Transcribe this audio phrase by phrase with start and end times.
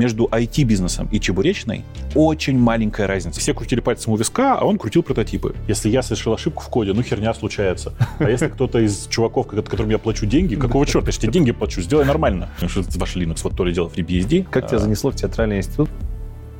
[0.00, 1.84] между IT-бизнесом и чебуречной
[2.14, 3.38] очень маленькая разница.
[3.38, 5.54] Все крутили пальцем у виска, а он крутил прототипы.
[5.68, 7.92] Если я совершил ошибку в коде, ну херня случается.
[8.18, 11.82] А если кто-то из чуваков, которым я плачу деньги, какого черта, я тебе деньги плачу,
[11.82, 12.48] сделай нормально.
[12.66, 14.46] Что ваш Linux вот то ли дело FreeBSD.
[14.50, 14.80] Как тебя а.
[14.80, 15.90] занесло в театральный институт?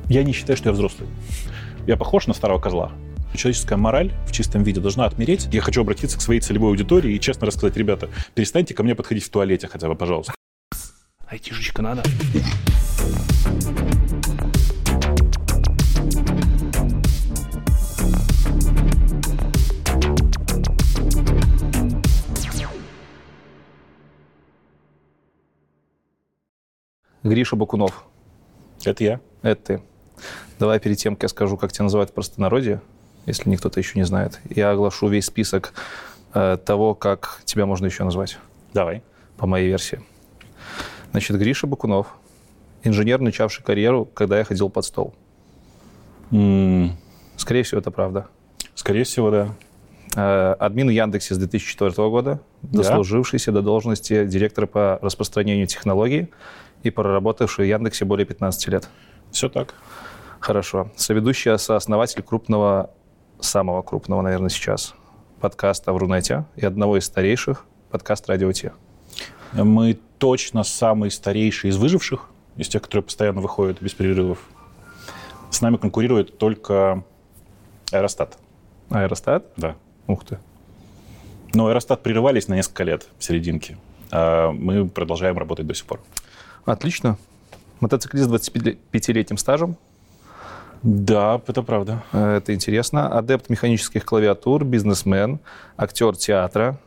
[0.07, 1.09] Я не считаю, что я взрослый.
[1.87, 2.91] Я похож на старого козла.
[3.33, 5.47] Человеческая мораль в чистом виде должна отмереть.
[5.51, 9.23] Я хочу обратиться к своей целевой аудитории и честно рассказать, ребята, перестаньте ко мне подходить
[9.23, 10.33] в туалете хотя бы, пожалуйста.
[11.31, 12.03] Айтишечка надо.
[27.23, 28.03] Гриша Бакунов.
[28.83, 29.21] Это я.
[29.41, 29.83] Это ты.
[30.59, 32.81] Давай перед тем, как я скажу, как тебя называют в простонародье,
[33.25, 35.73] если никто то еще не знает, я оглашу весь список
[36.33, 38.37] э, того, как тебя можно еще назвать.
[38.73, 39.01] Давай.
[39.37, 40.01] По моей версии.
[41.11, 42.07] Значит, Гриша Бакунов,
[42.83, 45.13] инженер, начавший карьеру, когда я ходил под стол.
[46.31, 46.91] Mm.
[47.35, 48.27] Скорее всего, это правда.
[48.75, 49.49] Скорее всего, да.
[50.15, 52.79] Э, админ Яндексе с 2004 года, да.
[52.79, 56.29] дослужившийся до должности директора по распространению технологий
[56.83, 58.89] и проработавший в Яндексе более 15 лет.
[59.31, 59.73] Все так.
[60.39, 60.91] Хорошо.
[60.95, 62.89] Соведущий, сооснователь крупного,
[63.39, 64.95] самого крупного, наверное, сейчас
[65.39, 68.73] подкаста в Рунете и одного из старейших подкаст «Радио-Т».
[69.53, 74.37] Мы точно самый старейший из выживших, из тех, которые постоянно выходят без перерывов.
[75.49, 77.03] С нами конкурирует только
[77.91, 78.37] Аэростат.
[78.91, 79.47] Аэростат?
[79.57, 79.75] Да.
[80.05, 80.37] Ух ты.
[81.55, 83.79] Но Аэростат прерывались на несколько лет в серединке.
[84.11, 85.99] А мы продолжаем работать до сих пор.
[86.65, 87.17] Отлично.
[87.79, 89.75] Мотоциклист с 25-летним стажем.
[90.83, 92.03] Да, это правда.
[92.11, 93.07] Это интересно.
[93.07, 95.39] Адепт механических клавиатур, бизнесмен,
[95.77, 96.77] актер театра.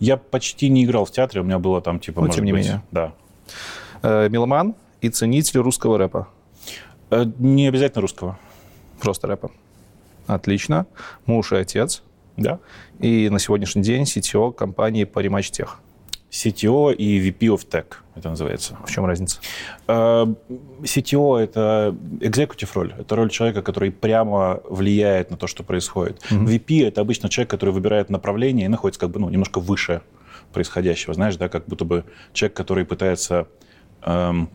[0.00, 2.22] Я почти не играл в театре, у меня было там типа...
[2.22, 2.82] Но тем не быть, менее.
[2.90, 3.12] Да.
[4.02, 6.28] Э, меломан и ценитель русского рэпа.
[7.10, 8.38] Э, не обязательно русского.
[9.00, 9.50] Просто рэпа.
[10.26, 10.86] Отлично.
[11.26, 12.02] Муж и отец.
[12.36, 12.60] Да.
[12.98, 15.68] И на сегодняшний день CTO компании Parimatch Tech.
[16.30, 18.76] CTO и VP of Tech, это называется.
[18.86, 19.40] В чем разница?
[19.88, 20.36] Uh,
[20.82, 22.94] CTO— это executive роль.
[22.98, 26.22] Это роль человека, который прямо влияет на то, что происходит.
[26.30, 26.44] Mm-hmm.
[26.44, 30.02] VP— это обычно человек, который выбирает направление и находится как бы ну, немножко выше
[30.52, 31.14] происходящего.
[31.14, 33.48] Знаешь, да, как будто бы человек, который пытается
[34.02, 34.50] эм,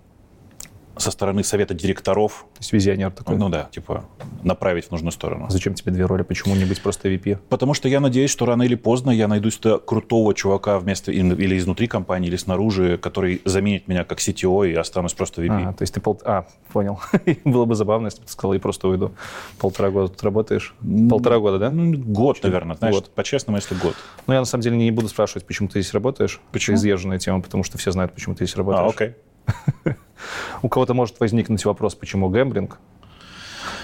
[0.97, 2.45] со стороны совета директоров.
[2.53, 3.37] То есть визионер такой?
[3.37, 4.05] Ну да, типа
[4.43, 5.47] направить в нужную сторону.
[5.49, 6.23] Зачем тебе две роли?
[6.23, 7.39] Почему не быть просто VP?
[7.49, 11.57] Потому что я надеюсь, что рано или поздно я найду сюда крутого чувака вместо или
[11.57, 15.69] изнутри компании, или снаружи, который заменит меня как CTO и останусь просто VP.
[15.69, 16.19] А, то есть ты пол...
[16.25, 16.99] А, понял.
[17.45, 19.11] Было бы забавно, если бы ты сказал, я просто уйду.
[19.59, 20.75] Полтора года тут работаешь?
[21.09, 21.71] Полтора года, да?
[21.71, 22.75] Ну, год, наверное.
[22.75, 23.09] Знаешь, год.
[23.09, 23.95] по-честному, если год.
[24.27, 26.39] Ну, я на самом деле не буду спрашивать, почему ты здесь работаешь.
[26.51, 26.75] Почему?
[26.75, 28.85] Это изъезженная тема, потому что все знают, почему ты здесь работаешь.
[28.85, 29.15] А, окей.
[30.61, 32.79] У кого-то может возникнуть вопрос, почему гэмблинг,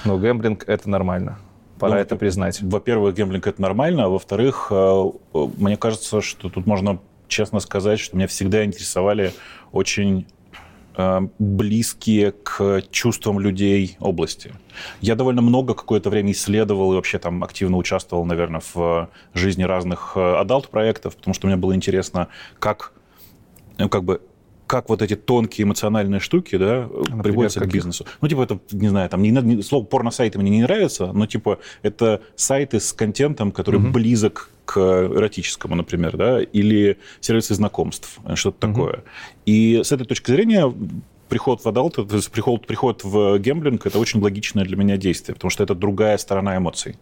[0.05, 1.38] но гэмблинг— это нормально.
[1.79, 2.61] Пора ну, это признать.
[2.61, 8.16] Во-первых, гэмблинг— это нормально, а во-вторых, э, мне кажется, что тут можно честно сказать, что
[8.16, 9.33] меня всегда интересовали
[9.71, 10.27] очень
[10.95, 14.53] э, близкие к чувствам людей области.
[15.00, 20.17] Я довольно много какое-то время исследовал и вообще там активно участвовал, наверное, в жизни разных
[20.17, 22.27] адалт-проектов, потому что мне было интересно,
[22.59, 22.94] как,
[23.79, 24.21] ну, как бы
[24.71, 27.71] как вот эти тонкие эмоциональные штуки, да, Например, приводятся каких?
[27.71, 28.05] к бизнесу.
[28.21, 31.59] Ну, типа, это, не знаю, там, не, не, слово порно-сайты мне не нравится, но, типа,
[31.81, 33.89] это сайты с контентом, который угу.
[33.89, 38.73] близок к эротическому, например, да, или сервисы знакомств, что-то угу.
[38.73, 39.03] такое.
[39.45, 40.73] И с этой точки зрения
[41.27, 45.35] приход в adult, то есть приход, приход в gambling, это очень логичное для меня действие,
[45.35, 46.95] потому что это другая сторона эмоций.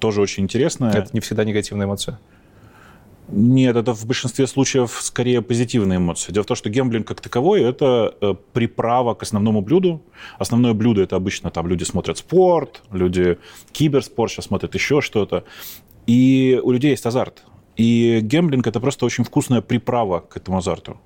[0.00, 0.92] Тоже очень интересно.
[0.94, 2.18] Это не всегда негативная эмоция.
[3.28, 6.32] Нет, это в большинстве случаев скорее позитивные эмоции.
[6.32, 10.00] Дело в том, что gambling как таковой– это э, приправа к основному блюду.
[10.38, 13.38] Основное блюдо– это обычно там люди смотрят спорт, люди
[13.72, 15.44] киберспорт, сейчас смотрят еще что-то.
[16.06, 17.42] И у людей есть азарт.
[17.76, 21.00] И гемблинг– это просто очень вкусная приправа к этому азарту.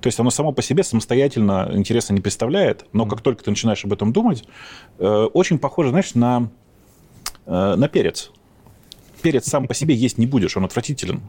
[0.00, 3.84] То есть оно само по себе самостоятельно интереса не представляет, но как только ты начинаешь
[3.84, 4.44] об этом думать,
[4.98, 6.50] э, очень похоже, знаешь, на,
[7.46, 8.32] э, на перец.
[9.22, 11.22] Перец сам по себе есть не будешь, он отвратителен.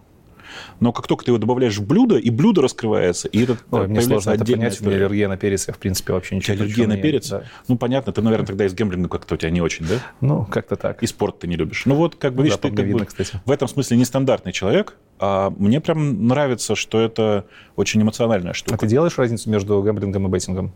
[0.79, 4.01] Но как только ты его добавляешь в блюдо, и блюдо раскрывается, и этот Ой, мне
[4.01, 4.89] сложно это понять, история.
[4.89, 7.29] у меня аллергия на перец, я в принципе вообще ничего не Аллергия на перец?
[7.29, 7.43] Да.
[7.67, 9.95] Ну, понятно, ты, наверное, тогда из гемблинга как-то у тебя не очень, да?
[10.21, 11.03] Ну, как-то так.
[11.03, 11.83] И спорт ты не любишь.
[11.85, 13.39] Ну вот, как бы, видишь, да, ты как видно, бы, кстати.
[13.45, 17.45] в этом смысле нестандартный человек, а мне прям нравится, что это
[17.75, 18.75] очень эмоциональная штука.
[18.75, 20.73] А ты делаешь разницу между гэмблингом и беттингом?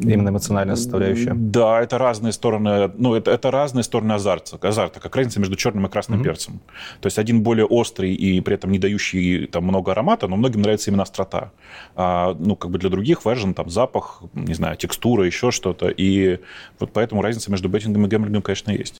[0.00, 1.32] Именно эмоциональная составляющая.
[1.34, 5.86] Да, это разные стороны, ну, это, это разные стороны азарта, азарта, как разница между черным
[5.86, 6.24] и красным mm-hmm.
[6.24, 6.60] перцем.
[7.00, 10.62] То есть один более острый и при этом не дающий там много аромата, но многим
[10.62, 11.50] нравится именно острота.
[11.96, 15.88] А, ну, как бы для других важен там запах, не знаю, текстура, еще что-то.
[15.88, 16.38] И
[16.78, 18.98] вот поэтому разница между беттингом и гэмблингом, конечно, есть.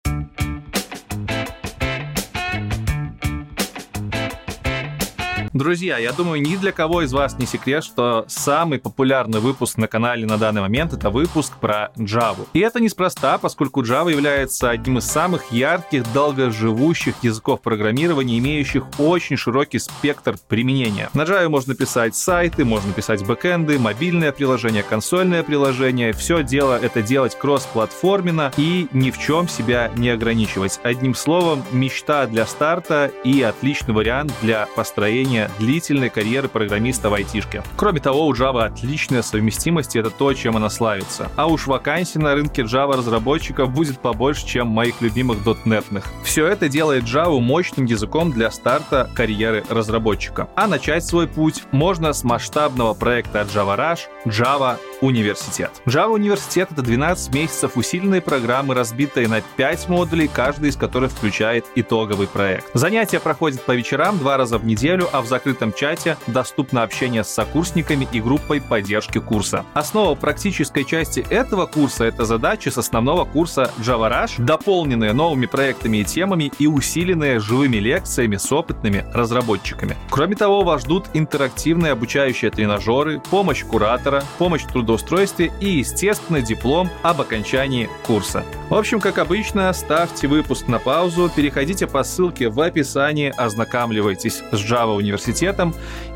[5.55, 9.89] Друзья, я думаю, ни для кого из вас не секрет, что самый популярный выпуск на
[9.89, 12.47] канале на данный момент— это выпуск про Java.
[12.53, 19.37] И это неспроста, поскольку Java является одним из самых ярких, долгоживущих языков программирования, имеющих очень
[19.37, 21.09] широкий спектр применения.
[21.15, 26.13] На Java можно писать сайты, можно писать бэкэнды, мобильное приложение, консольное приложение.
[26.13, 30.79] Все дело— это делать кроссплатформенно и ни в чем себя не ограничивать.
[30.83, 37.63] Одним словом, мечта для старта и отличный вариант для построения длительной карьеры программиста в айтишке.
[37.77, 41.31] Кроме того, у Java отличная совместимость, и это то, чем она славится.
[41.37, 46.05] А уж вакансий на рынке Java разработчиков будет побольше, чем моих любимых дотнетных.
[46.25, 50.49] Все это делает Java мощным языком для старта карьеры разработчика.
[50.57, 55.71] А начать свой путь можно с масштабного проекта Java Rush Java Университет.
[55.87, 61.65] Java Университет— это 12 месяцев усиленной программы, разбитые на 5 модулей, каждый из которых включает
[61.75, 62.69] итоговый проект.
[62.75, 67.29] Занятия проходят по вечерам два раза в неделю, а в закрытом чате доступно общение с
[67.29, 69.65] сокурсниками и группой поддержки курса.
[69.75, 75.99] Основа практической части этого курса— это задачи с основного курса Java Rush, дополненные новыми проектами
[75.99, 79.97] и темами и усиленные живыми лекциями с опытными разработчиками.
[80.11, 87.21] Кроме того, вас ждут интерактивные обучающие тренажеры, помощь куратора, помощь трудоустройстве и, естественно, диплом об
[87.21, 88.45] окончании курса.
[88.71, 94.55] В общем, как обычно, ставьте выпуск на паузу, переходите по ссылке в описании, ознакомливайтесь с
[94.55, 95.75] Java университетом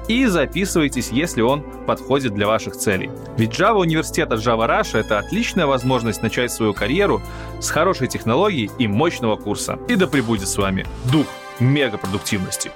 [0.08, 3.10] и записывайтесь, если он подходит для ваших целей.
[3.36, 7.20] Ведь Java университет от Java Rush— это отличная возможность начать свою карьеру
[7.60, 9.78] с хорошей технологией и мощного курса.
[9.88, 11.26] И да пребудет с вами дух
[11.60, 12.70] мегапродуктивности.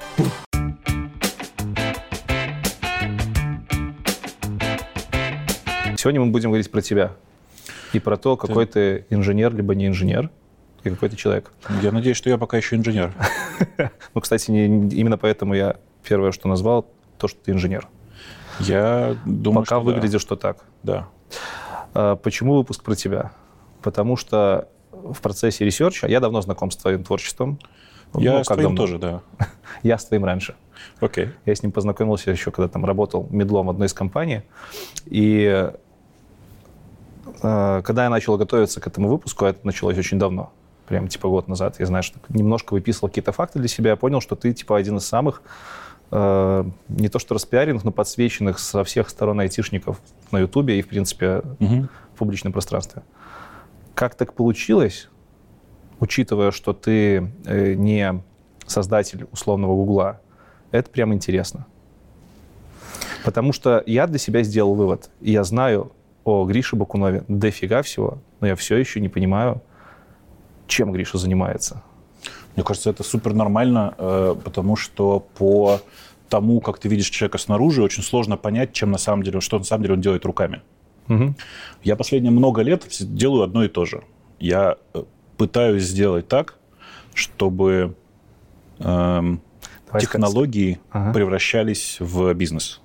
[6.07, 7.15] Сегодня мы будем говорить про тебя
[7.93, 10.31] и про то, какой ты, ты инженер, либо не инженер,
[10.85, 11.51] и какой ты человек.
[11.83, 13.13] Я надеюсь, что я пока еще инженер.
[14.15, 16.87] Ну, кстати, именно поэтому я первое, что назвал,
[17.19, 17.89] то, что ты инженер.
[18.61, 20.19] Я думаю, Пока что выглядишь, да.
[20.21, 20.59] что так.
[20.85, 21.09] Да.
[21.93, 23.33] А, почему выпуск про тебя?
[23.83, 27.59] Потому что в процессе research а я давно знаком с твоим творчеством.
[28.15, 28.77] Я ну, с твоим давно?
[28.77, 29.23] тоже, да.
[29.83, 30.55] я с твоим раньше.
[31.01, 31.25] Окей.
[31.25, 31.31] Okay.
[31.47, 34.43] Я с ним познакомился еще, когда там работал middle ом в одной из компаний.
[35.07, 35.73] И
[37.41, 40.53] когда я начал готовиться к этому выпуску, это началось очень давно,
[40.87, 44.37] прям типа год назад, я что немножко выписывал какие-то факты для себя, я понял, что
[44.37, 45.43] ты типа один из самых
[46.11, 50.01] э, не то что распиаренных, но подсвеченных со всех сторон айтишников
[50.31, 51.89] на Ютубе и, в принципе, угу.
[52.15, 53.03] в публичном пространстве.
[53.95, 55.09] Как так получилось,
[56.01, 58.23] учитывая, что ты э, не
[58.67, 60.21] создатель условного Гугла,
[60.71, 61.67] это прям интересно.
[63.25, 65.11] Потому что я для себя сделал вывод.
[65.21, 65.93] И я знаю
[66.27, 69.63] о Грише Бакунове дофига всего, но я все еще не понимаю,
[70.67, 71.85] чем Гриша занимается.
[72.57, 75.81] Мне кажется, это супер нормально, э, потому что по
[76.29, 79.65] тому, как ты видишь человека снаружи, очень сложно понять, чем на самом деле, что на
[79.65, 80.63] самом деле он делает руками.
[81.09, 81.35] Угу.
[81.85, 84.03] Я последние много лет делаю одно и то же.
[84.41, 85.05] Я э,
[85.37, 86.59] пытаюсь сделать так,
[87.15, 87.95] чтобы
[88.81, 89.41] эм,
[90.01, 91.13] технологии ага.
[91.13, 92.81] превращались в бизнес.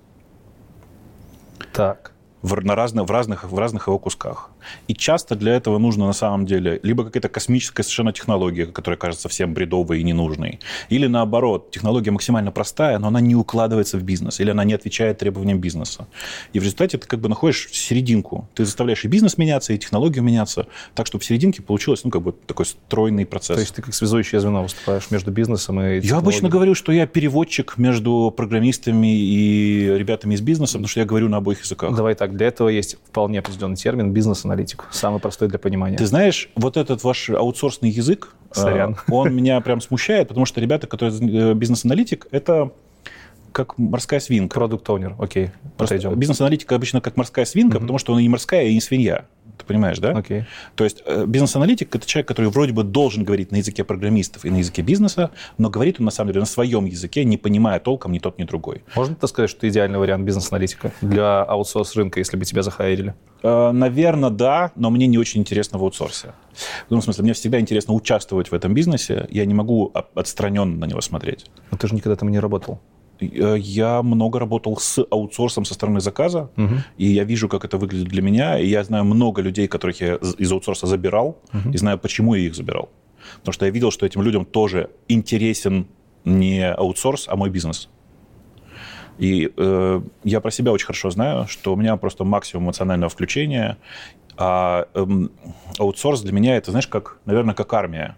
[1.73, 2.10] Так
[2.41, 4.50] в, на разных, в, разных, в разных его кусках.
[4.87, 9.29] И часто для этого нужно на самом деле либо какая-то космическая совершенно технология, которая кажется
[9.29, 10.59] всем бредовой и ненужной,
[10.89, 15.17] или наоборот, технология максимально простая, но она не укладывается в бизнес, или она не отвечает
[15.19, 16.07] требованиям бизнеса.
[16.53, 18.47] И в результате ты как бы находишь серединку.
[18.53, 22.21] Ты заставляешь и бизнес меняться, и технологию меняться, так, чтобы в серединке получилось, ну, как
[22.21, 23.55] бы такой стройный процесс.
[23.55, 27.07] То есть ты как связующее звено выступаешь между бизнесом и Я обычно говорю, что я
[27.07, 31.95] переводчик между программистами и ребятами из бизнеса, потому что я говорю на обоих языках.
[31.95, 34.12] Давай так, для этого есть вполне определенный термин
[34.51, 34.86] бизнес-аналитик.
[34.91, 35.98] Самый простой для понимания.
[35.98, 38.93] Ты знаешь, вот этот ваш аутсорсный язык, Сорян.
[39.08, 42.72] Э, он меня прям смущает, потому что ребята, которые э, бизнес-аналитик, это
[43.51, 44.55] как морская свинка.
[44.55, 46.15] Продукт оунер окей, okay.
[46.15, 47.81] Бизнес-аналитика обычно как морская свинка, mm-hmm.
[47.81, 49.25] потому что он и не морская, и не свинья.
[49.58, 50.13] Ты понимаешь, да?
[50.13, 50.46] Okay.
[50.75, 54.50] То есть э, бизнес-аналитик– это человек, который вроде бы должен говорить на языке программистов и
[54.50, 58.12] на языке бизнеса, но говорит он на самом деле на своем языке, не понимая толком
[58.12, 58.84] ни тот, ни другой.
[58.96, 63.13] Можно так сказать, что ты идеальный вариант бизнес-аналитика для аутсорс рынка, если бы тебя захайрили?
[63.43, 66.34] Э, наверное, да, но мне не очень интересно в аутсорсе.
[66.86, 70.86] В том смысле, мне всегда интересно участвовать в этом бизнесе, я не могу отстраненно на
[70.86, 71.51] него смотреть.
[71.70, 72.79] Но ты же никогда там не работал.
[73.21, 76.75] Э, я много работал с аутсорсом со стороны заказа, угу.
[76.97, 80.15] и я вижу, как это выглядит для меня, и я знаю много людей, которых я
[80.15, 81.71] из аутсорса забирал, угу.
[81.73, 82.89] и знаю, почему я их забирал.
[83.37, 85.87] Потому что я видел, что этим людям тоже интересен
[86.25, 87.89] не аутсорс, а мой бизнес.
[89.17, 93.77] И э, я про себя очень хорошо знаю, что у меня просто максимум эмоционального включения,
[94.37, 95.05] а э,
[95.77, 98.17] аутсорс для меня это, знаешь, как, наверное, как армия.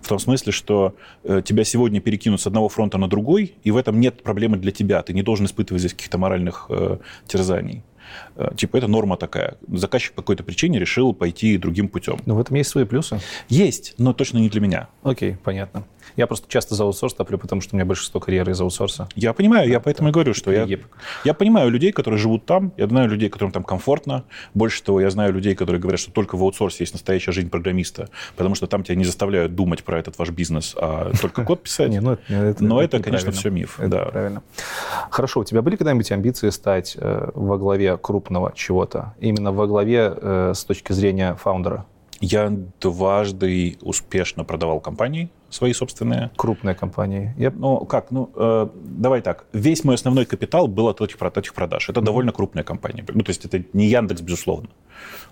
[0.00, 0.94] В том смысле, что
[1.24, 4.72] э, тебя сегодня перекинут с одного фронта на другой, и в этом нет проблемы для
[4.72, 5.02] тебя.
[5.02, 7.82] Ты не должен испытывать здесь каких-то моральных э, терзаний.
[8.36, 9.56] Э, типа это норма такая.
[9.68, 12.18] Заказчик по какой-то причине решил пойти другим путем.
[12.26, 13.20] Но в этом есть свои плюсы?
[13.48, 14.88] Есть, но точно не для меня.
[15.02, 15.84] Окей, понятно.
[16.18, 19.08] Я просто часто за аутсорс топлю, потому что у меня большинство карьеры из аутсорса.
[19.14, 20.66] Я понимаю, я поэтому и говорю, что я,
[21.24, 24.24] я понимаю людей, которые живут там, я знаю людей, которым там комфортно.
[24.52, 28.08] Больше того, я знаю людей, которые говорят, что только в аутсорсе есть настоящая жизнь программиста,
[28.34, 31.92] потому что там тебя не заставляют думать про этот ваш бизнес, а только код писать.
[32.08, 32.16] Ну,
[32.60, 33.78] но это, конечно, все миф.
[33.78, 34.06] Да.
[34.06, 34.42] Правильно.
[35.10, 39.14] Хорошо, у тебя были когда-нибудь амбиции стать э, во главе крупного чего-то?
[39.20, 41.86] Именно во главе э, с точки зрения фаундера?
[42.20, 46.30] Я дважды успешно продавал компании свои собственные.
[46.36, 47.34] Крупные компании.
[47.38, 47.50] Я...
[47.50, 48.10] Ну, как?
[48.10, 49.46] Ну, э, давай так.
[49.52, 51.88] Весь мой основной капитал был от этих, от этих продаж.
[51.88, 52.04] Это mm-hmm.
[52.04, 53.04] довольно крупная компания.
[53.08, 54.68] Ну, то есть это не Яндекс, безусловно.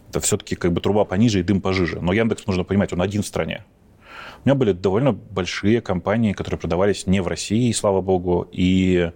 [0.08, 2.00] Это все-таки как бы труба пониже и дым пожиже.
[2.00, 3.64] Но Яндекс, нужно понимать, он один в стране.
[4.44, 9.10] У меня были довольно большие компании, которые продавались не в России, слава богу, и,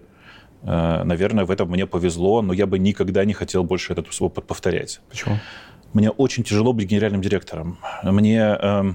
[0.63, 4.45] э, наверное, в этом мне повезло, но я бы никогда не хотел больше этот опыт
[4.45, 4.99] повторять.
[5.09, 5.37] Почему?
[5.93, 7.77] Мне очень тяжело быть генеральным директором.
[8.03, 8.93] Мне э,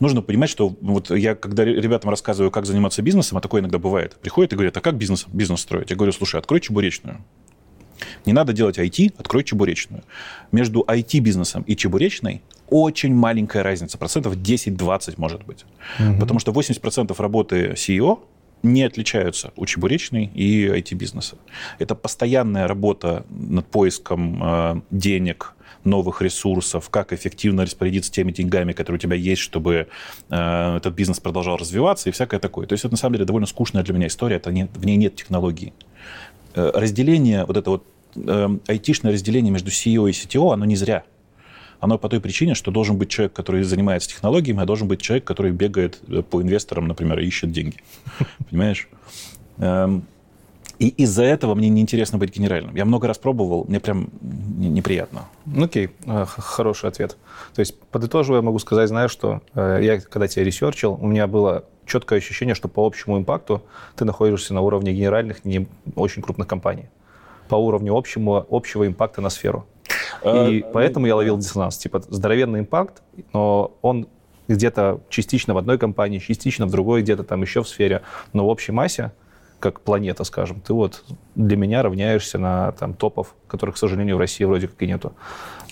[0.00, 4.16] нужно понимать, что вот я, когда ребятам рассказываю, как заниматься бизнесом, а такое иногда бывает,
[4.20, 5.90] приходят и говорят, а как бизнес, бизнес строить?
[5.90, 7.24] Я говорю, слушай, открой чебуречную.
[8.26, 10.04] Не надо делать IT, открой чебуречную.
[10.52, 15.64] Между IT-бизнесом и чебуречной очень маленькая разница, процентов 10-20 может быть.
[15.98, 16.20] Угу.
[16.20, 18.20] Потому что 80% работы CEO
[18.62, 21.36] не отличаются у чебуречной и IT-бизнеса.
[21.78, 28.98] Это постоянная работа над поиском э, денег, новых ресурсов, как эффективно распорядиться теми деньгами, которые
[28.98, 29.88] у тебя есть, чтобы
[30.30, 32.66] э, этот бизнес продолжал развиваться и всякое такое.
[32.66, 34.96] То есть это на самом деле довольно скучная для меня история, это не, в ней
[34.96, 35.72] нет технологий.
[36.54, 41.04] Э, разделение, вот это вот э, айтишное разделение между CEO и CTO, оно не зря.
[41.80, 45.24] Оно по той причине, что должен быть человек, который занимается технологиями, а должен быть человек,
[45.24, 47.76] который бегает э, по инвесторам, например, и ищет деньги.
[48.50, 48.88] Понимаешь?
[50.78, 52.76] И из-за этого мне неинтересно быть генеральным.
[52.76, 55.24] Я много раз пробовал, мне прям неприятно.
[55.56, 56.26] Окей, okay.
[56.36, 57.16] хороший ответ.
[57.54, 61.26] То есть, подытоживая, могу сказать, знаешь, что э, я, когда тебя research ил, у меня
[61.26, 63.62] было четкое ощущение, что по общему impact у
[63.96, 65.66] ты находишься на уровне генеральных, не
[65.96, 66.86] очень крупных компаний.
[67.48, 69.66] По уровню общему, общего impact а на сферу.
[70.22, 71.78] И а, поэтому я ловил диссонанс.
[71.78, 74.06] Типа, здоровенный impact, но он
[74.46, 78.48] где-то частично в одной компании, частично в другой, где-то там еще в сфере, но в
[78.48, 79.12] общей массе
[79.60, 84.18] как планета, скажем, ты вот для меня равняешься на там, топов, которых, к сожалению, в
[84.18, 85.12] России вроде как и нету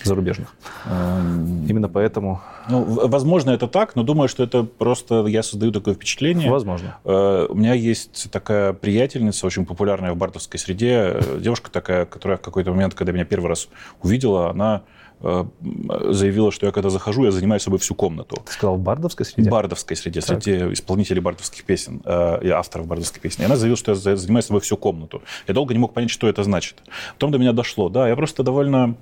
[0.02, 0.54] зарубежных.
[0.86, 2.40] Эм, Именно поэтому...
[2.68, 6.50] Ну, возможно, это так, но думаю, что это просто я создаю такое впечатление.
[6.50, 6.98] Возможно.
[7.04, 12.38] Э, у меня есть такая приятельница, очень популярная в бардовской среде, э, девушка такая, которая
[12.38, 13.68] в какой-то момент, когда меня первый раз
[14.02, 14.82] увидела, она
[15.20, 18.42] заявила, что я когда захожу, я занимаю собой всю комнату.
[18.44, 19.48] Ты сказал в бардовской среде?
[19.48, 20.42] В бардовской среде, так.
[20.42, 23.42] среди исполнителей бардовских песен э, и авторов бардовских песен.
[23.42, 25.22] И она заявила, что я занимаю собой всю комнату.
[25.48, 26.82] Я долго не мог понять, что это значит.
[27.14, 27.88] Потом до меня дошло.
[27.88, 28.96] Да, я просто довольно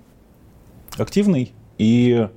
[0.96, 2.28] активный и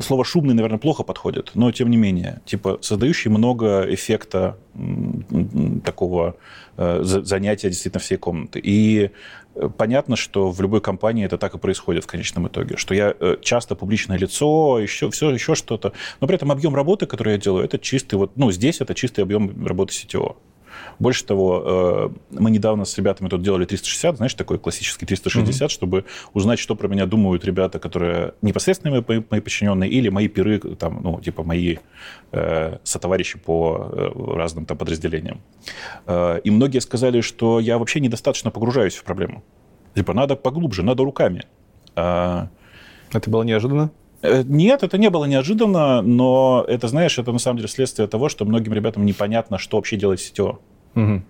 [0.00, 4.56] слово шумный, наверное, плохо подходит, но тем не менее, типа создающий много эффекта
[5.84, 6.36] такого
[6.76, 8.58] э, занятия действительно всей комнаты.
[8.58, 9.41] И Э,
[9.76, 13.36] понятно, что в любой компании это так и происходит в конечном итоге, что я э,
[13.40, 17.64] часто публичное лицо, еще, все, еще что-то, но при этом объем работы, который я делаю,
[17.64, 20.36] это чистый, вот, ну, здесь это чистый объем работы CTO.
[20.98, 25.72] Больше того, э, мы недавно с ребятами тут делали 360, знаешь, такой классический 360, mm-hmm.
[25.72, 30.58] чтобы узнать, что про меня думают ребята, которые непосредственно мои, мои подчиненные или мои пиры,
[30.58, 31.76] там, ну, типа мои
[32.32, 35.40] э, сотоварищи по э, разным там подразделениям.
[36.06, 39.42] Э, и многие сказали, что я вообще недостаточно погружаюсь в проблему.
[39.94, 41.44] Типа, надо поглубже, надо руками.
[41.96, 42.46] Э,
[43.12, 43.90] это было неожиданно?
[44.22, 48.44] Нет, это не было неожиданно, но это, знаешь, это на самом деле следствие того, что
[48.44, 50.58] многим ребятам непонятно, что вообще делать CTO.
[50.94, 51.22] Угу.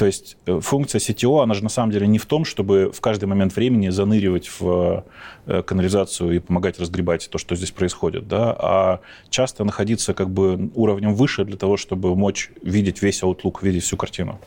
[0.00, 3.02] То есть э, функция CTO, она же на самом деле не в том, чтобы в
[3.02, 5.04] каждый момент времени заныривать в
[5.44, 10.70] э, канализацию и помогать разгребать то, что здесь происходит, да, а часто находиться как бы
[10.74, 14.40] уровнем выше для того, чтобы мочь видеть весь outlook, видеть всю картину.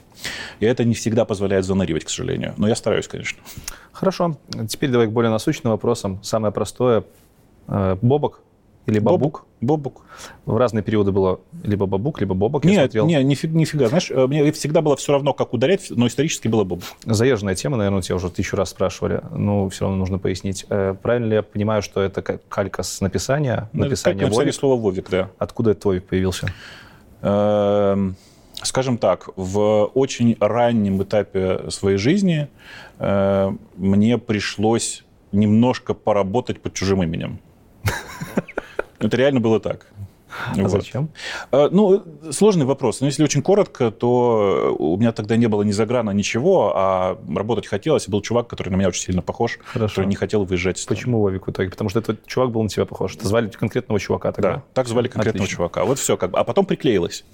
[0.59, 2.55] И это не всегда позволяет заныривать, к сожалению.
[2.57, 3.37] Но я стараюсь, конечно.
[3.91, 4.39] Хорошо.
[4.67, 6.17] Теперь давай к более насущным вопросам.
[6.23, 7.03] Самое простое.
[7.67, 8.41] Э, бобок
[8.85, 9.45] или Бабук?
[9.61, 10.05] Бобук.
[10.45, 12.65] В разные периоды было либо Бабук, либо Бобок.
[12.65, 13.05] я Нет, смотрел.
[13.07, 13.87] не, нифига, нифига.
[13.87, 16.83] Знаешь, э, мне всегда было все равно, как ударять, но исторически было Бобук.
[17.05, 20.65] Заезженная тема, наверное, тебя уже тысячу раз спрашивали, но все равно нужно пояснить.
[20.69, 23.69] Э, Правильно ли я понимаю, что это калька с написания?
[23.71, 24.53] Ну, написание как Вовик?
[24.53, 25.29] слово Вовик, да.
[25.37, 26.47] Откуда этот Вовик появился?
[27.21, 28.15] Эм,
[28.63, 32.47] Скажем так, в очень раннем этапе своей жизни
[32.97, 37.39] э, мне пришлось немножко поработать под чужим именем.
[39.03, 39.87] Это реально было так.
[40.47, 40.71] А Вот.
[40.71, 41.09] зачем?
[41.51, 43.01] Э, Ну, сложный вопрос.
[43.01, 47.67] Но если очень коротко, то у меня тогда не было ни заграна, ничего, а работать
[47.67, 48.07] хотелось.
[48.07, 49.89] И был чувак, который на меня очень сильно похож, Хорошо.
[49.93, 50.83] который не хотел выезжать.
[50.87, 51.69] Почему Вовик в итоге?
[51.69, 53.15] Потому что этот чувак был на тебя похож.
[53.15, 54.53] Это звали конкретного чувака тогда?
[54.55, 55.55] Да, так звали конкретного Отлично.
[55.57, 55.85] чувака.
[55.85, 56.39] Вот все, как бы.
[56.39, 57.25] А потом приклеилось.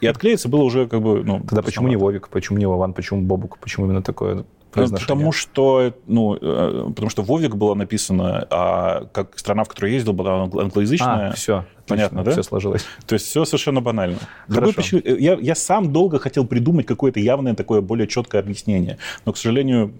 [0.00, 1.38] И отклеиться было уже как бы, ну...
[1.40, 1.96] Тогда почему не.
[1.96, 4.44] Вовик, почему не Вован, почему Бобук, почему именно такое?
[4.72, 9.96] Потому что, ну, э, потому что Вовик было написано, а как страна, в которую я
[9.96, 11.30] ездил, была англ- англоязычная.
[11.30, 12.30] А, все, Понятно, да?
[12.30, 12.84] Все сложилось.
[13.06, 14.18] То есть все совершенно банально.
[14.48, 14.98] Другой Хорошо.
[14.98, 19.36] причины- я, я сам долго хотел придумать какое-то явное такое более четкое объяснение, но, к
[19.36, 19.94] сожалению,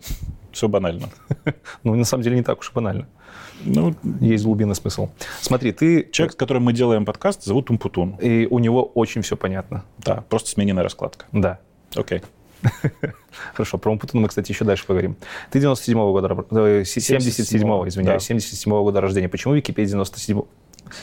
[0.52, 1.08] все банально.
[1.82, 3.08] Ну, на самом деле, не так уж и банально.
[3.64, 5.08] Ну, Есть глубинный смысл.
[5.40, 6.08] Смотри, ты...
[6.10, 8.16] человек, с которым мы делаем подкаст, зовут Умпутун.
[8.20, 9.84] И у него очень все понятно.
[9.98, 11.26] Да, просто смененная раскладка.
[11.32, 11.58] Да.
[11.94, 12.22] Окей.
[13.54, 15.16] Хорошо, про Умпутуна мы, кстати, еще дальше поговорим.
[15.50, 18.34] Ты 97-го года, раб- э, 77-го, извиняюсь, да.
[18.34, 19.28] 77-го года рождения.
[19.28, 20.42] Почему Википедия 97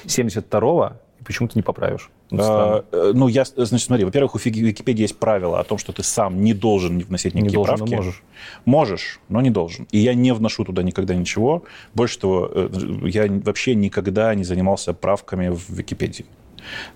[0.05, 2.09] 72-го, и почему ты не поправишь?
[2.29, 2.39] Ну.
[2.43, 6.03] А, э, Ну, я, значит, смотри, во-первых, у Википедии есть правило о том, что ты
[6.03, 7.95] сам не должен вносить Не никакие но правки.
[7.95, 8.23] можешь.
[8.65, 9.87] Можешь, но не должен.
[9.91, 11.63] И я не вношу туда никогда ничего.
[11.93, 12.69] Больше того, э,
[13.05, 16.25] я вообще никогда не занимался правками в Википедии.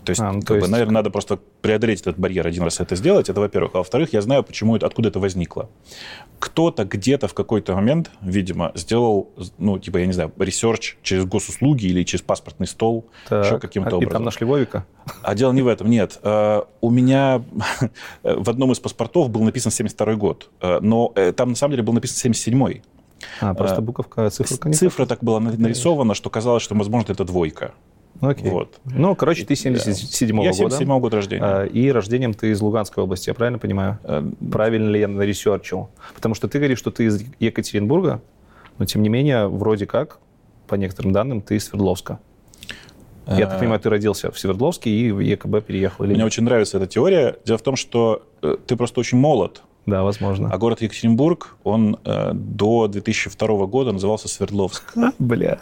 [0.04, 2.64] То есть, А, ну, как то бы, есть- наверное, надо просто преодолеть этот барьер, один
[2.64, 3.30] раз это сделать.
[3.30, 3.72] Это, во-первых.
[3.76, 5.70] А во-вторых, я знаю, почему это, откуда это возникло.
[6.40, 11.86] Кто-то где-то в какой-то момент, видимо, сделал, ну, типа, я не знаю, research через госуслуги
[11.86, 14.14] или через паспортный стол, Так, еще каким-то а- И образом.
[14.14, 14.86] там нашли Вовика?
[15.24, 16.20] А дело не в этом, нет.
[16.24, 17.44] Э, У меня
[18.24, 21.84] в одном из паспортов был написан 72 год, э, но э, там на самом деле
[21.84, 22.82] был написан 77-й.
[23.40, 27.24] А, просто буковка, циферка не Цифра так была на- нарисована, что казалось, что, возможно, это
[27.24, 27.74] двойка.
[28.22, 28.50] Ну, Окей.
[28.52, 28.80] Вот.
[28.86, 30.76] Ну, короче, ты 77-го Я года.
[30.76, 31.44] 77 года рождения.
[31.44, 33.98] А, И рождением ты из Луганской области, я правильно понимаю?
[34.04, 35.90] Э, Правильно ли я наресерчил?
[36.16, 38.22] Потому что ты говоришь, что ты из Екатеринбурга,
[38.78, 40.20] но тем не менее, вроде как,
[40.68, 42.20] по некоторым данным, ты из Свердловска.
[43.28, 46.44] Я так э, понимаю, ты родился в Свердловске и в ЕКБ переехал или Мне очень
[46.44, 47.36] нравится эта теория.
[47.46, 50.50] Дело в том, что э, ты просто очень молод, Да, возможно.
[50.52, 54.94] а город Екатеринбург, он э, до 2002 года назывался Свердловск.
[55.20, 55.60] Бля.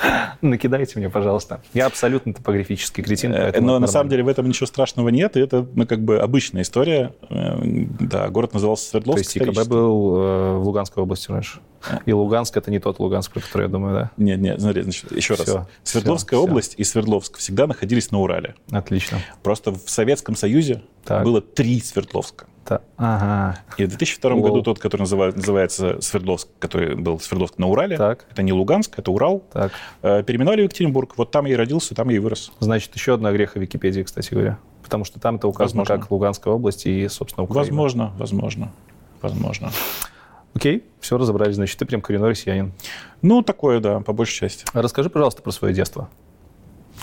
[0.42, 1.60] Накидайте мне, пожалуйста.
[1.74, 5.40] Я абсолютно топографический кретин, Э, Но на самом деле в этом ничего страшного нет, и
[5.40, 7.12] это ну, как бы обычная история.
[7.28, 7.56] Э,
[8.00, 9.18] Да, город назывался То Свердловск.
[9.20, 9.70] есть ЕКБ исторически.
[9.70, 11.60] был э, в Луганской области раньше.
[12.06, 14.10] И Луганск это не тот Луганск, про который я думаю, да?
[14.16, 15.42] Нет, нет, смотри, значит, еще раз.
[15.44, 16.44] Всё, Свердловская всё.
[16.48, 18.54] область и Свердловск всегда находились на Урале.
[18.72, 19.18] Отлично.
[19.42, 21.22] Просто в Советском Союзе Так.
[21.24, 22.46] было три Свердловска.
[22.68, 23.58] Та- Ага.
[23.78, 24.42] И в 2002 Лол.
[24.42, 28.26] году тот, который называет- называется Свердловск, который был Свердловск на Урале, Так.
[28.30, 29.72] это не Луганск, это Урал, Так.
[30.02, 31.14] э, переименовали в Екатеринбург.
[31.16, 32.52] Вот там я и родился, там я и вырос.
[32.60, 34.58] Значит, еще одна греха Википедии, кстати говоря.
[34.82, 36.02] Потому что там это указано Возможно.
[36.02, 37.62] как Луганская область и, собственно, Украина.
[37.64, 38.70] Возможно, возможно,
[39.22, 39.70] возможно.
[40.54, 41.54] Окей, все разобрались.
[41.54, 42.72] Значит, ты прям коренной россиянин.
[43.22, 44.66] Ну, такое, да, по большей части.
[44.74, 46.10] Расскажи, пожалуйста, про свое детство.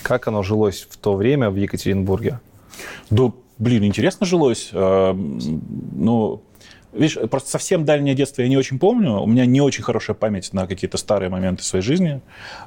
[0.03, 2.39] Как оно жилось в то время в Екатеринбурге?
[3.09, 4.69] Да, блин, интересно жилось.
[4.73, 6.41] Э, Ну,
[6.93, 9.19] видишь, просто совсем дальнее детство я не очень помню.
[9.21, 12.21] У меня не очень хорошая память на какие-то старые моменты своей жизни.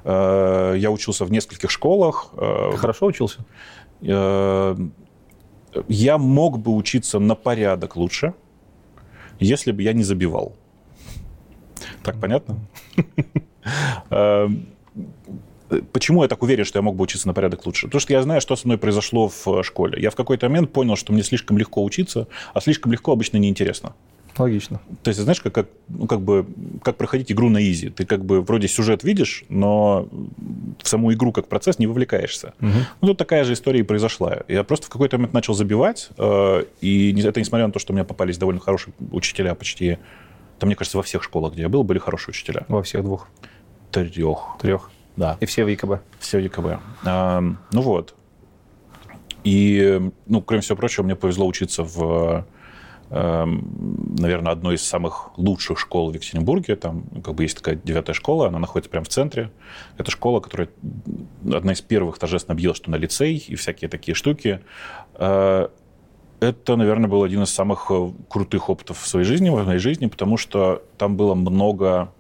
[0.05, 2.31] Э, Я учился в нескольких школах.
[2.37, 3.41] Э, Ты хорошо учился?
[5.89, 8.33] Я мог бы учиться на порядок лучше,
[9.39, 10.55] если бы я не забивал.
[12.03, 12.57] Так понятно?
[15.71, 17.87] Э, Почему я так уверен, что я мог бы учиться на порядок лучше?
[17.87, 20.01] Потому что я знаю, что со мной произошло в школе.
[20.01, 23.95] Я в какой-то момент понял, что мне слишком легко учиться, а слишком легко обычно неинтересно.
[24.37, 24.81] Логично.
[25.03, 26.47] То есть, знаешь, как, как, ну, как бы,
[26.83, 27.91] как проходить игру на изи.
[27.91, 30.09] Ты как бы вроде сюжет видишь, но
[30.81, 32.55] в саму игру как процесс не вовлекаешься.
[32.61, 32.87] Мгм.
[33.01, 34.39] Ну, тут такая же история и произошла.
[34.47, 37.97] Я просто в какой-то момент начал забивать, э, и это несмотря на то, что у
[37.97, 39.99] меня попались довольно хорошие учителя почти...
[40.61, 42.65] Там, мне кажется, во всех школах, где я был, были хорошие учителя.
[42.69, 43.29] Во всех двух,
[43.91, 44.57] Трех.
[44.61, 44.91] трех.
[45.19, 45.37] Да.
[45.41, 46.01] И все в ЕКБ.
[46.21, 46.81] Все ЕКБ.
[47.05, 48.15] А, ну вот.
[49.43, 52.47] И, ну, кроме всего прочего, мне повезло учиться в,
[53.11, 56.77] эм, наверное, одной из самых лучших школ в Екатеринбурге.
[56.77, 59.51] Там как бы есть такая девятая школа, она находится прямо в центре.
[59.97, 60.69] Это школа, которая
[61.53, 64.61] одна из первых торжественно объявила, что на лицей и всякие такие штуки.
[65.15, 65.69] Э,
[66.41, 70.07] Это, наверное, был один из самых э, крутых опытов в своей жизни, в моей жизни,
[70.07, 72.13] потому что там было много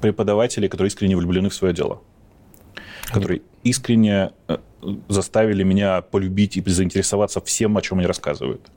[0.00, 2.00] преподавателей, которые искренне влюблены в свое дело.
[3.12, 4.58] Которые искренне э,
[5.08, 8.70] заставили меня полюбить и заинтересоваться всем, о чем они рассказывают.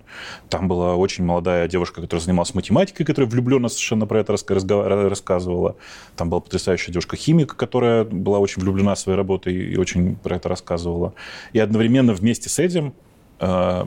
[0.50, 4.38] Там была очень молодая девушка, которая занималась математикой, которая влюбленно совершенно про это
[5.10, 5.76] рассказывала.
[6.16, 10.50] Там была потрясающая девушка-химик, которая была очень влюблена в своей работой и очень про это
[10.50, 11.14] рассказывала.
[11.54, 12.94] И одновременно вместе с этим
[13.40, 13.86] э,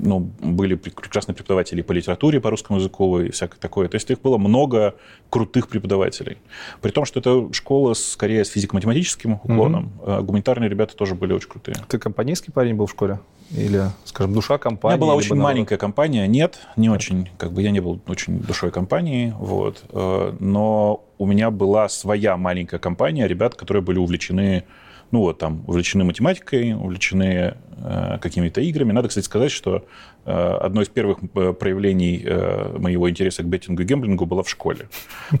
[0.00, 3.88] ну, были прекрасные преподаватели по литературе, по русскому языку и всякое такое.
[3.88, 4.94] То есть их было много
[5.30, 6.38] крутых преподавателей.
[6.80, 9.92] При том, что это школа скорее с физико-математическим уклоном.
[10.00, 10.10] Угу.
[10.10, 11.76] А гуманитарные ребята тоже были очень крутые.
[11.88, 13.20] Ты компанейский парень был в школе?
[13.50, 14.94] Или, скажем, душа компании?
[14.94, 15.44] У меня была очень народ?
[15.44, 16.26] маленькая компания.
[16.26, 17.28] Нет, не очень.
[17.38, 19.34] Как бы я не был очень душой компании.
[19.38, 19.84] Вот.
[19.90, 24.64] Э, но у меня была своя маленькая компания ребят, которые были увлечены
[25.12, 28.92] ну вот, там, увлечены математикой, увлечены э, какими-то играми.
[28.92, 29.86] Надо, кстати, сказать, что
[30.24, 34.48] э, одно из первых э, проявлений э, моего интереса к беттингу и гемблингу было в
[34.48, 34.88] школе.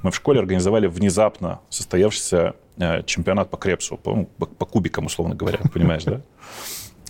[0.02, 5.34] Мы в школе организовали внезапно состоявшийся э, чемпионат по крепсу, по, по, по кубикам, условно
[5.34, 6.20] говоря, понимаешь, да?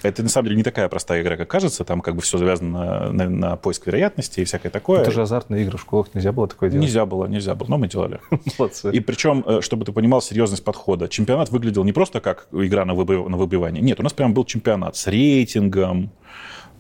[0.03, 1.85] Это, на самом деле, не такая простая игра, как кажется.
[1.85, 5.01] Там как бы все завязано на, на, на поиск вероятности и всякое такое.
[5.01, 6.09] Это же азартные игры в школах.
[6.15, 6.85] Нельзя было такое делать?
[6.85, 7.69] Нельзя было, нельзя было.
[7.69, 8.21] Но мы делали.
[8.59, 8.91] Молодцы.
[8.93, 12.95] И причем, э, чтобы ты понимал серьезность подхода, чемпионат выглядел не просто как игра на,
[12.95, 13.29] выбив...
[13.29, 13.83] на выбивание.
[13.83, 16.11] Нет, у нас прям был чемпионат с рейтингом,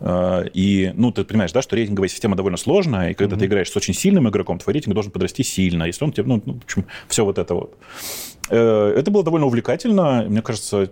[0.00, 3.38] э, и, ну, ты понимаешь, да, что рейтинговая система довольно сложная, и когда mm-hmm.
[3.38, 6.42] ты играешь с очень сильным игроком, твой рейтинг должен подрасти сильно, если он тебе, ну,
[6.44, 7.76] ну в общем, все вот это вот.
[8.50, 10.90] Э, это было довольно увлекательно, мне кажется,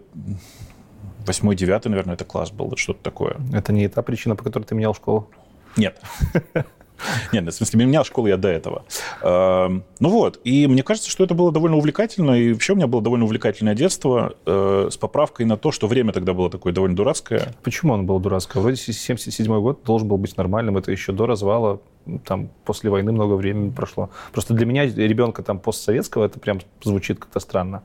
[1.26, 3.36] восьмой, девятый, наверное, это класс был, что-то такое.
[3.52, 5.28] Это не та причина, по которой ты менял школу?
[5.76, 6.00] Нет.
[7.32, 8.84] Нет, в смысле, менял школу я до этого.
[9.22, 12.86] Эм, ну вот, и мне кажется, что это было довольно увлекательно, и вообще у меня
[12.86, 16.96] было довольно увлекательное детство э, с поправкой на то, что время тогда было такое довольно
[16.96, 17.54] дурацкое.
[17.62, 18.62] Почему оно было дурацкое?
[18.62, 21.80] Вроде 77 год должен был быть нормальным, это еще до развала,
[22.24, 24.10] там после войны много времени прошло.
[24.32, 27.82] Просто для меня ребенка там постсоветского это прям звучит как-то странно.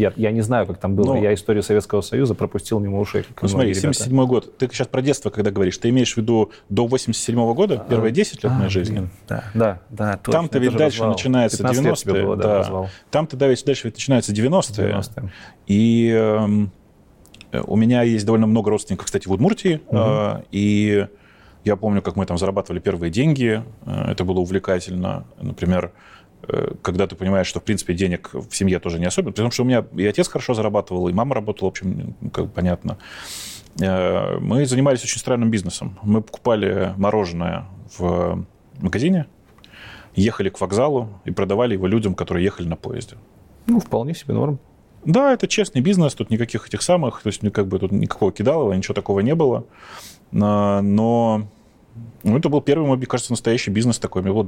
[0.00, 1.14] Я, я не знаю, как там было.
[1.14, 3.24] Ну, я историю Советского Союза пропустил мимо ушей.
[3.40, 4.56] Ну смотри, 77 год.
[4.58, 7.88] Ты сейчас про детство, когда говоришь, ты имеешь в виду до 87 -го года, а,
[7.88, 8.94] первые 10 лет а, моей жизни?
[8.94, 10.16] Блин, да, да, да.
[10.16, 11.12] Там-то ведь дальше развал.
[11.12, 12.24] начинается 90-е.
[12.24, 12.90] Было, да, да.
[13.10, 14.88] Там-то да, ведь дальше ведь начинаются 90-е.
[14.88, 15.30] 90
[15.66, 19.80] И э, у меня есть довольно много родственников, кстати, в Удмуртии.
[19.88, 19.96] Угу.
[19.98, 21.06] Э, и
[21.64, 23.62] я помню, как мы там зарабатывали первые деньги.
[23.84, 25.24] Э, это было увлекательно.
[25.40, 25.96] Например, Э,
[26.82, 29.66] когда ты понимаешь, что, в принципе, денег в семье тоже не особенно, потому что у
[29.66, 32.98] меня и отец хорошо зарабатывал, и мама работала, в общем, как бы понятно.
[33.80, 35.98] Э, мы занимались очень странным бизнесом.
[36.02, 38.44] Мы покупали мороженое в
[38.78, 39.26] магазине,
[40.14, 43.16] ехали к вокзалу и продавали его людям, которые ехали на поезде.
[43.66, 44.58] Ну, вполне себе норм.
[45.04, 48.74] Да, это честный бизнес, тут никаких этих самых, то есть как бы тут никакого кидалова,
[48.74, 49.64] ничего такого не было.
[50.30, 50.80] Но
[52.22, 54.22] ну, это был первый, мне кажется, настоящий бизнес такой.
[54.22, 54.46] Мне было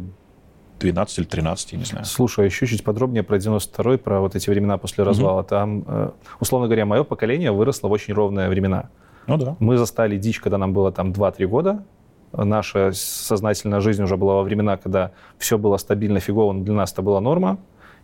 [0.82, 2.04] 12 или 13, я не знаю.
[2.04, 5.40] Слушай, а еще чуть подробнее про 92-й, про вот эти времена после развала.
[5.40, 5.48] Угу.
[5.48, 8.90] Там, э, условно говоря, мое поколение выросло в очень ровные времена.
[9.26, 9.56] Ну да.
[9.60, 11.84] Мы застали дичь, когда нам было там 2-3 года.
[12.32, 16.92] Наша сознательная жизнь уже была во времена, когда все было стабильно, фигово, но для нас
[16.92, 17.58] это была норма.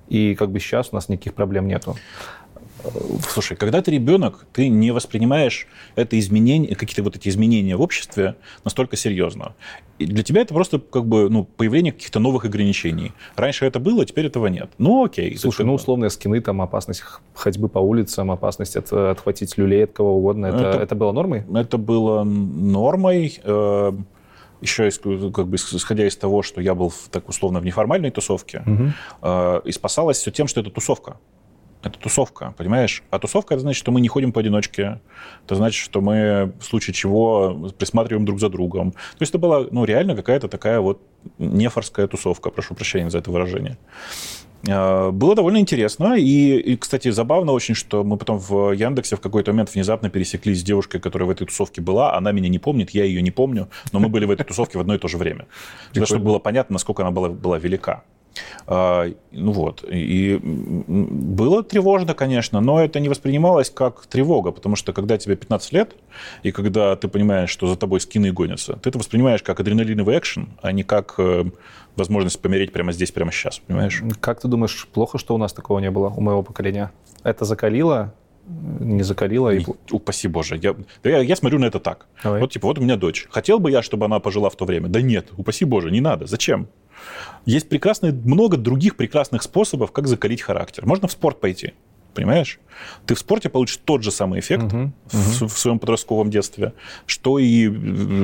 [0.08, 1.96] И как бы сейчас у нас никаких проблем нету.
[3.28, 8.36] Слушай, когда ты ребенок, ты не воспринимаешь это изменение, какие-то вот эти изменения в обществе
[8.64, 9.54] настолько серьезно.
[9.98, 13.12] И для тебя это просто как бы ну, появление каких-то новых ограничений.
[13.36, 14.70] Раньше это было, теперь этого нет.
[14.78, 15.36] Ну окей.
[15.36, 17.02] Слушай, ну условные скины, там опасность
[17.34, 20.46] ходьбы по улицам, опасность от, отхватить люлей от кого угодно.
[20.46, 21.44] Это, это, это было нормой?
[21.52, 23.40] Это было нормой.
[23.42, 23.92] Э,
[24.60, 28.64] еще как бы исходя из того, что я был в, так условно в неформальной тусовке,
[28.66, 29.62] угу.
[29.64, 31.16] и спасалось все тем, что это тусовка
[31.88, 33.02] это тусовка, понимаешь?
[33.10, 35.00] А тусовка это значит, что мы не ходим поодиночке.
[35.44, 38.92] Это значит, что мы в случае чего присматриваем друг за другом.
[38.92, 41.00] То есть это была ну, реально какая-то такая вот
[41.38, 43.76] нефорская тусовка, прошу прощения за это выражение.
[44.66, 46.14] А, было довольно интересно.
[46.18, 50.60] И, и, кстати, забавно очень, что мы потом в Яндексе в какой-то момент внезапно пересеклись
[50.60, 52.16] с девушкой, которая в этой тусовке была.
[52.16, 54.80] Она меня не помнит, я ее не помню, но мы были в этой тусовке в
[54.80, 55.46] одно и то же время.
[55.92, 58.04] Чтобы было понятно, насколько она была, была велика.
[58.66, 64.92] А, ну вот, и было тревожно, конечно, но это не воспринималось как тревога, потому что
[64.92, 65.94] когда тебе 15 лет,
[66.42, 70.50] и когда ты понимаешь, что за тобой скины гонятся, ты это воспринимаешь как адреналиновый экшен,
[70.62, 71.44] а не как э,
[71.96, 74.02] возможность помереть прямо здесь, прямо сейчас, понимаешь?
[74.20, 76.92] Как ты думаешь, плохо, что у нас такого не было, у моего поколения?
[77.24, 78.14] Это закалило
[78.48, 79.54] не закалила.
[79.54, 79.64] И...
[79.90, 80.58] Упаси боже.
[80.62, 82.06] Я, я, я смотрю на это так.
[82.22, 82.40] Давай.
[82.40, 83.26] Вот, типа, вот у меня дочь.
[83.30, 84.88] Хотел бы я, чтобы она пожила в то время?
[84.88, 86.26] Да нет, упаси боже, не надо.
[86.26, 86.68] Зачем?
[87.44, 90.86] Есть прекрасные, много других прекрасных способов, как закалить характер.
[90.86, 91.74] Можно в спорт пойти,
[92.14, 92.60] понимаешь?
[93.06, 95.48] Ты в спорте получишь тот же самый эффект угу, в, угу.
[95.48, 96.74] в своем подростковом детстве,
[97.06, 97.68] что и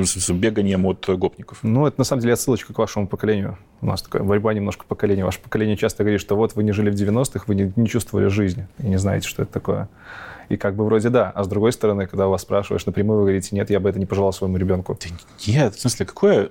[0.03, 1.59] с беганием от гопников.
[1.63, 3.57] Ну, это на самом деле отсылочка к вашему поколению.
[3.81, 5.23] У нас такая борьба немножко поколений.
[5.23, 8.27] Ваше поколение часто говорит, что вот вы не жили в 90-х, вы не, не чувствовали
[8.27, 9.89] жизни и не знаете, что это такое.
[10.49, 11.31] И как бы вроде да.
[11.33, 14.05] А с другой стороны, когда вас спрашиваешь напрямую, вы говорите, нет, я бы это не
[14.05, 14.97] пожелал своему ребенку.
[14.99, 15.15] Да
[15.47, 16.49] нет, в смысле, какое?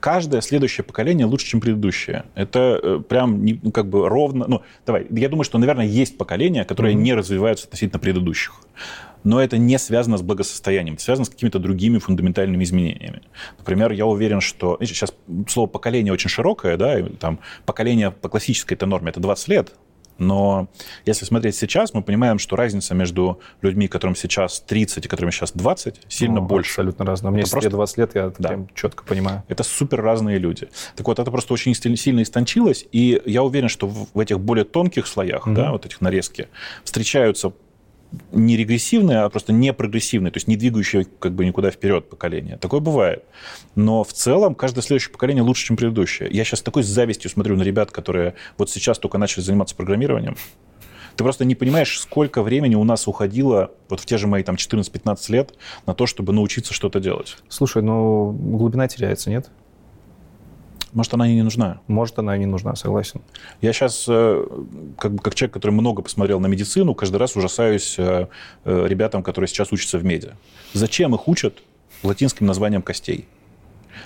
[0.00, 2.24] Каждое следующее поколение лучше, чем предыдущее.
[2.34, 4.46] Это э, прям не, ну, как бы ровно...
[4.48, 7.00] Ну, давай, я думаю, что, наверное, есть поколения, которые mm-hmm.
[7.00, 8.54] не развиваются относительно предыдущих
[9.26, 13.22] но это не связано с благосостоянием, это связано с какими-то другими фундаментальными изменениями.
[13.58, 14.78] Например, я уверен, что...
[14.80, 15.12] Сейчас
[15.48, 19.74] слово «поколение» очень широкое, да, там поколение по классической этой норме— это 20 лет,
[20.18, 20.68] но
[21.04, 25.52] если смотреть сейчас, мы понимаем, что разница между людьми, которым сейчас 30 и которым сейчас
[25.52, 26.72] 20, сильно ну, больше.
[26.72, 27.32] Абсолютно разная.
[27.32, 27.70] Мне просто...
[27.70, 28.48] 20 лет, я да.
[28.48, 29.42] прям четко понимаю.
[29.48, 30.68] Это супер разные люди.
[30.94, 35.06] Так вот, это просто очень сильно истончилось, и я уверен, что в этих более тонких
[35.06, 35.54] слоях, mm-hmm.
[35.54, 36.48] да, вот этих нарезки,
[36.84, 37.52] встречаются
[38.32, 42.56] не регрессивное, а просто не прогрессивное, то есть не двигающее как бы никуда вперед поколение.
[42.56, 43.24] Такое бывает.
[43.74, 46.28] Но в целом каждое следующее поколение лучше, чем предыдущее.
[46.30, 50.36] Я сейчас такой с завистью смотрю на ребят, которые вот сейчас только начали заниматься программированием.
[51.16, 54.56] Ты просто не понимаешь, сколько времени у нас уходило вот в те же мои там
[54.56, 55.54] 14-15 лет
[55.86, 57.38] на то, чтобы научиться что-то делать.
[57.48, 59.50] Слушай, ну глубина теряется, нет?
[60.96, 61.82] Может, она и не нужна.
[61.88, 63.20] Может, она и не нужна, согласен.
[63.60, 64.46] Я сейчас, э,
[64.96, 68.28] как, как человек, который много посмотрел на медицину, каждый раз ужасаюсь э,
[68.64, 70.30] э, ребятам, которые сейчас учатся в меди.
[70.72, 71.62] Зачем их учат
[72.02, 73.28] латинским названием костей?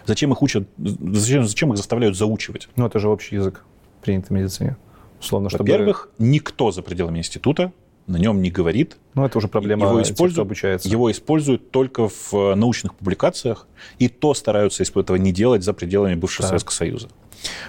[0.04, 2.68] Зачем их учат, зачем, зачем их заставляют заучивать?
[2.74, 3.64] Ну, это же общий язык,
[4.02, 4.76] принятый в медицине.
[5.20, 5.70] Условно, чтобы...
[5.70, 7.72] Во-первых, никто за пределами института
[8.10, 8.96] на нем не говорит.
[9.14, 10.88] Ну, это уже проблема его используют, тех, обучается.
[10.88, 13.66] Его используют только в э, научных публикациях,
[13.98, 16.48] и то стараются этого не делать за пределами бывшего да.
[16.48, 17.08] Советского Союза.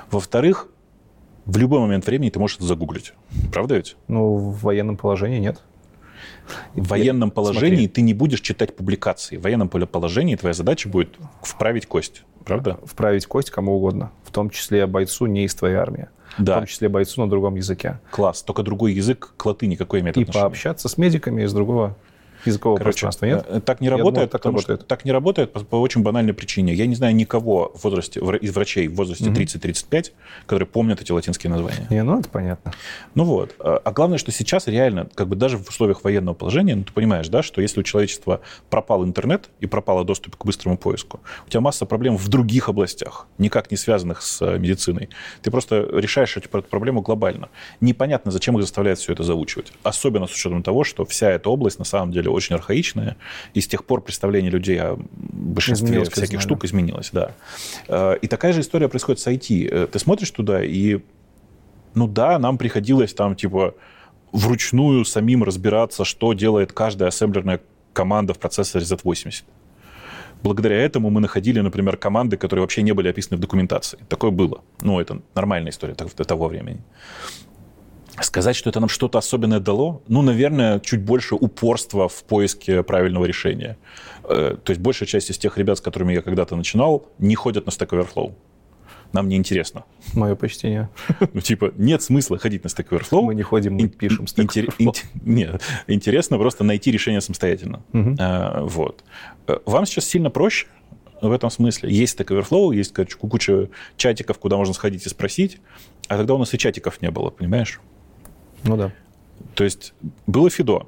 [0.10, 0.67] Во-вторых,
[1.45, 3.13] в любой момент времени ты можешь это загуглить.
[3.51, 3.95] Правда ведь?
[4.08, 5.62] Ну, в военном положении нет.
[6.73, 7.88] В военном положении Смотри.
[7.88, 9.38] ты не будешь читать публикации.
[9.38, 12.23] В военном положении твоя задача будет вправить кость.
[12.43, 12.80] Правда?
[12.84, 16.54] Вправить кость кому угодно, в том числе бойцу не из твоей армии да.
[16.54, 18.00] в том числе бойцу на другом языке.
[18.12, 20.44] Класс, только другой язык к латыни какой имеет И отношение?
[20.44, 21.96] пообщаться с медиками из другого
[22.45, 23.45] языкового Короче, пространства, нет?
[23.47, 24.80] Э, так не Я работает, думаю, так потому работает.
[24.82, 26.73] что так не работает по, по очень банальной причине.
[26.73, 29.39] Я не знаю никого в возрасте, из врачей в возрасте угу.
[29.39, 30.12] 30-35,
[30.45, 31.88] которые помнят эти латинские названия.
[31.89, 32.73] Не, ну это понятно.
[33.15, 33.56] Ну вот.
[33.60, 36.93] А, а главное, что сейчас реально, как бы даже в условиях военного положения, ну ты
[36.93, 41.49] понимаешь, да, что если у человечества пропал интернет и пропал доступ к быстрому поиску, у
[41.49, 45.10] тебя масса проблем в других областях, никак не связанных с э, медициной.
[45.41, 47.49] Ты просто решаешь эту проблему глобально.
[47.80, 49.71] Непонятно, зачем их заставляют все это заучивать.
[49.84, 53.17] Особенно с учетом того, что вся эта область на самом деле очень архаичная,
[53.54, 57.32] и с тех пор представление людей о большинстве изменилось, всяких штук изменилось, да.
[57.88, 59.67] Э, и такая же история происходит с IT.
[59.70, 61.00] Э, ты смотришь туда, и,
[61.94, 63.76] ну да, нам приходилось там, типа,
[64.32, 67.60] вручную самим разбираться, что делает каждая ассемблерная
[67.94, 69.44] команда в процессоре Z80.
[70.44, 74.00] Благодаря этому мы находили, например, команды, которые вообще не были описаны в документации.
[74.10, 74.62] Такое было.
[74.82, 76.82] Ну, это нормальная история того времени.
[78.19, 83.26] Сказать, что это нам что-то особенное дало, ну, наверное, чуть больше упорства в поиске правильного
[83.26, 83.78] решения.
[84.24, 87.65] Э, то есть большая часть из тех ребят, с которыми я когда-то начинал, не ходят
[87.65, 88.34] на Stack Overflow.
[89.13, 89.84] Нам не интересно.
[90.13, 90.89] Мое почтение.
[91.34, 93.21] Ну, типа, нет смысла ходить на Stack Overflow.
[93.21, 94.76] Мы не ходим, мы пишем Stack Overflow.
[94.80, 94.93] Ин-
[95.24, 97.84] нет, интересно просто найти решение самостоятельно.
[97.93, 98.15] Угу.
[98.19, 99.04] А, вот.
[99.47, 100.67] Э, вам сейчас сильно проще
[101.21, 101.91] в этом смысле.
[101.91, 105.60] Есть Stack Overflow, есть куча чатиков, куда можно сходить и спросить,
[106.08, 107.80] а тогда у нас и чатиков не было, понимаешь?
[108.63, 108.91] Ну да.
[109.56, 109.93] То есть
[110.28, 110.88] было Фидо.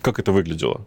[0.00, 0.84] Как это выглядело?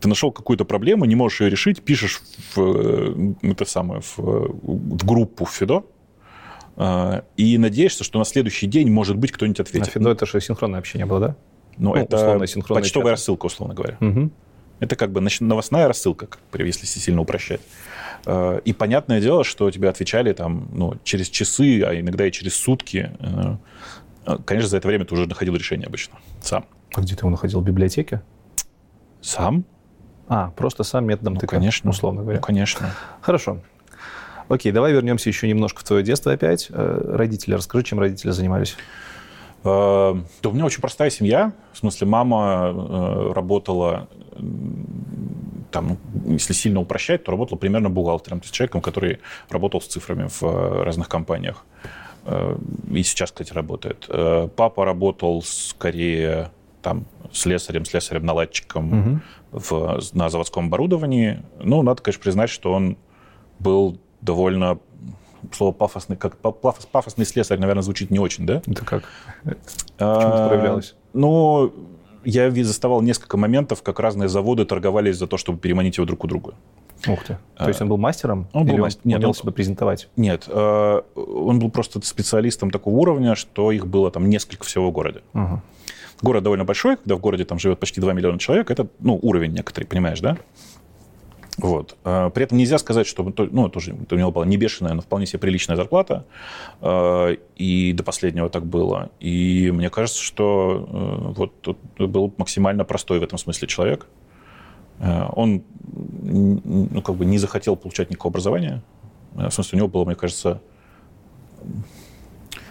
[0.00, 2.20] Ты нашел какую-то проблему, не можешь ее решить, пишешь
[2.54, 5.84] в, э, это самое, в, в группу Фидо,
[6.76, 9.86] э, и надеешься, что на следующий день, может быть, кто-нибудь ответит.
[9.86, 11.36] На Фидо это же синхронное общение было, да?
[11.76, 13.10] Ну, ну это почтовая чаты.
[13.10, 13.96] рассылка, условно говоря.
[14.00, 14.30] Угу.
[14.80, 17.60] Это как бы новостная рассылка, если сильно упрощать.
[18.26, 22.56] Э, и понятное дело, что тебе отвечали там, ну, через часы, а иногда и через
[22.56, 23.12] сутки.
[24.24, 26.64] А, конечно, за это время ты уже находил решение обычно сам.
[26.94, 27.60] А где ты его находил?
[27.60, 28.22] В библиотеке?
[29.20, 29.64] Сам.
[30.28, 31.90] А, просто сам методом ну, тыка, конечно.
[31.90, 32.38] условно говоря.
[32.38, 32.90] Ну, конечно.
[33.20, 33.60] Хорошо.
[34.48, 36.68] Окей, давай вернемся еще немножко в твое детство опять.
[36.70, 38.76] Э, родители, расскажи, чем родители занимались?
[39.64, 41.52] Э, да у меня очень простая семья.
[41.72, 44.08] В смысле, мама э, работала,
[45.70, 49.86] там, ну, если сильно упрощать, то работала примерно бухгалтером, то есть человеком, который работал с
[49.86, 51.64] цифрами в разных компаниях.
[52.24, 52.56] Э,
[52.90, 54.06] и сейчас, кстати, работает.
[54.08, 56.50] Э, папа работал скорее
[56.82, 59.20] там слесарем, слесарем-наладчиком угу.
[59.52, 61.42] в, на заводском оборудовании.
[61.60, 62.96] Ну, надо, конечно, признать, что он
[63.58, 64.78] был довольно
[65.50, 68.62] слово пафосный, как пафос, пафосный слесарь, наверное, звучит не очень, да?
[68.66, 69.04] Это как?
[69.98, 70.94] А, Почему это проявлялось?
[71.12, 71.72] Ну,
[72.24, 76.28] я заставал несколько моментов, как разные заводы торговались за то, чтобы переманить его друг у
[76.28, 76.54] друга.
[77.08, 77.38] Ух ты.
[77.58, 78.46] То есть он был мастером?
[78.52, 80.08] Он был Или мастер- он нет, умел он- себя презентовать?
[80.16, 84.92] Нет, э, он был просто специалистом такого уровня, что их было там несколько всего в
[84.92, 85.22] городе.
[85.32, 85.62] Ага.
[86.22, 89.52] Город довольно большой, когда в городе там живет почти 2 миллиона человек, это, ну, уровень
[89.52, 90.36] некоторый, понимаешь, да?
[91.58, 91.96] Вот.
[92.04, 95.02] Э, При этом нельзя сказать, что то- ну, тоже у него была не бешеная, но
[95.02, 96.24] вполне себе приличная зарплата.
[97.56, 99.10] И до последнего так было.
[99.20, 104.06] И мне кажется, что э, вот тут был максимально простой в этом смысле человек.
[105.02, 105.62] Э, Он
[106.22, 108.82] ну, как бы не захотел получать никакого образования.
[109.34, 110.60] Э, В смысле, у него было, мне кажется,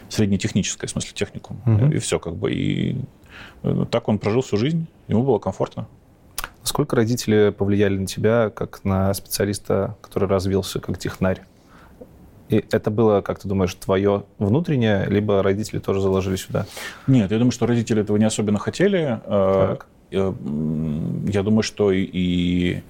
[0.10, 1.62] среднетехническое, в смысле, техникум.
[1.66, 1.92] Мгм.
[1.92, 2.52] И все как бы.
[2.52, 2.98] И
[3.92, 5.88] так он прожил всю жизнь, ему было комфортно.
[6.62, 11.42] Насколько родители повлияли на тебя, как на специалиста, который развился как технарь?
[12.50, 16.66] И это было, как ты думаешь, твое внутреннее, либо родители тоже заложили сюда?
[17.08, 19.22] Нет, я думаю, что родители этого не особенно хотели.
[19.26, 19.88] Так.
[20.12, 20.34] Э,
[21.32, 22.82] Я думаю, что и-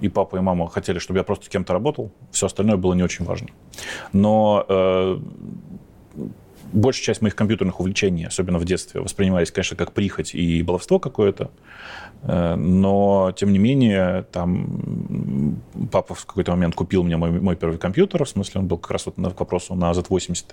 [0.00, 2.10] и, папа, и мама хотели, чтобы я просто кем-то работал.
[2.30, 3.48] Все остальное было не очень важно.
[4.12, 5.18] Но э,
[6.72, 11.50] большая часть моих компьютерных увлечений, особенно в детстве, воспринимались, конечно, как прихоть и баловство какое-то.
[12.22, 17.78] Э, Но, тем не менее, там папа в какой-то момент купил мне мой, мой первый
[17.78, 18.24] компьютер.
[18.24, 20.44] В смысле, он был как раз вот на, к вопросу на Z80.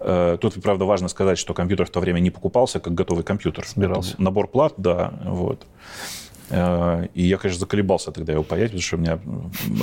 [0.00, 3.66] Э, Тут, правда, важно сказать, что компьютер в то время не покупался как готовый компьютер.
[3.66, 4.12] Собирался.
[4.14, 5.66] Это набор плат, да, вот.
[6.50, 9.18] Э, И я, конечно, заколебался тогда его паять, потому что у меня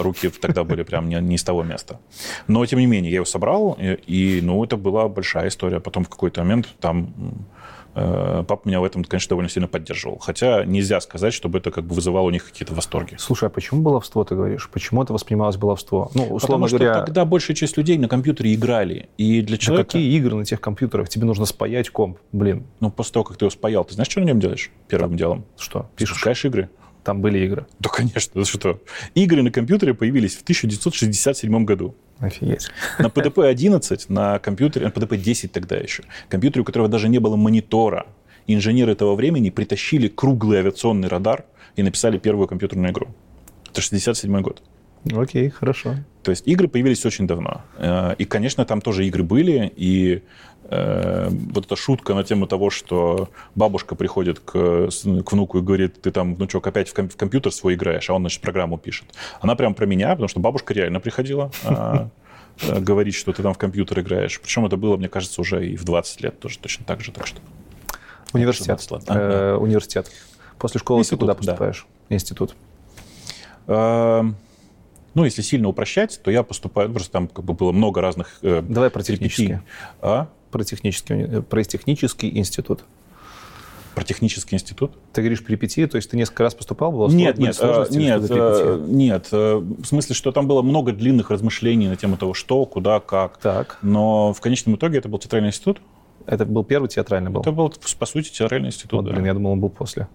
[0.01, 1.99] руки тогда были прям не, не из того места.
[2.47, 5.79] Но, тем не менее, я его собрал, и, и, ну, это была большая история.
[5.79, 7.13] Потом в какой-то момент там
[7.97, 10.19] папа меня в этом, конечно, довольно сильно поддерживал.
[10.19, 13.15] Хотя нельзя сказать, чтобы это как бы вызывало у них какие-то восторги.
[13.17, 14.69] Слушай, а почему баловство, ты говоришь?
[14.71, 16.11] Почему это воспринималось баловство?
[16.13, 19.09] Ну, условно Потому что говоря, тогда большая часть людей на компьютере играли.
[19.17, 19.91] И для да человека...
[19.91, 21.09] какие игры на тех компьютерах?
[21.09, 22.19] Тебе нужно спаять комп.
[22.31, 25.17] Блин, Ну, после того, как ты его спаял, ты знаешь, что на нем делаешь первым
[25.17, 25.45] делом?
[25.57, 25.89] что?
[25.95, 26.69] Пишешь, запускаешь игры.
[27.03, 27.65] там были игры.
[27.79, 28.79] Да, конечно, что?
[29.15, 31.95] Игры на компьютере появились в 1967 году.
[32.19, 32.69] Офигеть.
[32.99, 38.07] На PDP-11, на компьютере, на PDP-10 тогда еще, компьютере, у которого даже не было монитора,
[38.47, 43.07] инженеры того времени притащили круглый авиационный радар и написали первую компьютерную игру.
[43.69, 44.63] Это 67 год.
[45.15, 45.95] Окей, хорошо.
[46.23, 47.61] То есть игры появились очень давно.
[47.77, 49.71] Э, И, конечно, там тоже игры были.
[49.75, 50.23] И
[50.69, 56.01] э, вот эта шутка на тему того, что бабушка приходит к, к внуку и говорит,
[56.01, 59.05] ты там, внучок, опять в, ком- в компьютер свой играешь, а он, значит, программу пишет.
[59.41, 62.09] Она прям про меня, потому что бабушка реально приходила а,
[62.61, 64.39] э, говорить, что ты там в компьютер играешь.
[64.41, 67.11] Причем это было, мне кажется, уже и в 20 лет тоже точно так же.
[67.11, 67.39] Так что
[68.33, 68.79] Университет.
[68.81, 69.17] 16 лет.
[69.17, 70.11] Э, Университет.
[70.59, 71.37] После школы ты куда да.
[71.37, 71.85] поступаешь?
[72.09, 72.55] Институт.
[73.67, 74.23] э,
[75.13, 78.91] ну, если сильно упрощать, то я поступаю, просто там как бы было много разных Давай
[78.91, 79.29] про перипетий.
[79.29, 79.59] технический.
[79.99, 80.27] А?
[80.51, 82.83] Про технический, э, про технический институт.
[83.95, 84.91] Про технический институт.
[85.11, 86.91] Ты говоришь перипетии, то есть ты несколько раз поступал?
[86.91, 89.31] Было Нет, нет, сложности э, или нет, э, нет.
[89.31, 93.37] В смысле, что там было много длинных размышлений на тему того, что, куда, как.
[93.37, 95.81] Так, Но в конечном итоге это был театральный институт.
[96.27, 97.41] это был первый театральный был?
[97.41, 98.93] Это был, по сути, театральный институт.
[98.93, 99.11] Вот, да.
[99.13, 100.07] блин, я думал, он был после.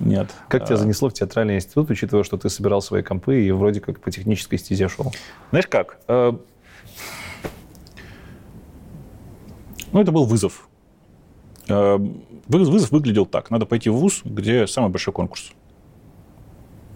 [0.00, 0.30] Нет.
[0.48, 3.80] Как тебя А, занесло в театральный институт, учитывая, что ты собирал свои компы и вроде
[3.80, 5.12] как по технической стезе шел?
[5.50, 5.98] Знаешь как?
[6.08, 6.32] Э,
[9.92, 10.68] Ну, это был вызов.
[11.68, 13.50] Э, вы- Вызов выглядел так.
[13.50, 15.52] Надо пойти в ВУЗ, где самый большой конкурс.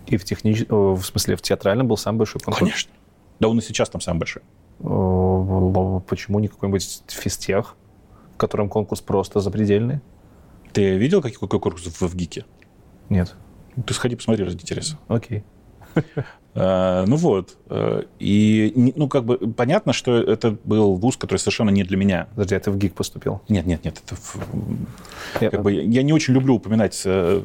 [0.07, 0.65] И в технич...
[0.69, 2.59] о, в смысле, в театральном был самый большой конкурс?
[2.71, 2.93] Конечно.
[3.41, 4.43] Да он и сейчас там самый большой.
[4.81, 7.77] О, Почему не какой-нибудь физтех,
[8.35, 10.01] в котором конкурс просто запредельный?
[10.73, 12.45] Ты видел, какой какой конкурс в, в ГИКе?
[13.09, 13.35] Нет.
[13.87, 14.99] Ты сходи, посмотри ради интереса.
[15.09, 15.45] Окей.
[16.55, 17.57] Э, Ну вот.
[17.69, 22.29] э, И, ну, как бы понятно, что это был вуз, который совершенно не для меня.
[22.35, 23.41] Подожди, а ты в ГИК поступил?
[23.49, 24.01] Нет, нет, нет.
[24.05, 24.37] Это, в-
[25.41, 27.43] Я- как бы, я не очень люблю упоминать э,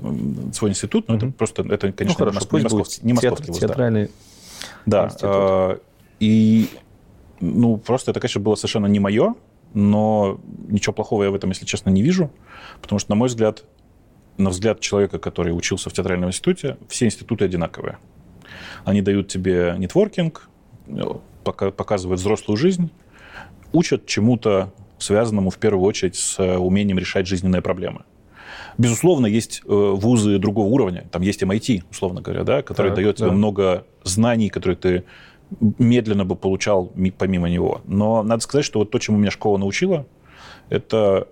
[0.53, 1.33] свой институт, но это Мгм.
[1.33, 3.59] просто, это, ну, конечно, хорошо, не, моск- пусть не будет московский, не московский театр- вуз,
[3.59, 4.09] театральный.
[4.85, 5.81] Да, институт.
[6.19, 6.67] и,
[7.39, 9.33] ну, просто это, конечно, было совершенно не мое,
[9.73, 12.29] но ничего плохого я в этом, если честно, не вижу,
[12.81, 13.63] потому что, на мой взгляд,
[14.37, 17.97] на взгляд человека, который учился в театральном институте, все институты одинаковые.
[18.85, 20.49] Они дают тебе нетворкинг,
[21.43, 22.89] пока- показывают взрослую жизнь,
[23.71, 28.01] учат чему-то связанному в первую очередь с э, умением решать жизненные проблемы.
[28.77, 31.05] Безусловно, есть э, вузы другого уровня.
[31.11, 33.33] Там есть MIT, условно говоря, да, который Так, дает тебе да.
[33.35, 35.03] много знаний, которые ты
[35.77, 37.81] медленно бы получал ми- помимо него.
[37.85, 40.05] Но надо сказать, что вот то, чему меня школа научила,
[40.69, 41.27] это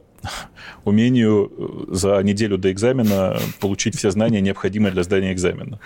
[0.86, 1.52] умению
[1.90, 5.80] э, за неделю до экзамена получить все знания, необходимые для сдания экзамена.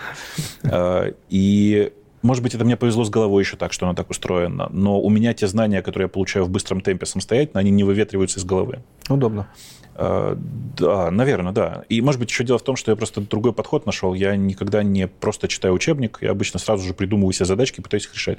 [0.64, 1.92] Э, И
[2.22, 4.68] Может быть, это мне повезло с головой еще так, что она так устроена.
[4.70, 8.38] Но у меня те знания, которые я получаю в быстром темпе самостоятельно, они не выветриваются
[8.38, 8.78] из головы.
[9.08, 9.48] Удобно.
[9.96, 10.38] А,
[10.76, 11.84] да, наверное, да.
[11.88, 14.14] И, может быть, еще дело в том, что я просто другой подход нашел.
[14.14, 18.06] Я никогда не просто читаю учебник, я обычно сразу же придумываю себе задачки и пытаюсь
[18.06, 18.38] их решать.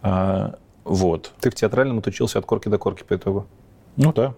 [0.00, 0.54] А,
[0.84, 1.32] вот.
[1.40, 3.46] Ты в театральном отучился от корки до корки по итогу?
[3.96, 4.34] Ну да.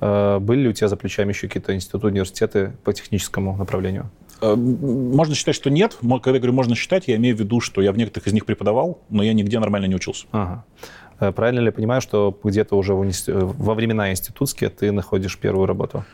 [0.00, 4.10] А, были ли у тебя за плечами еще какие-то институты, университеты по техническому направлению?
[4.40, 5.98] А, можно считать, что нет.
[6.00, 8.46] Когда я говорю «можно считать», я имею в виду, что я в некоторых из них
[8.46, 10.26] преподавал, но я нигде нормально не учился.
[10.32, 10.64] Ага.
[11.20, 16.04] Э, правильно ли я понимаю, что где-то уже во времена институтские ты находишь первую работу?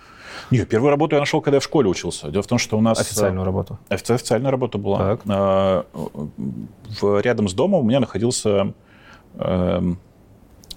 [0.51, 2.31] Нет, первую работу я нашел, когда я в школе учился.
[2.31, 3.01] Дело в том, что у нас...
[3.01, 3.79] Официальную работу?
[3.89, 5.17] Офици- официальная работа была.
[5.17, 5.85] Так.
[7.01, 8.75] В, рядом с домом у меня находился...
[9.39, 9.99] Эм,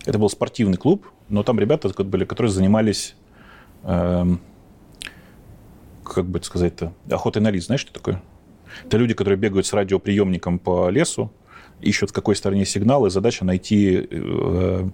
[0.06, 3.16] это был спортивный клуб, но там ребята были, которые занимались...
[3.84, 4.42] Эм,
[6.04, 6.92] как бы это сказать-то?
[7.10, 7.66] Охотой на лиц.
[7.66, 8.22] Знаешь, что такое?
[8.86, 11.32] Это люди, которые бегают с радиоприемником по лесу,
[11.82, 14.90] ищут в какой стороне сигнал, и задача найти э,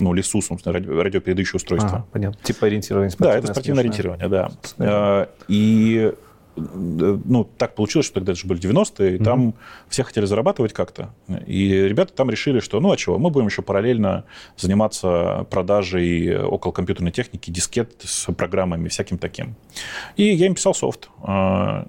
[0.00, 1.90] ну, лесу, собственно, радио, радиопередающее устройство.
[1.90, 2.38] Ага, понятно.
[2.42, 4.50] Типа ориентирование Да, это спортивное ориентирование, да.
[4.78, 6.12] А, и
[6.56, 9.54] ну, так получилось, что тогда это же были 90-е, и mm там
[9.88, 11.12] все хотели зарабатывать как-то.
[11.46, 14.24] И ребята там решили, что, ну, а чего, мы будем еще параллельно
[14.56, 19.56] заниматься продажей около компьютерной техники, дискет с программами, всяким таким.
[20.16, 21.10] И я им писал софт.
[21.22, 21.86] А,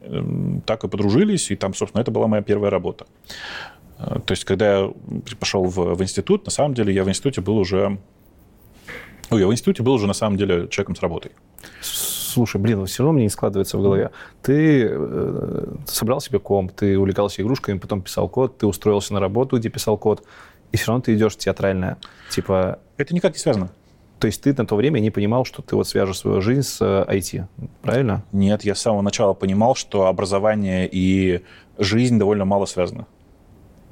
[0.65, 3.05] так и подружились, и там, собственно, это была моя первая работа.
[3.99, 4.93] Э, то есть, когда я
[5.39, 7.97] пошел в, в институт, на самом деле я в институте был уже...
[9.29, 11.31] Ну, я в институте был уже, на самом деле, человеком с работой.
[12.37, 14.11] Слушай, блин, все равно мне не складывается в голове.
[14.43, 19.57] Ты э, собрал себе комп, ты увлекался игрушками, потом писал код, ты устроился на работу,
[19.57, 20.23] где писал код,
[20.71, 21.97] и все равно ты идешь в театральное.
[22.29, 22.77] Типа...
[22.97, 23.71] Это никак не связано.
[24.19, 26.79] То есть ты на то время не понимал, что ты вот свяжешь свою жизнь с
[26.79, 28.23] IT, э, правильно?
[28.31, 31.41] Нет, я с самого начала понимал, что образование и
[31.79, 33.07] жизнь довольно мало связаны.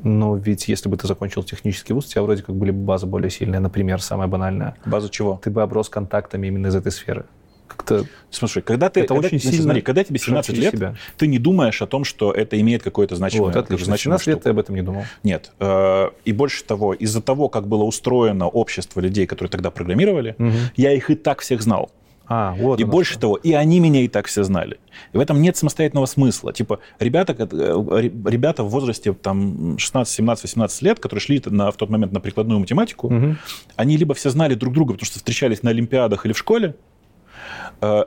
[0.03, 3.07] Но ведь если бы ты закончил технический вуз, у тебя вроде как были бы базы
[3.07, 3.59] более сильные.
[3.59, 4.75] Например, самая банальная.
[4.85, 5.41] База чего?
[5.43, 7.25] Ты бы оброс контактами именно из этой сферы.
[7.67, 8.05] Как-то...
[8.29, 9.01] Слушай, когда ты...
[9.01, 9.63] Это когда, очень сильно...
[9.63, 10.95] Смотри, когда тебе 17 лет, себя.
[11.17, 13.45] ты не думаешь о том, что это имеет какое-то значение.
[13.45, 13.85] Вот, отлично.
[13.85, 15.05] Значимое 17 лет ты об этом не думал.
[15.23, 15.51] Нет.
[15.59, 20.51] Э, и больше того, из-за того, как было устроено общество людей, которые тогда программировали, угу.
[20.75, 21.91] я их и так всех знал.
[22.27, 23.21] А, вот и больше что.
[23.21, 24.79] того, и они меня и так все знали.
[25.13, 26.53] И в этом нет самостоятельного смысла.
[26.53, 31.77] Типа, ребята, э, ребята в возрасте там, 16, 17, 18 лет, которые шли на, в
[31.77, 33.35] тот момент на прикладную математику, угу.
[33.75, 36.75] они либо все знали друг друга, потому что встречались на Олимпиадах или в школе,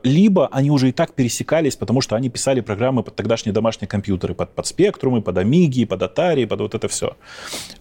[0.02, 4.34] либо они уже и так пересекались, потому что они писали программы под тогдашние домашние компьютеры,
[4.34, 7.16] под, под спектрумы, под Амиги, под Atari, под вот это все.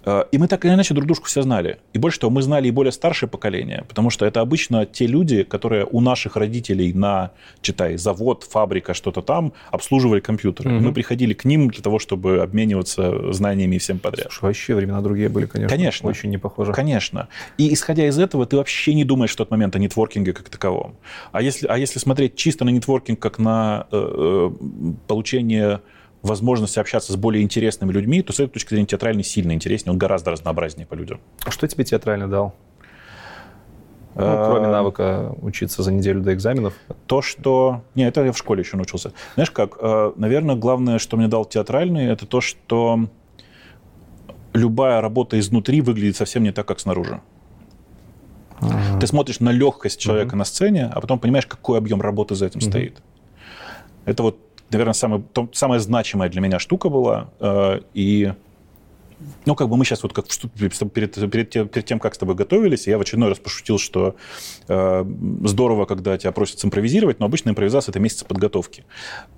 [0.06, 1.78] Э, и мы так или иначе друг дружку все знали.
[1.94, 5.44] И больше того, мы знали и более старшее поколение, потому что это обычно те люди,
[5.44, 7.32] которые у наших родителей на,
[7.62, 10.70] читай, завод, фабрика, что-то там, обслуживали компьютеры.
[10.70, 10.80] Mm-hmm.
[10.80, 14.28] Мы приходили к ним для того, чтобы обмениваться знаниями и всем подряд.
[14.32, 15.76] Слушай, вообще времена другие были, конечно.
[15.76, 16.10] Конечно.
[16.10, 16.72] Очень не похожи.
[16.74, 17.28] Конечно.
[17.58, 20.96] И исходя из этого, ты вообще не думаешь в тот момент о нетворкинге как таковом.
[21.32, 25.82] А если, а если смотреть чисто на нетворкинг как на э, э, получение
[26.21, 29.97] возможности общаться с более интересными людьми, то с этой точки зрения театральный сильно интереснее, он
[29.97, 31.19] гораздо разнообразнее по людям.
[31.45, 32.55] А что тебе театрально дал?
[34.15, 36.73] Ну, а, кроме навыка учиться за неделю до экзаменов?
[37.05, 37.84] То, что...
[37.93, 39.13] Не, это я в школе еще научился.
[39.36, 43.07] Знаешь как, э, наверное, главное, что мне дал театральный, это то, что
[44.53, 47.21] любая работа изнутри выглядит совсем не так, как снаружи.
[48.60, 48.99] Ага.
[48.99, 50.38] Ты смотришь на легкость человека угу.
[50.38, 52.70] на сцене, а потом понимаешь, какой объем работы за этим угу.
[52.70, 53.01] стоит.
[54.05, 54.39] Это вот,
[54.72, 57.30] наверное, самое, то, самая значимая для меня штука была.
[57.39, 58.34] Э, и
[59.45, 60.78] ну, как бы мы сейчас вот как перед,
[61.32, 64.16] перед, перед тем, как с тобой готовились, я в очередной раз пошутил, что
[64.68, 65.05] э,
[65.43, 68.86] здорово, когда тебя просят импровизировать, но обычно импровизация– это месяц подготовки.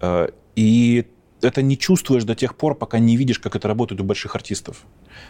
[0.01, 1.07] Э, и
[1.41, 4.83] это не чувствуешь до тех пор, пока не видишь, как это работает у больших артистов.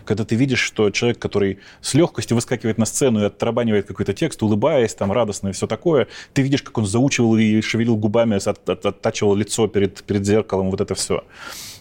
[0.05, 4.41] Когда ты видишь, что человек, который с легкостью выскакивает на сцену и отрабанивает какой-то текст,
[4.43, 8.69] улыбаясь, там, радостно и все такое, ты видишь, как он заучивал и шевелил губами, от,
[8.69, 11.23] от, оттачивал лицо перед, перед зеркалом, вот это все.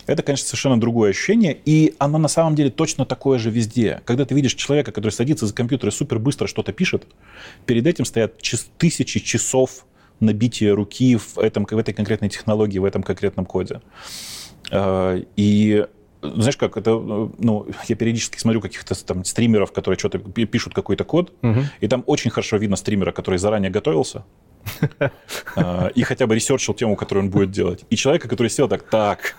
[0.09, 4.01] Это, конечно, совершенно другое ощущение, и оно на самом деле точно такое же везде.
[4.07, 7.07] Когда ты видишь человека, который садится за компьютер и супер быстро что-то пишет,
[7.67, 8.39] перед этим стоят
[8.79, 9.85] тысячи часов
[10.21, 13.81] набитие руки в, этом, в этой конкретной технологии, в этом конкретном коде.
[14.71, 15.87] А, и
[16.23, 21.33] знаешь как, это, ну, я периодически смотрю каких-то там стримеров, которые что-то пишут какой-то код,
[21.43, 21.61] угу.
[21.81, 24.25] и там очень хорошо видно стримера, который заранее готовился,
[25.57, 27.85] а, и хотя бы research ил тему, которую он будет делать.
[27.91, 29.37] И человека, который сел так, так,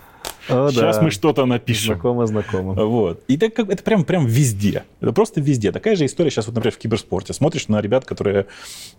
[0.49, 1.01] о, Сейчас да.
[1.03, 1.93] мы что-то напишем.
[1.95, 2.73] Знакомо, знакомо.
[2.73, 3.23] Вот.
[3.27, 4.83] И так, это прям, прям везде.
[5.01, 5.71] Это просто везде.
[5.71, 7.33] Такая же история сейчас, вот, например, в киберспорте.
[7.33, 8.47] Смотришь на ребят, которые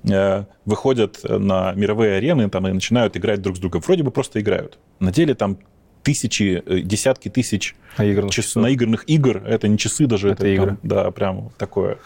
[0.08, 3.80] э, выходят на мировые арены там, и начинают играть друг с другом.
[3.86, 4.78] Вроде бы просто играют.
[5.00, 5.58] На деле там
[6.02, 8.62] тысячи, э, десятки тысяч Наигранных час- часов.
[8.62, 9.42] наигранных игр.
[9.46, 10.28] Это не часы даже.
[10.28, 10.76] Это там, игры.
[10.82, 11.98] да, прям такое.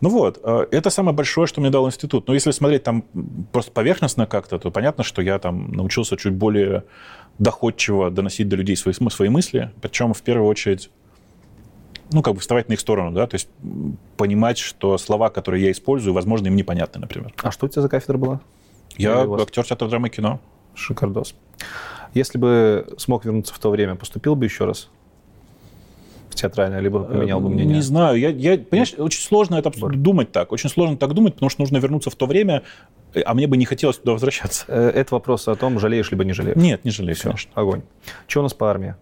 [0.00, 2.28] Ну вот, э, это самое большое, что мне дал институт.
[2.28, 3.04] Но если смотреть там
[3.50, 6.84] просто поверхностно как-то, то понятно, что я там научился чуть более
[7.38, 9.70] доходчиво доносить до людей свои, свои мысли.
[9.80, 10.90] Причем в первую очередь
[12.12, 13.48] ну, как бы вставать на их сторону, да, то есть
[14.16, 17.32] понимать, что слова, которые я использую, возможно, им непонятны, например.
[17.42, 18.40] А что у тебя за кафедра была?
[18.96, 20.40] Я актер театра драмы и кино.
[20.74, 21.34] Шикардос.
[22.14, 24.88] Если бы смог вернуться в то время, поступил бы еще раз
[26.30, 27.76] в театральное, либо поменял бы мнение?
[27.76, 31.50] Не знаю, я, я понимаешь, очень сложно это думать так, очень сложно так думать, потому
[31.50, 34.64] что нужно вернуться в то время, э, а мне бы не хотелось туда возвращаться.
[34.68, 36.56] Э, Это вопрос о том, жалеешь либо не жалеешь.
[36.56, 37.52] Нет, не жалею, Все, конечно.
[37.54, 37.82] огонь.
[38.26, 38.94] Что у нас по армии?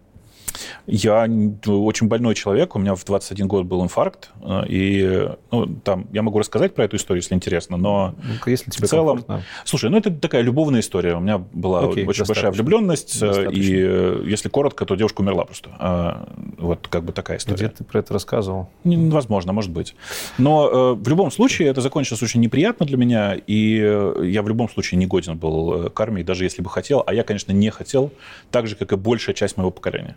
[0.87, 5.65] Я н- очень больной человек, у меня в 21 год был инфаркт, э, и ну,
[5.83, 9.43] там я могу рассказать про эту историю, если интересно, но Если тебе в целом, комфортно.
[9.63, 11.15] слушай, ну это такая любовная история.
[11.15, 12.51] У меня была Окей, очень большая достаточно.
[12.51, 13.61] влюбленность, э, Достаточно.
[13.61, 15.69] и э, если коротко, то девушка умерла просто.
[15.79, 16.27] А,
[16.57, 17.55] Вот как бы такая история.
[17.57, 18.69] Где ты про это рассказывал?
[18.83, 19.95] Возможно, может быть.
[20.37, 23.75] Но в любом случае это закончилось очень неприятно для меня, и
[24.23, 27.03] я в любом случае не годен был к армии, даже если бы хотел.
[27.05, 28.11] А я, конечно, не хотел,
[28.51, 30.15] так же, как и большая часть моего поколения.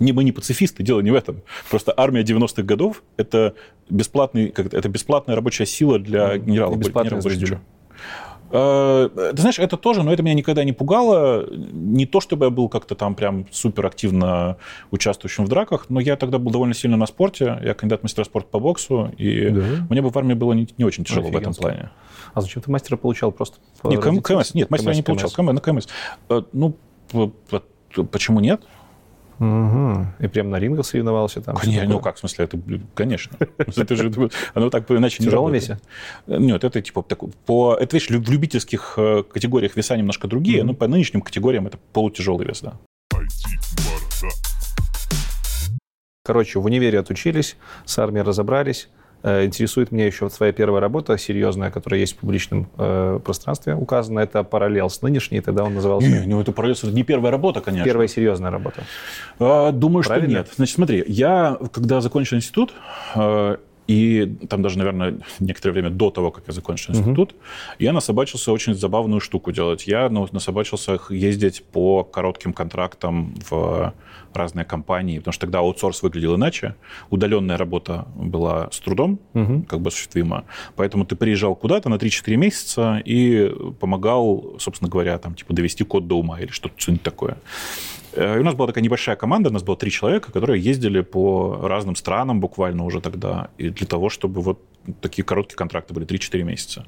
[0.00, 1.42] Не, мы не пацифисты, дело не в этом.
[1.70, 3.54] Просто армия 90-х годов– это,
[3.88, 6.74] бесплатный, как это, бесплатная рабочая сила для генерала.
[6.74, 7.60] И бесплатное генерала звездюлю.
[8.52, 11.46] Э, Ты знаешь, это тоже, но это меня никогда не пугало.
[11.54, 14.56] Не то, чтобы я был как-то там прям супер активно
[14.90, 17.58] участвующим в драках, но я тогда был довольно сильно на спорте.
[17.62, 19.62] Я кандидат мастера спорта по боксу, и Да?
[19.88, 21.60] мне бы в армии было не, не очень тяжело в этом Офигенски.
[21.60, 21.90] плане.
[22.34, 23.58] А зачем ты мастера получал просто?
[23.82, 24.22] по Не, КМ- родителям?
[24.40, 25.30] КМС, нет, мастера я не КМС, получал.
[25.30, 25.36] КМС.
[25.36, 25.88] КМ, на КМС.
[26.30, 26.74] Э, Ну,
[28.10, 28.62] почему нет?
[29.40, 30.12] Мгм.
[30.18, 31.56] И прям на рингах соревновался там?
[31.56, 32.60] Конечно, всё ну как, в смысле, это,
[32.94, 33.38] конечно.
[33.56, 34.12] Это же,
[34.54, 35.80] оно так иначе В не тяжелом работает.
[36.26, 36.40] весе?
[36.40, 40.74] Нет, это типа такой, по, это, видишь, в любительских э, категориях веса немножко другие, но
[40.74, 42.74] по нынешним категориям это полутяжелый вес, да.
[46.22, 48.90] Короче, в универе отучились, с армией разобрались.
[49.22, 53.74] Э, Интересует меня еще вот твоя первая работа серьезная, которая есть в публичном э, пространстве
[53.74, 54.20] указана.
[54.20, 56.08] Это параллел с нынешней, тогда он назывался...
[56.08, 57.84] Не, ну это пролез- это не первая работа, конечно.
[57.84, 58.82] Первая серьезная работа.
[59.38, 60.28] А, Думаю, Правильно?
[60.30, 60.48] что нет.
[60.56, 62.72] Значит, смотри, я, когда закончил институт,
[63.14, 63.56] э,
[63.90, 67.34] и там даже, наверное, некоторое время до того, как я закончил институт,
[67.80, 69.88] я насобачился очень забавную штуку делать.
[69.88, 73.92] Я ну, насобачился ездить по коротким контрактам в
[74.32, 76.76] разные компании, потому что тогда аутсорс выглядел иначе,
[77.10, 79.62] удаленная работа была с трудом, Мгм.
[79.64, 80.44] как бы осуществима.
[80.76, 86.06] Поэтому ты приезжал куда-то на 3-4 месяца и помогал, собственно говоря, там, типа, довести код
[86.06, 87.38] до ума или что-то что-нибудь такое.
[88.14, 91.00] Э, И у нас была такая небольшая команда, у нас было три человека, которые ездили
[91.00, 94.60] по разным странам буквально уже тогда, и для того, чтобы вот
[95.02, 96.86] такие короткие контракты были 3-4 месяца.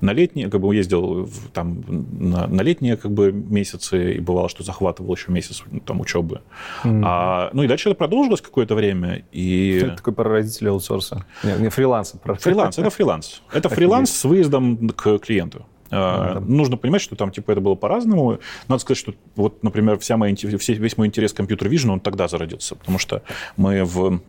[0.00, 4.48] На летние, как бы ездил в- там на, на летние как бы месяцы, и бывало,
[4.48, 6.40] что захватывал еще месяц там учебы.
[6.84, 7.02] Мгм.
[7.06, 9.78] А, ну и дальше это продолжилось какое-то время, и...
[9.82, 11.24] Это такой прародитель аутсорса.
[11.44, 12.18] Не, не фриланса.
[12.18, 13.42] про- Фриланс, это фриланс.
[13.52, 15.66] Это фриланс с выездом к клиенту.
[15.94, 16.40] А, Да.
[16.40, 18.38] Нужно понимать, что там типа это было по-разному.
[18.68, 22.28] Надо сказать, что вот, например, вся моя, весь мой интерес к компьютер vision, он тогда
[22.28, 23.22] зародился, потому что
[23.56, 24.20] мы в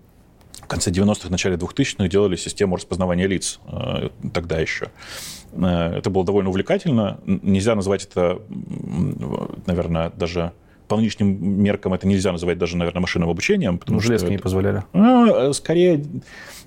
[0.67, 4.87] конце 90-х, начале 2000-х делали систему распознавания лиц э, тогда еще.
[5.53, 7.19] Э, Это было довольно увлекательно.
[7.25, 8.39] Нельзя назвать это,
[9.67, 10.51] наверное, даже
[10.87, 13.79] по нынешним меркам это нельзя называть даже, наверное, машинным обучением.
[13.79, 14.83] Потому Ну, что железки не позволяли.
[14.93, 16.03] ну, э, скорее,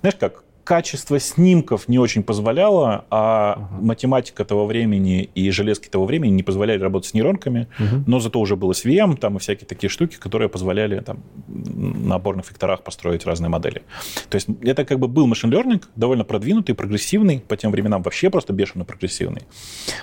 [0.01, 3.69] знаешь как, качество снимков не очень позволяло, а Ага.
[3.81, 8.05] математика того времени и железки того времени не позволяли работать с нейронками, Мгм.
[8.07, 12.51] но зато уже было SVM там и всякие такие штуки, которые позволяли там, на опорных
[12.51, 13.81] векторах построить разные модели.
[14.29, 18.29] То есть это как бы был машин learning, довольно продвинутый, прогрессивный, по тем временам вообще
[18.29, 19.45] просто бешено прогрессивный.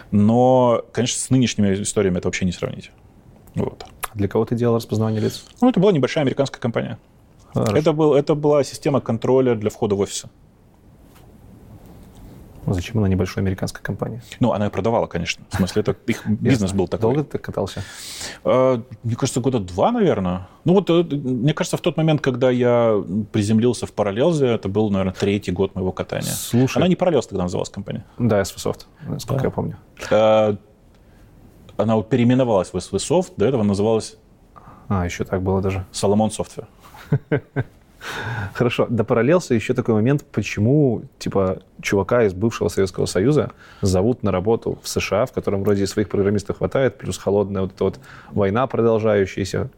[0.09, 2.89] Но, конечно, с нынешними историями это вообще не сравнить.
[3.53, 3.85] Вот.
[4.15, 5.45] Для кого ты делал распознавание лиц?
[5.61, 6.97] Ну, это была небольшая американская компания.
[7.53, 7.77] Хорошо.
[7.77, 10.27] Это, был, это была система контроля для входа в офисы.
[12.65, 14.21] Ну, Зачем она небольшой американской компании?
[14.39, 15.45] Ну, она и продавала, конечно.
[15.51, 17.01] В смысле, это их бизнес был такой.
[17.13, 17.83] Долго ты катался?
[18.43, 20.47] Э, Мне кажется, года два, наверное.
[20.63, 24.89] Ну вот, э, мне кажется, в тот момент, когда я приземлился в Параллелзе, это был,
[24.89, 26.31] наверное, третий год моего катания.
[26.31, 26.77] Слушай.
[26.77, 28.03] Она не Параллелз тогда называлась компания.
[28.17, 29.47] Да, SV Soft, насколько Да.
[29.47, 29.77] я помню.
[30.09, 30.55] Э,
[31.77, 34.17] Она вот переименовалась в SV Soft, до этого называлась
[34.87, 35.85] А, еще так было даже.
[35.91, 36.65] Solomon Software.
[38.53, 43.51] Хорошо, до параллелса еще такой момент, почему, типа, чувака из бывшего Советского Союза
[43.81, 47.83] зовут на работу в США, в котором вроде своих программистов хватает, плюс холодная вот эта
[47.83, 47.99] вот
[48.31, 49.69] война продолжающаяся.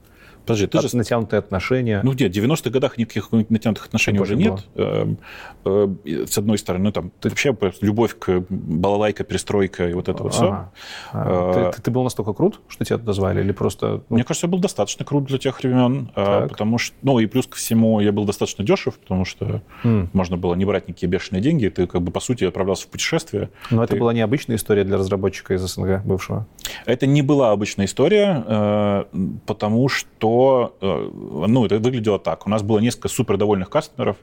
[0.48, 0.98] Подожди, ты От- же...
[0.98, 2.00] натянутые отношения.
[2.04, 4.66] Ну где, в 90-х годах никаких натянутых отношений уже же нет.
[4.76, 5.18] Эм,
[5.66, 5.88] э,
[6.26, 10.70] С одной стороны, ну там, вообще любовь к балалайка, перестройка и вот это вот все.
[11.14, 13.42] А, Э, ты, был настолько крут, что тебя туда звали?
[13.42, 14.04] Или просто...
[14.10, 16.50] ну, Мне кажется, я был достаточно крут для тех времен, э, Так.
[16.50, 20.54] потому что, ну и плюс ко всему, я был достаточно дешев, потому что можно было
[20.56, 23.50] не брать никакие бешеные деньги, ты как бы по сути отправлялся в путешествие.
[23.72, 26.46] Но это была необычная история для разработчика из СНГ бывшего.
[26.86, 29.06] Это не была обычная история,
[29.46, 30.37] потому что,
[30.82, 31.10] э,
[31.48, 32.46] ну, это выглядело так.
[32.48, 34.18] У нас было несколько супердовольных кастомеров,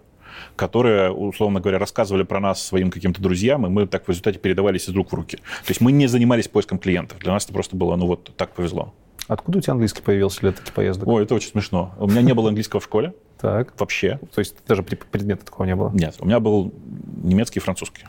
[0.56, 4.88] которые, условно говоря, рассказывали про нас своим каким-то друзьям, и мы так в результате передавались
[4.88, 5.36] из рук в руки.
[5.36, 7.18] То есть мы не занимались поиском клиентов.
[7.20, 8.92] Для нас это просто было, ну вот так повезло.
[9.26, 11.08] Откуда у тебя английский появился для таких поездок?
[11.08, 11.94] Ой, это очень смешно.
[11.98, 13.72] У меня не было английского в школе Так.
[13.80, 14.18] вообще.
[14.34, 15.90] То есть даже предмета такого не было?
[15.94, 16.74] Нет, у меня был
[17.22, 18.04] немецкий и французский.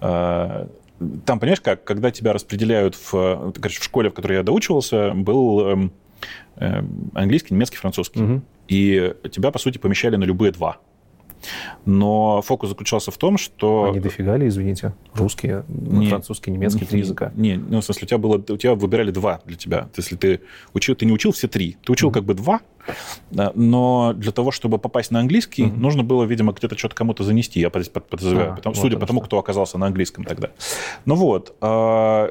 [0.00, 0.66] Э,
[1.26, 5.66] Там, понимаешь, как, когда тебя распределяют в, говоришь, в школе, в которой я доучивался, был
[5.66, 5.92] эм,
[7.14, 8.20] английский, немецкий, французский.
[8.20, 8.42] Мгм.
[8.68, 10.78] И тебя, по сути, помещали на любые два.
[11.84, 13.90] Но фокус заключался в том, что...
[13.90, 14.94] А не дофига ли, извините?
[15.12, 16.08] Русский, Не.
[16.08, 17.32] французский, немецкий, три языка.
[17.36, 19.80] Не, ну, в смысле, у тебя, было, у тебя выбирали два для тебя.
[19.82, 20.40] То есть, Если ты
[20.72, 22.14] учил, ты не учил все три, ты учил Мгм.
[22.14, 22.60] как бы два,
[23.54, 25.80] но для того, чтобы попасть на английский, Мгм.
[25.80, 28.98] нужно было, видимо, где-то что-то кому-то занести, я под- под- подозреваю, А, потому- вот судя
[28.98, 30.50] по тому, кто оказался на английском тогда.
[31.04, 32.30] Ну вот, а,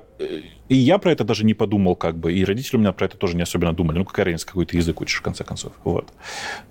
[0.69, 3.17] и я про это даже не подумал, как бы, и родители у меня про это
[3.17, 3.97] тоже не особенно думали.
[3.99, 5.73] Ну, какая разница, какой ты язык учишь, в конце концов.
[5.83, 6.11] Вот.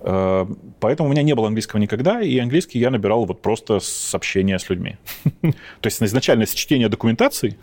[0.01, 0.49] А,
[0.81, 4.59] Поэтому у меня не было английского никогда, и английский я набирал вот просто с общения
[4.59, 4.97] с людьми.
[5.43, 7.57] То есть изначально с чтения документации,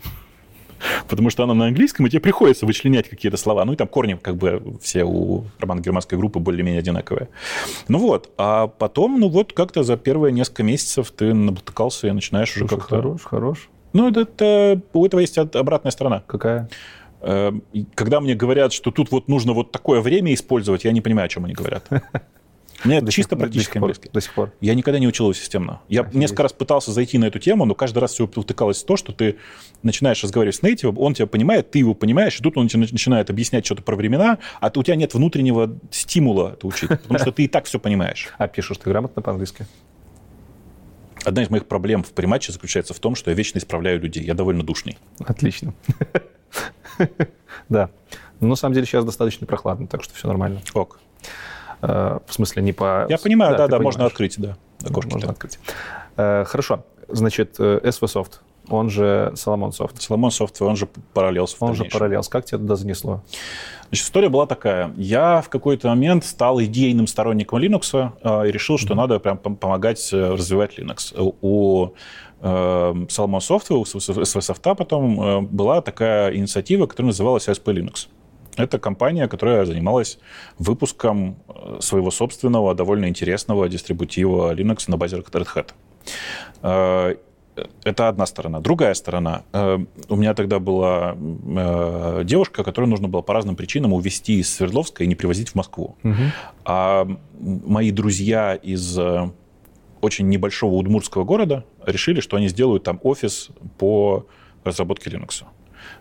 [1.08, 3.64] потому что она на английском, и тебе приходится вычленять какие-то слова.
[3.64, 7.28] Ну и там корни как бы все у романо-германской группы более-менее одинаковые.
[7.88, 12.54] Ну вот, а потом, ну вот как-то за первые несколько месяцев ты натыкался и начинаешь
[12.56, 12.96] уже как-то...
[12.96, 13.68] хорош, хорош.
[13.92, 16.22] Ну это, это- у этого есть обратная сторона.
[16.26, 16.68] Какая?
[17.20, 17.52] Э,
[17.94, 21.28] Когда мне говорят, что тут вот нужно вот такое время использовать, я не понимаю, о
[21.28, 21.88] чем они говорят.
[22.84, 23.92] Меня это До чисто сих- до сих пор-.
[24.12, 24.52] До сих пор.
[24.60, 25.80] Я никогда не учил его системно.
[25.88, 26.18] Я Офигеть.
[26.20, 29.12] несколько раз пытался зайти на эту тему, но каждый раз все утыкалось в то, что
[29.12, 29.36] ты
[29.82, 33.28] начинаешь разговаривать с нейтивом, он тебя понимает, ты его понимаешь, и тут он тебе начинает
[33.30, 37.44] объяснять что-то про времена, а у тебя нет внутреннего стимула это учить, потому что ты
[37.44, 38.28] и так все понимаешь.
[38.38, 39.66] А пишешь ты грамотно по-английски?
[41.24, 44.24] Одна из моих проблем в приматче заключается в том, что я вечно исправляю людей.
[44.24, 44.96] Я довольно душный.
[45.18, 45.74] Отлично.
[47.68, 47.90] Да.
[48.40, 50.60] Но на самом деле сейчас достаточно прохладно, так что все нормально.
[50.74, 50.98] Ок.
[51.82, 53.06] Э, В смысле, не по...
[53.08, 54.56] Я понимаю, да, ты да, можно открыть, да.
[54.84, 55.32] окошки, Можно да.
[55.32, 55.58] открыть.
[56.16, 56.84] Э, Хорошо.
[57.08, 58.32] Значит, э, SV Soft,
[58.68, 61.56] он же Solomon Soft, Соломон Software, он же параллелс.
[61.60, 61.84] он же.
[61.84, 62.28] Parallels.
[62.30, 63.22] Как тебя туда занесло?
[63.88, 64.92] Значит, история была такая.
[64.96, 69.56] Я в какой-то момент стал идейным сторонником Linux э, и решил, что надо прям пом-
[69.56, 71.12] помогать развивать Linux.
[71.40, 71.88] У
[72.40, 72.46] э,
[73.08, 78.06] Salomon Software, у SVSoft потом э, была такая инициатива, которая называлась ASP Linux.
[78.62, 80.18] Это компания, которая занималась
[80.58, 85.70] выпуском э, своего собственного, довольно интересного дистрибутива Linux на базе Red Hat.
[86.62, 87.16] Э,
[87.84, 88.60] Это одна сторона.
[88.60, 89.42] Другая сторона.
[89.52, 91.16] Э, У меня тогда была
[92.24, 95.96] девушка, которую нужно было по разным причинам увезти из Свердловска и не привозить в Москву.
[96.64, 97.06] А
[97.40, 98.98] мои друзья из
[100.00, 104.24] очень небольшого удмуртского города решили, что они сделают там офис по
[104.64, 105.44] разработке Linux.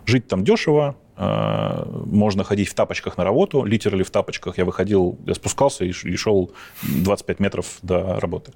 [0.06, 4.58] Жить там дешево, можно ходить в тапочках на работу, литерали в тапочках.
[4.58, 6.52] Я выходил, я спускался и и шел
[6.84, 8.54] 25 метров до работы,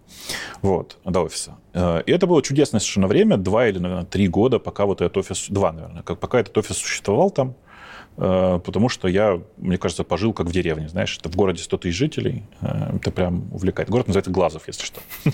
[0.62, 1.56] вот, до офиса.
[1.74, 5.18] Э, И это было чудесное совершенно время, два или, наверное, три года, пока вот этот
[5.18, 7.56] офис, два, наверное, как, пока этот офис существовал там,
[8.18, 11.78] э, потому что я, мне кажется, пожил как в деревне, знаешь, это в городе 100
[11.78, 13.90] тысяч жителей, э, это прям увлекает.
[13.90, 15.02] Город называется Глазов, если что.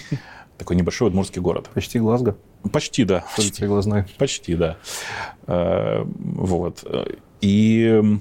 [0.57, 1.69] Такой небольшой удмуртский город.
[1.73, 2.37] Почти Глазго,
[2.71, 3.23] Почти, да.
[3.33, 4.05] столица глазной.
[4.17, 4.77] Почти, да.
[5.47, 6.83] Э, Вот.
[7.41, 8.19] И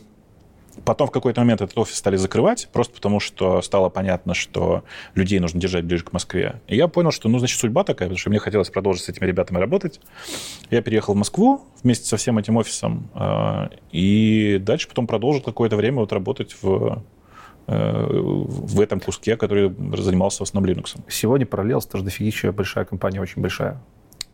[0.84, 4.84] потом в какой-то момент этот офис стали закрывать, просто потому что стало понятно, что
[5.14, 6.60] людей нужно держать ближе к Москве.
[6.66, 9.26] И я понял, что, ну, значит, судьба такая, потому что мне хотелось продолжить с этими
[9.26, 10.00] ребятами работать.
[10.70, 15.76] Я переехал в Москву вместе со всем этим офисом, э, и дальше потом продолжил какое-то
[15.76, 17.02] время вот работать в
[17.66, 20.98] э, в этом куске, который занимался в основном Linux.
[21.08, 23.80] Сегодня Parallels тоже дофигища большая компания, очень большая.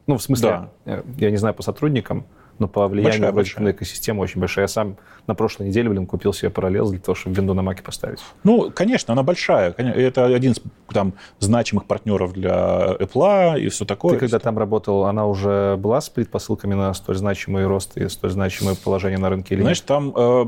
[0.07, 0.71] Ну, в смысле, Да.
[0.85, 2.27] э, я не знаю по сотрудникам,
[2.59, 3.65] но по влиянию Большая, большая.
[3.65, 4.65] на экосистему очень большая.
[4.65, 4.97] Я сам
[5.27, 8.21] на прошлой неделе, блин, купил себе Parallels для того, чтобы винду на маке поставить.
[8.45, 9.73] Ну, конечно, она большая.
[9.73, 10.61] Это один из
[10.93, 14.13] там, значимых партнеров для Apple и все такое.
[14.15, 18.31] Ты когда там работал, она уже была с предпосылками на столь значимый рост и столь
[18.31, 19.87] значимое положение на рынке или Знаешь, нет?
[19.87, 20.45] там э,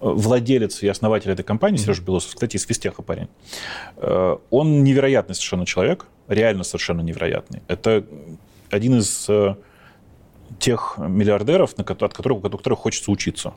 [0.00, 3.28] владелец и основатель этой компании, Сережа Белосов, кстати, из Фистеха парень,
[3.96, 7.62] э, он невероятный совершенно человек, реально совершенно невероятный.
[7.68, 8.04] Это
[8.70, 9.56] один из э,
[10.58, 13.52] тех миллиардеров, от которых, у которых хочется учиться.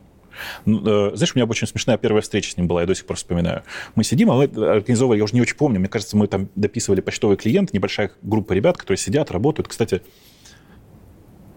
[0.66, 3.06] Ну, э, знаешь, у меня очень смешная первая встреча с ним была, я до сих
[3.06, 3.64] пор вспоминаю.
[3.96, 7.02] Мы сидим, а мы организовывали, я уже не очень помню, мне кажется, мы там дописывали
[7.02, 9.68] почтовый клиент, небольшая группа ребят, которые сидят, работают.
[9.68, 10.02] Кстати,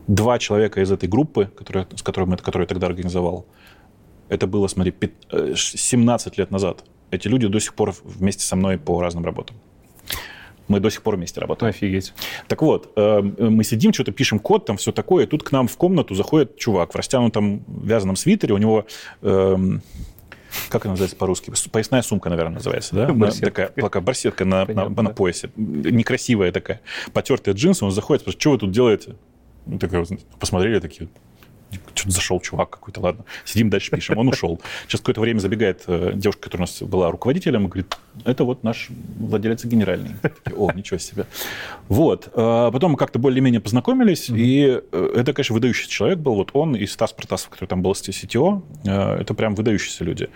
[0.06, 3.46] два человека из этой группы, которые, с которыми, которую я тогда организовал,
[4.28, 4.94] это было, смотри,
[5.54, 6.84] 17 э, лет назад.
[7.10, 9.56] Эти люди до сих пор вместе со мной по разным работам.
[10.68, 11.70] Мы до сих пор вместе работаем.
[11.70, 12.12] Офигеть.
[12.48, 15.68] Так вот, э, мы сидим, что-то пишем код, там все такое, и тут к нам
[15.68, 18.86] в комнату заходит чувак в растянутом вязаном свитере, у него...
[19.22, 19.82] Эм,
[20.70, 21.52] как она называется по-русски?
[21.70, 23.12] Поясная сумка, наверное, называется, да?
[23.12, 23.46] Барсетка.
[23.46, 25.50] Такая, пока барсетка на, Понятно, на, на, поясе.
[25.56, 26.80] Некрасивая такая.
[27.12, 29.16] Потертые джинсы, он заходит, спрашивает, что вы тут делаете?
[29.80, 30.06] такая,
[30.38, 31.08] посмотрели такие,
[31.94, 34.18] что-то зашел чувак какой-то, ладно, сидим дальше пишем.
[34.18, 34.60] Он ушел.
[34.86, 38.62] Через какое-то время забегает э, девушка, которая у нас была руководителем, и говорит, это вот
[38.62, 38.88] наш
[39.18, 40.12] владелец генеральный.
[40.22, 41.26] Такие, О, ничего себе.
[41.88, 42.28] Вот.
[42.34, 44.38] А потом мы как-то более-менее познакомились, mm-hmm.
[44.38, 46.34] и э, это, конечно, выдающийся человек был.
[46.34, 50.28] Вот он и Стас Протасов, который там был с CTO, э, это прям выдающиеся люди.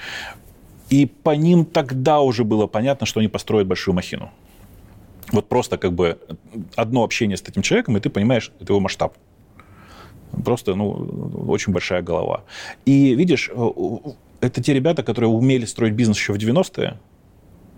[0.88, 4.30] И по ним тогда уже было понятно, что они построят большую махину.
[5.30, 6.18] Вот просто как бы
[6.74, 9.16] одно общение с этим человеком, и ты понимаешь, это его масштаб.
[10.44, 12.44] Просто, ну, очень большая голова.
[12.84, 13.70] И видишь, э,
[14.40, 16.98] это те ребята, которые умели строить бизнес еще в 90-е,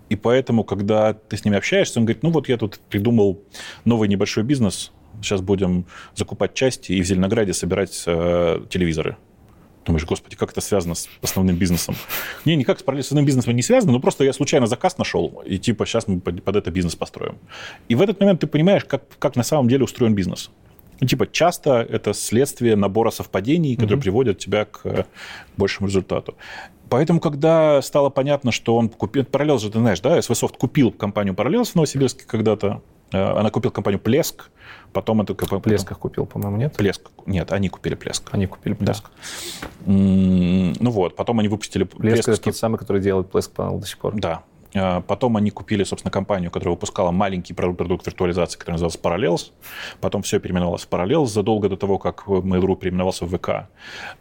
[0.09, 3.41] и поэтому, когда ты с ними общаешься, он говорит, ну вот я тут придумал
[3.85, 4.91] новый небольшой бизнес,
[5.21, 5.85] сейчас будем
[6.15, 9.17] закупать части и в Зеленограде собирать э, телевизоры.
[9.85, 11.95] Думаешь, господи, как это связано с основным бизнесом?
[12.45, 15.85] Не, никак с параллельным бизнесом не связано, но просто я случайно заказ нашел, и типа
[15.85, 17.37] сейчас мы под, под это бизнес построим.
[17.89, 20.51] И в этот момент ты понимаешь, как, как на самом деле устроен бизнес.
[21.03, 24.01] Ну, типа, часто это следствие набора совпадений, которые mm-hmm.
[24.01, 25.03] приводят тебя к э,
[25.57, 26.35] большему результату.
[26.87, 29.25] Поэтому, когда стало понятно, что он купил...
[29.25, 32.81] Параллел же, ты знаешь, да, SVSoft купил компанию Параллел в Новосибирске когда-то.
[33.11, 34.49] Э, она купила компанию Плеск,
[34.93, 35.33] потом это...
[35.33, 36.77] Плесках купил, по-моему, нет?
[36.77, 37.11] Плеск.
[37.25, 38.29] Нет, они купили Плеск.
[38.31, 39.11] Они купили Плеск.
[39.81, 39.91] Да.
[39.91, 42.27] Ну вот, потом они выпустили Плеск.
[42.27, 44.15] Плеск это тот самый, который делает Плеск, по до сих пор.
[44.15, 44.43] Да.
[44.75, 49.51] А, потом они купили, собственно, компанию, которая выпускала маленький продукт виртуализации, который назывался Parallels.
[50.01, 53.69] Потом все переименовалось в Parallels задолго до того, как Mail.ru переименовался в ВК.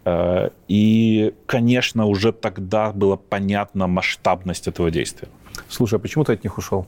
[0.04, 5.28] А, и, конечно, уже тогда было понятна масштабность этого действия.
[5.68, 6.86] Слушай, а почему ты от них ушел?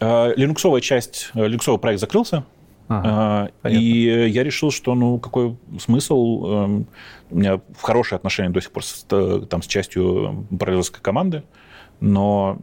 [0.00, 2.44] А, линуксовая часть, линуксовый проект закрылся.
[2.90, 6.46] Ага, и я решил, что ну какой смысл?
[6.46, 6.86] Эм,
[7.30, 11.42] у меня хорошие отношения до сих пор с, там, с частью параллельской команды
[12.00, 12.58] но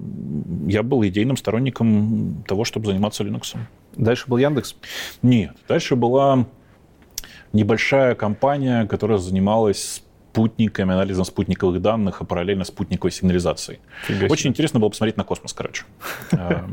[0.67, 3.57] я был идейным сторонником того, чтобы заниматься Linux.
[3.95, 4.75] Дальше был Яндекс?
[5.21, 5.55] Нет.
[5.67, 6.45] Дальше была
[7.53, 10.03] небольшая компания, которая занималась
[10.35, 13.79] спутниками, анализом спутниковых данных, а параллельно спутниковой сигнализацией.
[14.05, 15.85] Фига Очень интересно было посмотреть на космос, короче.
[16.33, 16.69] А,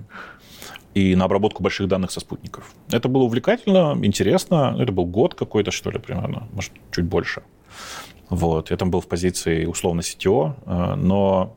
[0.95, 2.75] и на обработку больших данных со спутников.
[2.91, 4.77] Это было увлекательно, интересно.
[4.79, 7.43] Это был год какой-то, что ли, примерно, может, чуть больше.
[8.29, 8.71] Вот.
[8.71, 11.57] Я там был в позиции условно CTO, а, но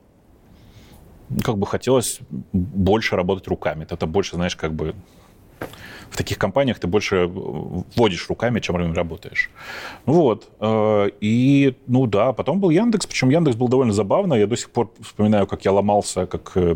[1.43, 2.19] как бы хотелось
[2.53, 3.85] больше работать руками.
[3.89, 4.95] Это больше, знаешь, как бы
[6.15, 9.49] в таких компаниях ты больше вводишь руками, чем работаешь.
[10.05, 10.49] Вот.
[10.59, 14.33] Э, и, ну да, потом был Яндекс, причем Яндекс был довольно забавно.
[14.35, 16.75] Я до сих пор вспоминаю, как я ломался, как э,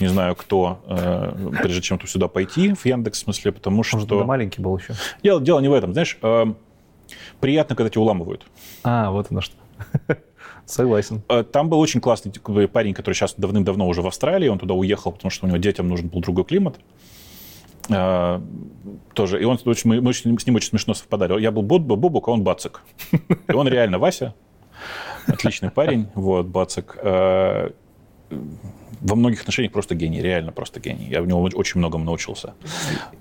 [0.00, 1.32] не знаю кто, э,
[1.62, 3.96] прежде чем тут сюда пойти, в Яндекс в смысле, потому что...
[3.96, 4.94] Может, маленький был еще?
[5.22, 6.18] Дело, дело не в этом, знаешь,
[7.40, 8.46] приятно, когда тебя уламывают.
[8.84, 9.56] А, вот оно что.
[10.66, 11.22] Согласен.
[11.28, 12.32] Э, там был очень классный
[12.68, 14.48] парень, который сейчас давным-давно уже в Австралии.
[14.48, 16.78] Он туда уехал, потому что у него детям нужен был другой климат.
[17.88, 18.42] Uh,
[19.14, 19.40] тоже.
[19.40, 21.40] И он мы, мы с ним очень смешно совпадали.
[21.40, 22.82] Я был Боб, Бобук, а он Бацик.
[23.48, 24.34] И он реально Вася.
[25.28, 26.08] Отличный парень.
[26.16, 26.98] Вот, Бацик.
[27.00, 27.72] Uh,
[29.00, 31.06] во многих отношениях просто гений, реально просто гений.
[31.08, 32.54] Я в него очень многому научился.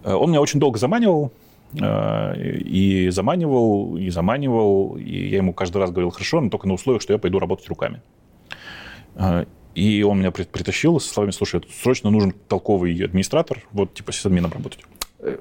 [0.04, 1.32] Он меня очень долго заманивал.
[1.74, 6.74] Э, и заманивал, и заманивал, и я ему каждый раз говорил, хорошо, но только на
[6.74, 8.02] условиях, что я пойду работать руками.
[9.16, 14.52] Э, и он меня притащил со словами, слушай, срочно нужен толковый администратор, вот типа сисадмином
[14.52, 14.84] работать.
[15.20, 15.38] Э,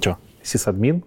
[0.00, 0.16] Че?
[0.42, 1.04] Сисадмин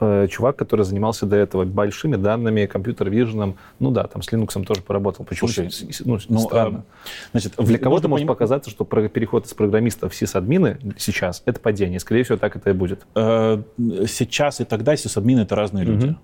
[0.00, 3.56] Э, чувак, который занимался до этого большими данными, компьютер-виженом.
[3.80, 5.24] Ну да, там с Linux тоже поработал.
[5.24, 5.48] Почему?
[5.48, 5.70] Слушай,
[6.04, 6.84] ну, ну, странно.
[6.86, 8.28] А, значит, Для кого-то может поним...
[8.28, 11.98] показаться, что переход из программиста в сисадмины сейчас— это падение.
[11.98, 13.06] Скорее всего, так это и будет.
[13.16, 13.60] Э,
[14.06, 16.16] сейчас и тогда сисадмины— это разные люди.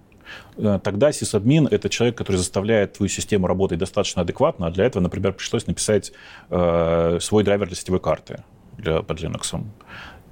[0.57, 0.79] Угу.
[0.85, 5.33] Тогда сисадмин— это человек, который заставляет твою систему работать достаточно адекватно, а для этого, например,
[5.33, 6.13] пришлось написать
[6.49, 8.45] э, свой драйвер для сетевой карты
[8.79, 9.61] для, под Linux.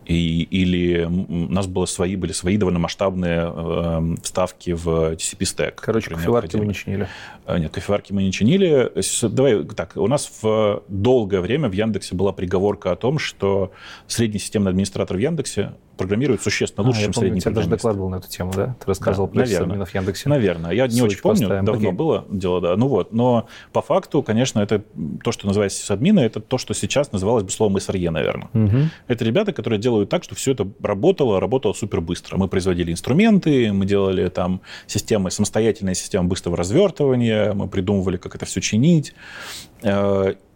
[0.06, 5.80] И, или у нас было свои, были свои довольно масштабные э, вставки в TCP стек.
[5.80, 7.08] Короче, кофеварки мы не чинили.
[7.46, 8.92] Э, нет, кофеварки мы не чинили.
[9.22, 13.72] Давай так, у нас в долгое время в Яндексе была приговорка о том, что
[14.06, 15.72] средний системный администратор в Яндексе
[16.02, 18.76] программируют существенно лучше, а, чем средний У тебя даже доклад был на эту тему, да?
[18.78, 19.84] Ты рассказывал да, про наверное.
[19.84, 20.28] в Яндексе.
[20.28, 20.70] Наверное.
[20.72, 21.64] Я не очень помню, поставим.
[21.64, 21.92] давно Окей.
[21.92, 22.76] было дело, да.
[22.76, 24.82] Ну вот, но по факту, конечно, это
[25.22, 28.48] то, что называется сисадмины, это то, что сейчас называлось бы словом SRE, наверное.
[28.52, 28.78] Угу.
[29.08, 32.36] Это ребята, которые делают так, чтобы все это работало, работало супер быстро.
[32.36, 38.46] Мы производили инструменты, мы делали там системы, самостоятельные системы быстрого развертывания, мы придумывали, как это
[38.46, 39.14] все чинить.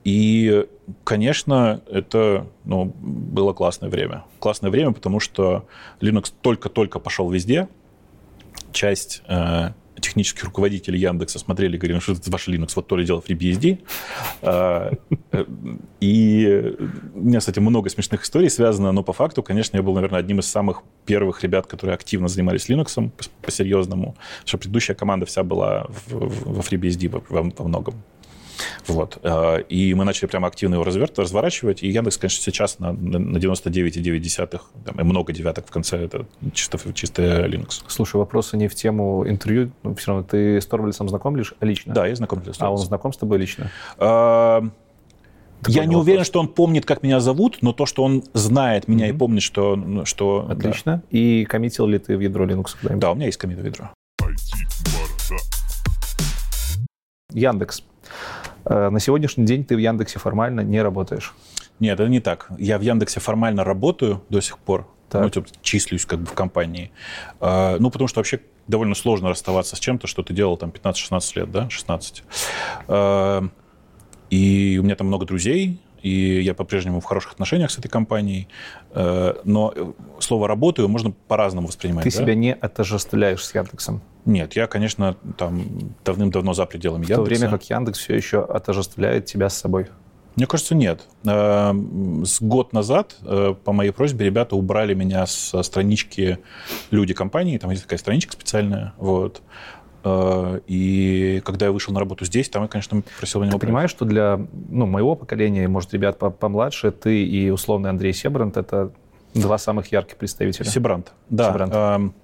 [0.07, 0.65] И,
[1.03, 4.23] конечно, это ну, было классное время.
[4.39, 5.67] Классное время, потому что
[6.01, 7.67] Linux только-только пошел везде.
[8.71, 13.05] Часть э, технических руководителей Яндекса смотрели и говорили, что это ваш Linux, вот то ли
[13.05, 13.81] дело FreeBSD.
[14.43, 14.93] Э,
[16.01, 16.77] и
[17.13, 20.39] у меня, кстати, много смешных историй связано, но по факту, конечно, я был, наверное, одним
[20.39, 23.11] из самых первых ребят, которые активно занимались Linux
[23.43, 28.05] по-серьезному, что предыдущая команда вся была во FreeBSD во многом.
[28.87, 29.19] Вот.
[29.23, 31.83] Э, и мы начали прямо активно его разворачивать.
[31.83, 36.79] И Яндекс, конечно, сейчас на, на 99,9, там, и много девяток в конце, это чисто,
[36.93, 37.83] чисто Linux.
[37.87, 41.95] Слушай, вопросы не в тему интервью, все равно ты с Торвальдсом знаком лишь лично?
[41.95, 43.71] Да, я знаком с А он знаком с тобой лично?
[43.99, 44.63] А,
[45.67, 46.03] я не вопрос.
[46.03, 49.15] уверен, что он помнит, как меня зовут, но то, что он знает меня mm-hmm.
[49.15, 50.05] и помнит, что...
[50.05, 51.03] Что Отлично.
[51.11, 51.19] Да.
[51.19, 52.77] И коммитил ли ты в ядро Linux?
[52.83, 53.91] Да, у меня есть коммит в ядро.
[57.33, 57.83] Яндекс.
[58.69, 61.35] Э, на сегодняшний день ты в Яндексе формально не работаешь.
[61.79, 62.49] Нет, это не так.
[62.59, 64.89] Я в Яндексе формально работаю до сих пор.
[65.09, 65.23] Так.
[65.23, 66.91] Ну, типа, числюсь как бы в компании.
[67.41, 71.33] Э, ну, потому что вообще довольно сложно расставаться с чем-то, что ты делал там 15-16
[71.37, 72.25] лет, да, 16.
[72.89, 73.43] Э,
[74.31, 78.49] и у меня там много друзей, и я по-прежнему в хороших отношениях с этой компанией.
[78.95, 79.75] Но
[80.21, 82.05] слово «работаю» можно по-разному воспринимать.
[82.05, 82.17] Ты да?
[82.17, 84.01] себя не отождествляешь с Яндексом?
[84.25, 85.65] Нет, я, конечно, там
[86.05, 87.23] давным-давно за пределами Яндекса.
[87.23, 89.87] В то время как Яндекс все еще отождествляет тебя с собой.
[90.37, 91.01] Мне кажется, нет.
[91.27, 91.73] Э,
[92.25, 96.39] с год назад э, по моей просьбе ребята убрали меня с странички
[96.91, 99.41] люди компании, там есть такая страничка специальная, вот.
[100.07, 103.91] Э, и когда я вышел на работу здесь, там я, конечно, просил меня Ты понимаешь,
[103.91, 104.39] что для
[104.69, 108.93] ну, моего поколения, может, ребят помладше, ты и условный Андрей Себрант— это
[109.35, 110.67] два самых ярких представителя.
[110.67, 111.51] Себрант, да.
[111.51, 112.15] Себрант.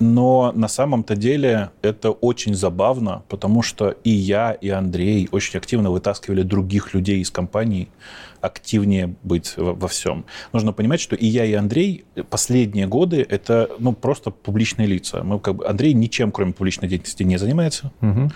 [0.00, 5.90] Но на самом-то деле это очень забавно, потому что и я, и Андрей очень активно
[5.90, 7.88] вытаскивали других людей из компании
[8.40, 10.24] активнее быть во всем.
[10.52, 15.24] Нужно понимать, что и я, и Андрей последние годы это ну, просто публичные лица.
[15.24, 17.90] Мы, как бы, Андрей ничем, кроме публичной деятельности, не занимается.
[18.00, 18.30] Угу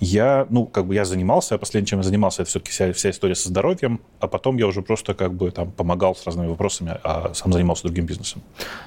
[0.00, 3.10] я, ну, как бы я занимался, а последнее, чем я занимался, это все-таки вся, вся
[3.10, 6.96] история со здоровьем, а потом я уже просто как бы там помогал с разными вопросами,
[7.02, 8.42] а сам занимался другим бизнесом.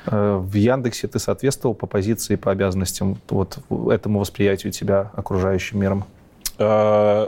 [0.05, 3.59] Э, в Яндексе ты соответствовал по позиции, по обязанностям вот
[3.91, 6.05] этому восприятию тебя окружающим миром?
[6.57, 7.27] Э,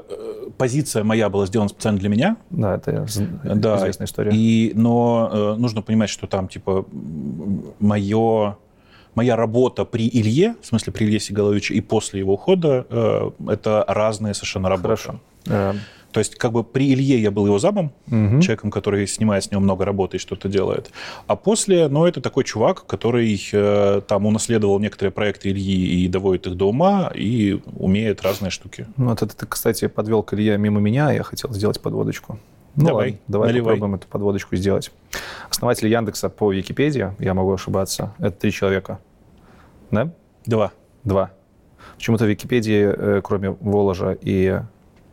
[0.57, 2.37] позиция моя была сделана специально для меня.
[2.51, 3.05] Да, это
[3.43, 4.31] да, известная история.
[4.33, 6.85] И, но э, нужно понимать, что там, типа,
[7.79, 8.57] мое
[9.15, 13.85] моя работа при Илье, в смысле при Илье Сигаловиче, и после его ухода, э, это
[13.87, 14.83] разные совершенно работы.
[14.87, 15.19] Хорошо.
[15.47, 15.73] Э,
[16.11, 18.39] То есть как бы при Илье я был его замом, угу.
[18.41, 20.91] человеком, который снимает с него много работы и что-то делает.
[21.27, 26.47] А после, ну, это такой чувак, который э, там унаследовал некоторые проекты Ильи и доводит
[26.47, 28.85] их до ума, и умеет разные штуки.
[28.97, 32.37] Ну, вот это ты, кстати, подвел к Илье мимо меня, я хотел сделать подводочку.
[32.75, 33.73] Ну, давай, ладно, давай наливай.
[33.73, 34.91] попробуем эту подводочку сделать.
[35.49, 38.99] Основатель Яндекса по Википедии, я могу ошибаться, это три человека.
[39.91, 40.11] Да?
[40.45, 40.71] Два.
[41.03, 41.31] Два.
[41.97, 44.61] Почему-то в Википедии, э, кроме Воложа и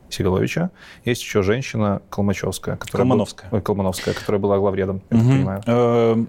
[0.08, 0.70] Сигаловича,
[1.04, 2.76] есть еще женщина Колмачевская.
[2.76, 3.50] Которая Колмановская.
[3.50, 5.28] Был, Колмановская, которая была главредом, я угу.
[5.28, 5.62] понимаю.
[5.66, 6.24] Э,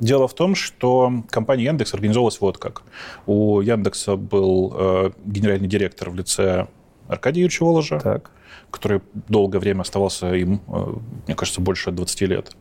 [0.00, 2.82] дело в том, что компания Яндекс организовалась вот как.
[3.24, 6.66] У Яндекса был э, генеральный директор в лице
[7.08, 8.00] Аркадия Юрьевича Воложа.
[8.00, 8.30] Так
[8.74, 10.94] который долгое время оставался им, э,
[11.26, 12.56] мне кажется, больше 20 лет.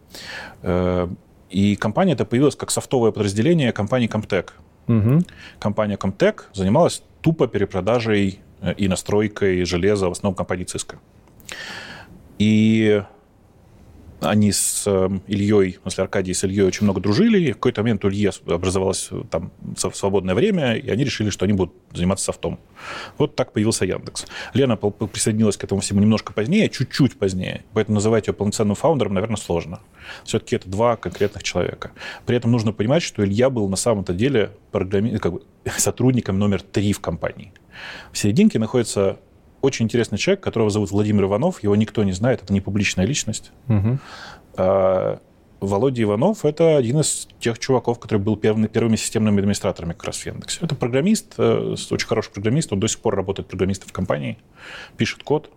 [0.61, 1.07] Э,
[1.49, 4.49] и компания это появилась как софтовое подразделение компании Comtech.
[4.87, 5.23] Угу.
[5.59, 10.97] Компания Comtech занималась тупо перепродажей э, и настройкой железа, в основном компании Cisco.
[12.39, 13.03] И
[14.23, 17.81] они с эм, Ильей, в смысле Аркадий с Ильей очень много дружили, и в какой-то
[17.81, 22.25] момент у Ильи образовалось э, там свободное время, и они решили, что они будут заниматься
[22.25, 22.59] софтом.
[23.17, 24.25] Вот так появился Яндекс.
[24.53, 29.37] Лена присоединилась к этому всему немножко позднее, чуть-чуть позднее, поэтому называть ее полноценным фаундером, наверное,
[29.37, 29.79] сложно.
[30.23, 31.91] Все-таки это два конкретных человека.
[32.25, 35.17] При этом нужно понимать, что Илья был на самом-то деле программи...
[35.17, 35.43] как бы,
[35.77, 37.53] сотрудником номер три в компании.
[38.11, 39.17] В серединке находится
[39.63, 41.63] очень интересный человек, которого зовут Владимир Иванов.
[41.63, 43.51] Его никто не знает, это не публичная личность.
[43.69, 43.97] Угу.
[44.57, 45.19] А,
[45.61, 50.17] Володя Иванов– это один из тех чуваков, который был первыми, первыми системными администраторами как раз
[50.17, 50.59] в Яндексе.
[50.61, 54.37] Это программист, э, очень хороший программист, он до сих пор работает программистом в компании,
[54.97, 55.49] пишет код.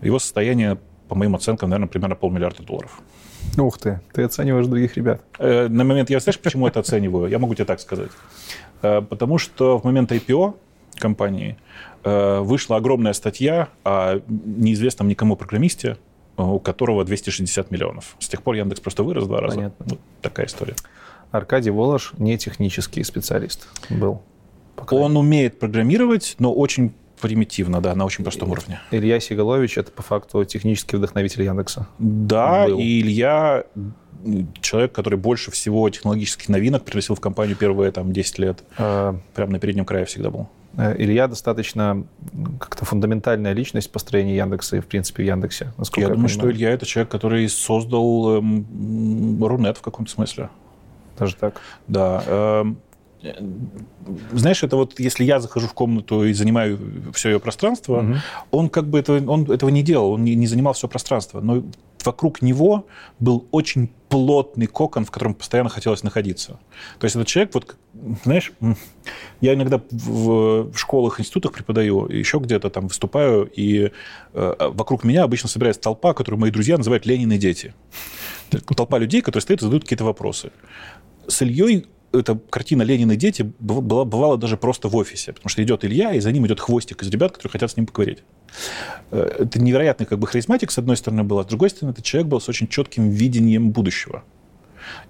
[0.00, 0.78] Его состояние
[1.08, 3.02] по моим оценкам, наверное, примерно полмиллиарда долларов.
[3.58, 5.20] Ух ты, ты оцениваешь других ребят.
[5.38, 7.28] Э, на момент, я знаешь, почему это оцениваю?
[7.28, 8.10] Я могу тебе так сказать.
[8.80, 10.54] Э, потому что в момент IPO
[10.98, 11.56] компании
[12.04, 15.96] э, вышла огромная статья о неизвестном никому программисте,
[16.36, 18.16] у которого 260 миллионов.
[18.18, 19.56] С тех пор Яндекс просто вырос в два раза.
[19.56, 19.86] Понятно.
[19.88, 20.74] Вот такая история.
[21.30, 24.22] Аркадий Волош не технический специалист был.
[24.90, 28.80] Он умеет программировать, но очень примитивно, да, на очень простом уровне.
[28.90, 31.88] Илья Сигалович– это по факту технический вдохновитель Яндекса.
[31.98, 33.64] Да, и Илья
[34.60, 38.64] человек, который больше всего технологических новинок приносил в компанию первые там, 10 лет.
[38.78, 39.18] А...
[39.34, 40.48] Прямо на переднем крае всегда был.
[40.76, 42.04] Э, Илья достаточно
[42.60, 45.72] как-то фундаментальная личность построения Яндекса и, в принципе, в Яндексе.
[45.96, 46.28] я, я думаю, понимаю.
[46.28, 50.50] что Илья– это человек, который создал эм, Рунет в каком-то смысле.
[51.18, 51.60] Даже так?
[51.88, 52.22] Да.
[52.26, 52.78] Эм,
[54.32, 56.78] знаешь, это вот если я захожу в комнату и занимаю
[57.14, 58.14] все ее пространство, угу.
[58.50, 61.62] он как бы этого, он этого не делал, он не, не занимал все пространство, но
[62.04, 62.86] вокруг него
[63.18, 66.58] был очень плотный кокон, в котором постоянно хотелось находиться.
[66.98, 67.76] То есть этот человек, вот,
[68.24, 68.52] знаешь,
[69.40, 73.90] я иногда в, школах, институтах преподаю, еще где-то там выступаю, и
[74.32, 77.74] э, вокруг меня обычно собирается толпа, которую мои друзья называют «Ленины дети».
[78.76, 80.52] Толпа людей, которые стоят и задают какие-то вопросы.
[81.26, 85.62] С Ильей эта картина «Ленин и дети» была, бывала даже просто в офисе, потому что
[85.62, 88.18] идет Илья, и за ним идет хвостик из ребят, которые хотят с ним поговорить.
[89.10, 92.04] Э, это невероятный как бы харизматик, с одной стороны, был, а с другой стороны, этот
[92.04, 94.24] человек был с очень четким видением будущего.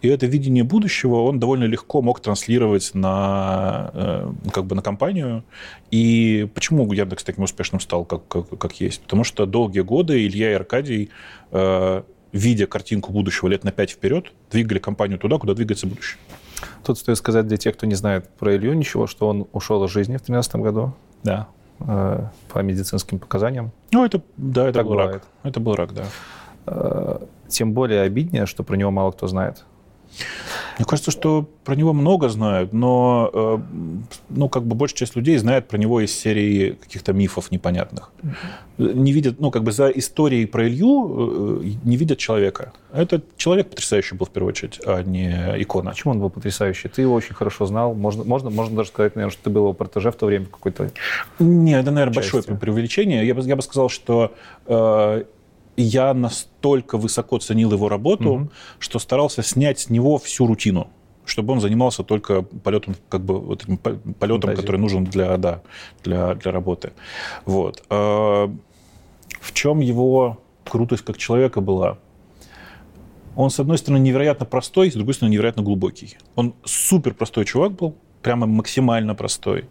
[0.03, 5.45] И это видение будущего он довольно легко мог транслировать на, э, как бы на компанию.
[5.91, 9.03] И почему Яндекс таким успешным стал, как, как, как есть?
[9.03, 11.11] Потому что долгие годы Илья и Аркадий,
[11.53, 12.03] э,
[12.33, 16.19] видя картинку будущего лет на пять вперед, двигали компанию туда, куда двигается будущее.
[16.85, 19.91] Тут стоит сказать для тех, кто не знает про Илью ничего, что он ушел из
[19.91, 20.95] жизни в 2013 году.
[21.23, 21.49] Да.
[21.81, 23.71] Э, по медицинским показаниям.
[23.93, 25.15] Ну, это, да, это так был бывает.
[25.15, 25.23] рак.
[25.43, 26.05] Это был рак, да.
[26.67, 27.19] Э,
[27.49, 29.65] тем более обиднее, что про него мало кто знает.
[30.79, 33.59] Мне кажется, что про него много знают, но э,
[34.29, 38.13] ну, как бы большая часть людей знает про него из серии каких-то мифов непонятных.
[38.77, 42.73] Не видят, ну, как бы за историей про Илью э, не видят человека.
[42.93, 45.31] Это человек потрясающий был в первую очередь, а не
[45.63, 45.91] икона.
[45.91, 46.89] Почему он был потрясающий?
[46.89, 47.95] Ты его очень хорошо знал.
[47.95, 50.91] Можно, можно, можно даже сказать, наверное, что ты был его протеже в то время какой-то
[51.39, 52.35] Нет, это, наверное, части.
[52.35, 53.27] большое преувеличение.
[53.27, 54.35] Я бы, я бы сказал, что
[54.67, 55.25] э,
[55.77, 58.51] я настолько высоко ценил его работу, угу.
[58.79, 60.89] что старался снять с него всю рутину
[61.27, 64.57] чтобы он занимался только полетом, как бы вот этим полетом, Фантазия.
[64.57, 65.63] который нужен для, да,
[66.05, 66.93] для, для работы.
[67.45, 67.83] Вот.
[67.91, 68.49] А
[69.41, 71.99] в чем его крутость как человека была?
[73.35, 76.17] Он, с одной стороны, невероятно простой, с другой стороны, невероятно глубокий.
[76.37, 77.97] Он супер простой чувак был,
[78.27, 79.65] прямо максимально простой,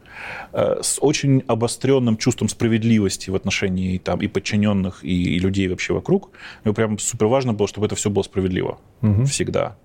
[0.53, 5.93] э, с очень обостренным чувством справедливости в отношении там, и подчиненных, и, и людей вообще
[5.93, 6.29] вокруг.
[6.65, 9.25] Ему прям супер важно было, чтобы это все было справедливо угу.
[9.25, 9.75] всегда.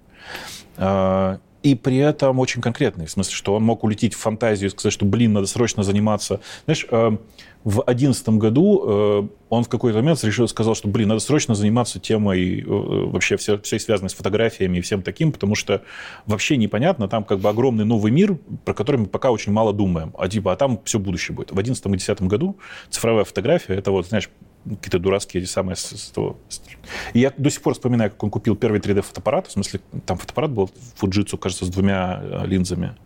[1.62, 4.92] И при этом очень конкретный, в смысле, что он мог улететь в фантазию и сказать,
[4.92, 6.40] что, блин, надо срочно заниматься.
[6.64, 7.16] Знаешь, э,
[7.64, 12.00] в 2011 году э, он в какой-то момент решил, сказал, что, блин, надо срочно заниматься
[12.00, 15.82] темой э, вообще все, всей связанной с фотографиями и всем таким, потому что
[16.24, 20.14] вообще непонятно, там как бы огромный новый мир, про который мы пока очень мало думаем,
[20.18, 21.50] а типа, а там все будущее будет.
[21.50, 22.56] В 2011 и 2010 году
[22.88, 24.30] цифровая фотография, это вот, знаешь,
[24.64, 25.76] какие-то дурацкие эти самые...
[27.12, 30.50] И я до сих пор вспоминаю, как он купил первый 3D-фотоаппарат, в смысле, там фотоаппарат
[30.50, 32.96] был Fujitsu, кажется, с двумя э, линзами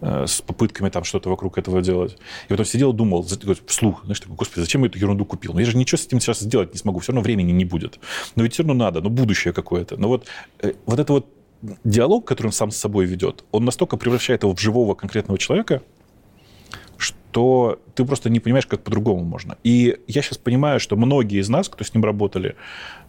[0.00, 2.18] э, с попытками там что-то вокруг этого делать.
[2.48, 3.26] И вот он сидел, думал,
[3.66, 5.52] вслух, знаешь, такой, господи, зачем я эту ерунду купил?
[5.54, 7.98] Ну, я же ничего с этим сейчас сделать не смогу, все равно времени не будет.
[8.36, 9.96] Но ведь все равно надо, ну, будущее какое-то.
[9.96, 10.26] Но вот,
[10.60, 11.26] э, вот это вот
[11.84, 15.82] диалог, который он сам с собой ведет, он настолько превращает его в живого конкретного человека,
[17.32, 19.56] то ты просто не понимаешь, как по-другому можно.
[19.64, 22.54] И я сейчас понимаю, что многие из нас, кто с ним работали,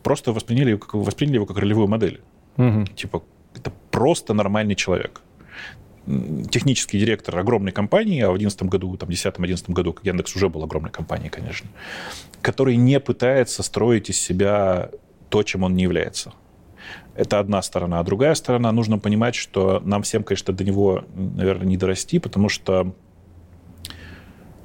[0.01, 2.21] просто восприняли, его как, восприняли его как ролевую модель.
[2.57, 2.85] Угу.
[2.95, 5.21] Типа, это просто нормальный человек.
[6.49, 10.91] Технический директор огромной компании, а в 2011 году, там, 2010-2011 году Яндекс уже был огромной
[10.91, 11.69] компанией, конечно,
[12.41, 14.89] который не пытается строить из себя
[15.29, 16.33] то, чем он не является.
[17.15, 17.99] Это одна сторона.
[17.99, 22.49] А другая сторона, нужно понимать, что нам всем, конечно, до него, наверное, не дорасти, потому
[22.49, 22.93] что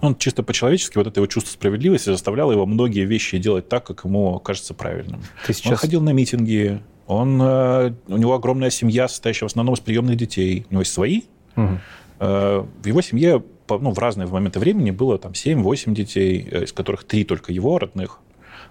[0.00, 4.04] он чисто по-человечески, вот это его чувство справедливости заставляло его многие вещи делать так, как
[4.04, 5.22] ему кажется правильным.
[5.46, 5.72] Ты сейчас...
[5.72, 10.16] Он ходил на митинги, он, э, у него огромная семья, состоящая в основном из приемных
[10.16, 10.66] детей.
[10.68, 11.22] У него есть свои.
[11.56, 11.78] Угу.
[12.20, 17.04] В его семье ну, в разные моменты времени было там 7-8 детей, э, из которых
[17.04, 18.20] три только его родных,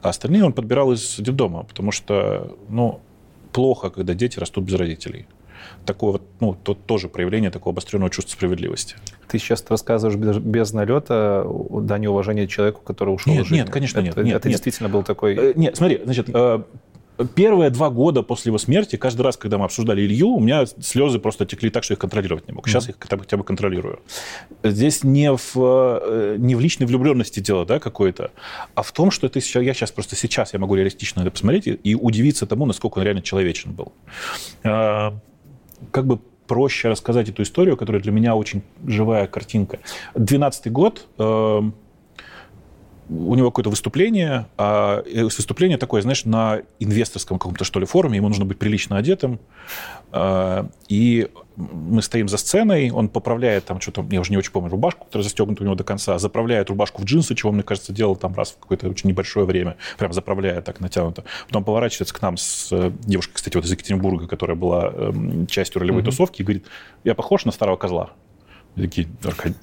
[0.01, 3.01] а остальные он подбирал из детдома, потому что ну,
[3.51, 5.28] плохо, когда дети растут без родителей.
[5.88, 8.95] Такое вот, ну, то, тоже проявление такого обостренного чувства справедливости.
[9.27, 13.61] Ты сейчас рассказываешь без, без налета да неуважения человеку, который ушел нет, из жизни.
[13.61, 14.17] Нет, конечно, это, нет.
[14.17, 14.57] нет это нет.
[14.57, 15.35] действительно был такой...
[15.35, 16.61] Э, нет, смотри, значит, э,
[17.33, 21.17] Первые два года после его смерти, каждый раз, когда мы обсуждали Илью, у меня слезы
[21.17, 22.67] просто текли так, что их контролировать не мог.
[22.67, 22.91] Сейчас mm-hmm.
[22.91, 24.01] их хотя бы контролирую.
[24.63, 28.31] Здесь не в, э, не в личной влюбленности дело да, какое-то,
[28.75, 31.65] а в том, что это сейчас, я сейчас просто сейчас я могу реалистично это посмотреть
[31.65, 33.93] и, и удивиться тому, насколько он реально человечен был.
[35.91, 39.80] Как бы проще рассказать эту историю, которая для меня очень живая картинка.
[40.15, 41.61] Двенадцатый год э,
[43.10, 48.28] у него какое-то выступление, а выступление такое, знаешь, на инвесторском каком-то, что ли, форуме, ему
[48.28, 49.39] нужно быть прилично одетым,
[50.12, 54.70] а, и мы стоим за сценой, он поправляет там что-то, я уже не очень помню,
[54.70, 58.16] рубашку, которая застегнута у него до конца, заправляет рубашку в джинсы, чего, мне кажется, делал
[58.16, 61.24] там раз в какое-то очень небольшое время, прям заправляет так натянуто.
[61.47, 65.82] Потом поворачивается к нам с э, девушкой, кстати, вот из Екатеринбурга, которая была эм, частью
[65.82, 66.05] ролевой mm-hmm.
[66.05, 66.66] тусовки, и говорит,
[67.03, 68.12] я похож на старого козла?
[68.78, 69.07] И такие,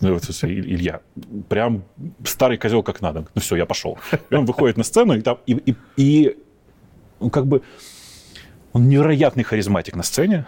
[0.00, 1.00] ну, Илья,
[1.48, 1.84] прям
[2.24, 3.26] старый козел как надо.
[3.34, 3.96] Ну все, я пошел.
[4.30, 6.36] И он выходит на сцену, и, там, и, и, и
[7.20, 7.62] ну, как бы
[8.72, 10.46] он невероятный харизматик на сцене,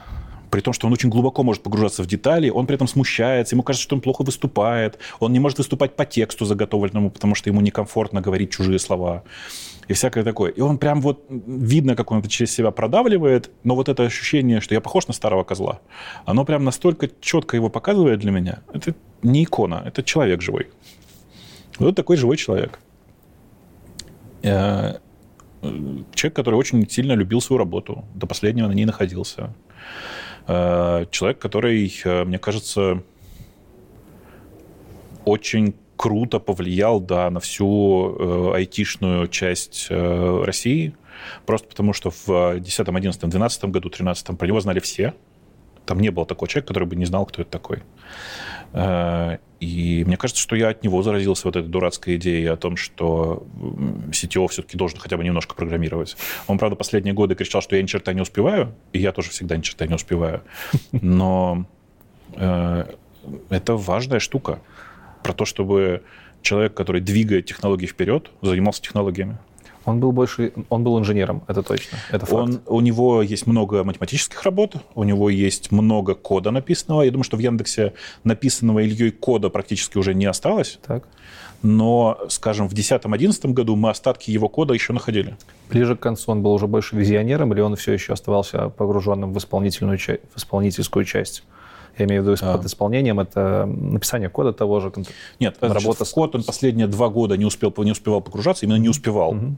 [0.51, 3.63] при том, что он очень глубоко может погружаться в детали, он при этом смущается, ему
[3.63, 7.61] кажется, что он плохо выступает, он не может выступать по тексту заготовленному, потому что ему
[7.61, 9.23] некомфортно говорить чужие слова
[9.89, 10.51] и всякое такое.
[10.51, 14.61] И он прям вот, видно, как он это через себя продавливает, но вот это ощущение,
[14.61, 15.81] что я похож на старого козла,
[16.25, 18.61] оно прям настолько четко его показывает для меня.
[18.73, 20.69] Это не икона, это человек живой.
[21.79, 22.79] Вот такой живой человек.
[24.43, 24.99] Э,
[26.15, 29.55] человек, который очень сильно любил свою работу, до последнего на ней находился.
[30.47, 33.03] Э, человек, который, э, мне кажется,
[35.25, 40.95] очень круто повлиял да, на всю э, айтишную часть э, России,
[41.47, 45.15] просто потому что в 2010, 2011, 2012 году, 2013 про него знали все.
[45.85, 47.83] Там не было такого человека, который бы не знал, кто это такой.
[48.73, 52.77] Э, и мне кажется, что я от него заразился вот этой дурацкой идеей о том,
[52.77, 53.47] что
[54.11, 56.17] CTO все-таки должен хотя бы немножко программировать.
[56.47, 59.57] Он, правда, последние годы кричал, что я ни черта не успеваю, и я тоже всегда
[59.57, 60.43] ни черта не успеваю.
[60.93, 61.65] Но
[63.49, 64.61] это важная штука
[65.27, 66.03] про то, чтобы
[66.41, 69.39] человек, который двигает технологии вперед, занимался технологиями.
[69.85, 72.33] Он был больше, он был инженером, это точно, это факт.
[72.33, 77.03] Он, у него есть много математических работ, у него есть много кода написанного.
[77.03, 80.79] Я думаю, что в Яндексе написанного Ильей кода практически уже не осталось.
[80.87, 81.09] Так.
[81.63, 85.37] Но, скажем, в 2010-2011 году мы остатки его кода еще находили.
[85.71, 89.39] Ближе к концу он был уже больше визионером, или он все еще оставался погруженным в,
[89.39, 91.43] исполнительную, в исполнительскую часть?
[91.99, 92.57] Я имею в виду а.
[92.57, 94.93] под исполнением, это написание кода того же.
[95.41, 96.11] Нет, работа с...
[96.11, 99.31] код он последние два года не, успел, не успевал погружаться, именно не успевал.
[99.31, 99.57] Угу.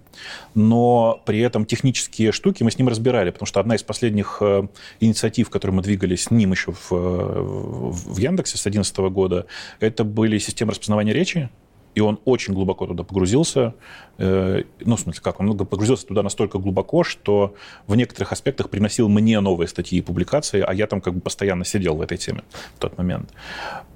[0.55, 4.69] Но при этом технические штуки мы с ним разбирали, потому что одна из последних э,
[5.01, 9.47] инициатив, которые мы двигали с ним еще в, в, в Яндексе с 2011 года,
[9.81, 11.51] это были системы распознавания речи,
[11.95, 13.75] и он очень глубоко туда погрузился.
[14.19, 15.41] Э, ну, в смысле, как?
[15.41, 17.55] Он погрузился туда настолько глубоко, что
[17.87, 21.65] в некоторых аспектах приносил мне новые статьи и публикации, а я там как бы постоянно
[21.65, 22.43] сидел в этой теме
[22.77, 23.33] в тот момент.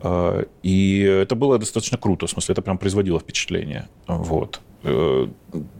[0.02, 3.88] Э, и это было достаточно круто, в смысле, это прям производило впечатление.
[4.06, 4.60] Вот.
[4.84, 5.28] Э,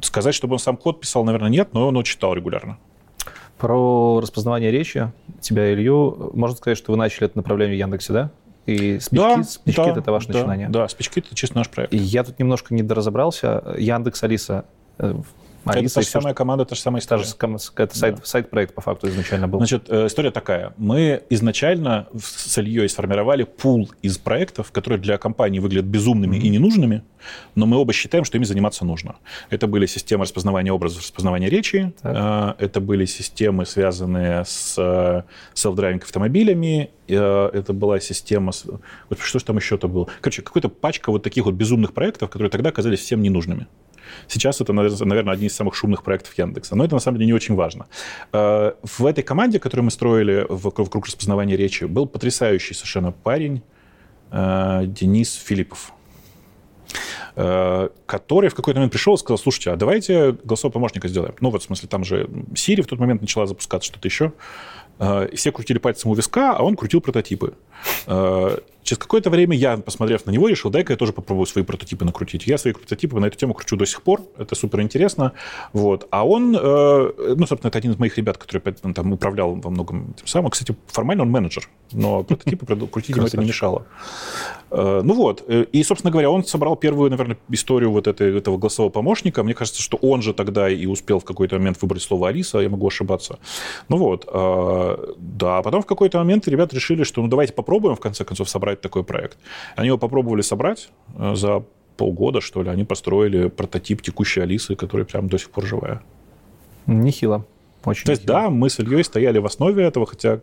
[0.00, 2.78] сказать, чтобы он сам код писал, наверное, нет, но он читал регулярно.
[3.58, 8.30] Про распознавание речи тебя, Илью, можно сказать, что вы начали это направление в Яндексе, да?
[8.66, 10.68] И спички, да, спички да, это ваше да, начинание?
[10.68, 11.92] Да, спички это чисто наш проект.
[11.92, 13.74] И я тут немножко недоразобрался.
[13.76, 14.64] Яндекс, Алиса,
[14.98, 15.14] э,
[15.64, 17.22] Алиса, это та же самая команда, та же самая история.
[17.22, 18.22] Та же, это сайт, да.
[18.24, 19.58] сайт-проект по факту изначально был.
[19.58, 20.74] Значит, э, история такая.
[20.76, 26.40] Мы изначально с Ильей сформировали пул из проектов, которые для компании выглядят безумными mm-hmm.
[26.40, 27.02] и ненужными,
[27.54, 29.16] но мы оба считаем, что ими заниматься нужно.
[29.50, 32.56] Это были системы распознавания образов, распознавания речи, так.
[32.58, 34.78] Э, это были системы, связанные с
[35.54, 38.52] self-driving автомобилями, это была система...
[38.52, 40.08] Что же там еще-то было?
[40.20, 43.66] Короче, какая-то пачка вот таких вот безумных проектов, которые тогда казались всем ненужными.
[44.28, 46.76] Сейчас это, наверное, один из самых шумных проектов Яндекса.
[46.76, 47.86] Но это, на самом деле, не очень важно.
[48.32, 53.62] Э, в этой команде, которую мы строили вокруг распознавания речи, был потрясающий совершенно парень
[54.30, 55.92] э, Денис Филиппов
[57.36, 61.34] э, который в какой-то момент пришел и сказал, слушайте, а давайте голосового помощника сделаем.
[61.40, 64.32] Ну, вот в смысле, там же Siri в тот момент начала запускаться, что-то еще.
[65.32, 67.54] И все крутили пальцем у виска, а он крутил прототипы.
[68.82, 72.46] Через какое-то время я, посмотрев на него, решил, дай-ка я тоже попробую свои прототипы накрутить.
[72.46, 74.22] Я свои прототипы на эту тему кручу до сих пор.
[74.36, 75.32] Это супер интересно.
[75.72, 76.08] Вот.
[76.10, 80.14] А он, э, ну, собственно, это один из моих ребят, который там управлял во многом
[80.14, 80.50] тем самым.
[80.50, 83.86] Кстати, формально он менеджер, но прототипы крутить ему это не мешало.
[84.70, 85.44] Э, ну вот.
[85.46, 89.44] Э, и, собственно говоря, он собрал первую, наверное, историю вот этой, этого голосового помощника.
[89.44, 92.68] Мне кажется, что он же тогда и успел в какой-то момент выбрать слово Алиса, я
[92.68, 93.38] могу ошибаться.
[93.88, 94.26] Ну вот.
[94.26, 98.48] Да, а потом в какой-то момент ребята решили, что ну давайте попробуем, в конце концов,
[98.48, 99.38] собрать такой проект.
[99.76, 101.64] Они его попробовали собрать э, за
[101.96, 102.70] полгода, что ли.
[102.70, 106.02] Они построили прототип текущей Алисы, которая прям до сих пор живая.
[106.86, 107.44] Нехило.
[107.84, 110.40] Очень То есть, да, мы с Ильей стояли в основе этого, хотя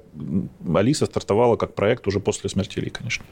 [0.73, 3.25] Алиса стартовала как проект уже после смерти Ильи, конечно.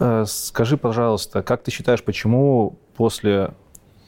[0.00, 3.50] Э, скажи, пожалуйста, как ты считаешь, почему после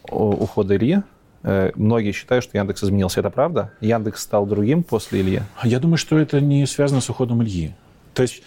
[0.09, 1.03] ухода Ильи
[1.43, 3.21] э, многие считают, что Яндекс изменился.
[3.21, 3.73] Это правда?
[3.81, 5.43] Яндекс стал другим после Ильи?
[5.65, 7.75] Я думаю, что это не связано с уходом Ильи.
[8.15, 8.43] То есть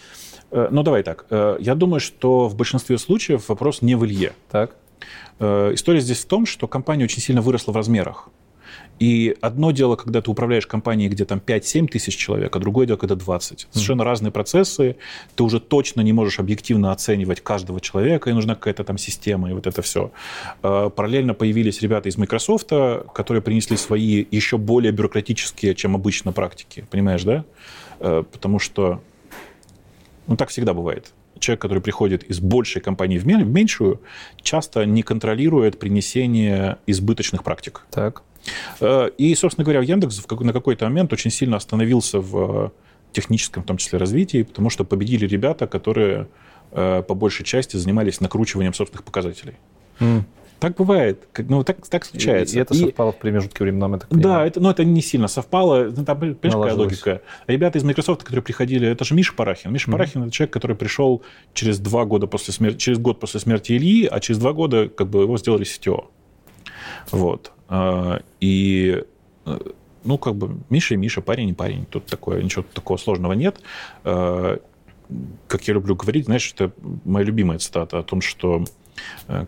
[0.70, 1.26] ну, давай так.
[1.30, 4.34] Э, я думаю, что в большинстве случаев вопрос не в Илье.
[4.50, 4.76] Так.
[5.40, 8.28] Э, история здесь в том, что компания очень сильно выросла в размерах.
[9.00, 12.96] И одно дело, когда ты управляешь компанией, где там 5-7 тысяч человек, а другое дело,
[12.96, 13.66] когда 20.
[13.72, 14.04] Совершенно mm.
[14.04, 14.96] разные процессы.
[15.34, 19.52] Ты уже точно не можешь объективно оценивать каждого человека, и нужна какая-то там система, и
[19.52, 20.12] вот это все.
[20.62, 22.68] Параллельно появились ребята из Microsoft,
[23.12, 26.86] которые принесли свои еще более бюрократические, чем обычно, практики.
[26.88, 27.44] Понимаешь, да?
[27.98, 29.00] Потому что
[30.26, 31.12] ну, так всегда бывает.
[31.38, 34.00] Человек, который приходит из большей компании в меньшую,
[34.42, 37.86] часто не контролирует принесение избыточных практик.
[37.90, 38.22] Так.
[38.80, 42.72] Э, и, собственно говоря, Яндекс на какой-то момент очень сильно остановился в
[43.12, 46.28] техническом, в том числе, развитии, потому что победили ребята, которые
[46.72, 49.54] э, по большей части занимались накручиванием собственных показателей.
[50.00, 50.22] Mm.
[50.64, 51.28] Так бывает.
[51.36, 52.56] Ну, так, так случается.
[52.56, 54.38] И, и это совпало в промежутке временном, я так понимаю.
[54.38, 55.92] Да, это, но это не сильно совпало.
[55.94, 57.20] Ну, там, понимаешь, какая логика?
[57.46, 59.70] Ребята из Microsoft, которые приходили, это же Миша Парахин.
[59.70, 59.92] Миша mm-hmm.
[59.92, 61.22] Парахин– это человек, который пришел
[61.52, 65.10] через два года после смерти, через год после смерти Ильи, а через два года как
[65.10, 66.06] бы его сделали CTO.
[67.10, 67.52] Вот.
[67.68, 69.04] А, и
[69.44, 69.58] э,
[70.02, 71.84] ну, как бы Миша и Миша, парень и парень.
[71.84, 73.60] Тут такое, ничего такого сложного нет.
[74.02, 74.58] А,
[75.46, 76.72] как я люблю говорить, знаешь, это
[77.04, 78.64] моя любимая цитата о том, что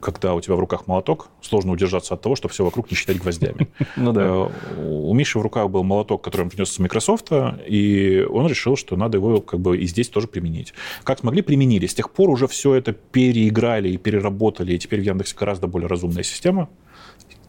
[0.00, 3.18] когда у тебя в руках молоток, сложно удержаться от того, чтобы все вокруг не считать
[3.18, 3.68] гвоздями.
[3.96, 4.22] Ну да.
[4.22, 7.32] Э, у Миши в руках был молоток, который он принес с Microsoft,
[7.66, 10.74] и он решил, что надо его как бы и здесь тоже применить.
[11.04, 11.86] Как смогли, применили.
[11.86, 15.88] С тех пор уже все это переиграли и переработали, и теперь в Яндексе гораздо более
[15.88, 16.68] разумная система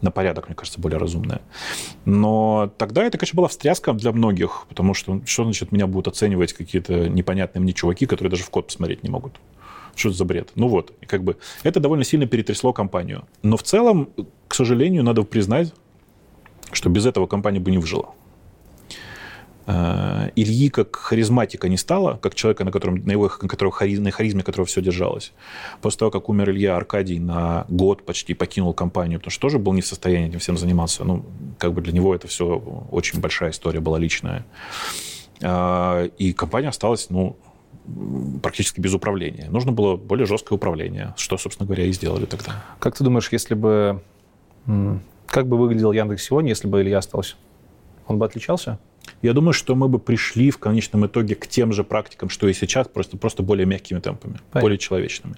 [0.00, 1.42] на порядок, мне кажется, более разумная.
[2.04, 6.52] Но тогда это, конечно, была встряска для многих, потому что что значит меня будут оценивать
[6.52, 9.34] какие-то непонятные мне чуваки, которые даже в код посмотреть не могут.
[9.98, 10.50] Что за бред?
[10.54, 13.24] Ну вот, и как бы это довольно сильно перетрясло компанию.
[13.42, 14.10] Но в целом,
[14.46, 15.74] к сожалению, надо признать,
[16.70, 18.14] что без этого компания бы не выжила.
[19.66, 24.10] Э, Ильи как харизматика не стало, как человека, на, котором, на, его, на, которого, на
[24.12, 25.32] харизме которого все держалось.
[25.82, 29.72] После того, как умер Илья, Аркадий на год почти покинул компанию, потому что тоже был
[29.72, 31.04] не в состоянии этим всем заниматься.
[31.04, 31.24] Ну,
[31.58, 34.46] как бы для него это все очень большая история была личная.
[35.40, 37.36] Э, и компания осталась, ну,
[38.42, 39.48] практически без управления.
[39.50, 42.64] Нужно было более жесткое управление, что, собственно говоря, и сделали тогда.
[42.78, 44.02] Как ты думаешь, если бы...
[45.26, 47.36] Как бы выглядел Яндекс сегодня, если бы Илья остался?
[48.06, 48.78] Он бы отличался?
[49.22, 52.52] Я думаю, что мы бы пришли в конечном итоге к тем же практикам, что и
[52.52, 54.60] сейчас, просто, просто более мягкими темпами, Понятно.
[54.60, 55.36] более человечными.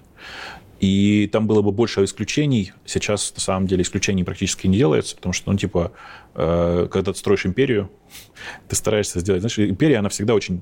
[0.79, 2.73] И там было бы больше исключений.
[2.85, 5.91] Сейчас, на самом деле, исключений практически не делается, потому что, ну, типа,
[6.33, 7.89] э, когда ты строишь империю,
[8.67, 9.41] ты стараешься сделать...
[9.41, 10.61] Знаешь, империя, она всегда очень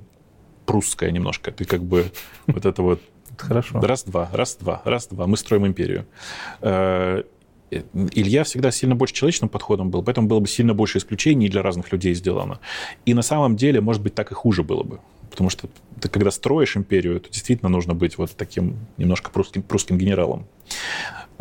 [0.69, 1.51] прусская немножко.
[1.51, 2.11] Ты как бы
[2.45, 3.01] вот это вот...
[3.37, 3.79] Хорошо.
[3.81, 5.25] Раз-два, раз-два, раз-два.
[5.25, 6.05] Мы строим империю.
[6.61, 7.23] Э,
[7.71, 11.91] Илья всегда сильно больше человечным подходом был, поэтому было бы сильно больше исключений для разных
[11.91, 12.59] людей сделано.
[13.07, 14.99] И на самом деле, может быть, так и хуже было бы.
[15.31, 15.69] Потому что
[15.99, 20.45] ты, когда строишь империю, то действительно нужно быть вот таким немножко прусским, прусским генералом.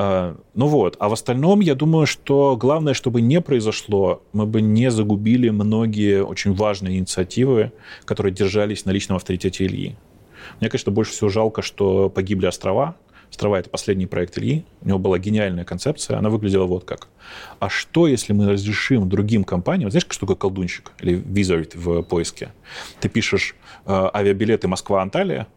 [0.01, 4.61] А, ну вот, а в остальном, я думаю, что главное, чтобы не произошло, мы бы
[4.61, 7.73] не загубили многие очень важные инициативы,
[8.05, 9.97] которые держались на личном авторитете Ильи.
[10.61, 12.95] Мне, конечно, больше всего жалко, что погибли острова.
[13.29, 14.65] Острова— это последний проект Ильи.
[14.83, 16.17] У него была гениальная концепция.
[16.17, 17.09] Она выглядела вот как.
[17.59, 19.91] А что, если мы разрешим другим компаниям...
[19.91, 22.53] Знаешь, что такое колдунщик или wizard в поиске?
[23.01, 25.49] Ты пишешь э, авиабилеты Москва-Анталия,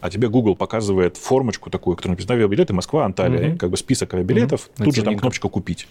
[0.00, 3.58] а тебе Google показывает формочку такую, которая написана авиабилеты Москва, Анталия, угу.
[3.58, 4.84] как бы список авиабилетов, угу.
[4.84, 5.86] тут же там кнопочка «Купить».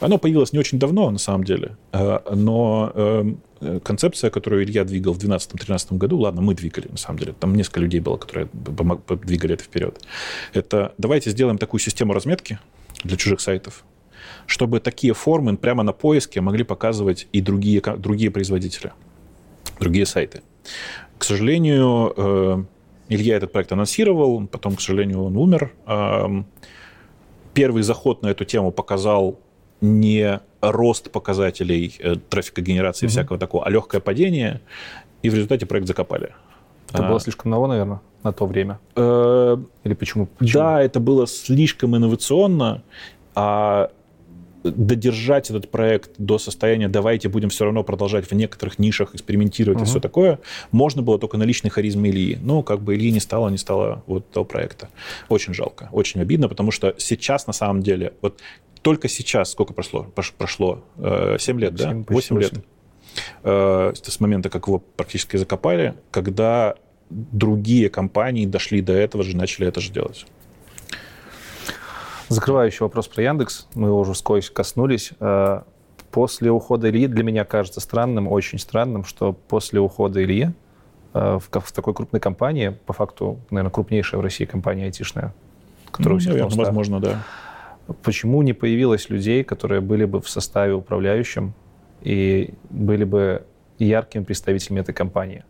[0.00, 3.40] Оно появилось не очень давно, на самом деле, э, но эм,
[3.82, 7.80] концепция, которую Илья двигал в 2012-2013 году, ладно, мы двигали, на самом деле, там несколько
[7.80, 10.00] людей было, которые двигали это вперед,
[10.52, 12.58] это давайте сделаем такую систему разметки
[13.04, 13.84] для чужих сайтов,
[14.46, 18.92] чтобы такие формы прямо на поиске могли показывать и другие, другие производители,
[19.80, 20.42] другие сайты.
[21.18, 22.64] К сожалению, э,
[23.08, 25.72] Илья этот проект анонсировал, потом, к сожалению, он умер.
[27.54, 29.38] Первый заход на эту тему показал
[29.80, 33.10] не рост показателей э, трафика генерации угу.
[33.10, 34.60] всякого такого, а легкое падение,
[35.22, 36.34] и в результате проект закопали.
[36.90, 38.78] Это а, было слишком ново, наверное, на то время?
[38.96, 40.26] Э, Или почему?
[40.26, 40.62] почему?
[40.62, 42.82] Да, это было слишком инновационно,
[43.34, 43.90] а
[44.64, 49.84] додержать этот проект до состояния «давайте будем все равно продолжать в некоторых нишах экспериментировать угу.
[49.84, 50.40] и все такое»,
[50.72, 52.38] можно было только на личной харизме Ильи.
[52.40, 54.88] Но как бы Ильи не стало, не стало вот того проекта.
[55.28, 58.40] Очень жалко, очень обидно, потому что сейчас на самом деле, вот
[58.82, 60.04] только сейчас, сколько прошло?
[60.36, 62.12] Прошло 7 лет, 7, да?
[62.12, 62.52] 8, 8 лет.
[63.42, 66.74] Э, с момента, как его практически закопали, когда
[67.10, 70.26] другие компании дошли до этого же, начали это же делать.
[72.34, 73.68] Закрывающий вопрос про Яндекс.
[73.74, 75.12] Мы его уже вскользь коснулись.
[75.20, 75.60] Э,
[76.10, 80.50] после ухода Ильи для меня кажется странным, очень странным, что после ухода Ильи
[81.12, 85.32] э, в, в такой крупной компании, по факту, наверное, крупнейшая в России компания айтишная,
[85.92, 87.22] которая ну, у всех наверное, возможно, да.
[88.02, 91.54] Почему не появилось людей, которые были бы в составе управляющем
[92.00, 93.44] и были бы
[93.78, 95.44] яркими представителями этой компании?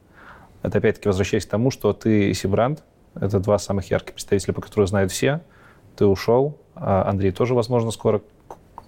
[0.63, 2.83] Это опять-таки возвращаясь к тому, что ты и Сибранд—
[3.15, 5.41] это два самых ярких представителя, по которым знают все.
[5.97, 8.21] Ты ушел, а Андрей тоже, возможно, скоро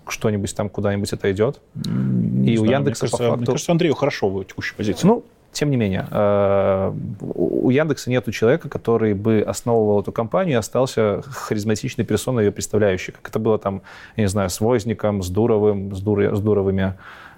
[0.09, 1.61] что-нибудь там куда-нибудь отойдет.
[1.75, 3.37] Не и знаю, у Яндекса мне кажется, по факту...
[3.39, 5.07] Мне кажется, Андрею хорошо в текущей позиции.
[5.07, 10.59] Ну, тем не менее, э, у Яндекса нет человека, который бы основывал эту компанию и
[10.59, 13.13] остался харизматичной персоной, ее представляющей.
[13.13, 13.81] Как это было там,
[14.17, 16.37] я не знаю, с Возником, с Дуровым, с, Дур...
[16.37, 16.95] с Дуровыми,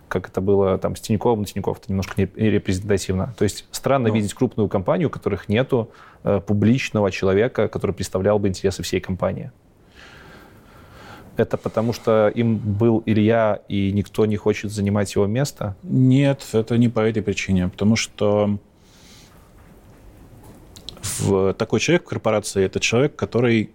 [0.09, 3.35] как это было там с Тиньковым, Тиньков это немножко не репрезентативно.
[3.39, 4.15] То есть странно ну.
[4.15, 5.91] видеть крупную компанию, у которых нету
[6.25, 9.53] э, публичного человека, который представлял бы интересы всей компании.
[11.37, 15.77] Это потому, что им был Илья, и никто не хочет занимать его место?
[15.85, 17.69] Нет, это не по этой причине.
[17.69, 18.59] Потому что
[21.21, 23.71] в такой человек в корпорации это человек, который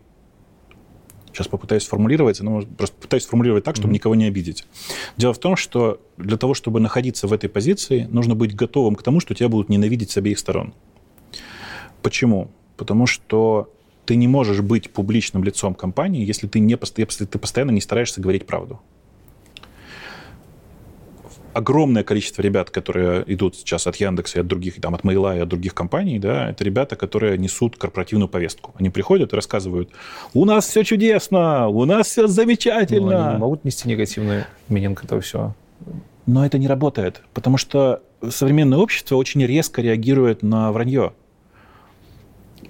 [1.34, 3.94] сейчас попытаюсь сформулировать, но просто пытаюсь сформулировать так, чтобы mm-hmm.
[3.94, 4.66] никого не обидеть.
[5.18, 9.04] Дело в том, что для того, чтобы находиться в этой позиции, нужно быть готовым к
[9.04, 10.74] тому, что тебя будут ненавидеть с обеих сторон.
[12.02, 12.52] Почему?
[12.78, 13.70] Потому что
[14.06, 18.22] ты не можешь быть публичным лицом компании, если ты, не, если ты постоянно не стараешься
[18.22, 18.82] говорить правду.
[21.54, 25.40] Огромное количество ребят, которые идут сейчас от Яндекса и от других, там, от Мейла и
[25.40, 28.74] от других компаний, да, это ребята, которые несут корпоративную повестку.
[28.80, 29.90] Они приходят и рассказывают,
[30.34, 33.20] у нас все чудесно, у нас все замечательно.
[33.24, 35.56] Ну, они могут нести негативный мининг этого всего.
[36.26, 41.14] Но это не работает, потому что современное общество очень резко реагирует на вранье.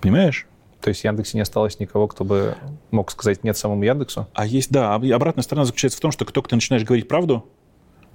[0.01, 0.47] Понимаешь?
[0.81, 2.57] То есть в Яндексе не осталось никого, кто бы
[2.91, 4.27] мог сказать нет самому Яндексу?
[4.33, 4.93] А есть, да.
[4.93, 7.47] Обратная сторона заключается в том, что как только ты начинаешь говорить правду,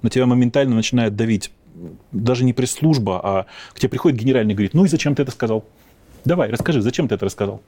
[0.01, 1.51] на тебя моментально начинает давить
[2.11, 5.31] даже не пресс-служба, а к тебе приходит генеральный и говорит, ну и зачем ты это
[5.31, 5.65] сказал?
[6.25, 7.61] Давай, расскажи, зачем ты это рассказал?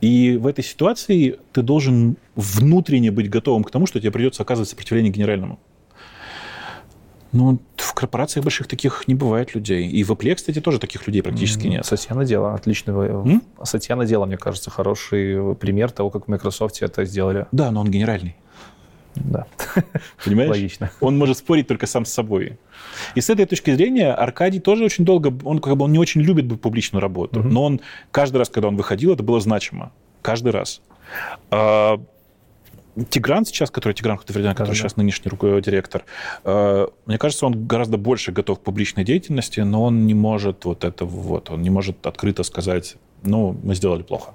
[0.00, 4.68] И в этой ситуации ты должен внутренне быть готовым к тому, что тебе придется оказывать
[4.68, 5.58] сопротивление генеральному.
[7.32, 9.86] Ну, в корпорациях больших таких не бывает людей.
[9.88, 11.84] И в Apple, кстати, тоже таких людей практически mm, нет.
[11.84, 13.22] Статья на дело, отличного.
[13.24, 13.42] Mm?
[13.64, 17.46] Статья на дело, мне кажется, хороший пример того, как в Microsoft это сделали.
[17.52, 18.36] Да, но он генеральный.
[19.14, 19.46] Да.
[20.24, 20.50] Понимаешь?
[20.50, 20.90] Логично.
[21.00, 22.58] Он может спорить только сам с собой.
[23.14, 26.20] И с этой точки зрения Аркадий тоже очень долго, он как бы он не очень
[26.20, 27.48] любит публичную работу, mm-hmm.
[27.48, 27.80] но он
[28.10, 29.92] каждый раз, когда он выходил, это было значимо.
[30.22, 30.80] Каждый раз.
[31.50, 32.00] А,
[33.10, 35.02] Тигран сейчас, который Тигран Худовердян, который да, сейчас да.
[35.02, 35.30] нынешний
[35.60, 36.04] директор,
[36.44, 40.84] э, мне кажется, он гораздо больше готов к публичной деятельности, но он не может вот
[40.84, 44.34] это вот, он не может открыто сказать, ну, мы сделали плохо.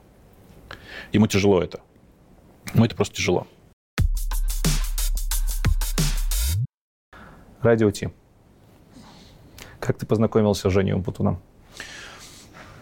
[1.12, 1.82] Ему тяжело это.
[2.74, 3.48] Ему это просто тяжело.
[7.64, 8.10] Радио Ти.
[9.80, 11.40] Как ты познакомился с Женей Умпутуном?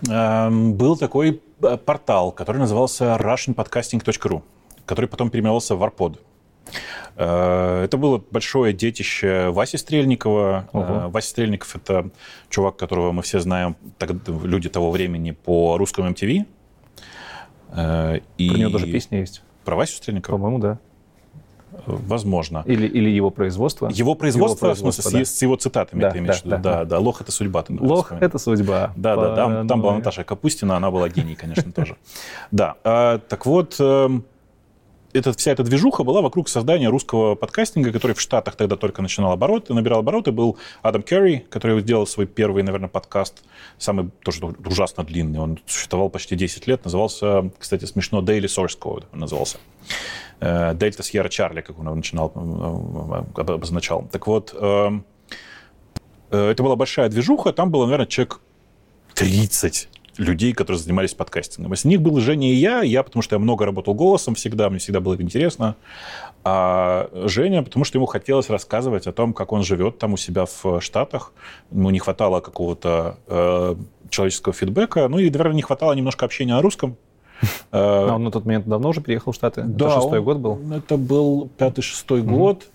[0.09, 4.41] Эм, был такой э, портал, который назывался russianpodcasting.ru
[4.85, 6.19] который потом переименовался в Арпод.
[7.15, 10.67] Э, это было большое детище Васи Стрельникова.
[10.73, 11.09] Угу.
[11.11, 12.09] Вася Стрельников— это
[12.49, 16.45] чувак, которого мы все знаем, так, люди того времени, по русскому MTV.
[18.37, 18.49] И...
[18.49, 19.43] Про него даже песня есть.
[19.63, 20.35] Про Васю Стрельникова?
[20.35, 20.79] По-моему, да.
[21.85, 22.63] Возможно.
[22.65, 23.89] Или, или его производство?
[23.89, 25.25] Его производство, его производство в смысле, да.
[25.25, 26.63] с, с его цитатами, да, ты имеешь да, в виду?
[26.63, 26.99] Да, да, да.
[26.99, 27.63] «Лох— это судьба».
[27.63, 28.93] Ты «Лох— это судьба».
[28.95, 31.95] Да, да, там, там была Наташа Капустина, она была гений, конечно, тоже.
[32.51, 32.75] Да,
[33.27, 34.25] так вот, эм,
[35.13, 39.31] эта, вся эта движуха была вокруг создания русского подкастинга, который в Штатах тогда только начинал
[39.31, 40.31] обороты, набирал обороты.
[40.31, 43.43] Был Адам Керри, который сделал свой первый, наверное, подкаст,
[43.77, 45.39] самый тоже ужасно длинный.
[45.39, 49.57] Он существовал почти 10 лет, назывался, кстати, смешно, Daily Source Code назывался.
[50.39, 54.07] Дельта Сьерра Чарли, как он его начинал, э, э, обозначал.
[54.11, 55.05] Так вот, эм,
[56.31, 58.39] э, это была большая движуха, там было, наверное, человек
[59.13, 59.87] 30
[60.21, 61.73] людей, которые занимались подкастингом.
[61.73, 62.81] Из них был Женя и я.
[62.81, 65.75] Я, потому что я много работал голосом всегда, мне всегда было это интересно.
[66.43, 70.45] А Женя, потому что ему хотелось рассказывать о том, как он живет там у себя
[70.45, 71.33] в Штатах.
[71.71, 73.75] Ему не хватало какого-то э,
[74.09, 75.07] человеческого фидбэка.
[75.07, 76.97] Ну и, наверное, не хватало немножко общения на русском.
[77.71, 79.63] А он на тот момент давно уже приехал в Штаты?
[79.63, 80.59] Да, это шестой год был?
[80.71, 82.67] Это был пятый-шестой год.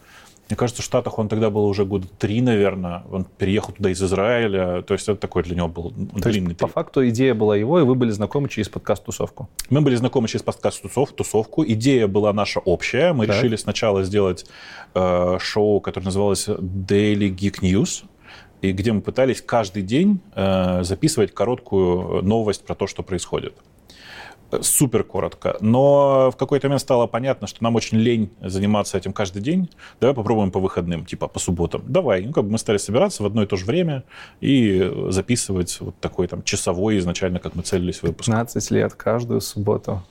[0.48, 3.02] Мне кажется, в Штатах он тогда был уже года три, наверное.
[3.10, 4.82] Он переехал туда из Израиля.
[4.82, 7.80] То есть это такой для него был То длинный есть, По факту идея была его,
[7.80, 9.48] и вы были знакомы через подкаст-тусовку?
[9.70, 11.64] Мы были знакомы через подкаст-тусовку.
[11.66, 13.12] Идея была наша общая.
[13.12, 13.36] Мы так.
[13.36, 14.46] решили сначала сделать
[14.94, 18.04] э, шоу, которое называлось Daily Geek News
[18.62, 23.54] и где мы пытались каждый день э, записывать короткую новость про то, что происходит
[24.60, 25.56] супер коротко.
[25.60, 29.68] Но в какой-то момент стало понятно, что нам очень лень заниматься этим каждый день.
[30.00, 31.82] Давай попробуем по выходным, типа по субботам.
[31.86, 32.24] Давай.
[32.24, 34.04] Ну, как бы мы стали собираться в одно и то же время
[34.40, 38.26] и записывать вот такой там часовой изначально, как мы целились выпуск.
[38.26, 40.02] 15 лет каждую субботу.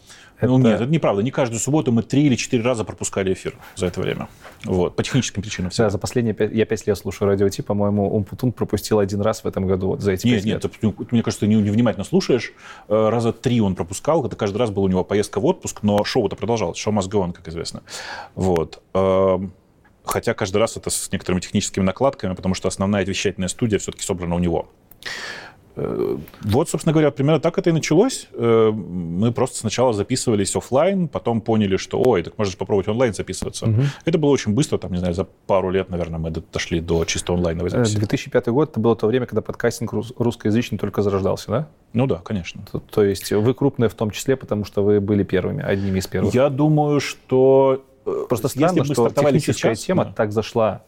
[0.42, 0.58] Ну, это...
[0.58, 1.24] Ну нет, это неправда.
[1.24, 4.28] Не каждую субботу мы три или четыре раза пропускали эфир за это время.
[4.64, 5.70] Вот, по техническим причинам.
[5.70, 5.86] Всегда.
[5.86, 9.44] Да, за последние пять, я пять лет слушаю радио Ти, по-моему, Умпутун пропустил один раз
[9.44, 10.74] в этом году, вот за эти нет, нет, лет.
[10.82, 12.54] Нет, мне кажется, ты невнимательно слушаешь.
[12.88, 16.04] Э, раза три он пропускал, это каждый раз был у него поездка в отпуск, но
[16.04, 17.84] шоу-то продолжалось, шоу must go on, как известно.
[18.36, 18.82] Вот.
[18.94, 19.54] Эм,
[20.04, 24.36] хотя каждый раз это с некоторыми техническими накладками, потому что основная вещательная студия все-таки собрана
[24.36, 24.70] у него.
[25.76, 28.28] Э, вот, собственно говоря, примерно так это и началось.
[28.34, 33.14] Э, мы просто сначала записывались офлайн, потом поняли, что, ой, так можно же попробовать онлайн
[33.14, 33.66] записываться.
[33.66, 33.82] Угу.
[34.06, 37.34] Это было очень быстро, там, не знаю, за пару лет, наверное, мы дошли до чисто
[37.34, 37.98] онлайновой э, записи.
[37.98, 41.68] 2005 год, это было то время, когда подкастинг русскоязычный только зарождался, да?
[41.94, 42.62] Ну да, конечно.
[42.72, 46.08] То, то есть вы крупные в том числе, потому что вы были первыми, одними из
[46.08, 46.34] первых.
[46.34, 47.84] Я думаю, что...
[48.30, 50.14] Просто странно, что техническая сейчас, тема да.
[50.14, 50.84] так зашла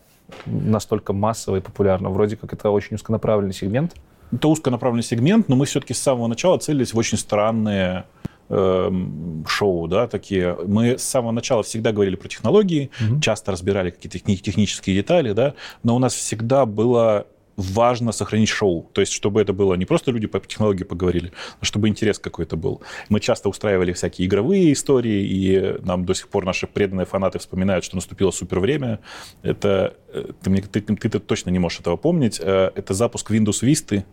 [0.45, 2.09] настолько массово и популярно.
[2.09, 3.95] Вроде как это очень узконаправленный сегмент
[4.31, 8.05] это узконаправленный сегмент, но мы все-таки с самого начала целились в очень странные
[8.49, 10.57] эм, шоу, да, такие.
[10.65, 13.21] Мы с самого начала всегда говорили про технологии, mm-hmm.
[13.21, 17.27] часто разбирали какие-то технические детали, да, но у нас всегда было
[17.57, 18.89] важно сохранить шоу.
[18.93, 22.55] То есть, чтобы это было не просто люди по технологии поговорили, а чтобы интерес какой-то
[22.55, 22.81] был.
[23.09, 27.84] Мы часто устраивали всякие игровые истории, и нам до сих пор наши преданные фанаты вспоминают,
[27.84, 28.99] что наступило супер время.
[29.41, 32.39] Это э, ты, ты, ты, ты точно не можешь этого помнить.
[32.39, 34.03] Э, это запуск Windows Vista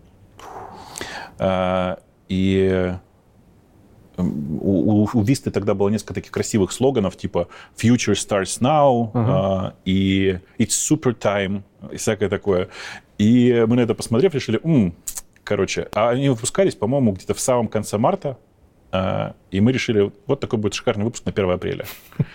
[1.39, 1.99] а,
[2.29, 2.95] и
[4.16, 9.73] у, у, Висты тогда было несколько таких красивых слоганов, типа «Future starts now» uh-huh.
[9.85, 11.62] и «It's super time»
[11.93, 12.69] и всякое такое.
[13.19, 14.95] И мы на это посмотрев, решили, М,
[15.43, 18.39] короче, а они выпускались, по-моему, где-то в самом конце марта,
[18.93, 21.85] а, и мы решили, вот такой будет шикарный выпуск на 1 апреля.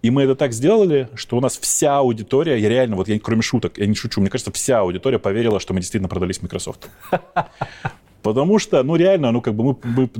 [0.00, 3.42] И мы это так сделали, что у нас вся аудитория, я реально, вот я кроме
[3.42, 6.88] шуток, я не шучу, мне кажется, вся аудитория поверила, что мы действительно продались Microsoft.
[8.22, 10.10] Потому что, ну, реально, ну, как бы мы, мы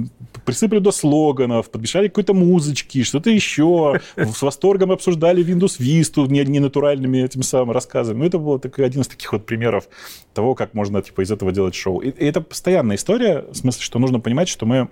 [0.49, 6.59] присыпали до слоганов, подмешали какой-то музычки, что-то еще, с восторгом обсуждали Windows Vista не, не
[6.59, 8.19] натуральными этим самым рассказами.
[8.19, 9.89] Ну, это был такой один из таких вот примеров
[10.33, 12.01] того, как можно, типа, из этого делать шоу.
[12.01, 14.89] И, и это постоянная история, в смысле, что нужно понимать, что мы,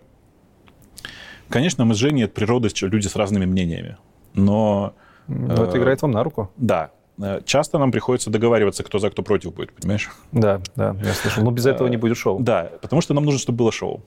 [1.48, 3.96] конечно, мы с Женей от природы люди с разными мнениями,
[4.34, 4.94] но...
[5.26, 6.50] Но это э, играет вам на руку.
[6.56, 10.10] Да, Э, часто нам приходится договариваться, кто за, кто против будет, понимаешь?
[10.32, 11.42] Да, да, я слышал.
[11.42, 12.40] Но без этого не будет шоу.
[12.40, 14.02] Да, потому что нам нужно, чтобы было шоу.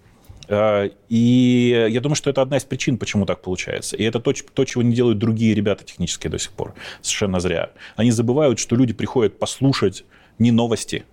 [0.49, 3.95] Э, и я думаю, что это одна из причин, почему так получается.
[3.95, 6.73] И это то, то, чего не делают другие ребята технические до сих пор.
[7.01, 7.69] Совершенно зря.
[7.95, 10.03] Они забывают, что люди приходят послушать
[10.39, 11.05] не новости,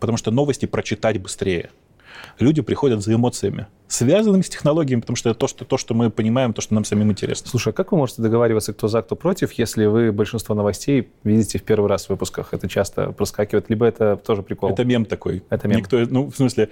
[0.00, 1.70] потому что новости прочитать быстрее.
[2.40, 6.10] Люди приходят за эмоциями связанными с технологиями, потому что это то, что, то, что мы
[6.10, 7.48] понимаем, то, что нам самим интересно.
[7.48, 11.58] Слушай, а как вы можете договариваться, кто за, кто против, если вы большинство новостей видите
[11.58, 12.52] в первый раз в выпусках?
[12.52, 14.70] Это часто проскакивает, либо это тоже прикол?
[14.70, 15.42] Это мем такой.
[15.48, 15.78] Это мем.
[15.78, 16.68] Никто, ну, в смысле,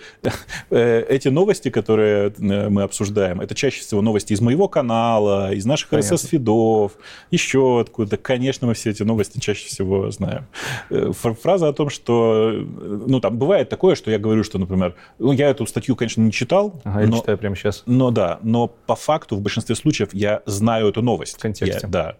[0.70, 5.64] э, эти новости, которые э, мы обсуждаем, это чаще всего новости из моего канала, из
[5.64, 6.92] наших RSS-фидов,
[7.30, 8.18] еще откуда.
[8.18, 10.46] Конечно, мы все эти новости чаще всего знаем.
[10.90, 15.32] Э, фраза о том, что, ну, там бывает такое, что я говорю, что, например, ну,
[15.32, 17.82] я эту статью, конечно, не читал, ага, я но, читаю прямо сейчас.
[17.86, 21.36] Но да, но по факту в большинстве случаев я знаю эту новость.
[21.36, 21.80] В контексте.
[21.82, 22.16] Я, да.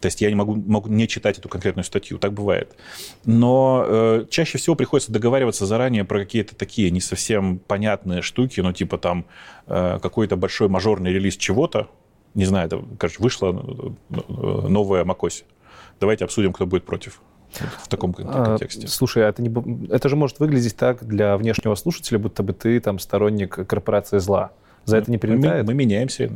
[0.00, 2.76] То есть я не могу, могу не читать эту конкретную статью, так бывает.
[3.24, 8.72] Но э, чаще всего приходится договариваться заранее про какие-то такие не совсем понятные штуки, ну
[8.72, 9.26] типа там
[9.68, 11.88] э, какой-то большой мажорный релиз чего-то,
[12.34, 15.44] не знаю, это, короче, вышла э, э, новая macOS.
[16.00, 17.20] Давайте обсудим, кто будет против
[17.82, 18.86] в таком а, контексте.
[18.88, 22.80] слушай, а это, не, это же может выглядеть так для внешнего слушателя, будто бы ты
[22.80, 24.52] там сторонник корпорации зла.
[24.84, 25.66] За мы, это не прилетает?
[25.66, 26.30] Мы, мы меняемся.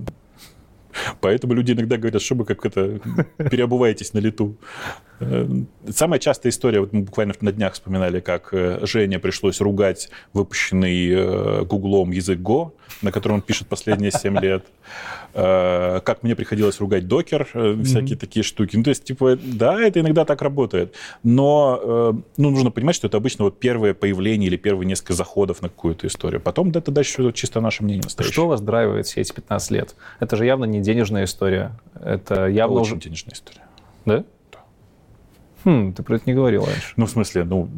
[1.20, 3.00] Поэтому люди иногда говорят, что вы как это
[3.38, 4.56] переобуваетесь на лету.
[5.20, 5.48] Э,
[5.88, 11.10] самая частая история, вот мы буквально на днях вспоминали, как э, Жене пришлось ругать выпущенный
[11.10, 14.66] э, Гуглом язык Go, на котором он пишет последние 7 лет.
[15.32, 17.46] Как мне приходилось ругать докер,
[17.84, 18.76] всякие такие штуки.
[18.76, 20.94] Ну, то есть, типа, да, это иногда так работает.
[21.22, 25.68] Но ну, нужно понимать, что это обычно вот первое появление или первые несколько заходов на
[25.68, 26.40] какую-то историю.
[26.40, 28.32] Потом это дальше чисто наше мнение настоящее.
[28.32, 29.94] Что вас драйвает все эти 15 лет?
[30.20, 31.72] Это же явно не денежная история.
[32.00, 33.02] Это явно Очень уже...
[33.02, 33.62] денежная история.
[34.04, 34.24] Да?
[35.64, 36.94] Хм, ты про это не говорил раньше.
[36.96, 37.68] Ну, в смысле, ну,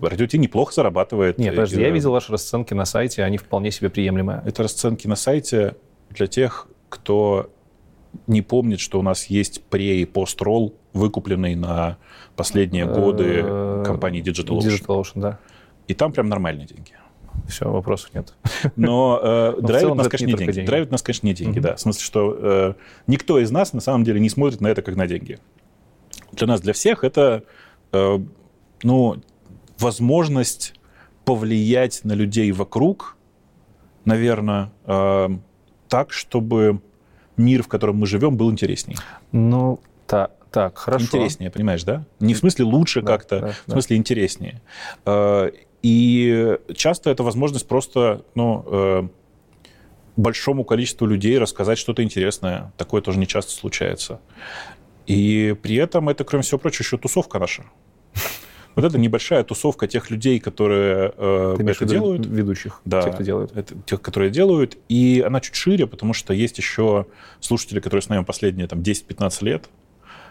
[0.00, 1.38] радио Ти неплохо зарабатывает.
[1.38, 4.42] Нет, подожди, я видел ваши расценки на сайте, они вполне себе приемлемые.
[4.46, 5.74] Это расценки на сайте
[6.10, 7.50] для тех, кто
[8.28, 11.98] не помнит, что у нас есть пре- и пост-ролл, выкупленный на
[12.36, 14.68] последние годы э, компании Digital Ocean.
[14.68, 15.38] Digital Ocean, да.
[15.88, 16.92] И там прям нормальные деньги.
[17.48, 18.34] Все, вопросов нет.
[18.76, 20.52] Но, э, Но драйвит нас, конечно, не деньги.
[20.52, 20.66] деньги.
[20.66, 21.62] Драйвит нас, конечно, не деньги, mm-hmm.
[21.62, 21.76] да.
[21.76, 22.74] В смысле, что э,
[23.06, 25.38] никто из нас на самом деле не смотрит на это как на деньги
[26.36, 27.42] для нас, для всех, это
[27.92, 28.18] э,
[28.82, 29.16] ну,
[29.78, 30.74] возможность
[31.24, 33.16] повлиять на людей вокруг,
[34.04, 35.28] наверное, э,
[35.88, 36.80] так, чтобы
[37.36, 38.98] мир, в котором мы живем, был интереснее.
[39.32, 41.04] Ну, та, так, хорошо.
[41.06, 42.04] Интереснее, понимаешь, да?
[42.20, 43.98] Не в смысле лучше да, как-то, да, в смысле да.
[43.98, 44.62] интереснее.
[45.82, 49.08] И часто это возможность просто, ну, э,
[50.16, 52.72] большому количеству людей рассказать что-то интересное.
[52.76, 54.20] Такое тоже не часто случается.
[55.06, 57.64] И при этом это, кроме всего прочего, еще тусовка наша.
[58.74, 62.26] Вот это небольшая тусовка тех людей, которые э, это делают.
[62.26, 63.56] Ведущих, да, тех, кто делают.
[63.56, 64.76] Это, тех, которые делают.
[64.90, 67.06] И она чуть шире, потому что есть еще
[67.40, 69.70] слушатели, которые с нами последние там, 10-15 лет.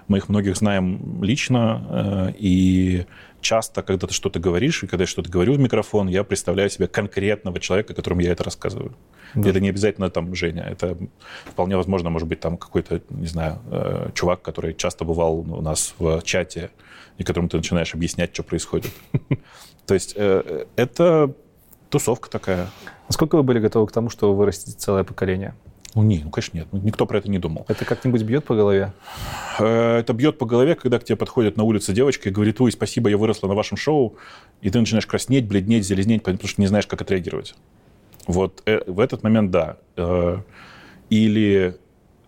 [0.08, 1.86] Мы их многих знаем лично.
[1.90, 3.06] Э, и
[3.42, 6.88] часто, когда ты что-то говоришь, и когда я что-то говорю в микрофон, я представляю себе
[6.88, 8.96] конкретного человека, которому я это рассказываю.
[9.36, 9.50] Да.
[9.50, 10.98] Это не обязательно там Женя, это
[11.46, 15.94] вполне возможно, может быть, там какой-то, не знаю, э, чувак, который часто бывал у нас
[16.00, 16.72] в чате,
[17.18, 18.92] и которому ты начинаешь объяснять, что происходит.
[19.86, 21.34] То есть э, это
[21.90, 22.70] тусовка такая.
[23.08, 25.54] Насколько вы были готовы к тому, что вы вырастите целое поколение?
[25.96, 26.68] Ну, не, ну, конечно, нет.
[26.74, 27.66] Никто про это не думал.
[27.70, 28.92] Это как-нибудь бьет по голове?
[29.60, 32.72] Э, это бьет по голове, когда к тебе подходит на улице девочка и говорит, ой,
[32.74, 34.18] спасибо, я выросла на вашем шоу,
[34.62, 37.56] и ты начинаешь краснеть, бледнеть, зеленеть, потому что не знаешь, как отреагировать.
[38.28, 39.78] Вот э, в этот момент да.
[39.96, 40.40] Э,
[41.10, 41.78] или,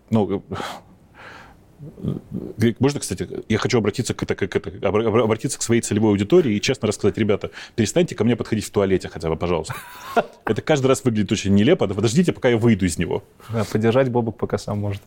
[0.08, 0.42] ну,
[2.78, 6.60] можно, кстати, я хочу обратиться к, это, к, это, обратиться к своей целевой аудитории и
[6.60, 9.74] честно рассказать, ребята, перестаньте ко мне подходить в туалете хотя бы, пожалуйста.
[10.46, 11.86] Это каждый раз выглядит очень нелепо.
[11.86, 13.22] Подождите, пока я выйду из него.
[13.50, 15.02] Да, поддержать Бобок пока сам может.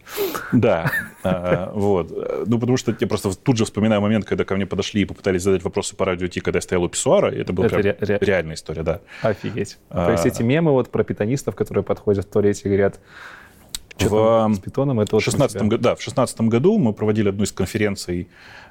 [0.51, 0.91] Да,
[1.23, 2.11] а, вот.
[2.47, 5.41] Ну, потому что я просто тут же вспоминаю момент, когда ко мне подошли и попытались
[5.41, 8.83] задать вопросы по радио Ти, когда я стоял у писсуара, и это была реальная история,
[8.83, 9.01] да.
[9.21, 9.77] Офигеть.
[9.89, 10.05] А...
[10.07, 12.99] То есть эти мемы вот про питонистов, которые подходят в туалете и говорят,
[14.09, 18.27] в, с питоном это 16 году, да, в 16 году мы проводили одну из конференций,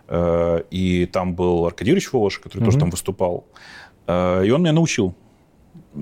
[0.08, 2.64] э, и там был Аркадий Юрьевич Волош, который mm-hmm.
[2.64, 3.46] тоже там выступал.
[4.06, 5.14] Э, и он меня научил,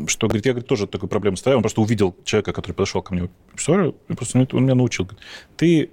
[0.07, 1.59] что, говорит, я, говорит, тоже такую проблему ставил.
[1.59, 3.29] Он просто увидел человека, который подошел ко мне
[4.09, 5.05] и просто он меня научил.
[5.05, 5.25] Говорит,
[5.57, 5.91] ты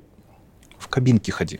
[0.78, 1.60] в кабинке ходи.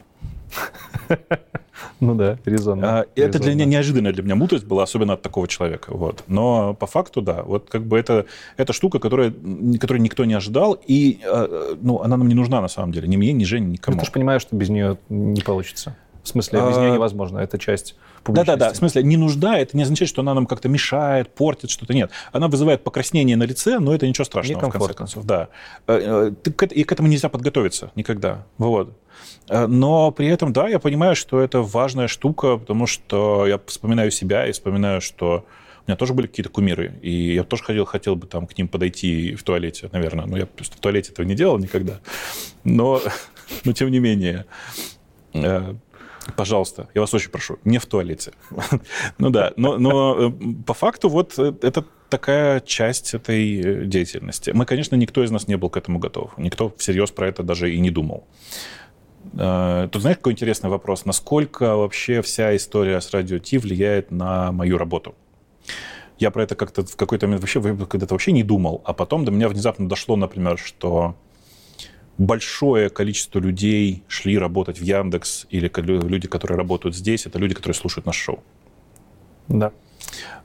[2.00, 3.00] Ну да, резонно.
[3.00, 5.94] А, это для меня неожиданная для меня мудрость была, особенно от такого человека.
[5.94, 6.24] Вот.
[6.26, 9.32] Но по факту, да, вот как бы это, это штука, которая,
[9.80, 13.08] которую никто не ожидал, и а, ну, она нам не нужна на самом деле.
[13.08, 13.94] Ни мне, ни Жене, никому.
[13.94, 15.96] Ну, ты же понимаешь, что без нее не получится.
[16.26, 17.38] В смысле, без нее а, невозможно.
[17.38, 17.94] Это часть
[18.26, 18.72] Да-да-да.
[18.72, 21.94] В смысле, не нужда, это не означает, что она нам как-то мешает, портит что-то.
[21.94, 22.10] Нет.
[22.32, 25.24] Она вызывает покраснение на лице, но это ничего страшного, в конце концов.
[25.24, 25.48] Да.
[25.86, 28.44] Э, э, и к этому нельзя подготовиться никогда.
[28.58, 28.92] Вот.
[29.48, 34.10] Э, но при этом, да, я понимаю, что это важная штука, потому что я вспоминаю
[34.10, 35.44] себя и вспоминаю, что
[35.86, 38.66] у меня тоже были какие-то кумиры, и я тоже хотел, хотел бы там к ним
[38.66, 40.26] подойти в туалете, наверное.
[40.26, 42.00] Но я просто в туалете этого не делал никогда.
[42.64, 43.00] Но,
[43.64, 44.46] но тем не менее,
[46.34, 48.32] Пожалуйста, я вас очень прошу, не в туалете.
[49.18, 50.32] ну да, но, э,
[50.66, 54.50] по факту вот э, это такая часть этой э, деятельности.
[54.50, 56.36] Мы, конечно, никто из нас не был к этому готов.
[56.38, 58.26] Никто всерьез про это даже и не думал.
[59.32, 61.04] Тут знаешь, какой интересный вопрос?
[61.04, 65.16] Насколько вообще вся история с радио Ти влияет на мою работу?
[66.18, 69.32] Я про это как-то в какой-то момент вообще когда-то вообще не думал, а потом до
[69.32, 71.16] меня внезапно дошло, например, что
[72.18, 77.74] большое количество людей шли работать в Яндекс, или люди, которые работают здесь, это люди, которые
[77.74, 78.42] слушают наш шоу.
[79.48, 79.72] Да.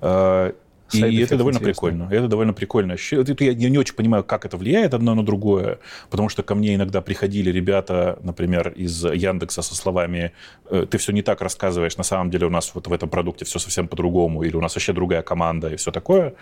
[0.01, 0.53] А,
[0.93, 1.89] и это довольно интересно.
[1.89, 2.07] прикольно.
[2.11, 2.95] Это довольно прикольно.
[3.11, 5.79] Я, я не очень понимаю, как это влияет одно на другое,
[6.09, 10.33] потому что ко мне иногда приходили ребята, например, из Яндекса со словами
[10.69, 13.45] «Э, «ты все не так рассказываешь, на самом деле у нас вот в этом продукте
[13.45, 16.33] все совсем по-другому», или «у нас вообще другая команда» и все такое.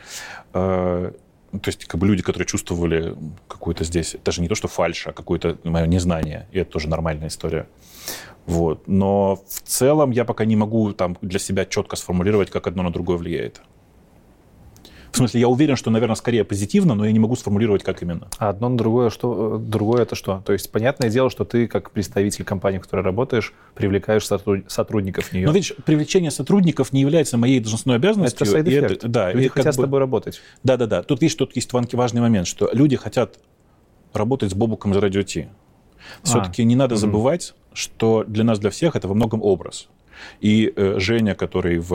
[1.52, 3.16] А, то есть как бы люди, которые чувствовали
[3.48, 7.28] какую-то здесь, даже не то, что фальш, а какое-то мое незнание, и это тоже нормальная
[7.28, 7.68] история.
[8.46, 8.88] Вот.
[8.88, 12.92] Но в целом я пока не могу там для себя четко сформулировать, как одно на
[12.92, 13.62] другое влияет.
[15.12, 18.28] В смысле, я уверен, что, наверное, скорее позитивно, но я не могу сформулировать, как именно.
[18.38, 20.42] А одно на другое, что другое это что?
[20.46, 25.34] То есть, понятное дело, что ты, как представитель компании, в которой работаешь, привлекаешь сотрудников в
[25.34, 25.48] нее.
[25.48, 28.44] Но видишь, привлечение сотрудников не является моей должностной обязанностью.
[28.44, 29.06] Это side effect.
[29.08, 29.82] Да, люди хотят бы...
[29.82, 30.42] с тобой работать.
[30.64, 31.04] Да-да-да.
[31.04, 33.40] Тут, видишь, тут есть важный момент, что люди хотят
[34.14, 35.48] работать с Бобуком из Радио Ти.
[36.24, 39.88] Все-таки а, не надо забывать, что для нас, для всех, это во многом образ.
[40.40, 41.90] И э, Женя, который в,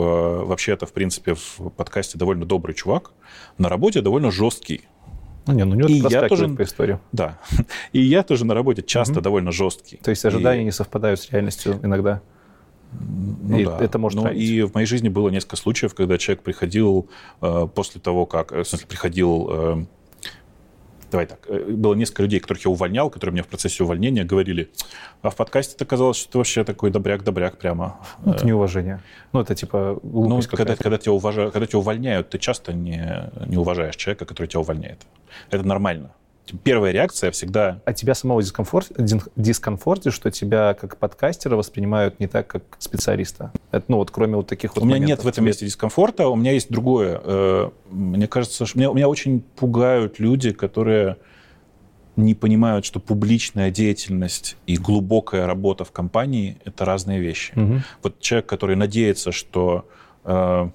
[0.45, 3.11] вообще-то, в принципе, в подкасте довольно добрый чувак,
[3.57, 4.81] на работе довольно жесткий.
[5.47, 6.99] Ну, не, ну у него и я тоже по истории.
[7.11, 7.39] Да.
[7.93, 9.21] И я тоже на работе часто угу.
[9.21, 9.97] довольно жесткий.
[9.97, 10.65] То есть ожидания и...
[10.65, 12.21] не совпадают с реальностью иногда.
[12.91, 13.77] Ну, и да.
[13.79, 17.09] это может ну, И в моей жизни было несколько случаев, когда человек приходил
[17.41, 18.51] э, после того, как...
[18.51, 19.47] Э, в смысле, приходил...
[19.49, 19.85] Э,
[21.15, 24.69] давай так, э, было несколько людей, которых я увольнял, которые мне в процессе увольнения говорили,
[25.21, 27.99] а в подкасте это казалось, что ты вообще такой добряк-добряк прямо.
[28.25, 28.99] Ну, это неуважение.
[29.33, 33.57] Ну, это типа Ну, когда, когда, тебя уважают, когда тебя увольняют, ты часто не, не
[33.57, 34.99] уважаешь человека, который тебя увольняет.
[35.49, 36.11] Это нормально
[36.63, 37.81] первая реакция всегда...
[37.85, 38.91] А тебя самого дискомфорт,
[39.35, 43.51] дискомфорте, что тебя как подкастера воспринимают не так, как специалиста?
[43.71, 46.27] Это, ну вот кроме вот таких вот У меня моментов, нет в этом месте дискомфорта,
[46.27, 47.21] у меня есть другое.
[47.23, 51.17] Э, мне кажется, что меня, меня очень пугают люди, которые
[52.15, 57.53] не понимают, что публичная деятельность и глубокая работа в компании— это разные вещи.
[57.55, 57.81] Угу.
[58.03, 59.87] Вот человек, который надеется, что
[60.23, 60.69] э,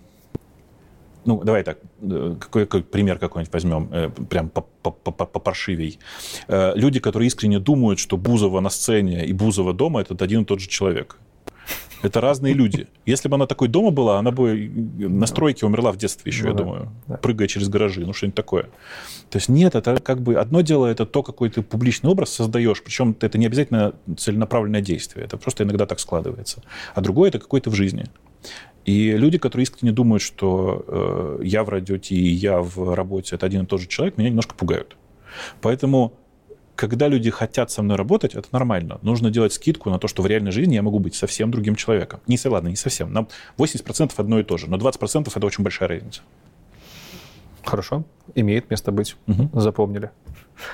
[1.24, 5.98] ну, давай так, э, какой, какой пример какой-нибудь возьмем, э, прям попаршивей.
[6.48, 10.44] Э, люди, которые искренне думают, что Бузова на сцене и Бузова дома– это один и
[10.44, 11.18] тот же человек.
[12.02, 12.86] Это разные люди.
[13.04, 16.48] Если бы она такой дома была, она бы на стройке умерла в детстве еще, ну,
[16.48, 17.16] я да, думаю, да.
[17.18, 18.64] прыгая через гаражи, ну что-нибудь такое.
[19.28, 22.82] То есть нет, это как бы одно дело, это то, какой ты публичный образ создаешь,
[22.82, 26.62] причем это не обязательно целенаправленное действие, это просто иногда так складывается.
[26.94, 28.06] А другое это какой-то в жизни.
[28.84, 33.46] И люди, которые искренне думают, что э, я в радиоте и я в работе это
[33.46, 34.96] один и тот же человек, меня немножко пугают.
[35.60, 36.14] Поэтому,
[36.76, 38.98] когда люди хотят со мной работать, это нормально.
[39.02, 42.20] Нужно делать скидку на то, что в реальной жизни я могу быть совсем другим человеком.
[42.26, 43.12] Не, ладно, не совсем.
[43.12, 43.28] Нам
[43.58, 46.22] 80% одно и то же, но 20% это очень большая разница.
[47.64, 48.04] Хорошо.
[48.34, 49.16] Имеет место быть.
[49.26, 49.60] Угу.
[49.60, 50.10] Запомнили.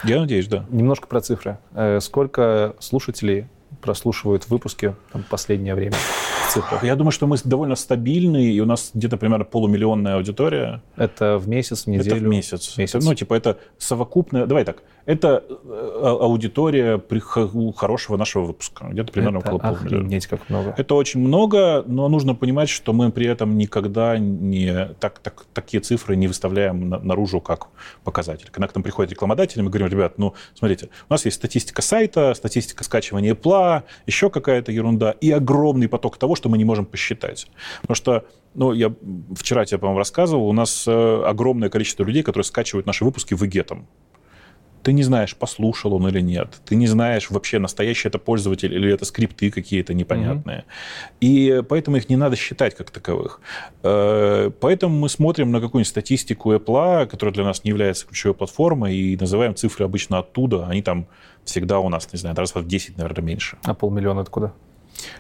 [0.05, 0.65] Я надеюсь, да.
[0.71, 1.59] Немножко про цифры.
[1.75, 3.47] Э, сколько слушателей
[3.81, 5.97] прослушивают выпуски там, последнее время?
[6.57, 6.85] цифрах?
[6.85, 10.83] Я думаю, что мы довольно стабильны, и у нас где-то примерно полумиллионная аудитория.
[10.97, 12.17] Это в месяц, в неделю?
[12.17, 12.77] Это в месяц.
[12.79, 13.05] месяц.
[13.05, 14.47] Ну, типа, это совокупная...
[14.47, 15.55] Давай так, это э,
[16.03, 17.01] а, аудитория
[17.77, 18.87] хорошего нашего выпуска.
[18.91, 20.21] Где-то примерно это около полумиллиона.
[20.29, 20.75] как много.
[20.77, 25.81] Это очень много, но нужно понимать, что мы при этом никогда не так, так, такие
[25.81, 27.69] цифры не выставляем на, наружу как
[28.03, 28.49] показатель.
[28.51, 32.35] Когда к нам приходят рекламодатели, мы говорим, ребят, ну, смотрите, у нас есть статистика сайта,
[32.35, 37.49] статистика скачивания пла, еще какая-то ерунда, и огромный поток того, что мы не можем посчитать.
[37.83, 38.25] Потому что
[38.55, 38.93] ну, я
[39.35, 43.43] вчера тебе, по-моему, рассказывал, у нас э, огромное количество людей, которые скачивают наши выпуски в
[43.43, 43.87] вегетом.
[44.87, 46.61] Ты не знаешь, послушал он или нет.
[46.65, 50.59] Ты не знаешь вообще, настоящий это пользователь или это скрипты какие-то непонятные.
[50.59, 51.17] Mm-hmm.
[51.23, 53.41] И поэтому их не надо считать как таковых.
[53.83, 58.95] Э, поэтому мы смотрим на какую-нибудь статистику Apple, которая для нас не является ключевой платформой,
[58.95, 60.69] и называем цифры обычно оттуда.
[60.69, 61.09] Они там
[61.45, 63.59] всегда у нас, не знаю, раз в 10, наверное, меньше.
[63.65, 64.53] А полмиллиона откуда?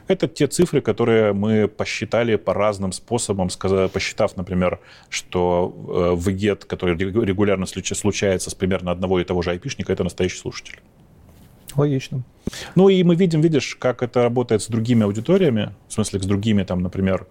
[0.08, 3.48] Это те цифры, которые мы посчитали по разным способам,
[3.92, 4.78] посчитав, например,
[5.08, 10.38] что э, вегет, который регулярно случается с примерно одного и того же айпишника, это настоящий
[10.38, 10.80] слушатель.
[11.76, 12.22] Логично.
[12.74, 16.62] Ну и мы видим, видишь, как это работает с другими аудиториями, в смысле с другими,
[16.62, 17.26] там, например,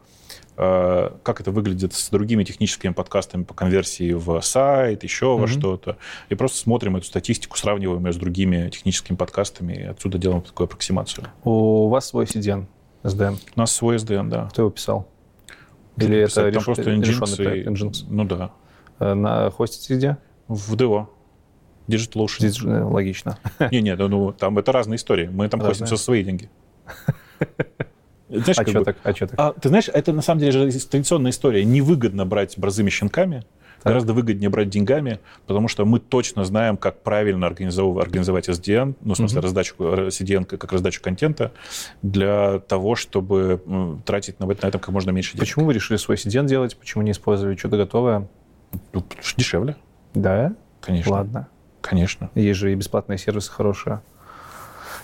[0.56, 5.38] как это выглядит с другими техническими подкастами по конверсии в сайт, еще mm-hmm.
[5.38, 5.98] во что-то.
[6.30, 10.66] И просто смотрим эту статистику, сравниваем ее с другими техническими подкастами, и отсюда делаем такую
[10.66, 11.28] аппроксимацию.
[11.44, 12.66] У вас свой CDN,
[13.04, 13.38] SDN?
[13.56, 14.48] У нас свой SDN, да.
[14.50, 15.08] Кто его писал?
[15.98, 16.66] Или это Там реш...
[16.66, 17.66] просто Nginx, и...
[17.68, 18.06] Nginx?
[18.10, 18.52] Ну да.
[19.00, 20.18] Э, на хостите где?
[20.48, 21.08] В DO.
[21.88, 22.42] Digital Ocean.
[22.42, 23.38] Digital, логично.
[23.72, 25.28] Не-не, ну там это разные истории.
[25.28, 25.70] Мы там разные.
[25.70, 26.50] хостим за свои деньги.
[28.30, 28.98] Знаешь, а что так?
[29.04, 29.40] А что так?
[29.40, 31.64] А, ты знаешь, это на самом деле же традиционная история.
[31.64, 33.44] Невыгодно брать борзыми щенками,
[33.78, 33.92] так.
[33.92, 39.14] гораздо выгоднее брать деньгами, потому что мы точно знаем, как правильно организовывать, организовать SDN, ну,
[39.14, 39.44] в смысле, угу.
[39.46, 41.52] раздачу CDN как раздачу контента,
[42.02, 43.62] для того, чтобы
[44.06, 45.42] тратить на, на этом как можно меньше денег.
[45.42, 46.76] Почему вы решили свой CDN делать?
[46.78, 48.28] Почему не использовали что-то готовое?
[48.92, 49.04] Ну,
[49.38, 49.76] дешевле.
[50.16, 50.56] Да?
[50.82, 51.12] Конечно.
[51.12, 51.48] Ладно.
[51.82, 52.32] Конечно.
[52.34, 54.02] Есть же и бесплатные сервисы хорошие.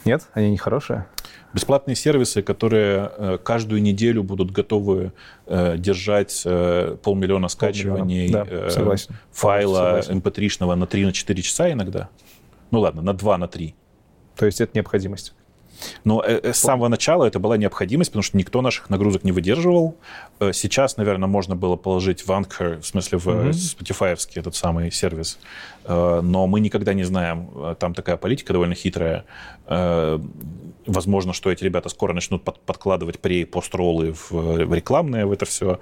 [0.06, 0.24] Нет?
[0.34, 1.06] Они не хорошие?
[1.54, 5.12] Бесплатные сервисы, которые э, каждую неделю будут готовы
[5.48, 9.16] э, держать э, полмиллиона скачиваний да, согласен.
[9.32, 12.10] файла mp3-шного на 3-4 часа иногда.
[12.72, 13.76] Ну ладно, на 2, на 3.
[14.38, 15.34] То есть это необходимость?
[16.04, 19.98] Но с самого начала это была необходимость, потому что никто наших нагрузок не выдерживал.
[20.40, 23.50] Сейчас, наверное, можно было положить в Anchor, в смысле в mm-hmm.
[23.50, 25.40] Spotify этот самый сервис.
[25.88, 29.26] Но мы никогда не знаем, там такая политика довольно хитрая.
[30.86, 35.46] Возможно, что эти ребята скоро начнут подкладывать пре- и пост-роллы в, в рекламные в это
[35.46, 35.80] все.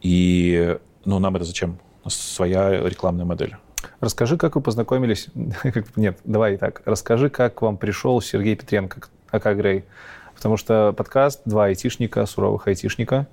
[0.00, 1.78] И ну, нам это зачем?
[2.06, 3.56] Своя рекламная модель.
[4.00, 5.28] Расскажи, как вы познакомились...
[5.96, 6.82] Нет, давай так.
[6.84, 9.84] Расскажи, как вам пришел Сергей Петренко, АК Грей.
[10.34, 13.28] Потому что подкаст два айтишника, суровых айтишника,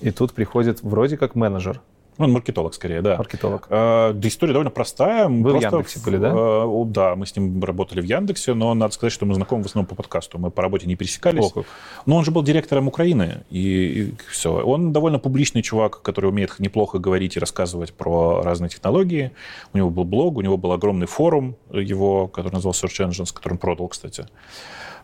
[0.00, 1.80] и тут приходит вроде как менеджер.
[2.18, 3.16] Он маркетолог скорее, да.
[3.16, 3.66] Маркетолог.
[3.70, 5.28] А, да история довольно простая.
[5.28, 6.32] Вы Просто в Яндексе были, да?
[6.34, 9.66] А, да, мы с ним работали в Яндексе, но надо сказать, что мы знакомы в
[9.66, 10.38] основном по подкасту.
[10.38, 11.52] Мы по работе не пересекались.
[11.54, 11.64] О,
[12.06, 14.52] Но он же был директором Украины, и, и все.
[14.52, 19.32] Он довольно публичный чувак, который умеет неплохо говорить и рассказывать про разные технологии.
[19.72, 23.54] У него был блог, у него был огромный форум его, который назывался Search Engines, который
[23.54, 24.26] он продал, кстати.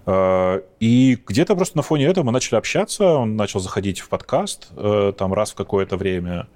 [0.07, 4.69] Э, и где-то просто на фоне этого мы начали общаться, он начал заходить в подкаст
[4.77, 6.47] э, там раз в какое-то время,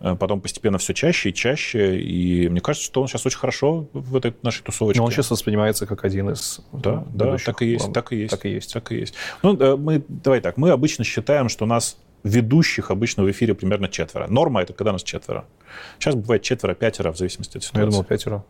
[0.00, 4.16] потом постепенно все чаще и чаще, и мне кажется, что он сейчас очень хорошо в
[4.16, 5.00] этой нашей тусовочке.
[5.00, 8.30] Но он сейчас воспринимается как один из Да, да, так и есть, так и есть.
[8.30, 8.72] Так и есть.
[8.72, 9.14] Так и есть.
[9.42, 13.88] Ну, мы, давай так, мы обычно считаем, что у нас ведущих обычно в эфире примерно
[13.88, 14.26] четверо.
[14.28, 15.44] Норма— это когда нас четверо.
[15.98, 17.84] Сейчас бывает четверо-пятеро, в зависимости от ситуации.
[17.84, 18.44] Я думал, пятеро.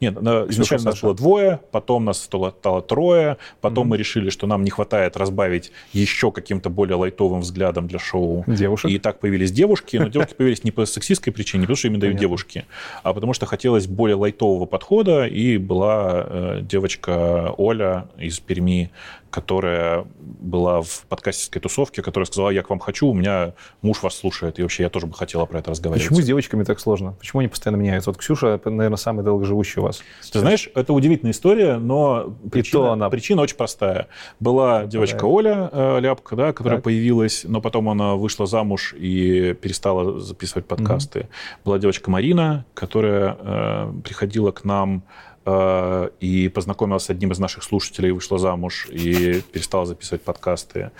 [0.00, 3.90] Нет, изначально нас было двое, потом нас стало, стало трое, потом mm-hmm.
[3.90, 8.44] мы решили, что нам не хватает разбавить еще каким-то более лайтовым взглядом для шоу.
[8.46, 8.90] Девушек.
[8.90, 11.98] И так появились девушки, но девушки появились не по сексистской причине, не потому что им
[11.98, 12.64] дают девушки,
[13.02, 18.90] а потому что хотелось более лайтового подхода, и была э, девочка Оля из Перми,
[19.30, 24.16] которая была в подкастерской тусовке, которая сказала, я к вам хочу, у меня муж вас
[24.16, 26.08] слушает, и вообще я тоже бы хотела про это разговаривать.
[26.08, 27.12] Почему с девочками так сложно?
[27.18, 28.10] Почему они постоянно меняются?
[28.10, 30.02] Вот Ксюша, наверное, самый долгоживущий у вас.
[30.32, 33.10] Ты знаешь, это удивительная история, но причина, то она...
[33.10, 34.08] причина очень простая.
[34.40, 34.90] Была Попадает.
[34.90, 36.84] девочка Оля э, Ляпка, да, которая так.
[36.84, 41.20] появилась, но потом она вышла замуж и перестала записывать подкасты.
[41.20, 41.28] Угу.
[41.64, 45.02] Была девочка Марина, которая э, приходила к нам
[45.46, 50.90] Э, и познакомилась с одним из наших слушателей, вышла замуж и перестала записывать подкасты.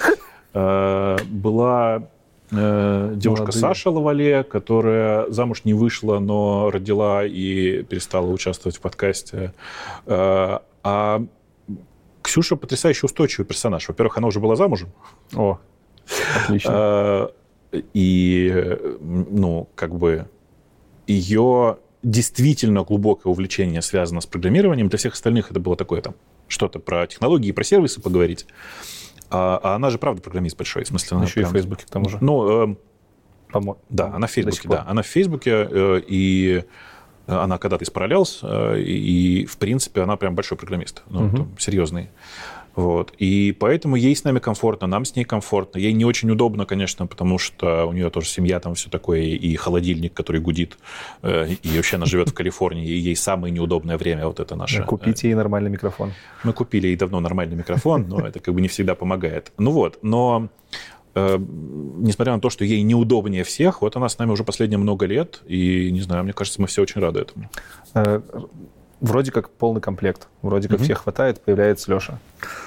[0.55, 2.09] Э, была
[2.51, 3.61] э, девушка Молодые.
[3.61, 9.53] Саша Лавале, которая замуж не вышла, но родила и перестала участвовать в подкасте.
[10.07, 11.25] А
[12.23, 13.89] Ксюша потрясающе устойчивый персонаж.
[13.89, 14.91] Во-первых, она уже была замужем.
[15.35, 15.59] О,
[16.45, 17.31] отлично.
[17.73, 20.27] И, ну, как бы
[21.07, 24.89] ее действительно глубокое увлечение связано с программированием.
[24.89, 26.15] Для всех остальных это было такое там
[26.49, 28.47] что-то про технологии, про сервисы поговорить.
[29.31, 31.17] А, а она же правда программист большой, в смысле.
[31.17, 31.47] Она еще прям...
[31.47, 32.19] и в Фейсбуке к тому же.
[32.21, 32.77] Ну, э,
[33.51, 33.79] Помо...
[33.89, 34.85] да, она в Фейсбуке, да.
[34.87, 36.65] Она в Фейсбуке, э, и
[37.27, 41.37] она когда-то из Parallels, э, и, и, в принципе, она прям большой программист, ну, угу.
[41.37, 42.11] там, серьезный.
[42.77, 43.15] Вот.
[43.17, 45.79] И поэтому ей с нами комфортно, нам с ней комфортно.
[45.79, 49.57] Ей не очень удобно, конечно, потому что у нее тоже семья, там все такое, и
[49.57, 50.77] холодильник, который гудит,
[51.23, 54.83] э, и вообще она живет в Калифорнии, и ей самое неудобное время вот это наше.
[54.85, 56.13] Купите ей нормальный микрофон.
[56.45, 59.53] Мы купили ей давно нормальный микрофон, но это как бы не всегда помогает.
[59.57, 60.49] Ну вот, но
[61.15, 65.07] э, несмотря на то, что ей неудобнее всех, вот она с нами уже последние много
[65.07, 67.49] лет, и, не знаю, мне кажется, мы все очень рады этому.
[69.01, 70.85] Э, вроде как полный комплект, вроде как mm-hmm.
[70.85, 72.19] всех хватает, появляется Леша.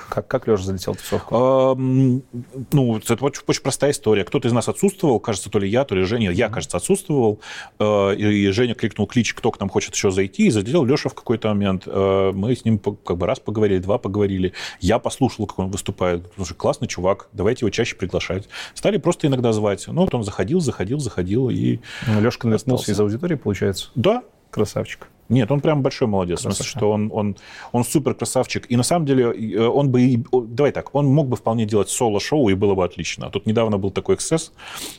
[0.10, 1.36] Как, как Леша залетел в тусовку?
[1.36, 2.24] Um,
[2.72, 4.24] ну, это очень, очень простая история.
[4.24, 6.32] Кто-то из нас отсутствовал, кажется, то ли я, то ли Женя.
[6.32, 7.40] Я, кажется, отсутствовал.
[7.78, 11.14] Uh, и Женя крикнул клич, кто к нам хочет еще зайти, и залетел Леша в
[11.14, 11.86] какой-то момент.
[11.86, 14.54] Uh, мы с ним как бы раз поговорили, два поговорили.
[14.80, 16.32] Я послушал, как он выступает.
[16.36, 18.50] Слушай, классный чувак, давайте его чаще приглашать.
[18.74, 19.86] Стали просто иногда звать.
[19.88, 21.80] Ну, вот он заходил, заходил, заходил и...
[22.08, 23.90] Ну, Лешка наткнулся из аудитории, получается?
[23.96, 24.24] Да.
[24.50, 25.08] Красавчик.
[25.30, 26.42] Нет, он прям большой молодец.
[26.42, 26.66] Красавчик.
[26.66, 27.38] В смысле, что он, он,
[27.72, 28.66] он супер красавчик.
[28.68, 30.24] И на самом деле э, он бы...
[30.32, 33.28] Давай так, он мог бы вполне делать соло-шоу, и было бы отлично.
[33.28, 34.52] А тут недавно был такой эксцесс.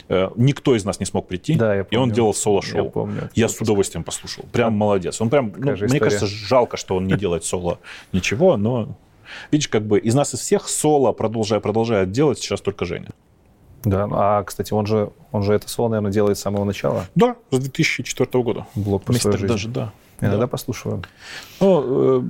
[0.08, 1.98] Э, никто из нас не смог прийти, да, я помню.
[1.98, 2.84] и он делал соло-шоу.
[2.84, 3.30] Я помню.
[3.34, 4.44] Я с удовольствием послушал.
[4.52, 4.76] Прям да.
[4.76, 5.20] молодец.
[5.20, 5.52] Он прям...
[5.56, 7.80] Ну, мне кажется, жалко, что он не делает соло
[8.12, 8.96] ничего, но...
[9.52, 13.10] Видишь, как бы из нас из всех соло продолжая, продолжает делать сейчас только Женя.
[13.84, 17.06] Да, а, кстати, он же, он же это соло, наверное, делает с самого начала.
[17.14, 18.66] Да, с 2004 года.
[18.74, 19.92] Блок по Мистер даже, да.
[20.20, 20.46] Иногда да.
[20.46, 21.02] послушаю.
[21.60, 22.22] Ну, э,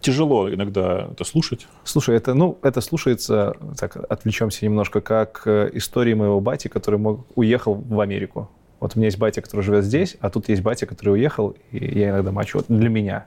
[0.00, 1.66] тяжело иногда это слушать.
[1.84, 7.26] Слушай, это, ну, это слушается, так, отвлечемся немножко, как э, истории моего бати, который мог,
[7.34, 8.50] уехал в Америку.
[8.80, 11.98] Вот у меня есть батя, который живет здесь, а тут есть батя, который уехал, и
[12.00, 12.58] я иногда мачу.
[12.58, 13.24] Вот для меня.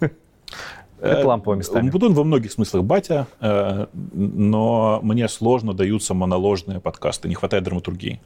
[1.00, 1.86] Это лампово местами.
[1.86, 8.20] Умпутун во многих смыслах батя, но мне сложно даются моноложные подкасты, не хватает драматургии.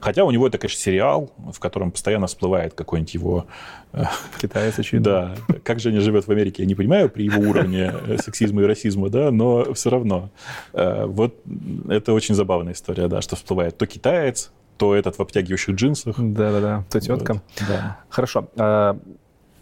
[0.00, 3.46] Хотя у него это, конечно, сериал, в котором постоянно всплывает какой-нибудь его...
[3.92, 4.04] Э,
[4.40, 5.36] Китаец, очевидно.
[5.48, 5.54] Да.
[5.64, 9.08] Как Женя живет в Америке, я не понимаю при его уровне э, сексизма и расизма,
[9.08, 10.30] да, но все равно.
[10.72, 11.36] Э, вот
[11.88, 16.16] это очень забавная история, да, что всплывает то китаец, то этот в обтягивающих джинсах.
[16.18, 17.34] Да-да-да, то тетка.
[17.34, 17.98] Вот, да.
[18.08, 18.48] Хорошо.
[18.56, 18.98] А,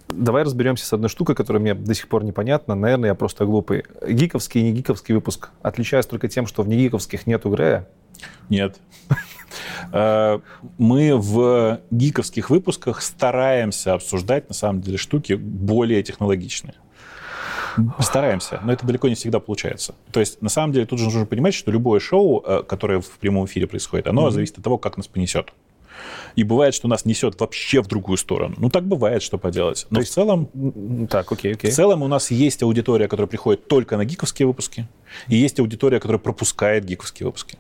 [0.09, 2.75] давай разберемся с одной штукой, которая мне до сих пор непонятна.
[2.75, 3.85] Наверное, я просто глупый.
[4.07, 7.89] Гиковский и не гиковский выпуск отличаются только тем, что в негиковских нету Грея.
[8.49, 8.79] Нет.
[9.93, 10.41] Э,
[10.79, 16.75] мы в гиковских выпусках стараемся обсуждать, на самом деле, штуки более технологичные.
[18.01, 19.95] Стараемся, но это далеко не всегда получается.
[20.11, 23.19] То есть, на самом деле, тут же нужно понимать, что любое шоу, э, которое в
[23.19, 24.31] прямом эфире происходит, оно mm-hmm.
[24.33, 25.53] зависит от того, как нас понесет.
[26.37, 28.55] И бывает, что нас несет вообще в другую сторону.
[28.59, 29.87] Ну, так бывает, что поделать.
[29.91, 30.49] Но То есть, в целом...
[31.11, 31.71] Так, окей, окей.
[31.71, 34.89] В целом у нас есть аудитория, которая приходит только на гиковские выпуски,
[35.29, 37.59] и есть аудитория, которая пропускает гиковские выпуски.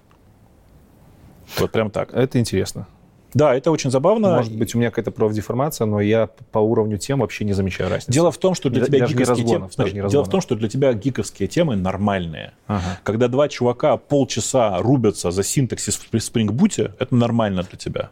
[1.57, 2.13] Вот прям так.
[2.13, 2.87] Это интересно.
[3.35, 4.37] Да, это очень забавно.
[4.37, 8.11] Может быть, у меня какая-то профдеформация, но я по уровню тем вообще не замечаю разницы.
[8.11, 9.69] Дело в том, что для тебя гиковские темы...
[9.71, 12.53] Смотри, дело в том, что для тебя гиковские темы нормальные.
[12.67, 12.99] Ага.
[13.03, 18.11] Когда два чувака полчаса рубятся за синтаксис в Spring Boot, это нормально для тебя.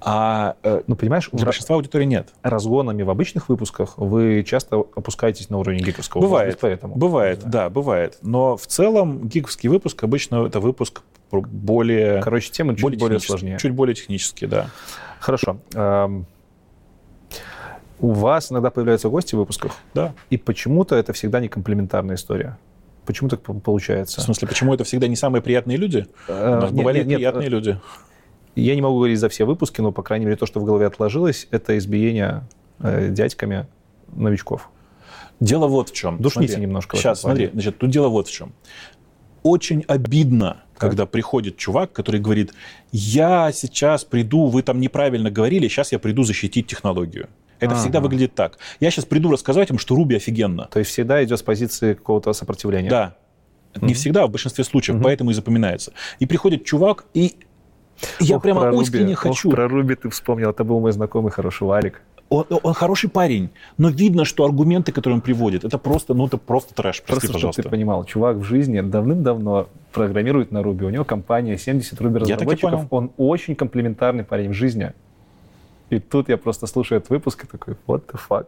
[0.00, 2.28] А э, ну, понимаешь, для большинства аудитории нет.
[2.42, 6.20] Разгонами в обычных выпусках вы часто опускаетесь на уровень гиковского.
[6.20, 6.94] Бывает, быть, поэтому.
[6.96, 7.64] Бывает, да.
[7.64, 8.18] да, бывает.
[8.22, 12.22] Но в целом гиковский выпуск обычно это выпуск более...
[12.22, 13.58] Короче, темы чуть более, более сложнее.
[13.58, 14.70] Чуть более технические, да.
[15.20, 15.58] Хорошо.
[17.98, 19.72] У вас иногда появляются гости в выпусках.
[19.94, 20.12] Да.
[20.28, 22.58] И почему-то это всегда не комплементарная история.
[23.06, 24.20] Почему так получается?
[24.20, 26.06] В смысле, почему это всегда не самые приятные люди?
[26.28, 27.80] Э, У нас бывали приятные люди.
[28.56, 30.86] Я не могу говорить за все выпуски, но, по крайней мере, то, что в голове
[30.86, 32.46] отложилось, это избиение
[32.80, 33.66] э, дядьками
[34.14, 34.70] новичков.
[35.40, 36.18] Дело вот в чем.
[36.18, 36.96] Душните смотри, немножко.
[36.96, 38.54] Сейчас, смотри, значит, тут дело вот в чем.
[39.42, 42.52] Очень обидно, когда приходит чувак, который говорит,
[42.92, 47.28] я сейчас приду, вы там неправильно говорили, сейчас я приду защитить технологию.
[47.60, 47.80] Это ага.
[47.80, 48.58] всегда выглядит так.
[48.80, 50.68] Я сейчас приду рассказать им, что Руби офигенно.
[50.70, 52.90] То есть всегда идет с позиции какого-то сопротивления.
[52.90, 53.16] Да.
[53.74, 53.86] Mm-hmm.
[53.86, 55.02] Не всегда, а в большинстве случаев, mm-hmm.
[55.02, 55.92] поэтому и запоминается.
[56.18, 57.36] И приходит чувак, и
[58.20, 59.48] я ох, прямо искренне хочу.
[59.48, 63.50] Ох, про Руби ты вспомнил, это был мой знакомый хороший Валик он, он хороший парень,
[63.78, 67.02] но видно, что аргументы, которые он приводит, это просто, ну, это просто трэш.
[67.02, 67.62] Прости, просто, пожалуйста.
[67.62, 70.84] ты понимал, чувак в жизни давным-давно программирует на Руби.
[70.84, 72.86] У него компания 70 Руби разработчиков.
[72.90, 74.92] Он очень комплементарный парень в жизни.
[75.90, 78.46] И тут я просто слушаю этот выпуск и такой, what the fuck?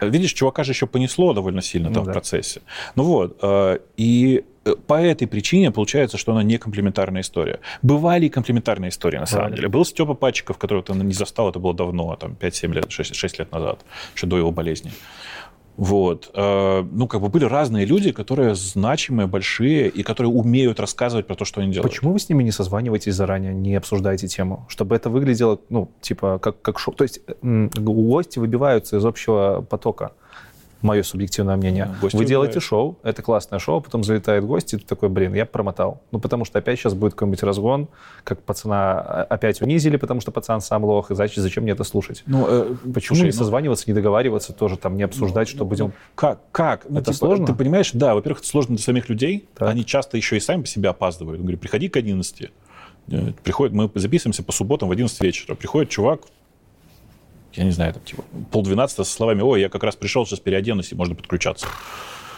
[0.00, 2.10] Видишь, чувака же еще понесло довольно сильно ну, там да.
[2.10, 2.62] в процессе.
[2.96, 4.44] Ну вот, э, и
[4.86, 7.60] по этой причине получается, что она не комплементарная история.
[7.82, 9.68] Бывали и комплементарные истории, на самом деле.
[9.68, 13.38] Был Степа Пачиков, которого ты не застал, это было давно, там 5-7 лет, 6, 6
[13.38, 13.84] лет назад,
[14.14, 14.92] еще до его болезни.
[15.76, 16.30] Вот.
[16.34, 21.36] Э, ну, как бы были разные люди, которые значимые, большие, и которые умеют рассказывать про
[21.36, 21.90] то, что они делают.
[21.90, 24.66] Почему вы с ними не созваниваетесь заранее, не обсуждаете тему?
[24.68, 26.92] Чтобы это выглядело, ну, типа, как, как шоу.
[26.92, 30.12] То есть гости выбиваются из общего потока
[30.82, 31.94] мое субъективное мнение.
[32.00, 32.62] Гости Вы делаете бывает.
[32.64, 36.00] шоу, это классное шоу, а потом залетает гость, и ты такой, блин, я промотал.
[36.10, 37.88] Ну, потому что опять сейчас будет какой-нибудь разгон,
[38.24, 42.22] как пацана опять унизили, потому что пацан сам лох, и значит, зачем мне это слушать?
[42.26, 45.64] Ну, э, Почему слушай, не ну, созваниваться, не договариваться, тоже там не обсуждать, ну, что
[45.64, 45.86] будем...
[45.86, 46.40] Ну, как?
[46.52, 46.86] Как?
[46.88, 47.46] Ну, это типа, сложно?
[47.46, 49.68] Ты понимаешь, да, во-первых, это сложно для самих людей, так.
[49.68, 51.40] они часто еще и сами по себе опаздывают.
[51.40, 52.50] Он говорит, приходи к 11.
[53.08, 55.54] Э, приходит, мы записываемся по субботам в 11 вечера.
[55.54, 56.20] Приходит чувак,
[57.54, 60.92] я не знаю, там, типа, полдвенадцатого со словами, ой, я как раз пришел, сейчас переоденусь,
[60.92, 61.66] и можно подключаться.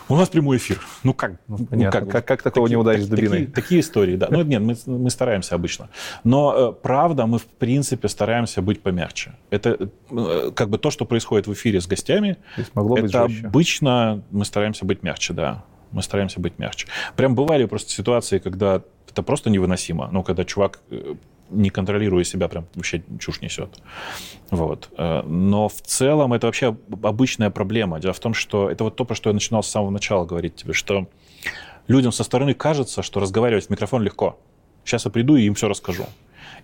[0.08, 0.80] У нас прямой эфир.
[1.04, 1.32] Ну как?
[1.48, 3.46] Ну, ну, как, как, как такого такие, не ударить дубиной?
[3.46, 4.28] Такие, такие истории, да.
[4.30, 5.88] Ну нет, мы, мы стараемся обычно.
[6.24, 9.34] Но э, правда, мы в принципе стараемся быть помягче.
[9.50, 12.36] Это э, как бы то, что происходит в эфире с гостями.
[12.74, 13.46] могло это быть жестче.
[13.46, 15.64] обычно мы стараемся быть мягче, да.
[15.92, 16.88] Мы стараемся быть мягче.
[17.16, 20.08] Прям бывали просто ситуации, когда это просто невыносимо.
[20.10, 21.14] Ну, когда чувак э,
[21.52, 23.80] не контролируя себя, прям вообще чушь несет.
[24.50, 24.90] Вот.
[24.96, 28.00] Э, но в целом это вообще обычная проблема.
[28.00, 30.56] Дело в том, что это вот то, про что я начинал с самого начала говорить
[30.56, 31.08] тебе, что
[31.88, 34.38] людям со стороны кажется, что разговаривать в микрофон легко.
[34.84, 36.04] Сейчас я приду и им все расскажу.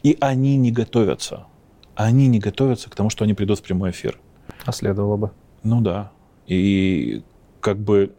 [0.02, 1.47] И они не готовятся.
[1.94, 4.19] Они не готовятся к тому, что они придут в прямой эфир.
[4.65, 5.31] А следовало бы.
[5.62, 6.12] Ну да.
[6.47, 7.23] И
[7.60, 8.15] как бы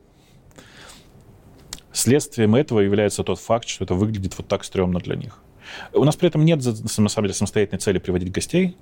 [1.91, 5.41] следствием этого является тот факт, что это выглядит вот так стрёмно для них.
[5.93, 8.77] У нас при этом нет, на самом деле, самостоятельной цели приводить гостей.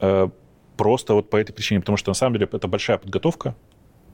[0.00, 0.28] Э,
[0.76, 3.54] просто вот по этой причине, потому что, на самом деле, это большая подготовка.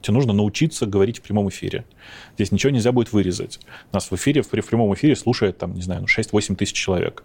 [0.01, 1.87] Тебе нужно научиться говорить в прямом эфире.
[2.35, 3.61] Здесь ничего нельзя будет вырезать.
[3.93, 7.25] Нас в эфире, в прямом эфире слушает, там, не знаю, ну, 6-8 тысяч человек.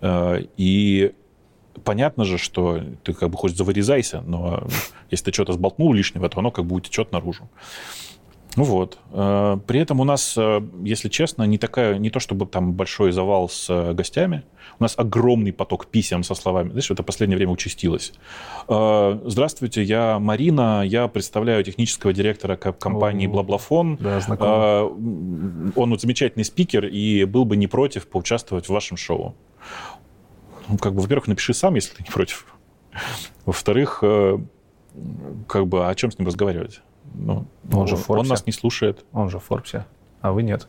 [0.00, 1.12] Э, и
[1.84, 4.66] понятно же, что ты как бы хоть завырезайся, но
[5.10, 7.48] если ты что-то сболтнул лишнего, то оно как бы утечет наружу.
[8.56, 8.98] Ну вот.
[9.12, 13.12] Э, при этом у нас, э, если честно, не такая, не то чтобы там большой
[13.12, 14.42] завал с э, гостями.
[14.78, 16.70] У нас огромный поток писем со словами.
[16.70, 18.12] Знаешь, это последнее время участилось.
[18.66, 23.96] Здравствуйте, я Марина, я представляю технического директора компании Блаблафон.
[24.00, 25.72] Да, знакомый.
[25.76, 29.34] Он вот замечательный спикер и был бы не против поучаствовать в вашем шоу.
[30.68, 32.46] Ну, как бы, во-первых, напиши сам, если ты не против.
[33.44, 34.02] Во-вторых,
[35.48, 36.80] как бы, о чем с ним разговаривать?
[37.14, 38.20] Ну, он, же в Форбсе.
[38.22, 39.04] Он нас не слушает.
[39.12, 39.86] Он же в Форбсе,
[40.20, 40.68] а вы нет.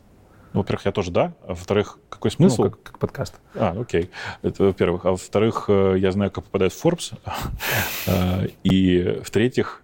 [0.53, 1.33] Ну, во-первых, я тоже да.
[1.43, 2.63] А во-вторых, какой смысл?
[2.63, 3.39] Ну, как, как подкаст.
[3.55, 4.11] А, окей.
[4.43, 5.05] Это во-первых.
[5.05, 7.13] А во-вторых, э, я знаю, как попадает в Forbes.
[8.05, 9.82] Э, и в-третьих,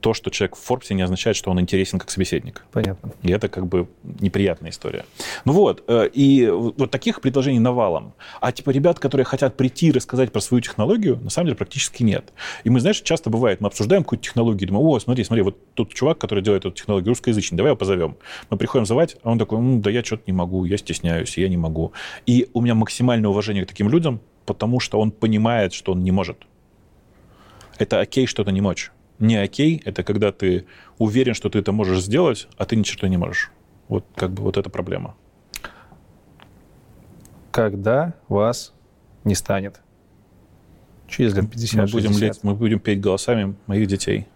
[0.00, 2.64] то, что человек в Форбсе, не означает, что он интересен как собеседник.
[2.72, 3.12] Понятно.
[3.22, 5.04] И это как бы неприятная история.
[5.44, 8.14] Ну вот, э, и вот таких предложений навалом.
[8.40, 12.02] А типа ребят, которые хотят прийти и рассказать про свою технологию, на самом деле практически
[12.02, 12.32] нет.
[12.64, 15.94] И мы, знаешь, часто бывает, мы обсуждаем какую-то технологию, думаем, о, смотри, смотри, вот тут
[15.94, 18.16] чувак, который делает эту технологию русскоязычный, давай его позовем.
[18.50, 21.48] Мы приходим звать, а он такой, ну, да я что-то не могу, я стесняюсь, я
[21.48, 21.92] не могу.
[22.26, 26.10] И у меня максимальное уважение к таким людям, потому что он понимает, что он не
[26.10, 26.38] может.
[27.78, 30.66] Это окей что-то не мочь не окей, это когда ты
[30.98, 33.50] уверен, что ты это можешь сделать, а ты ничего не можешь.
[33.88, 35.14] Вот как бы вот эта проблема.
[37.50, 38.72] Когда вас
[39.24, 39.80] не станет?
[41.08, 44.26] Через лет 50 мы будем, лет, мы будем петь голосами моих детей.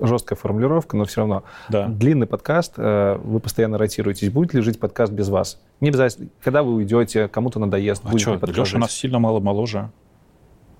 [0.00, 1.44] Жесткая формулировка, но все равно.
[1.68, 1.86] Да.
[1.86, 4.30] Длинный подкаст, э, вы постоянно ротируетесь.
[4.30, 5.60] Будет ли жить подкаст без вас?
[5.80, 6.28] Не обязательно.
[6.42, 8.02] Когда вы уйдете, кому-то надоест.
[8.04, 9.90] А что, Леша у нас сильно мало моложе.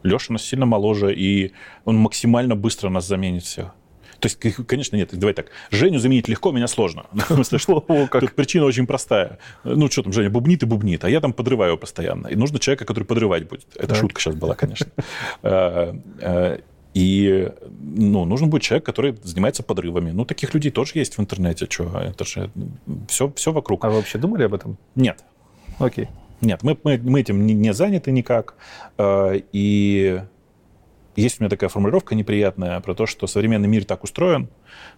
[0.03, 1.53] Леша нас сильно моложе, и
[1.85, 3.75] он максимально быстро нас заменит всех.
[4.23, 5.47] То есть, конечно, нет, давай так.
[5.73, 7.07] Женю заменить легко, меня сложно.
[7.29, 9.39] Тут причина очень простая.
[9.65, 12.29] Ну, что там, Женя бубнит и бубнит, а я там подрываю постоянно.
[12.29, 13.67] И нужно человека, который подрывать будет.
[13.75, 14.87] Это шутка сейчас была, конечно.
[15.43, 16.59] Э, э,
[16.95, 17.51] и
[17.81, 20.13] ну, нужен будет человек, который занимается подрывами.
[20.13, 21.67] Ну, таких людей тоже есть в интернете.
[21.69, 21.99] Что?
[21.99, 22.51] Это же
[23.09, 23.85] все, все вокруг.
[23.85, 24.79] А вы вообще думали об этом?
[24.95, 25.25] Нет.
[25.79, 26.09] Окей.
[26.43, 28.57] Нет, мы, мы, мы этим не, не заняты никак.
[28.99, 30.23] Э, и
[31.17, 34.49] есть у меня такая формулировка неприятная про то, что современный мир так устроен,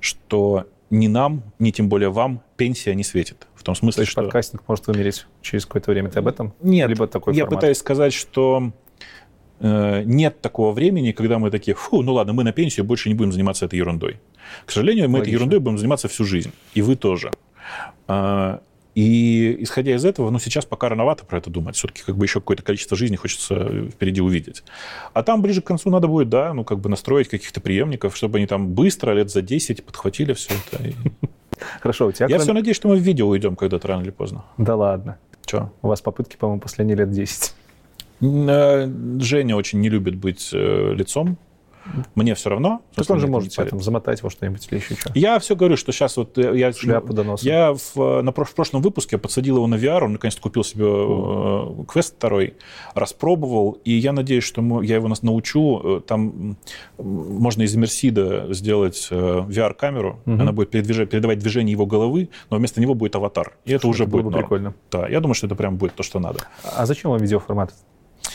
[0.01, 3.47] что ни нам, ни тем более вам пенсия не светит.
[3.55, 4.23] В том смысле, то есть что...
[4.23, 6.09] подкастинг может вымереть через какое-то время.
[6.11, 6.55] Ты об этом?
[6.63, 6.89] Нет.
[6.89, 7.61] Либо такой Я формат?
[7.61, 8.73] пытаюсь сказать, что
[9.61, 13.15] э, нет такого времени, когда мы такие, фу, ну ладно, мы на пенсию больше не
[13.15, 14.21] будем заниматься этой ерундой.
[14.65, 15.23] К сожалению, мы Логично.
[15.23, 16.53] этой ерундой будем заниматься всю жизнь.
[16.75, 17.33] И вы тоже.
[18.95, 21.75] И исходя из этого, ну, сейчас пока рановато про это думать.
[21.75, 24.63] Все-таки как бы еще какое-то количество жизни хочется впереди увидеть.
[25.13, 28.39] А там ближе к концу надо будет, да, ну, как бы настроить каких-то преемников, чтобы
[28.39, 30.93] они там быстро, лет за 10 подхватили все это.
[31.81, 32.27] Хорошо, у тебя...
[32.29, 34.45] Я все надеюсь, что мы в видео уйдем когда-то рано или поздно.
[34.59, 35.19] Да ладно.
[35.45, 35.71] Че?
[35.83, 37.55] У вас попытки, по-моему, последние лет 10.
[38.21, 38.89] Э,
[39.21, 41.37] Женя очень не любит быть э, лицом
[42.15, 42.83] мне все равно.
[42.95, 45.13] Так он же может там замотать во что-нибудь или еще что.
[45.15, 46.73] Я все говорю, что сейчас вот э, я...
[46.73, 47.45] Шляпу доноса.
[47.47, 51.85] Я в, на в прошлом выпуске подсадил его на VR, он наконец-то купил себе э,
[51.87, 52.55] квест второй,
[52.95, 55.81] распробовал, и я надеюсь, что мы, я его нас научу.
[55.99, 56.57] Э, там
[56.99, 60.35] можно из Мерсида сделать э, VR-камеру, угу.
[60.35, 61.09] она будет передвиж...
[61.09, 63.57] передавать движение его головы, но вместо него будет аватар.
[63.65, 64.35] И Слушай, это уже это будет норм.
[64.35, 64.75] прикольно.
[64.91, 66.41] Да, я думаю, что это прям будет то, что надо.
[66.63, 67.75] А зачем вам видеоформат?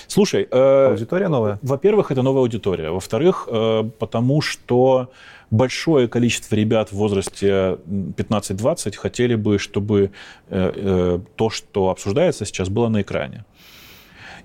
[0.09, 1.59] Слушай, э, аудитория новая.
[1.61, 2.89] Во-первых, это новая аудитория.
[2.89, 5.11] Во-вторых, э, потому что
[5.51, 7.77] большое количество ребят в возрасте
[8.17, 10.09] 15-20 хотели бы, чтобы
[10.49, 13.45] э, э, то, что обсуждается сейчас, было на экране.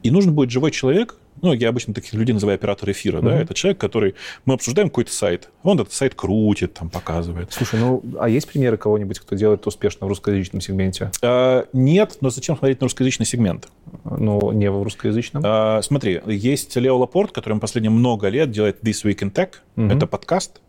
[0.03, 3.25] И нужен будет живой человек, ну, я обычно таких людей называю оператор эфира, mm-hmm.
[3.25, 7.53] да, это человек, который, мы обсуждаем какой-то сайт, он этот сайт крутит, там, показывает.
[7.53, 11.11] Слушай, ну, а есть примеры кого-нибудь, кто делает это успешно в русскоязычном сегменте?
[11.23, 13.69] А, нет, но зачем смотреть на русскоязычный сегмент?
[14.05, 15.43] Ну, не в русскоязычном?
[15.45, 19.97] А, смотри, есть Лео Лапорт, который последние много лет делает This Week in Tech, mm-hmm.
[19.97, 20.61] это подкаст,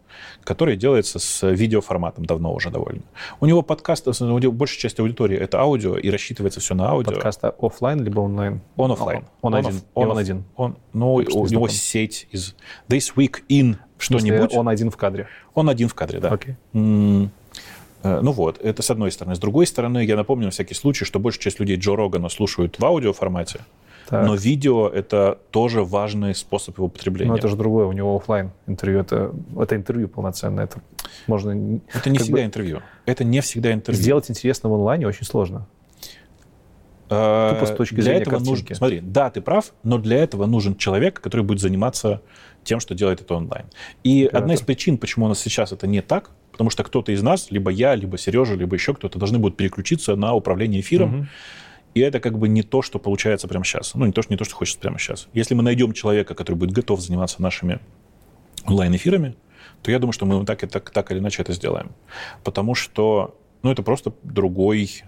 [0.43, 3.01] который делается с видеоформатом давно уже довольно.
[3.39, 7.13] У него подкаст, большая часть аудитории это аудио, и рассчитывается все на аудио.
[7.13, 8.61] Подкаст офлайн либо онлайн?
[8.75, 9.25] Он офлайн.
[9.41, 9.81] Он, он, один.
[9.93, 10.43] Он, он один.
[10.55, 12.55] Он, ну, у него сеть из
[12.87, 14.53] This Week in что-нибудь.
[14.55, 15.27] Он один в кадре?
[15.53, 16.29] Он один в кадре, да.
[16.29, 16.55] Okay.
[16.73, 17.29] Mm.
[18.05, 19.35] Э, ну вот, это с одной стороны.
[19.35, 22.77] С другой стороны, я напомню на всякий случай, что большая часть людей Джо Рогана слушают
[22.79, 23.61] в аудиоформате.
[24.09, 24.25] Так.
[24.25, 27.31] Но видео— это тоже важный способ его потребления.
[27.31, 28.99] Но это же другое, у него офлайн интервью.
[28.99, 30.65] Это, это интервью полноценное.
[30.65, 30.79] Это
[31.27, 31.79] можно...
[31.93, 32.43] Это не всегда бы...
[32.43, 32.81] интервью.
[33.05, 34.01] Это не всегда интервью.
[34.01, 35.67] Сделать интересно в онлайне очень сложно.
[37.09, 40.45] А, Тупо с точки для зрения этого нужен, Смотри, да, ты прав, но для этого
[40.45, 42.21] нужен человек, который будет заниматься
[42.63, 43.65] тем, что делает это онлайн.
[44.03, 44.41] И Оператор.
[44.41, 47.51] одна из причин, почему у нас сейчас это не так, потому что кто-то из нас,
[47.51, 51.21] либо я, либо Сережа, либо еще кто-то, должны будут переключиться на управление эфиром.
[51.21, 51.27] Угу
[51.95, 53.95] И это как бы не то, что получается прямо сейчас.
[53.95, 55.27] Ну, не то, что, не то, что хочется прямо сейчас.
[55.33, 57.79] Если мы найдем человека, который будет готов заниматься нашими
[58.65, 59.35] онлайн-эфирами,
[59.81, 61.91] то я думаю, что мы так, и так, так или иначе это сделаем.
[62.43, 65.03] Потому что ну, это просто другой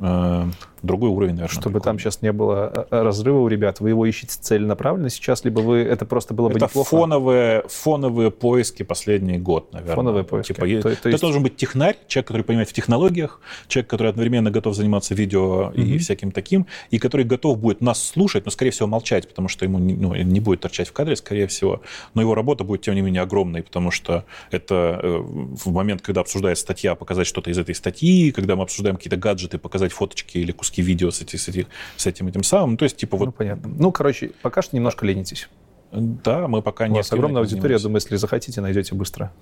[0.00, 0.46] Э,
[0.82, 1.52] другой уровень, наверное.
[1.52, 1.84] Чтобы прикольно.
[1.84, 5.60] там сейчас не было э, э, разрыва у ребят, вы его ищете целенаправленно сейчас, либо
[5.60, 6.88] вы это просто было бы это неплохо?
[6.88, 9.94] фоновые, фоновые поиски последний год, наверное.
[9.94, 10.52] Фоновые поиски.
[10.52, 11.04] Типа, то, то есть...
[11.04, 15.70] Это должен быть технарь, человек, который понимает в технологиях, человек, который одновременно готов заниматься видео
[15.70, 15.82] mm-hmm.
[15.82, 19.64] и всяким таким, и который готов будет нас слушать, но, скорее всего, молчать, потому что
[19.64, 21.82] ему ну, не будет торчать в кадре, скорее всего.
[22.14, 26.62] Но его работа будет, тем не менее, огромной, потому что это в момент, когда обсуждается
[26.62, 30.69] статья, показать что-то из этой статьи, когда мы обсуждаем какие-то гаджеты, показать фоточки или куски
[30.70, 31.66] куски видео с, эти, с, этих,
[31.96, 32.76] с этим этим самым.
[32.76, 33.26] То есть, типа, вот...
[33.26, 33.68] Ну, понятно.
[33.68, 35.48] Ну, короче, пока что немножко ленитесь.
[35.92, 36.94] Да, мы пока не...
[36.94, 39.32] У вас огромная аудитория, я думаю, если захотите, найдете быстро.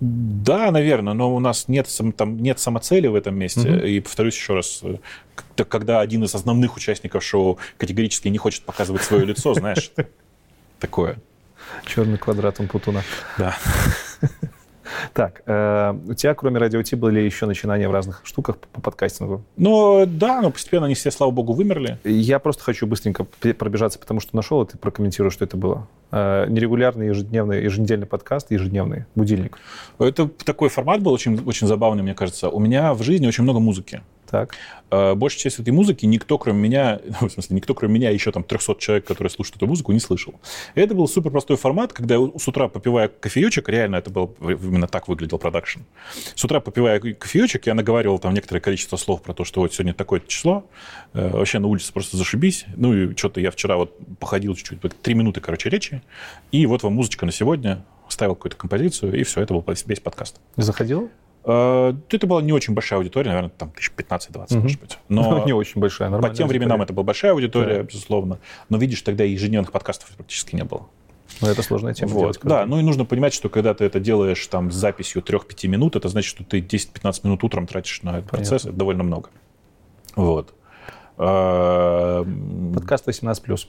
[0.00, 1.86] Да, наверное, но у нас нет,
[2.16, 3.68] там, нет самоцели в этом месте.
[3.68, 3.86] Угу.
[3.86, 4.82] И повторюсь еще раз,
[5.68, 9.92] когда один из основных участников шоу категорически не хочет показывать свое лицо, знаешь,
[10.80, 11.18] такое.
[11.86, 13.02] Черный квадрат Путуна.
[13.38, 13.56] Да.
[15.12, 19.42] Так, э, у тебя, кроме радио Ти, были еще начинания в разных штуках по подкастингу?
[19.56, 21.98] Ну, да, но постепенно они все, слава богу, вымерли.
[22.04, 25.86] Я просто хочу быстренько пробежаться, потому что нашел, и ты прокомментируешь, что это было.
[26.10, 29.58] Э, нерегулярный ежедневный, еженедельный подкаст, ежедневный будильник.
[29.98, 32.48] Это такой формат был очень, очень забавный, мне кажется.
[32.48, 34.02] У меня в жизни очень много музыки.
[34.32, 34.54] Так.
[34.90, 38.32] Э, большая часть этой музыки никто, кроме меня, ну, в смысле, никто, кроме меня, еще
[38.32, 40.40] там 300 человек, которые слушают эту музыку, не слышал.
[40.74, 44.34] И это был супер простой формат, когда я с утра попивая кофеечек, реально это был,
[44.40, 45.80] именно так выглядел продакшн.
[46.34, 49.92] С утра попивая кофеечек, я наговаривал там некоторое количество слов про то, что вот сегодня
[49.92, 50.64] такое число,
[51.12, 52.64] э, вообще на улице просто зашибись.
[52.74, 56.02] Ну и что-то я вчера вот походил чуть-чуть, три минуты, короче, речи,
[56.52, 60.40] и вот вам музычка на сегодня, ставил какую-то композицию, и все, это был весь подкаст.
[60.56, 61.10] Заходил?
[61.44, 64.62] Э, это была не очень большая аудитория, наверное, там 1015-20, угу.
[64.62, 64.98] может быть.
[65.08, 66.32] Но не очень большая, нормально.
[66.32, 67.82] По тем временам это была большая аудитория, да.
[67.82, 68.38] безусловно.
[68.68, 70.86] Но видишь, тогда ежедневных подкастов практически не было.
[71.40, 72.12] Но это сложная тема.
[72.12, 72.38] Вот.
[72.42, 75.96] Да, ну и нужно понимать, что когда ты это делаешь там с записью 3-5 минут,
[75.96, 78.38] это значит, что ты 10-15 минут утром тратишь на этот Понятно.
[78.38, 78.64] процесс.
[78.66, 79.30] Это довольно много.
[80.14, 80.54] Вот.
[81.18, 82.24] Э,
[82.74, 83.66] Подкаст 18+.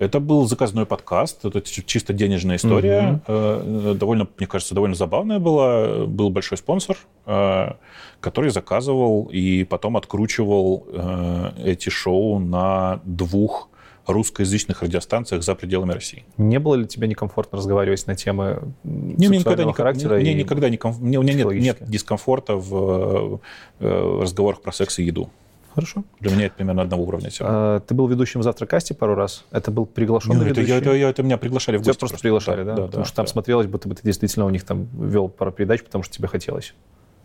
[0.00, 3.20] Это был заказной подкаст, это чисто денежная история.
[3.28, 3.94] Угу.
[3.94, 6.06] Довольно, мне кажется, довольно забавная была.
[6.06, 6.96] Был большой спонсор,
[7.26, 7.72] э,
[8.18, 13.68] который заказывал и потом откручивал э, эти шоу на двух
[14.06, 16.24] русскоязычных радиостанциях за пределами России.
[16.38, 20.16] Не было ли тебе некомфортно разговаривать на темы не, мне никогда не, характера?
[20.16, 23.38] Мне, никогда не, мне, у меня нет, нет дискомфорта в,
[23.78, 25.28] в разговорах про секс и еду.
[25.74, 26.04] Хорошо.
[26.18, 27.30] Для меня это примерно одного уровня.
[27.40, 29.44] А, ты был ведущим в «Завтракасте» пару раз?
[29.50, 30.72] Это был приглашенный Нет, ведущий?
[30.72, 31.92] Это, я, я, это меня приглашали в гости.
[31.92, 32.74] Тебя просто, просто приглашали, да?
[32.74, 32.86] да?
[32.86, 33.32] Потому да, что там да.
[33.32, 36.74] смотрелось, будто бы ты действительно у них там вел пару передач, потому что тебе хотелось.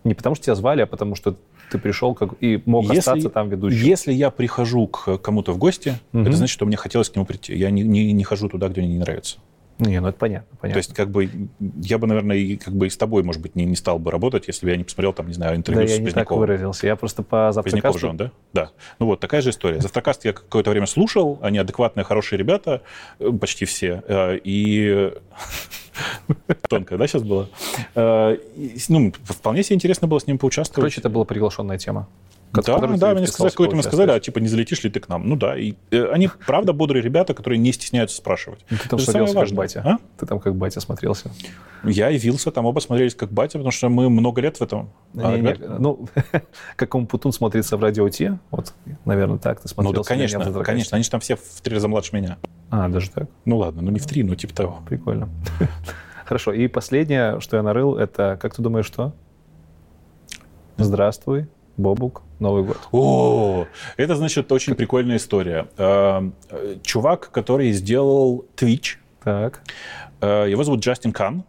[0.03, 1.35] Не потому что тебя звали, а потому что
[1.71, 3.83] ты пришел как, и мог если, остаться там ведущим.
[3.83, 6.21] Если я прихожу к кому-то в гости, угу.
[6.21, 7.55] это значит, что мне хотелось к нему прийти.
[7.55, 9.39] Я не, не, не хожу туда, где мне не нравится.
[9.77, 10.81] Не, ну это понятно, понятно.
[10.81, 11.29] То есть, как бы,
[11.81, 14.09] я бы, наверное, и, как бы и с тобой, может быть, не, не стал бы
[14.09, 16.31] работать, если бы я не посмотрел, там, не знаю, интервью да, с я не так
[16.31, 16.87] выразился.
[16.87, 17.99] Я просто по завтракасту...
[17.99, 18.31] же он, да?
[18.53, 18.69] Да.
[18.99, 19.81] Ну вот, такая же история.
[19.81, 22.83] Завтракаст я какое-то время слушал, они адекватные, хорошие ребята,
[23.19, 24.01] э, почти все.
[24.07, 25.11] Э, и...
[26.69, 27.49] Тонко, да, сейчас было?
[27.95, 28.37] Э,
[28.87, 30.75] ну, вполне себе интересно было с ним поучаствовать.
[30.75, 32.07] Короче, это была приглашенная тема.
[32.63, 35.27] Да, да, мне сказали, какой-то мне сказали, а типа не залетишь ли ты к нам?
[35.27, 38.65] Ну да, и э, они правда бодрые ребята, которые не стесняются спрашивать.
[38.69, 39.81] Ну, ты там смотрелся как батя.
[39.85, 39.97] А?
[40.19, 41.31] Ты там как батя смотрелся.
[41.83, 44.89] Я явился, там оба смотрелись как батя, потому что мы много лет в этом.
[45.17, 46.07] А, не, не, ну,
[46.75, 48.73] как Умпутун смотрится в радио Ти, вот,
[49.05, 49.97] наверное, так ты смотрелся.
[49.97, 52.37] Ну, да, конечно, конечно, они же там все в три раза младше меня.
[52.69, 53.29] А, даже так?
[53.45, 54.79] Ну ладно, ну не в три, но типа того.
[54.87, 55.29] Прикольно.
[56.25, 59.13] Хорошо, и последнее, что я нарыл, это, как ты думаешь, что?
[60.77, 62.77] Здравствуй, Бобук, Новый год.
[62.91, 63.65] О,
[63.97, 65.67] это, значит, очень прикольная история.
[65.77, 66.29] Э,
[66.83, 68.97] чувак, который сделал Twitch.
[69.23, 69.61] Так.
[70.21, 71.43] Э, его зовут Джастин Кан.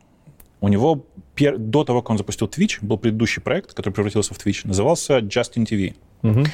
[0.61, 1.05] У него
[1.35, 1.59] пер...
[1.59, 5.67] до того, как он запустил Twitch, был предыдущий проект, который превратился в Twitch, назывался Justin
[5.67, 5.95] TV.
[6.23, 6.45] Угу.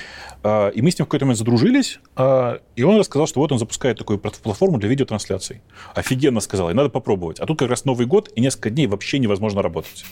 [0.74, 3.96] И мы с ним в какой-то момент задружились, и он рассказал, что вот он запускает
[3.96, 5.62] такую платформу для видеотрансляций.
[5.94, 7.38] Офигенно сказал, и надо попробовать.
[7.38, 10.04] А тут как раз Новый год, и несколько дней вообще невозможно работать.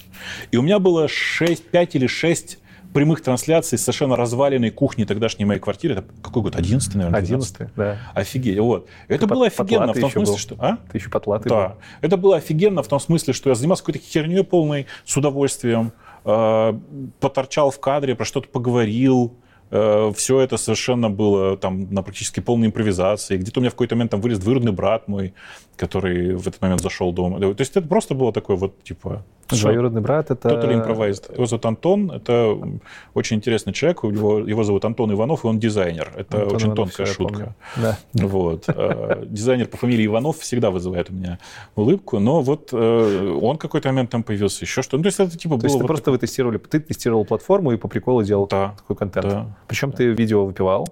[0.53, 2.59] И у меня было 6, 5 или 6
[2.93, 5.95] прямых трансляций с совершенно разваленной кухни тогдашней моей квартиры.
[5.95, 6.57] Это какой год?
[6.57, 7.19] 11 наверное?
[7.19, 7.99] 11 да.
[8.15, 8.59] Офигеть.
[8.59, 8.87] Вот.
[9.09, 10.39] Это Ты было офигенно в том смысле, был.
[10.39, 10.57] что...
[10.59, 10.79] А?
[10.91, 11.69] Ты еще потлатый Да.
[11.69, 11.75] Был.
[12.01, 15.93] Это было офигенно в том смысле, что я занимался какой-то херней полной с удовольствием,
[16.25, 16.73] э,
[17.21, 19.35] поторчал в кадре, про что-то поговорил,
[19.71, 23.37] э, все это совершенно было там на практически полной импровизации.
[23.37, 25.35] Где-то у меня в какой-то момент там вылез двоюродный брат мой,
[25.81, 27.41] который в этот момент зашел дома.
[27.41, 30.49] То есть это просто было такое вот, типа, Двоюродный брат это...
[30.49, 31.35] Totally improvised.
[31.35, 32.57] Его зовут Антон, это
[33.15, 36.13] очень интересный человек, его, его зовут Антон Иванов, и он дизайнер.
[36.17, 37.55] Это Антон очень Иванов, тонкая шутка.
[37.77, 37.99] Да.
[38.15, 38.65] Вот.
[38.69, 41.39] Э, дизайнер по фамилии Иванов всегда вызывает у меня
[41.75, 44.97] улыбку, но вот э, он какой-то момент там появился, еще что.
[44.97, 45.67] Ну, то есть это типа то было...
[45.67, 48.75] есть вот просто вы тестировали, ты тестировал платформу и по приколу делал да.
[48.77, 49.27] такой контент.
[49.27, 49.47] Да.
[49.67, 50.87] Причем ты видео выпивал?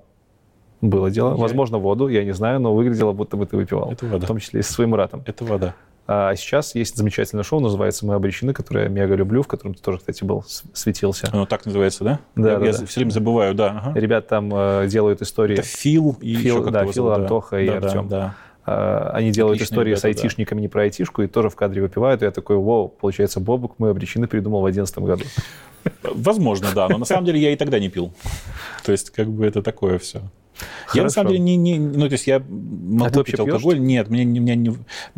[0.81, 1.31] Было дело.
[1.31, 1.37] Я...
[1.37, 3.91] Возможно, воду, я не знаю, но выглядело, будто бы ты выпивал.
[3.91, 4.25] Это вода.
[4.25, 5.23] В том числе и со своим братом.
[5.27, 5.75] Это вода.
[6.11, 9.83] А сейчас есть замечательное шоу, называется «Мы обречены», которое я мега люблю, в котором ты
[9.83, 10.43] тоже, кстати, был,
[10.73, 11.29] светился.
[11.31, 12.21] Оно так называется, да?
[12.35, 12.87] Да, я, да, я да.
[12.87, 13.83] все время забываю, да.
[13.85, 14.01] Ага.
[14.01, 15.59] Ребят там э, делают истории.
[15.59, 17.63] Это Фил и Фил, еще да, Фил, зовут, Антоха да.
[17.63, 18.09] и да, Артем.
[18.09, 18.35] Да,
[18.65, 19.11] да.
[19.13, 20.63] Они делают Отличные истории ребята, с айтишниками, да.
[20.63, 22.23] не про айтишку, и тоже в кадре выпивают.
[22.23, 25.25] И я такой, вау, получается, Бобук мы обречены придумал в 2011 году.
[26.15, 28.13] Возможно, да, но на самом деле я и тогда не пил.
[28.85, 30.23] То есть, как бы это такое все.
[30.59, 30.97] Хорошо.
[30.99, 33.87] Я на самом деле не, не, ну то есть я могу а пить алкоголь, пьешь?
[33.87, 34.77] нет, мне, мне не,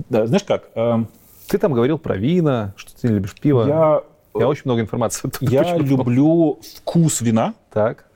[0.08, 0.68] да, знаешь как?
[0.74, 1.04] Э,
[1.46, 3.66] ты там говорил про вина, что ты не любишь пиво.
[3.66, 4.02] Я,
[4.38, 5.30] я очень много информации.
[5.40, 7.54] Я люблю вкус вина.
[7.72, 8.06] Так.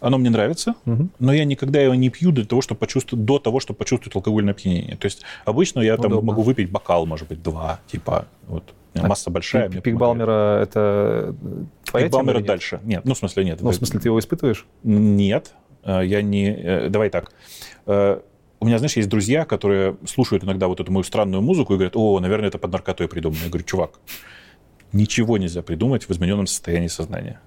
[0.00, 1.08] Оно мне нравится, угу.
[1.18, 4.54] но я никогда его не пью для того, чтобы почувствовать, до того, чтобы почувствовать алкогольное
[4.54, 4.96] опьянение.
[4.96, 6.16] То есть обычно я Удобно.
[6.16, 8.64] там могу выпить бокал, может быть, два, типа вот.
[8.94, 9.68] А масса большая.
[9.68, 11.34] Пик, пик Балмера это
[11.84, 12.80] твоя Пик Балмера дальше.
[12.82, 13.60] Нет, ну в смысле нет.
[13.60, 14.66] Ну в смысле ты его испытываешь?
[14.82, 15.52] Нет,
[15.84, 16.50] я не...
[16.50, 17.32] Э, давай так
[17.86, 18.20] э,
[18.60, 21.96] у меня, знаешь, есть друзья, которые слушают иногда вот эту мою странную музыку и говорят,
[21.96, 23.40] о, наверное, это под наркотой придумано.
[23.42, 23.98] Я говорю, чувак,
[24.92, 27.40] ничего нельзя придумать в измененном состоянии сознания.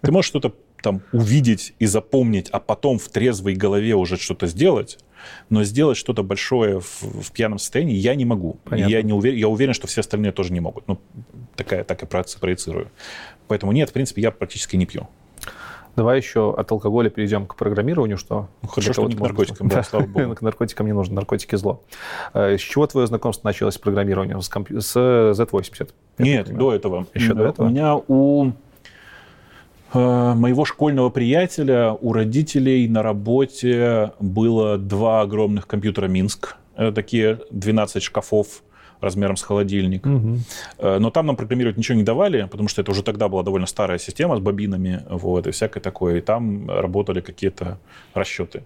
[0.00, 4.98] Ты можешь что-то там увидеть и запомнить, а потом в трезвой голове уже что-то сделать,
[5.48, 8.58] но сделать что-то большое в, в пьяном состоянии я не могу.
[8.68, 10.88] Я, не уверен, я уверен, что все остальные тоже не могут.
[10.88, 10.98] Ну,
[11.54, 12.90] такая, так и проецирую.
[13.46, 15.08] Поэтому нет, в принципе, я практически не пью.
[15.94, 18.48] Давай еще от алкоголя перейдем к программированию, что...
[18.62, 20.34] Ну, хорошо, что не к наркотикам, да, слава богу.
[20.34, 21.82] К наркотикам не нужно, наркотики зло.
[22.32, 24.40] С чего твое знакомство началось с программированием?
[24.40, 24.70] С, комп...
[24.70, 25.90] с Z80?
[26.18, 27.06] Нет, до этого.
[27.12, 27.66] Еще до этого?
[27.66, 28.52] У меня у
[29.92, 36.56] э, моего школьного приятеля, у родителей на работе было два огромных компьютера «Минск».
[36.74, 38.62] Это такие 12 шкафов
[39.02, 40.06] размером с холодильник.
[40.06, 40.38] Угу.
[40.98, 43.98] Но там нам программировать ничего не давали, потому что это уже тогда была довольно старая
[43.98, 46.18] система с бобинами вот, и всякое такое.
[46.18, 47.78] И там работали какие-то
[48.14, 48.62] расчеты.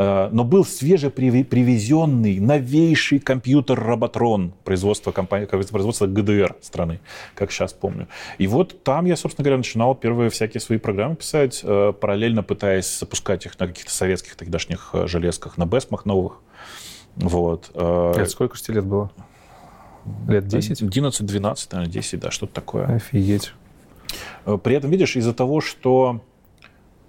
[0.00, 7.00] Э, но был свежепривезенный новейший компьютер Роботрон производства, компании, производства ГДР страны,
[7.34, 8.08] как сейчас помню.
[8.38, 12.98] И вот там я, собственно говоря, начинал первые всякие свои программы писать, э, параллельно пытаясь
[12.98, 16.38] запускать их на каких-то советских тогдашних железках, на Бесмах новых.
[17.16, 17.70] Вот.
[17.74, 19.10] Это сколько же тебе лет было?
[20.28, 20.82] Лет 10?
[20.82, 22.86] 11, 12, наверное, 10, да, что-то такое.
[22.86, 23.52] Офигеть.
[24.46, 26.20] Э, при этом, видишь, из-за того, что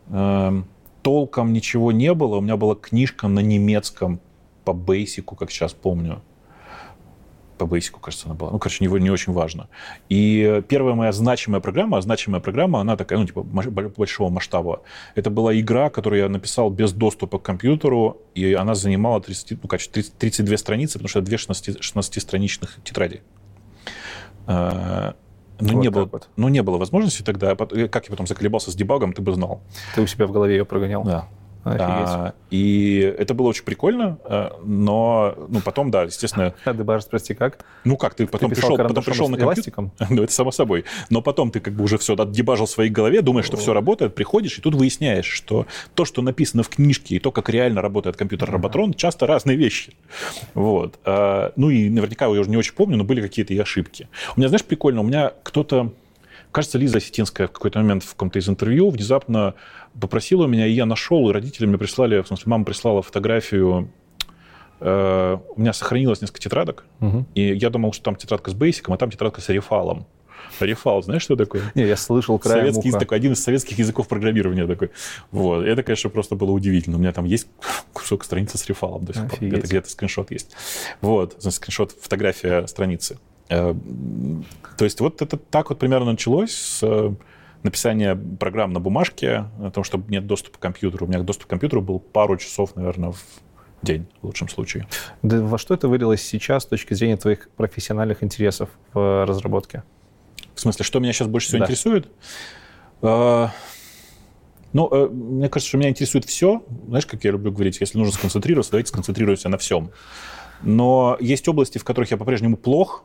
[0.08, 0.64] э,
[1.02, 4.20] толком ничего не было, у меня была книжка на немецком
[4.64, 6.22] по бейсику, как сейчас помню
[7.62, 8.50] по бейсику, кажется, она была.
[8.50, 9.68] Ну, короче, не, не очень важно.
[10.10, 14.82] И первая моя значимая программа, значимая программа, она такая, ну, типа, большого масштаба.
[15.14, 19.70] Это была игра, которую я написал без доступа к компьютеру, и она занимала 30, ну,
[19.70, 23.22] короче, 30, 32 страницы, потому что две 16-страничных тетради.
[24.48, 25.14] А,
[25.60, 26.30] ну, вот не было, вот.
[26.38, 27.56] ну, не было возможности тогда.
[27.56, 29.62] Как я потом заколебался с дебагом, ты бы знал.
[29.94, 31.04] Ты у себя в голове ее прогонял?
[31.04, 31.28] Да.
[31.64, 36.54] А, и это было очень прикольно, э, но ну, потом, да, естественно...
[36.66, 37.64] А дебажить, прости, как?
[37.84, 39.74] Ну как, ты потом ты пришел, потом пришел на компьютер...
[40.10, 40.86] Ну, это само собой.
[41.10, 44.16] Но потом ты как бы уже все отдебажил в своей голове, думаешь, что все работает,
[44.16, 48.18] приходишь, и тут выясняешь, что то, что написано в книжке, и то, как реально работает
[48.18, 49.94] компьютер Роботрон, часто разные вещи.
[50.56, 51.00] Вот.
[51.06, 54.08] А, ну и наверняка, я уже не очень помню, но были какие-то и ошибки.
[54.36, 55.94] У меня, знаешь, прикольно, у меня кто-то
[56.52, 59.56] Кажется, Лиза Осетинская в какой-то момент в каком-то из интервью внезапно
[60.00, 63.90] попросила меня, и я нашел, и родители мне прислали, в смысле, мама прислала фотографию
[64.82, 67.26] э, у меня сохранилось несколько тетрадок, угу.
[67.36, 70.06] и я думал, что там тетрадка с бейсиком, а там тетрадка с рефалом.
[70.60, 71.72] Рефал, знаешь, что такое?
[71.76, 73.00] Не, я слышал краем Советский уха.
[73.00, 74.92] такой, один из советских языков программирования такой.
[75.32, 75.64] Вот.
[75.64, 76.98] Это, конечно, просто было удивительно.
[76.98, 77.48] У меня там есть
[77.94, 79.40] кусок страницы с рефалом до сих пор.
[79.40, 80.52] Где-то, где-то скриншот есть.
[81.00, 83.18] Вот, скриншот, фотография страницы.
[83.52, 83.76] Э,
[84.78, 87.14] то есть вот это так вот примерно началось с э,
[87.64, 91.06] написания программ на бумажке, о том, что нет доступа к компьютеру.
[91.06, 93.20] У меня доступ к компьютеру был пару часов, наверное, в
[93.82, 94.88] день, в лучшем случае.
[95.22, 99.84] Да во что это вылилось сейчас с точки зрения твоих профессиональных интересов в разработке?
[100.56, 101.66] В смысле, что меня сейчас больше всего да.
[101.66, 102.08] интересует?
[103.02, 103.48] Э,
[104.72, 106.64] ну, мне кажется, что меня интересует все.
[106.88, 109.92] Знаешь, как я люблю говорить, если нужно сконцентрироваться, давайте сконцентрируемся на всем.
[110.64, 113.04] Но есть области, в которых я по-прежнему плох,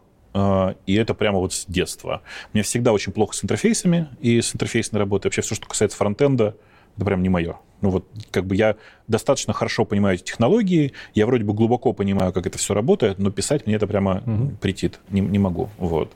[0.87, 2.23] и это прямо вот с детства.
[2.53, 5.29] Мне всегда очень плохо с интерфейсами и с интерфейсной работой.
[5.29, 6.57] Вообще все, что касается фронтенда,
[6.97, 7.57] это прям не мое.
[7.83, 8.77] Ну вот как бы я
[9.07, 13.31] достаточно хорошо понимаю эти технологии, я вроде бы глубоко понимаю, как это все работает, но
[13.31, 14.57] писать мне это прямо угу.
[14.61, 15.69] претит, не, не могу.
[15.79, 16.13] Вот.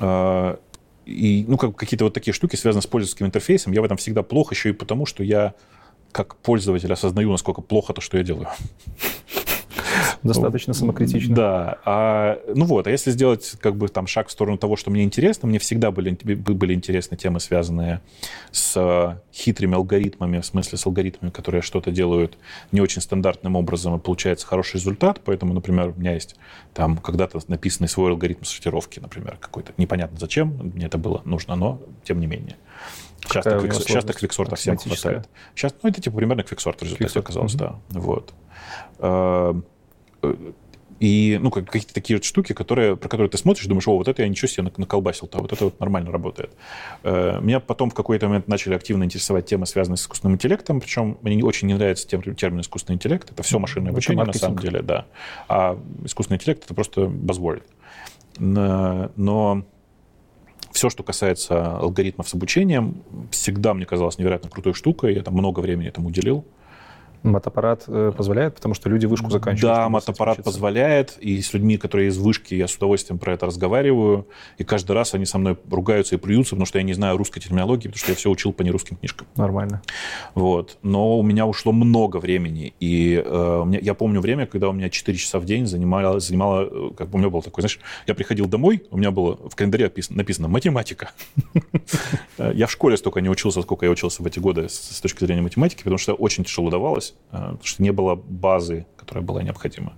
[0.00, 0.56] Э,
[1.06, 4.22] и, ну, как какие-то вот такие штуки, связанные с пользовательским интерфейсом, я в этом всегда
[4.22, 5.54] плохо еще и потому, что я
[6.10, 8.48] как пользователь осознаю, насколько плохо то, что я делаю.
[10.22, 11.34] Достаточно самокритично.
[11.34, 11.78] Да.
[11.84, 15.02] А, ну вот, а если сделать как бы там шаг в сторону того, что мне
[15.02, 18.00] интересно, мне всегда были, были интересны темы, связанные
[18.50, 22.38] с э, хитрыми алгоритмами, в смысле с алгоритмами, которые что-то делают
[22.70, 25.20] не очень стандартным образом, и получается хороший результат.
[25.24, 26.36] Поэтому, например, у меня есть
[26.74, 29.72] там когда-то написанный свой алгоритм сортировки, например, какой-то.
[29.76, 32.56] Непонятно зачем, мне это было нужно, но тем не менее.
[33.24, 33.78] Сейчас так, квикс...
[33.78, 35.28] сейчас так квиксорта всем хватает.
[35.54, 37.24] Сейчас, ну, это типа примерно квиксорт в результате квиксорт.
[37.24, 37.64] оказалось, угу.
[37.64, 38.00] да.
[38.00, 38.32] Вот.
[40.22, 40.34] Э,
[41.00, 44.22] и, ну, какие-то такие вот штуки, которые, про которые ты смотришь, думаешь, о, вот это
[44.22, 46.52] я ничего себе наколбасил-то, вот это вот нормально работает.
[47.02, 51.18] Э, меня потом в какой-то момент начали активно интересовать темы, связанные с искусственным интеллектом, причем
[51.22, 55.06] мне очень не нравится термин искусственный интеллект, это все машинное обучение на самом деле, да.
[55.48, 57.64] А искусственный интеллект— это просто buzzword.
[58.38, 59.64] Но
[60.70, 65.60] все, что касается алгоритмов с обучением, всегда мне казалось невероятно крутой штукой, я там много
[65.60, 66.44] времени этому уделил.
[67.22, 69.76] Матаппарат э, позволяет, потому что люди вышку заканчивают.
[69.76, 74.26] Да, матаппарат позволяет, и с людьми, которые из вышки, я с удовольствием про это разговариваю,
[74.58, 77.40] и каждый раз они со мной ругаются и плюются, потому что я не знаю русской
[77.40, 79.26] терминологии, потому что я все учил по нерусским книжкам.
[79.36, 79.82] Нормально.
[80.34, 80.78] Вот.
[80.82, 85.16] Но у меня ушло много времени, и э, я помню время, когда у меня 4
[85.16, 88.46] часа в день занимало, занимало, э, как бы у меня было такое, знаешь, я приходил
[88.46, 91.12] домой, у меня было в календаре написано, написано математика.
[92.38, 95.42] Я в школе столько не учился, сколько я учился в эти годы с точки зрения
[95.42, 97.11] математики, потому что очень тяжело давалось.
[97.32, 99.94] Э, потому что не было базы, которая была необходима.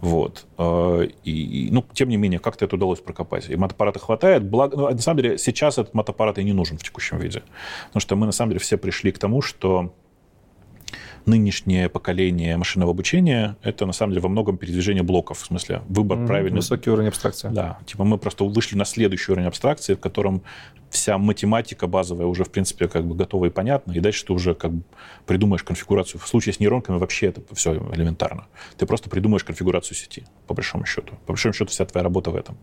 [0.00, 0.46] Вот.
[0.58, 3.50] Э, и, ну, тем не менее, как-то это удалось прокопать.
[3.50, 4.44] И мотоаппарата хватает.
[4.44, 7.42] Благо, ну, на самом деле, сейчас этот мотоаппарат и не нужен в текущем виде.
[7.88, 9.94] Потому что мы, на самом деле, все пришли к тому, что
[11.30, 16.18] нынешнее поколение машинного обучения— это, на самом деле, во многом передвижение блоков, в смысле выбор
[16.18, 16.26] mm-hmm.
[16.26, 16.56] правильный.
[16.56, 17.48] Высокий уровень абстракции.
[17.52, 17.78] Да.
[17.86, 20.42] Типа мы просто вышли на следующий уровень абстракции, в котором
[20.90, 24.54] вся математика базовая уже, в принципе, как бы готова и понятна, и дальше ты уже
[24.54, 24.82] как бы
[25.26, 26.20] придумаешь конфигурацию.
[26.20, 28.46] В случае с нейронками вообще это все элементарно.
[28.76, 31.14] Ты просто придумаешь конфигурацию сети, по большому счету.
[31.26, 32.58] По большому счету вся твоя работа в этом.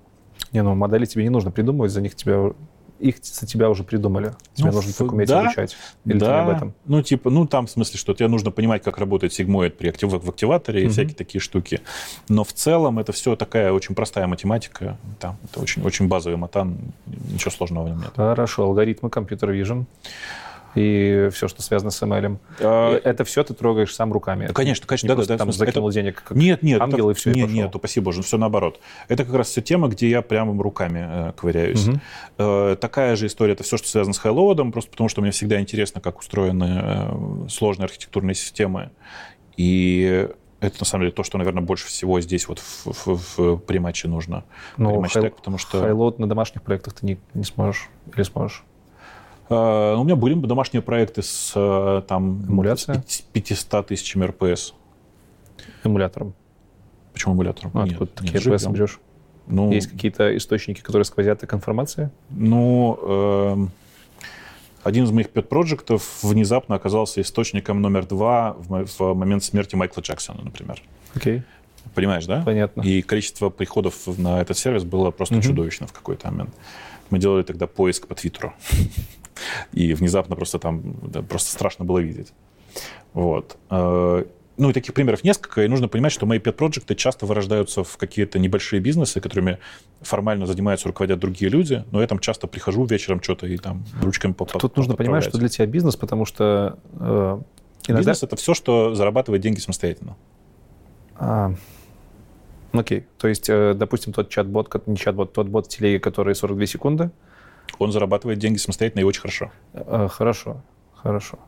[0.51, 2.51] Не, ну модели тебе не нужно придумывать, за них тебя
[2.99, 4.33] их за тебя уже придумали.
[4.53, 5.75] Тебе ну, нужно только уметь да, обучать.
[6.05, 6.73] Или да, об этом?
[6.85, 10.11] Ну, типа, ну, там в смысле, что тебе нужно понимать, как работает сигмоид при актив...
[10.11, 11.81] в активаторе и всякие такие штуки.
[12.29, 14.97] Но в целом это все такая очень простая математика.
[15.19, 18.11] Там, это очень, очень базовый матан, ничего сложного в нем нет.
[18.15, 19.85] Хорошо, алгоритмы компьютер vision
[20.77, 22.37] и все, что связано с ML.
[22.59, 22.99] А...
[23.03, 24.47] Это все ты трогаешь сам руками.
[24.47, 25.37] Конечно, конечно, да, да, да.
[25.37, 25.95] Там закинул это...
[25.95, 27.17] денег как нет, нет, ангел, это...
[27.17, 28.79] и все, Нет, и нет, спасибо боже, все наоборот.
[29.07, 31.87] Это как раз все тема, где я прямо руками э, ковыряюсь.
[31.87, 31.99] Угу.
[32.37, 35.59] Э, такая же история, это все, что связано с хайлоудом, просто потому что мне всегда
[35.59, 38.91] интересно, как устроены э, сложные архитектурные системы.
[39.57, 40.27] И
[40.59, 44.07] это, на самом деле, то, что, наверное, больше всего здесь вот в, в, в приматче
[44.07, 44.45] нужно.
[44.77, 45.29] Ну, хай...
[45.29, 45.81] потому что...
[45.81, 48.63] Highload на домашних проектах ты не, не сможешь или сможешь?
[49.49, 53.03] Э, у меня были домашние проекты с э, там, Эмуляция?
[53.33, 54.73] 500 тысячами RPS.
[55.83, 56.33] Эмулятором?
[57.13, 57.71] Почему эмулятором?
[57.73, 58.99] А, нет, такие RPS берешь?
[59.47, 62.09] Ну, Есть какие-то источники, которые сквозят к информации?
[62.29, 63.67] Ну, э,
[64.83, 70.01] один из моих pet -проектов внезапно оказался источником номер два в, в момент смерти Майкла
[70.01, 70.81] Джексона, например.
[71.15, 71.37] Окей.
[71.37, 71.43] Okay.
[71.95, 72.43] Понимаешь, да?
[72.45, 72.81] Понятно.
[72.81, 75.41] И количество приходов на этот сервис было просто mm-hmm.
[75.41, 76.53] чудовищно в какой-то момент.
[77.09, 78.53] Мы делали тогда поиск по Твиттеру.
[79.73, 82.33] И внезапно просто там да, просто страшно было видеть.
[83.13, 83.57] Вот.
[83.69, 84.25] Э,
[84.57, 87.97] ну, и таких примеров несколько, и нужно понимать, что мои pet проекты часто вырождаются в
[87.97, 89.59] какие-то небольшие бизнесы, которыми
[90.01, 94.33] формально занимаются, руководят другие люди, но я там часто прихожу вечером что-то и там ручками
[94.33, 97.41] по Тут нужно понимать, что для тебя бизнес, потому что э,
[97.87, 97.99] иногда...
[97.99, 100.15] Бизнес— это все, что зарабатывает деньги самостоятельно.
[101.15, 101.53] А,
[102.71, 106.65] окей, то есть, э, допустим, тот чат-бот, не чат-бот, тот бот в телеге, который 42
[106.65, 107.11] секунды,
[107.79, 109.51] он зарабатывает деньги самостоятельно и очень хорошо.
[109.73, 110.61] Э, хорошо,
[110.95, 111.39] хорошо.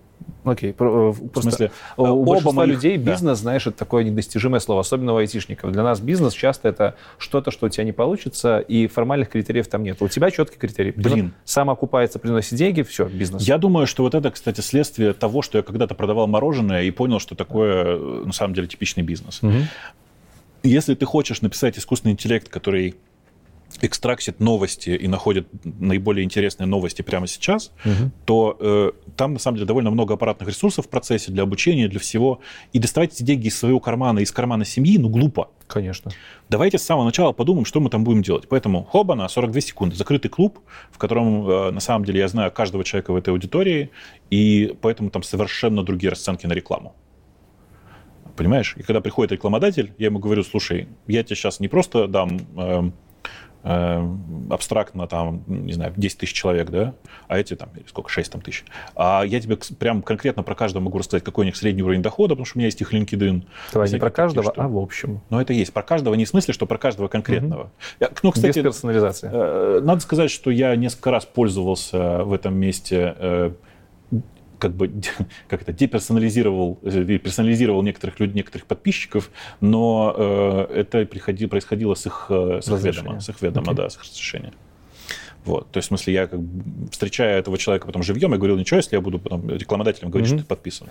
[0.44, 0.74] Окей, okay.
[0.74, 2.74] Э, просто в смысле, у оба большинства моих...
[2.76, 3.44] людей бизнес, да.
[3.44, 5.72] знаешь, это такое недостижимое слово, особенно у айтишников.
[5.72, 9.84] Для нас бизнес часто это что-то, что у тебя не получится, и формальных критериев там
[9.84, 10.02] нет.
[10.02, 10.92] У тебя четкий критерий.
[10.92, 11.34] Блин.
[11.44, 13.44] Сам окупается, приносит деньги, все, бизнес.
[13.44, 17.20] Я думаю, что вот это, кстати, следствие того, что я когда-то продавал мороженое и понял,
[17.20, 19.44] что такое э, на самом деле типичный бизнес.
[19.44, 19.54] Угу.
[20.64, 22.96] Если ты хочешь написать искусственный интеллект, который
[23.82, 28.12] экстрактит новости и находит наиболее интересные новости прямо сейчас, угу.
[28.26, 32.00] то э, там, на самом деле, довольно много аппаратных ресурсов в процессе для обучения, для
[32.00, 32.40] всего.
[32.74, 35.50] И доставать эти деньги из своего кармана, из кармана семьи, ну, глупо.
[35.68, 36.12] Конечно.
[36.50, 38.48] Давайте с самого начала подумаем, что мы там будем делать.
[38.50, 39.96] Поэтому хоба на 42 секунды.
[39.96, 40.60] Закрытый клуб,
[40.92, 43.92] в котором, э, на самом деле, я знаю каждого человека в этой аудитории,
[44.30, 46.96] и поэтому там совершенно другие расценки на рекламу.
[48.36, 48.76] Понимаешь?
[48.78, 52.40] И когда приходит рекламодатель, я ему говорю, слушай, я тебе сейчас не просто дам...
[52.56, 52.90] Э,
[54.50, 56.94] абстрактно там, не знаю, 10 тысяч человек, да,
[57.28, 58.66] а эти там, сколько, 6 там, тысяч.
[58.96, 62.36] А я тебе прям конкретно про каждого могу рассказать, какой у них средний уровень дохода,
[62.36, 63.44] потому что у меня есть их LinkedIn.
[63.74, 65.22] Давай не про каждого, а в общем.
[65.30, 65.74] Но это есть.
[65.74, 67.64] Про каждого не в смысле, что про каждого конкретного.
[67.64, 67.72] Угу.
[68.00, 69.30] Я, ну, кстати, Без персонализации.
[69.32, 73.52] Э, надо сказать, что я несколько раз пользовался в этом месте э,
[74.60, 74.92] как бы
[75.48, 79.32] как это деперсонализировал э, персонализировал некоторых людей, некоторых подписчиков,
[79.62, 83.76] но э, это приходило, происходило с их, э, с их ведома, с их ведома, okay.
[83.76, 84.54] да, с их разрешения.
[85.46, 85.72] Вот.
[85.72, 88.78] То есть, в смысле, я как бы, встречая этого человека потом живьем, я говорил, ничего,
[88.78, 90.36] если я буду потом рекламодателем говорить, mm-hmm.
[90.36, 90.90] что ты подписан.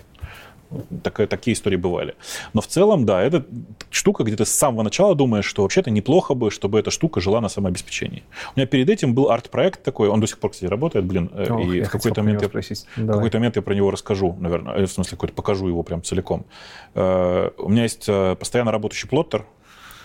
[1.03, 2.15] Так, такие истории бывали.
[2.53, 3.45] Но в целом, да, это
[3.89, 7.41] штука, где ты с самого начала думаешь, что вообще-то неплохо бы, чтобы эта штука жила
[7.41, 8.23] на самообеспечении.
[8.55, 11.47] У меня перед этим был арт-проект такой, он до сих пор, кстати, работает, блин, э,
[11.49, 14.85] Ох, и в какой-то момент, я, в какой-то момент я про него расскажу, наверное, э,
[14.85, 16.45] в смысле, какой-то покажу его прям целиком.
[16.93, 18.05] Э, у меня есть
[18.39, 19.45] постоянно работающий плоттер,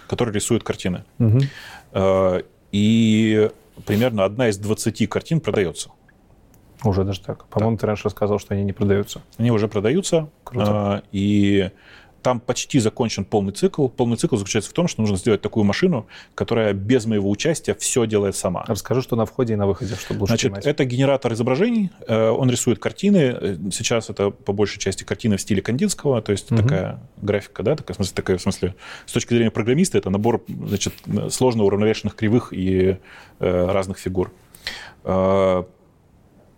[0.08, 1.04] который рисует картины.
[1.18, 1.40] Угу.
[2.72, 3.50] И
[3.86, 5.90] примерно одна из 20 картин продается.
[6.84, 7.46] Уже даже так.
[7.46, 9.22] По-моему, ты раньше рассказал, что они не продаются.
[9.38, 10.28] Они уже продаются.
[10.44, 10.66] Круто.
[10.68, 11.70] А, и
[12.24, 13.86] там почти закончен полный цикл.
[13.86, 18.06] Полный цикл заключается в том, что нужно сделать такую машину, которая без моего участия все
[18.06, 18.64] делает сама.
[18.66, 20.66] Расскажу, что на входе и на выходе, чтобы лучше Значит, понимать.
[20.66, 21.90] это генератор изображений.
[22.08, 23.58] Э, он рисует картины.
[23.70, 26.62] Сейчас это по большей части картины в стиле Кандинского, то есть угу.
[26.62, 28.74] такая графика, да, такая, в смысле, такая, в смысле,
[29.04, 30.94] с точки зрения программиста, это набор значит,
[31.28, 32.96] сложно уравновешенных кривых и
[33.38, 34.32] э, разных фигур.
[35.04, 35.64] Э,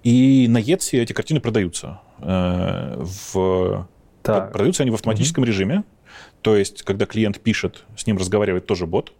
[0.07, 2.01] и на Etsy эти картины продаются.
[2.20, 3.89] Э, в...
[4.23, 4.53] Так.
[4.53, 5.49] Продаются они в автоматическом угу.
[5.49, 5.83] режиме.
[6.43, 9.12] То есть, когда клиент пишет, с ним разговаривает тоже бот.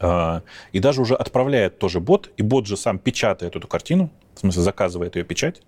[0.00, 0.40] Э,
[0.72, 4.62] и даже уже отправляет тоже бот, и бот же сам печатает эту картину, в смысле
[4.62, 5.62] заказывает ее печать.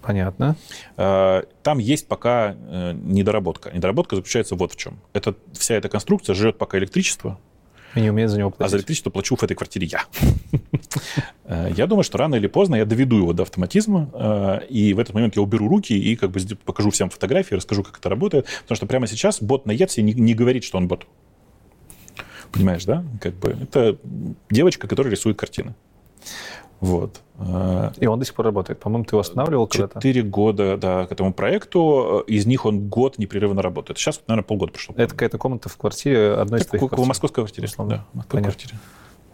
[0.00, 0.54] Понятно.
[0.96, 3.72] Э, там есть пока недоработка.
[3.72, 5.00] Недоработка заключается вот в чем.
[5.12, 7.40] Это, вся эта конструкция жрет пока электричество,
[7.94, 8.66] и не умеет за него платить.
[8.66, 10.04] А за электричество плачу в этой квартире я.
[11.44, 14.98] Э, я думаю, что рано или поздно я доведу его до автоматизма, э, и в
[14.98, 18.46] этот момент я уберу руки и как бы покажу всем фотографии, расскажу, как это работает,
[18.62, 21.06] потому что прямо сейчас бот на не, не говорит, что он бот.
[22.52, 23.04] Понимаешь, да?
[23.20, 23.98] Как бы это
[24.50, 25.74] девочка, которая рисует картины.
[26.82, 27.20] Вот.
[28.00, 28.80] И он до сих пор работает.
[28.80, 30.00] По-моему, ты его останавливал когда-то?
[30.00, 32.24] Четыре года, да, к этому проекту.
[32.26, 33.98] Из них он год непрерывно работает.
[33.98, 34.94] Сейчас, наверное, полгода прошло.
[34.98, 37.04] Это какая-то комната в квартире одной из твоих квартир?
[37.04, 38.04] В московской квартире, условно.
[38.12, 38.74] Да, в квартире.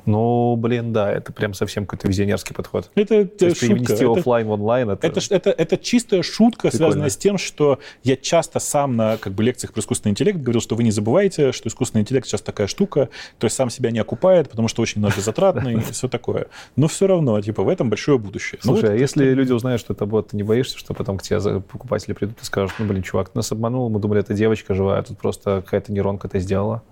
[0.08, 2.90] Ну, блин, да, это прям совсем какой-то визионерский подход.
[2.94, 3.74] Это То есть шутка.
[3.74, 4.88] перевести это, офлайн в онлайн.
[4.88, 5.06] Это...
[5.06, 6.86] Это, это, это чистая шутка, Прикольно.
[6.86, 10.62] связанная с тем, что я часто сам на как бы, лекциях про искусственный интеллект говорил,
[10.62, 13.98] что вы не забывайте, что искусственный интеллект сейчас такая штука, то есть сам себя не
[13.98, 16.46] окупает, потому что очень энергозатратный и все такое.
[16.76, 18.58] Но все равно, типа, в этом большое будущее.
[18.64, 21.22] Ну Слушай, а если люди узнают, что это бот, ты не боишься, что потом к
[21.22, 25.00] тебе покупатели придут и скажут, ну, блин, чувак, нас обманул, мы думали, это девочка живая,
[25.00, 26.82] а тут просто какая-то нейронка это сделала?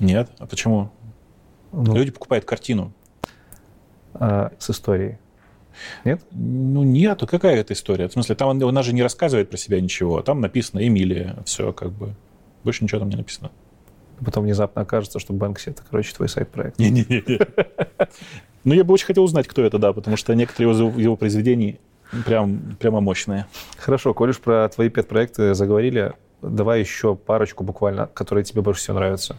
[0.00, 0.90] Нет, а почему?
[1.74, 2.92] Ну, Люди покупают картину
[4.14, 5.18] э, с историей.
[6.04, 6.22] Нет?
[6.30, 7.22] Ну, нет.
[7.28, 8.08] Какая это история?
[8.08, 10.22] В смысле, там она же не рассказывает про себя ничего.
[10.22, 12.14] Там написано Эмилия, все как бы.
[12.62, 13.50] Больше ничего там не написано.
[14.24, 16.78] Потом внезапно окажется, что Бэнкси— это, короче, твой сайт-проект.
[16.78, 17.40] Не-не-не.
[18.62, 21.78] Ну, я бы очень хотел узнать, кто это, да, потому что некоторые его, его произведения
[22.24, 23.46] прям, прямо мощные.
[23.76, 28.96] Хорошо, коль уж про твои пет-проекты заговорили, давай еще парочку буквально, которые тебе больше всего
[28.96, 29.36] нравятся.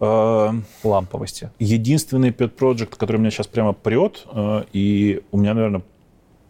[0.00, 0.52] Э,
[0.82, 1.50] ламповости.
[1.58, 5.82] Единственный pet project, который меня сейчас прямо прет, э, и у меня, наверное,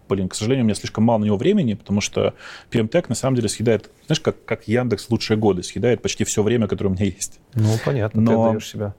[0.08, 2.34] блин, к сожалению, у меня слишком мало на него времени, потому что
[2.70, 6.68] PMTech на самом деле съедает, знаешь, как, как Яндекс лучшие годы, съедает почти все время,
[6.68, 7.40] которое у меня есть.
[7.54, 8.30] Ну, понятно, Но...
[8.30, 8.94] ты отдаешь себя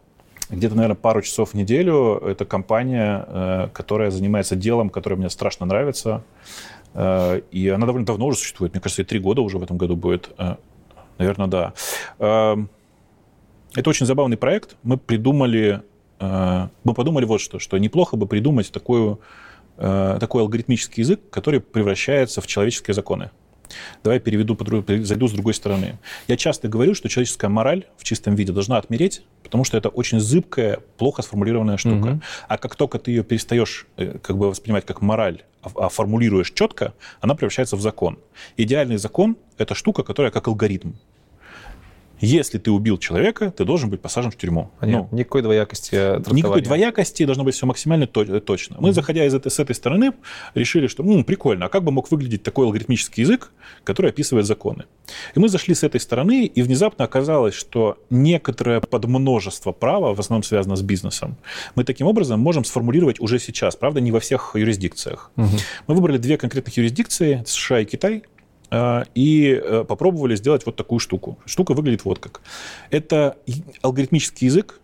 [0.49, 2.17] где-то, наверное, пару часов в неделю.
[2.17, 6.23] Это компания, э, которая занимается делом, которое мне страшно нравится.
[6.93, 8.73] И она довольно давно уже существует.
[8.73, 10.29] Мне кажется, и три года уже в этом году будет.
[11.17, 11.73] Наверное, да.
[13.75, 14.75] Это очень забавный проект.
[14.83, 15.81] Мы придумали,
[16.19, 19.19] э, мы подумали вот что, что неплохо бы придумать такую,
[19.77, 23.31] э, такой алгоритмический язык, который превращается в человеческие законы.
[24.03, 24.57] Давай переведу,
[25.03, 25.97] зайду с другой стороны.
[26.27, 30.19] Я часто говорю, что человеческая мораль в чистом виде должна отмереть, потому что это очень
[30.19, 32.07] зыбкая, плохо сформулированная штука.
[32.07, 32.21] Угу.
[32.49, 36.51] А как только ты ее перестаешь э, как бы воспринимать как мораль, а, а формулируешь
[36.51, 38.19] четко, она превращается в закон.
[38.57, 40.91] Идеальный закон– это штука, которая как алгоритм.
[42.21, 44.71] Если ты убил человека, ты должен быть посажен в тюрьму.
[44.79, 45.09] Понятно.
[45.11, 45.95] Ну, никакой двоякости
[46.33, 48.77] Никакой двоякости, должно быть все максимально точно.
[48.79, 48.93] Мы, mm-hmm.
[48.93, 50.13] заходя из этой, с этой стороны,
[50.53, 53.51] решили, что ну, прикольно, а как бы мог выглядеть такой алгоритмический язык,
[53.83, 54.85] который описывает законы?
[55.35, 60.43] И мы зашли с этой стороны, и внезапно оказалось, что некоторое подмножество права, в основном
[60.43, 61.37] связано с бизнесом,
[61.75, 65.31] мы таким образом можем сформулировать уже сейчас, правда, не во всех юрисдикциях.
[65.37, 65.57] Угу.
[65.87, 68.23] Мы выбрали две конкретных юрисдикции, США и Китай,
[68.73, 71.37] и э, попробовали сделать вот такую штуку.
[71.45, 72.41] Штука выглядит вот как.
[72.89, 73.37] Это
[73.81, 74.79] алгоритмический язык,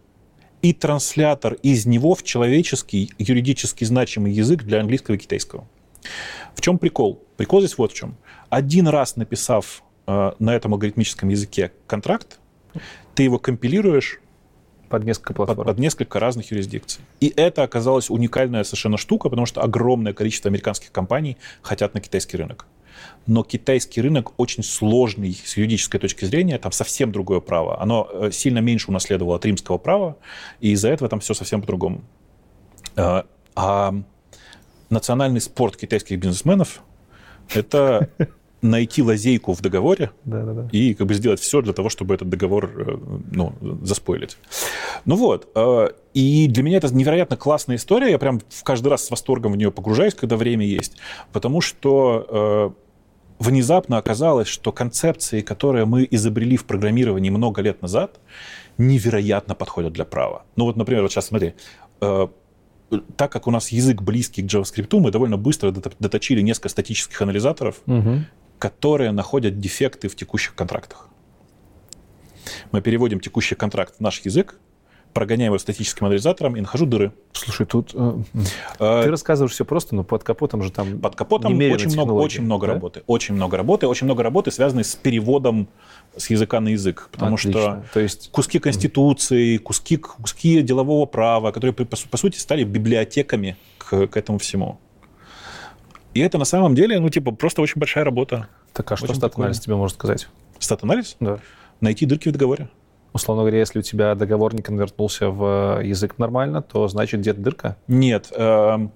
[0.62, 5.68] и транслятор из него в человеческий, юридически значимый язык для английского и китайского.
[6.56, 7.24] В чем прикол?
[7.38, 8.18] Прикол здесь вот в чем.
[8.50, 12.40] Один раз написав э, на этом алгоритмическом языке контракт,
[13.16, 14.20] ты его компилируешь
[14.90, 15.58] под несколько платформ.
[15.58, 17.04] Под, под несколько разных юрисдикций.
[17.20, 22.38] И это оказалась уникальная совершенно штука, потому что огромное количество американских компаний хотят на китайский
[22.38, 22.66] рынок.
[23.28, 27.80] Но китайский рынок очень сложный с юридической точки зрения, там совсем другое право.
[27.82, 30.16] Оно э, сильно меньше унаследовало от римского права,
[30.62, 32.02] и из-за этого там все совсем по-другому.
[32.96, 33.24] Э,
[33.56, 33.96] а
[34.90, 36.82] национальный спорт китайских бизнесменов–
[37.54, 38.10] это
[38.62, 40.70] найти лазейку в договоре да, да, да.
[40.72, 42.98] и как бы сделать все для того, чтобы этот договор э,
[43.30, 44.38] ну, заспойлить.
[45.04, 45.50] Ну вот,
[46.14, 49.58] и для меня это невероятно классная история, я прям в каждый раз с восторгом в
[49.58, 50.96] нее погружаюсь, когда время есть,
[51.34, 52.74] потому что
[53.40, 58.20] внезапно оказалось, что концепции, которые мы изобрели в программировании много лет назад,
[58.78, 60.44] невероятно подходят для права.
[60.56, 61.54] Ну вот, например, вот сейчас смотри,
[62.00, 67.82] так как у нас язык близкий к JavaScript, мы довольно быстро доточили несколько статических анализаторов,
[67.86, 68.24] угу
[68.60, 71.10] которые находят дефекты в текущих контрактах.
[72.72, 74.60] Мы переводим текущий контракт в наш язык,
[75.14, 77.12] прогоняем его статическим анализатором и нахожу дыры.
[77.34, 78.20] Слушай, тут э,
[78.80, 82.44] э, ты рассказываешь все просто, но под капотом же там под капотом очень много, очень
[82.44, 82.74] много да?
[82.74, 85.68] работы, очень много работы, очень много работы, связанной с переводом
[86.16, 87.52] с языка на язык, потому Отлично.
[87.62, 88.32] что То есть...
[88.32, 94.38] куски конституции, куски куски делового права, которые по, по сути стали библиотеками к, к этому
[94.40, 94.80] всему.
[96.14, 98.48] И это на самом деле, ну, типа, просто очень большая работа.
[98.74, 100.28] Так, а что стат-анализ тебе может сказать?
[100.58, 101.16] Стат-анализ?
[101.20, 101.38] Да.
[101.80, 102.70] Найти дырки в договоре.
[103.18, 107.76] Условно говоря, если у тебя договор не конвертнулся в язык нормально, то значит где-то дырка?
[107.88, 108.32] Нет.
[108.36, 108.92] Эм,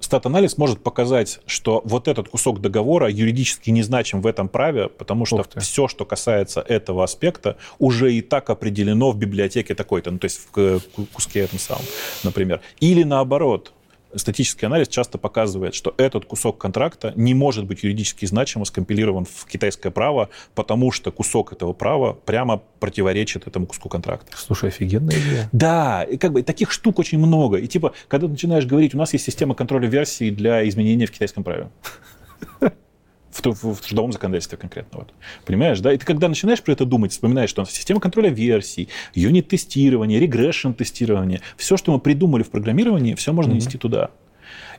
[0.00, 5.24] стат-анализ может показать, что вот этот кусок договора юридически не значим в этом праве, потому
[5.24, 10.26] что все, что касается этого аспекта, уже и так определено в библиотеке такой-то, ну, то
[10.26, 10.80] есть в
[11.14, 11.84] куске этом самом,
[12.22, 12.60] например.
[12.80, 13.72] Или наоборот,
[14.14, 19.46] статический анализ часто показывает, что этот кусок контракта не может быть юридически значимо скомпилирован в
[19.46, 24.36] китайское право, потому что кусок этого права прямо противоречит этому куску контракта.
[24.36, 25.48] Слушай, офигенная идея.
[25.52, 27.58] Да, и как бы таких штук очень много.
[27.58, 31.10] И типа, когда ты начинаешь говорить, у нас есть система контроля версий для изменения в
[31.10, 31.68] китайском праве
[33.30, 35.00] в, в, в трудовом законодательстве конкретно.
[35.00, 35.14] Вот.
[35.44, 35.92] Понимаешь, да?
[35.92, 40.20] И ты когда начинаешь про это думать, вспоминаешь, что у нас система контроля версий, юнит-тестирование,
[40.20, 43.56] регрессион-тестирование, все, что мы придумали в программировании, все можно mm-hmm.
[43.56, 44.10] нести туда.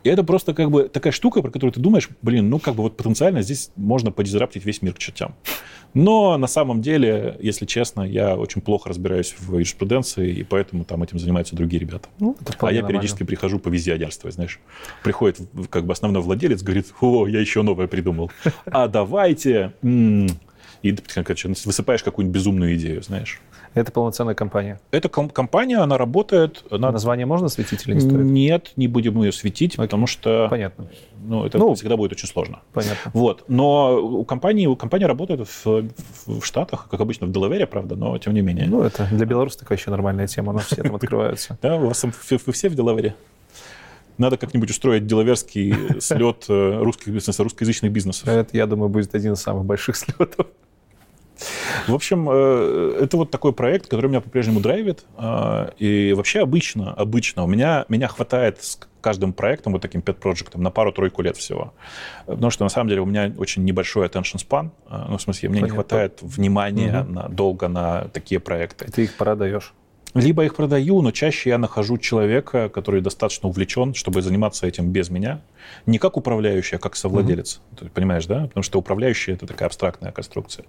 [0.04, 2.84] И это просто как бы такая штука, про которую ты думаешь, блин, ну как бы
[2.84, 5.36] вот потенциально здесь можно подизраптить весь мир к чертям.
[5.94, 11.04] Но на самом деле, если честно, я очень плохо разбираюсь в юриспруденции, и поэтому там
[11.04, 12.08] этим занимаются другие ребята.
[12.20, 14.60] Ну, а я периодически прихожу по визионерству, знаешь.
[15.04, 15.40] Приходит
[15.70, 18.32] как бы основной владелец, говорит, о, я еще новое придумал.
[18.66, 19.74] А давайте...
[20.82, 23.40] И короче, высыпаешь какую-нибудь безумную идею, знаешь.
[23.74, 24.80] Это полноценная компания?
[24.92, 26.64] Это ком- компания, она работает...
[26.70, 26.92] Она...
[26.92, 28.18] Название можно светить или не стоит?
[28.18, 29.86] Нет, не будем ее светить, Окей.
[29.86, 30.48] потому что...
[30.50, 30.88] Понятно.
[31.24, 32.60] Ну, это ну, всегда будет очень сложно.
[32.74, 33.12] Понятно.
[33.14, 33.46] Вот.
[33.48, 35.90] Но у компании, у компании работает в,
[36.26, 38.68] в Штатах, как обычно, в Делавере, правда, но тем не менее.
[38.68, 41.58] Ну, это для белорусов такая еще нормальная тема, у нас все там открываются.
[41.62, 43.16] Да, у вас вы все в Делавере?
[44.18, 48.28] Надо как-нибудь устроить делаверский слет э, русских бизнесов, русскоязычных бизнесов.
[48.28, 50.48] Это, я думаю, будет один из самых больших слетов.
[51.88, 55.06] В общем, э, это вот такой проект, который меня по-прежнему драйвит.
[55.18, 60.62] А, и вообще обычно, обычно у меня, меня хватает с каждым проектом, вот таким пет-проектом,
[60.62, 61.74] на пару-тройку лет всего.
[62.26, 64.70] Потому что, на самом деле, у меня очень небольшой attention span.
[64.88, 65.74] А, ну, в смысле, мне Понятно.
[65.74, 67.12] не хватает внимания угу.
[67.12, 68.86] на, долго на такие проекты.
[68.86, 69.36] И ты их пора
[70.14, 75.10] Либо их продаю, но чаще я нахожу человека, который достаточно увлечен, чтобы заниматься этим без
[75.10, 75.42] меня.
[75.86, 77.62] Не как управляющий, а как совладелец.
[77.72, 77.80] Mm-hmm.
[77.80, 78.48] Ты понимаешь, да?
[78.48, 80.66] Потому что управляющий— это такая абстрактная конструкция.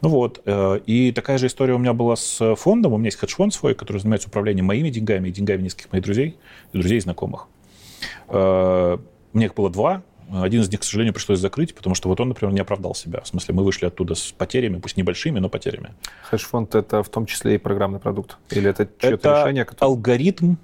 [0.00, 0.40] Ну вот.
[0.46, 2.94] Э, и такая же история у меня была с фондом.
[2.94, 6.36] У меня есть хедж-фонд свой, который занимается управлением моими деньгами и деньгами нескольких моих друзей,
[6.72, 7.48] друзей и знакомых.
[8.28, 8.96] Э,
[9.32, 10.02] у меня их было два.
[10.32, 13.20] Один из них, к сожалению, пришлось закрыть, потому что вот он, например, не оправдал себя.
[13.20, 15.94] В смысле, мы вышли оттуда с потерями, пусть небольшими, но потерями.
[16.30, 18.36] Хедж-фонд— это в том числе и программный продукт?
[18.50, 19.64] Или это чье-то решение?
[19.64, 19.90] Которое...
[19.90, 20.56] алгоритм,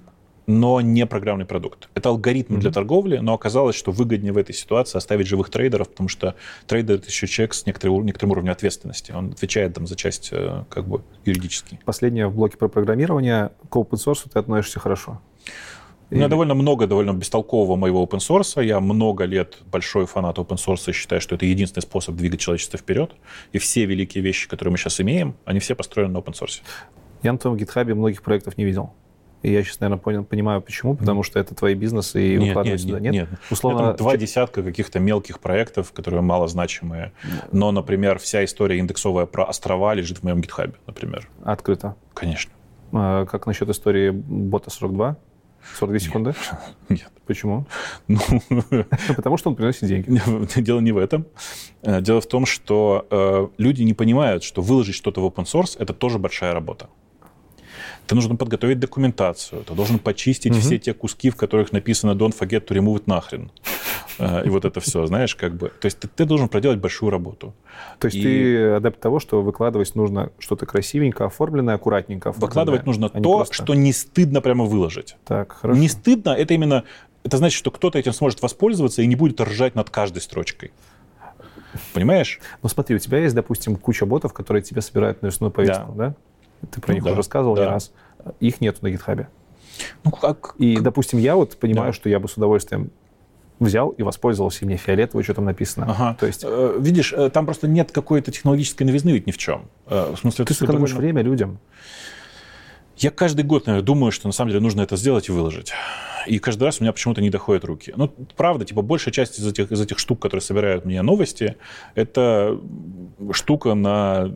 [0.47, 1.89] но не программный продукт.
[1.95, 2.59] Это алгоритм mm-hmm.
[2.59, 6.35] для торговли, но оказалось, что выгоднее в этой ситуации оставить живых трейдеров, потому что
[6.67, 9.11] трейдер— это еще человек с некоторым, некоторым уровнем ответственности.
[9.11, 11.79] Он отвечает там за часть э, как бы юридически.
[11.85, 13.51] Последнее в блоке про программирование.
[13.69, 15.21] К open source ты относишься хорошо?
[16.11, 18.63] У меня довольно много довольно бестолкового моего open source.
[18.63, 22.77] Я много лет большой фанат open source и считаю, что это единственный способ двигать человечество
[22.77, 23.11] вперед.
[23.51, 26.61] И все великие вещи, которые мы сейчас имеем, они все построены на open source.
[27.23, 28.93] Я на твоем гитхабе многих проектов не видел.
[29.43, 30.95] И я сейчас, наверное, понял, понимаю, почему.
[30.95, 32.99] Потому что это твои бизнесы и нет, нет, сюда.
[33.01, 33.29] Нет, нет.
[33.51, 37.11] Условно, это два десятка каких-то мелких проектов, которые малозначимые.
[37.51, 41.27] Но, например, вся история индексовая про острова лежит в моем гитхабе, например.
[41.43, 41.95] Открыто?
[42.13, 42.53] Конечно.
[42.93, 45.17] А, как насчет истории бота 42?
[45.79, 46.33] 42 секунды?
[46.89, 47.09] Нет.
[47.25, 47.65] Почему?
[48.07, 48.19] Ну,
[49.15, 50.61] Потому что он приносит деньги.
[50.61, 51.25] дело не в этом.
[51.81, 55.77] Э, Дело в том, что э, люди не понимают, что выложить что-то в open source
[55.79, 56.89] это тоже большая работа.
[58.07, 62.67] Ты нужно подготовить документацию, ты должен почистить все те куски, в которых написано don't forget
[62.67, 63.49] to remove it нахрен.
[64.19, 65.69] Э, И вот это все, знаешь, как бы.
[65.79, 67.53] То есть ты, ты должен проделать большую работу.
[67.99, 72.47] То есть И- ты адепт того, что выкладывать нужно что-то красивенько, оформленное, аккуратненько оформленное.
[72.49, 75.15] Выкладывать нужно а то, просто- что не стыдно прямо выложить.
[75.25, 75.79] Так, хорошо.
[75.79, 76.83] Не стыдно, это именно...
[77.23, 80.71] Это значит, что кто-то этим сможет воспользоваться и не будет ржать над каждой строчкой.
[81.93, 82.39] Понимаешь?
[82.61, 86.15] Ну смотри, у тебя есть, допустим, куча ботов, которые тебе собирают навесную повестку, да?
[86.71, 87.71] Ты про Ну них да, уже рассказывал не да.
[87.71, 87.91] раз.
[88.39, 89.27] Их нету на гитхабе.
[90.03, 90.55] Ну, как...
[90.59, 91.93] И, допустим, я вот понимаю, Да.
[91.95, 92.91] что я бы с удовольствием
[93.59, 95.85] взял и воспользовался, и мне фиолетово, что там написано.
[95.89, 96.17] Ага.
[96.19, 99.65] То есть Э, Видишь, э, там просто нет какой-то технологической новизны ведь ни в чем.
[99.87, 101.59] Э, В смысле, ты сэкономишь довольно- время людям.
[103.03, 105.73] Я каждый год, наверное, думаю, что на самом деле нужно это сделать и выложить.
[106.25, 107.93] И каждый раз у меня почему-то не доходят руки.
[107.97, 108.07] Ну,
[108.37, 111.57] правда, типа, большая часть из этих, из этих штук, которые собирают мне новости,
[111.95, 112.57] это
[113.33, 114.33] штука на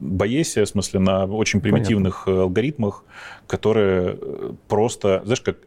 [0.00, 3.04] боесе, в смысле, на очень примитивных э, алгоритмах,
[3.46, 5.58] которые э, просто, знаешь, как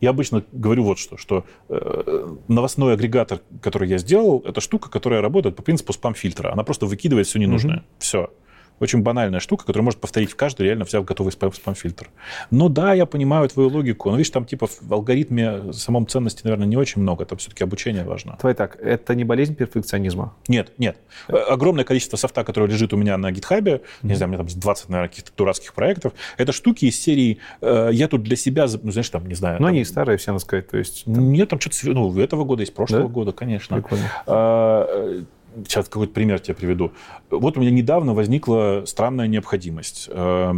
[0.00, 5.20] я обычно говорю вот что, что э, новостной агрегатор, который я сделал, это штука, которая
[5.20, 6.52] работает по принципу спам-фильтра.
[6.52, 7.84] Она просто выкидывает все ненужное.
[8.00, 8.30] Все.
[8.78, 12.10] Очень банальная штука, которую может повторить в каждый, реально взяв готовый спам- спам-фильтр.
[12.50, 14.10] Но да, я понимаю твою логику.
[14.10, 17.24] Но видишь, там типа в алгоритме самом ценности, наверное, не очень много.
[17.24, 18.36] Там все-таки обучение важно.
[18.40, 20.34] Давай так, это не болезнь перфекционизма.
[20.48, 20.98] Нет, нет.
[21.28, 24.60] Э, Огромное количество софта, которое лежит у меня на гитхабе, не знаю, у меня там
[24.60, 28.90] 20, наверное, каких-то дурацких проектов, это штуки из серии э, «Я тут для себя», ну,
[28.92, 29.54] знаешь, там, не знаю...
[29.60, 30.68] Но там- они старые, все надо сказать.
[30.68, 31.76] То есть Нет, там что-то...
[31.84, 33.08] Ну, этого года, из прошлого Да?
[33.08, 33.76] года, конечно.
[33.76, 34.04] прикольно.
[34.26, 35.22] А, э,
[35.64, 36.92] Сейчас какой-то пример тебе приведу.
[37.30, 40.52] Вот у меня недавно возникла странная необходимость э,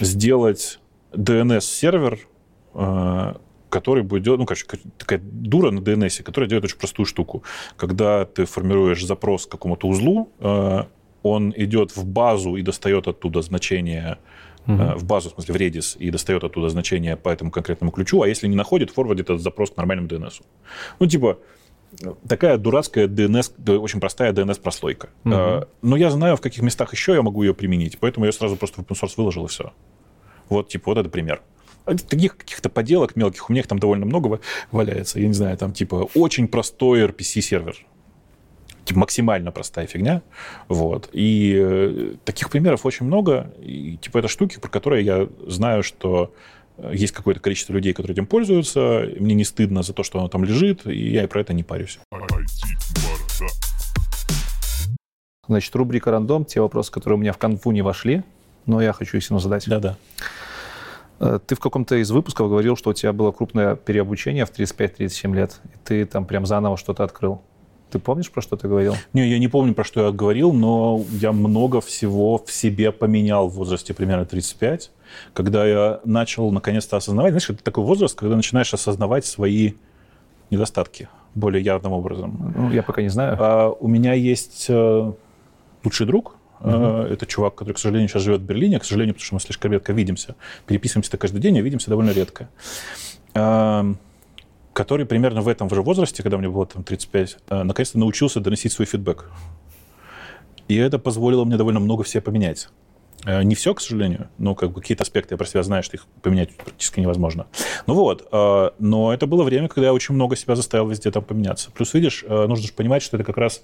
[0.00, 0.80] сделать
[1.12, 2.18] DNS-сервер,
[2.74, 3.34] э,
[3.68, 4.66] который будет ну, короче,
[4.96, 7.42] такая дура на DNS, которая делает очень простую штуку.
[7.76, 10.84] Когда ты формируешь запрос к какому-то узлу, э,
[11.22, 14.18] он идет в базу и достает оттуда значение
[14.66, 18.22] э, в базу, в смысле, в Redis, и достает оттуда значение по этому конкретному ключу,
[18.22, 20.42] а если не находит, форвардит этот запрос к нормальному DNS.
[21.00, 21.38] Ну, типа,
[22.28, 25.08] такая дурацкая DNS, очень простая DNS-прослойка.
[25.24, 25.34] Мгм.
[25.36, 28.56] Э, Но я знаю, в каких местах еще я могу ее применить, поэтому я сразу
[28.56, 29.72] просто в open source выложил, и все.
[30.48, 31.42] Вот, типа, вот это пример.
[31.84, 34.40] А Таких каких-то поделок мелких у меня их там довольно много ва-
[34.72, 35.18] валяется.
[35.20, 37.76] Я не знаю, там, типа, очень простой RPC-сервер.
[38.84, 40.22] Типа, максимально простая фигня.
[40.68, 41.10] Вот.
[41.12, 43.52] И э, таких примеров очень много.
[43.60, 46.32] И, типа, это штуки, про которые я знаю, что
[46.92, 49.08] есть какое-то количество людей, которые этим пользуются.
[49.18, 51.62] Мне не стыдно за то, что оно там лежит, и я и про это не
[51.62, 51.98] парюсь.
[55.46, 58.22] Значит, рубрика «Рандом», те вопросы, которые у меня в конфу не вошли,
[58.66, 59.66] но я хочу их все равно задать.
[59.66, 59.96] Да-да.
[61.20, 65.34] Э, Ты в каком-то из выпусков говорил, что у тебя было крупное переобучение в 35-37
[65.34, 67.40] лет, и ты там прям заново что-то открыл.
[67.90, 68.94] Ты помнишь, про что ты говорил?
[69.14, 73.48] Не, я не помню, про что я говорил, но я много всего в себе поменял
[73.48, 74.90] в возрасте примерно 35,
[75.34, 79.72] когда я начал наконец-то осознавать, знаешь, это такой возраст, когда начинаешь осознавать свои
[80.50, 82.52] недостатки более явным образом.
[82.56, 83.36] Ну, я пока не знаю.
[83.38, 85.12] А, у меня есть э,
[85.84, 89.24] лучший друг, Э, Это чувак, который, к сожалению, сейчас живет в Берлине, к сожалению, потому
[89.26, 90.34] что мы слишком редко видимся.
[90.66, 92.48] Переписываемся-то каждый день, а видимся довольно редко.
[93.34, 93.98] Эм,
[94.72, 98.72] Который примерно в этом же возрасте, когда мне было там 35, э, наконец-то научился доносить
[98.72, 99.30] свой фидбэк.
[100.68, 102.68] И это позволило мне довольно много все поменять.
[103.24, 105.96] Э, Не все, к сожалению, но как бы какие-то аспекты я про себя знаю, что
[105.96, 107.46] их поменять практически невозможно.
[107.86, 111.24] Ну вот, э, но это было время, когда я очень много себя заставил везде там
[111.24, 111.70] поменяться.
[111.72, 113.62] Плюс, видишь, э, нужно же понимать, что это как раз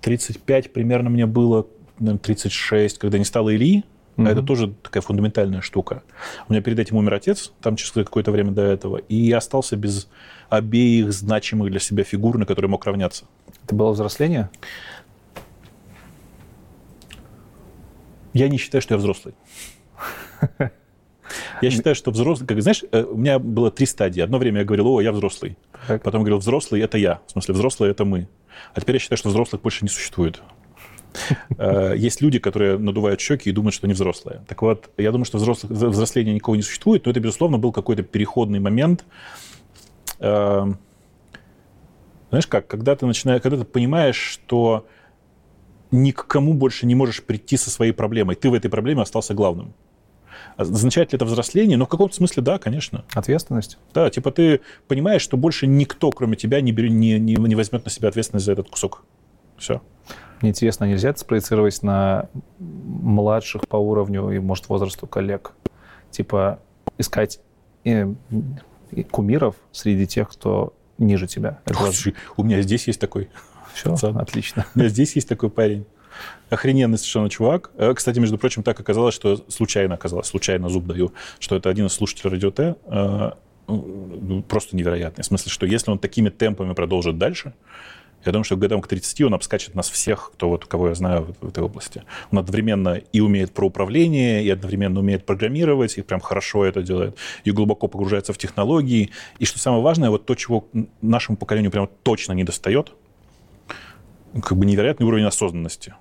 [0.00, 1.66] 35 примерно мне было,
[1.98, 3.84] наверное, 36, когда не стало Ильи,
[4.16, 6.02] а это тоже такая фундаментальная штука.
[6.48, 9.76] У меня перед этим умер отец, там через какое-то время до этого, и я остался
[9.76, 10.08] без
[10.50, 13.24] обеих значимых для себя фигур, на которые мог равняться.
[13.64, 14.50] Это было взросление?
[18.34, 19.34] Я не считаю, что я взрослый.
[21.62, 22.46] Я считаю, что взрослый...
[22.46, 24.20] Как, знаешь, э, у меня было три стадии.
[24.20, 25.56] Одно время я говорил, о, я взрослый.
[25.88, 26.02] Так.
[26.02, 27.20] Потом говорил, взрослый— это я.
[27.26, 28.28] В смысле, взрослый— это мы.
[28.74, 30.42] А теперь я считаю, что взрослых больше не существует.
[31.56, 34.42] Э, Есть люди, которые надувают щеки и думают, что они взрослые.
[34.48, 37.72] Так вот, я думаю, что взрослых, взро- взросления никого не существует, но это, безусловно, был
[37.72, 39.04] какой-то переходный момент.
[40.18, 40.66] Э,
[42.28, 44.86] Знаешь как, когда ты начинаешь, когда ты понимаешь, что
[45.94, 49.34] ни к кому больше не можешь прийти со своей проблемой, ты в этой проблеме остался
[49.34, 49.74] главным.
[50.56, 51.76] Означает ли это взросление?
[51.76, 53.04] Ну, в каком-то смысле, да, конечно.
[53.12, 53.78] Ответственность?
[53.92, 57.84] Да, типа ты понимаешь, что больше никто, кроме тебя, не, бери- не, не, не возьмет
[57.84, 59.04] на себя ответственность за этот кусок.
[59.56, 59.82] Все.
[60.40, 65.54] Мне интересно, нельзя это спроецировать на младших по уровню и, может, возрасту коллег?
[66.14, 66.60] типа,
[66.96, 67.40] искать
[67.84, 68.06] э,
[69.10, 71.60] кумиров среди тех, кто ниже тебя.
[71.64, 73.28] Это Слушай, у меня здесь есть такой.
[73.74, 74.16] Все, пацан.
[74.18, 74.66] отлично.
[74.74, 75.84] У меня здесь есть такой парень.
[76.48, 77.70] Охрененный совершенно чувак.
[77.76, 81.86] Э, кстати, между прочим, так оказалось, что случайно оказалось, случайно зуб даю, что это один
[81.86, 82.76] из слушателей Радио Т.
[82.86, 83.32] Э,
[83.66, 85.22] ну, просто невероятный.
[85.22, 87.54] В смысле, что если он такими темпами продолжит дальше,
[88.24, 91.22] я думаю, что годам к 30 он обскачет нас всех, кто вот, кого я знаю
[91.40, 92.04] в, в этой области.
[92.30, 97.16] Он одновременно и умеет про управление, и одновременно умеет программировать, и прям хорошо это делает,
[97.44, 99.10] и глубоко погружается в технологии.
[99.38, 100.66] И что самое важное, вот то, чего
[101.02, 102.94] нашему поколению прям точно не достает,
[104.42, 105.94] как бы невероятный уровень осознанности.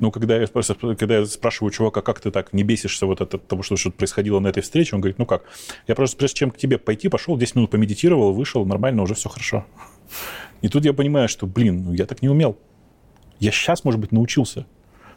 [0.00, 3.62] Ну, когда я, когда я спрашиваю чувака, как ты так не бесишься вот от того,
[3.62, 5.44] что что-то происходило на этой встрече, он говорит, ну как,
[5.86, 9.28] я просто прежде чем к тебе пойти, пошел, 10 минут помедитировал, вышел, нормально, уже все
[9.28, 9.64] хорошо.
[10.62, 12.58] И тут я понимаю, что, блин, ну я так не умел.
[13.38, 14.66] Я сейчас, может быть, научился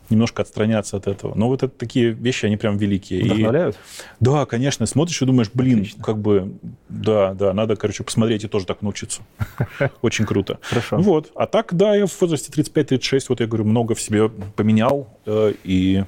[0.10, 1.34] немножко отстраняться от этого.
[1.36, 3.24] Но вот это такие вещи, они прям великие.
[3.24, 3.76] Вдохновляют?
[3.76, 3.80] И,
[4.20, 4.86] да, конечно.
[4.86, 6.04] Смотришь и думаешь, блин, Отлично.
[6.04, 6.54] как бы,
[6.90, 9.22] да, да, надо, короче, посмотреть и тоже так научиться.
[10.02, 10.60] Очень круто.
[10.62, 10.98] Хорошо.
[10.98, 11.32] Вот.
[11.36, 15.08] А так, да, я в возрасте 35-36, вот я говорю, много в себе поменял.
[15.26, 16.04] Э, и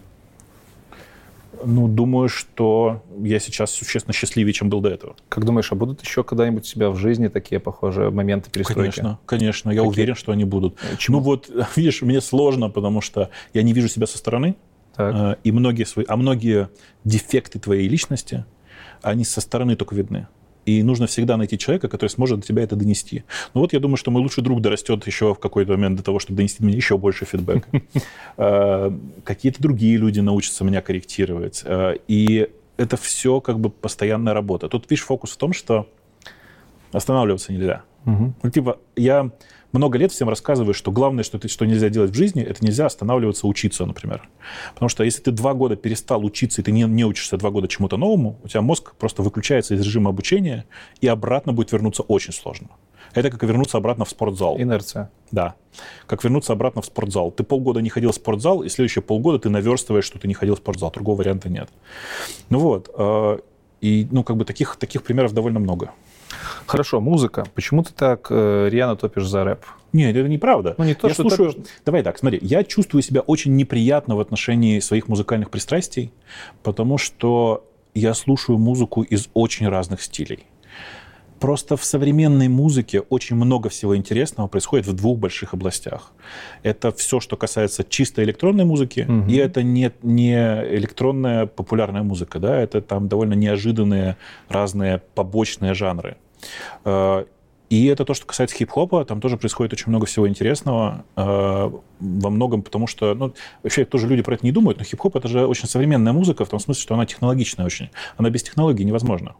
[1.64, 5.16] ну, думаю, что я сейчас существенно счастливее, чем был до этого.
[5.30, 9.00] Как думаешь, а будут еще когда-нибудь у тебя в жизни такие похожие моменты перестройки?
[9.00, 9.70] Конечно, конечно.
[9.70, 9.90] Я Какие?
[9.90, 10.78] уверен, что они будут.
[10.92, 11.18] Почему?
[11.18, 14.56] Ну вот, видишь, мне сложно, потому что я не вижу себя со стороны.
[14.96, 15.16] Так.
[15.16, 16.70] Э, и многие свои, а многие
[17.04, 18.46] дефекты твоей личности,
[19.02, 20.28] они со стороны только видны.
[20.66, 23.24] И нужно всегда найти человека, который сможет до тебя это донести.
[23.54, 26.20] Ну вот я думаю, что мой лучший друг дорастет еще в какой-то момент до того,
[26.20, 27.70] чтобы донести мне еще больше фидбэка.
[28.38, 28.92] Э,
[29.24, 31.62] какие-то другие люди научатся меня корректировать.
[31.66, 34.70] Э, и это все как бы постоянная работа.
[34.70, 35.88] Тут, видишь, фокус в том, что
[36.92, 37.84] останавливаться нельзя.
[38.06, 39.30] Ну, типа, я
[39.72, 42.88] много лет всем рассказываю, что главное, что, ты, что нельзя делать в жизни, это нельзя
[42.88, 44.28] останавливаться учиться, например.
[44.74, 47.68] Потому что если ты два года перестал учиться, и ты не, не учишься два года
[47.68, 50.66] чему-то новому, у тебя мозг просто выключается из режима обучения,
[51.02, 52.70] и обратно будет вернуться очень сложно.
[53.14, 54.58] Это как вернуться обратно в спортзал.
[54.60, 55.12] Инерция.
[55.32, 55.56] Да.
[56.06, 57.32] Как вернуться обратно в спортзал.
[57.32, 60.56] Ты полгода не ходил в спортзал, и следующие полгода ты наверстываешь, что ты не ходил
[60.56, 60.92] в спортзал.
[60.92, 61.70] Другого варианта нет.
[62.50, 62.90] Ну вот.
[62.96, 63.40] Э,
[63.82, 65.92] и, ну, как бы таких, таких примеров довольно много.
[66.70, 67.46] Хорошо, музыка.
[67.56, 69.66] Почему ты так э, рьяно топишь за рэп?
[69.92, 70.76] Нет, это неправда.
[70.78, 71.54] Ну, не то, я что слушаю...
[71.54, 71.64] Ты...
[71.84, 72.38] Давай так, смотри.
[72.44, 76.12] Я чувствую себя очень неприятно в отношении своих музыкальных пристрастий,
[76.62, 77.66] потому что
[77.96, 80.46] я слушаю музыку из очень разных стилей.
[81.40, 86.12] Просто в современной музыке очень много всего интересного происходит в двух больших областях.
[86.62, 89.28] Это все, что касается чисто электронной музыки, угу.
[89.28, 94.18] и это не, не электронная популярная музыка, да, это там довольно неожиданные
[94.50, 96.18] разные побочные жанры.
[96.86, 97.26] Э,
[97.70, 102.30] и это то, что касается хип-хопа, там тоже происходит очень много всего интересного, э, во
[102.30, 105.46] многом потому что, ну, вообще тоже люди про это не думают, но хип-хоп это же
[105.46, 107.90] очень современная музыка, в том смысле, что она технологичная очень.
[108.18, 109.36] Она без технологий невозможна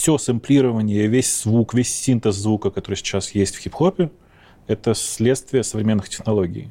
[0.00, 4.10] все сэмплирование, весь звук, весь синтез звука, который сейчас есть в хип-хопе,
[4.66, 6.70] это следствие современных технологий.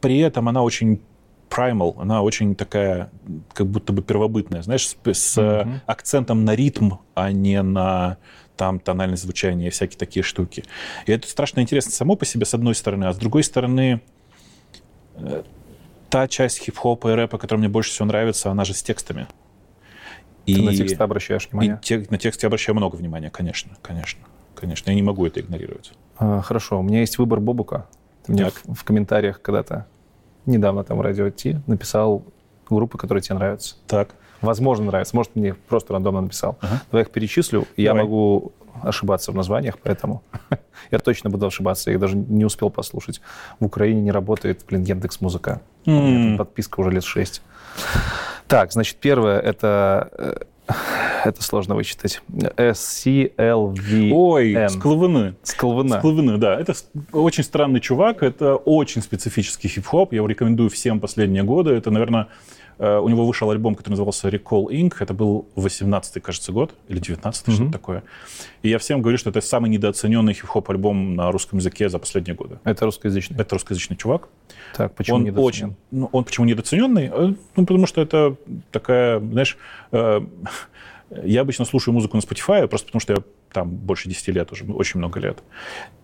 [0.00, 1.00] При этом она очень
[1.48, 3.10] primal, она очень такая,
[3.52, 5.80] как будто бы первобытная, знаешь, с, с mm-hmm.
[5.86, 8.18] акцентом на ритм, а не на
[8.56, 10.64] там тональное звучание и всякие такие штуки.
[11.06, 14.00] И это страшно интересно само по себе, с одной стороны, а с другой стороны,
[15.16, 15.42] э,
[16.08, 19.28] та часть хип-хопа и рэпа, которая мне больше всего нравится, она же с текстами.
[20.46, 21.78] И, Ты на текст обращаешь внимание?
[21.82, 24.24] И те, на текст я обращаю много внимания, конечно, конечно.
[24.54, 25.92] Конечно, я не могу это игнорировать.
[26.16, 27.86] А, хорошо, у меня есть выбор Бобука.
[28.24, 29.86] Ты мне в, в комментариях когда-то,
[30.46, 32.22] недавно там Радио Ти, написал
[32.68, 33.76] группы, которые тебе нравятся.
[33.86, 34.14] Так.
[34.40, 35.16] Возможно, нравится.
[35.16, 36.58] Может, мне просто рандомно написал.
[36.60, 36.82] Ага.
[36.90, 37.66] Давай их перечислю.
[37.76, 38.52] Я могу
[38.82, 40.22] ошибаться в названиях, поэтому
[40.90, 41.90] я точно буду ошибаться.
[41.90, 43.20] Я их даже не успел послушать.
[43.60, 45.62] В Украине не работает, блин, Яндекс Музыка.
[45.86, 46.36] Mm.
[46.36, 47.42] Подписка уже лет шесть.
[48.46, 50.34] Так, значит, первое это э,
[51.24, 52.22] это сложно вычитать.
[52.56, 54.12] S-C-L-V-N.
[54.12, 55.34] Ой, Склвны.
[55.42, 55.98] Склвна.
[55.98, 56.58] Склвны, да.
[56.58, 56.74] Это
[57.12, 60.12] очень странный чувак, это очень специфический хип-хоп.
[60.12, 61.72] Я его рекомендую всем последние годы.
[61.72, 62.28] Это, наверное,
[62.78, 64.94] у него вышел альбом, который назывался Recall Inc.
[65.00, 67.54] Это был 18-й, кажется, год, или 19-й, mm-hmm.
[67.54, 68.02] что-то такое.
[68.62, 72.34] И я всем говорю, что это самый недооцененный хип-хоп альбом на русском языке за последние
[72.34, 72.58] годы.
[72.64, 73.36] Это русскоязычный?
[73.38, 74.28] Это русскоязычный чувак.
[74.74, 75.46] Так, почему он недооценен?
[75.46, 77.10] Очень, ну, он почему недооцененный?
[77.12, 78.36] Э, ну, потому что это
[78.70, 79.56] такая, знаешь...
[79.92, 80.20] Э,
[81.10, 83.18] я обычно слушаю музыку на Spotify, просто потому что я
[83.52, 85.42] там больше 10 лет уже, очень много лет.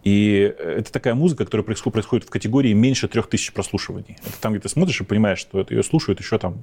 [0.05, 4.17] И это такая музыка, которая происходит в категории меньше 3000 прослушиваний.
[4.25, 6.59] Это там, где ты смотришь и понимаешь, что это ее слушают еще там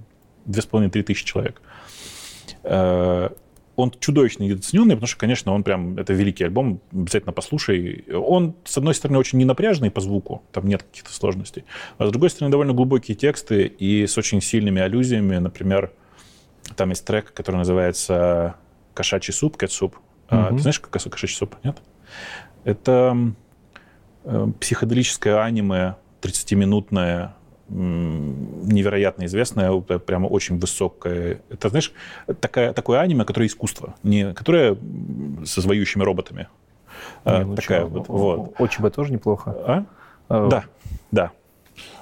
[0.48, 1.62] 2,5-3 тысячи человек.
[2.64, 3.30] Э,
[3.76, 8.06] он чудовищно недооцененный, потому что, конечно, он прям, это великий альбом, обязательно послушай.
[8.14, 11.64] Он, с одной стороны, очень ненапряжный по звуку, там нет каких-то сложностей,
[11.98, 15.92] а с другой стороны, довольно глубокие тексты и с очень сильными аллюзиями, например,
[16.76, 18.56] Там есть трек, который называется
[18.94, 19.96] «Кошачий суп», «Кэт-суп».
[20.30, 21.56] А, ты знаешь, как кошачий суп?
[21.64, 21.78] Нет?
[22.64, 23.18] Это
[24.26, 27.34] э, психоделическое аниме, 30-минутное,
[27.70, 31.42] невероятно известное, прямо очень высокое.
[31.50, 31.94] Это, знаешь,
[32.40, 34.76] такая, такое аниме, которое искусство, не которое
[35.46, 36.48] со звоющими роботами.
[37.24, 38.56] А, не, такая вот, вот.
[38.60, 39.52] Очень бы тоже неплохо.
[39.52, 39.86] А?
[40.30, 40.48] а?
[40.48, 40.64] Да,
[41.12, 41.32] да.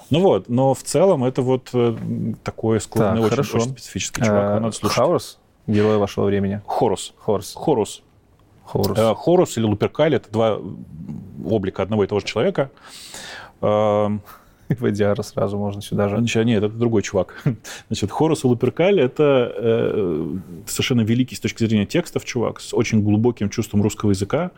[0.10, 1.96] Ну вот, но в целом это вот э,
[2.44, 4.44] такой складный, очень, очень специфический чувак.
[4.44, 4.98] А, надо слушать.
[4.98, 5.40] Хаурус?
[5.68, 6.62] Герой вашего времени.
[6.66, 7.14] Хорус.
[7.18, 7.54] Хорус.
[7.56, 8.04] Хорус.
[8.64, 8.98] Хорус.
[8.98, 10.60] Э, Хорус или Луперкаль— это два
[11.46, 12.72] облика одного и того же человека.
[13.62, 14.22] Эм,
[14.70, 16.18] Вадиара сразу можно сюда же.
[16.18, 17.44] Значит, нет, это другой чувак.
[17.88, 23.02] Значит, Хорус и Луперкаль— это э, совершенно великий с точки зрения текстов чувак, с очень
[23.04, 24.52] глубоким чувством русского языка.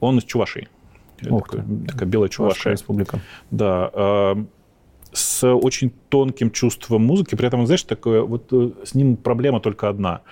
[0.00, 0.68] Он из Чувашии.
[1.28, 2.72] Ох такой, такая белая Чувашия.
[2.72, 3.20] республика.
[3.50, 3.90] Да.
[3.92, 4.44] Э,
[5.12, 9.88] с очень тонким чувством музыки, при этом, знаешь, такое, вот э, с ним проблема только
[9.88, 10.22] одна.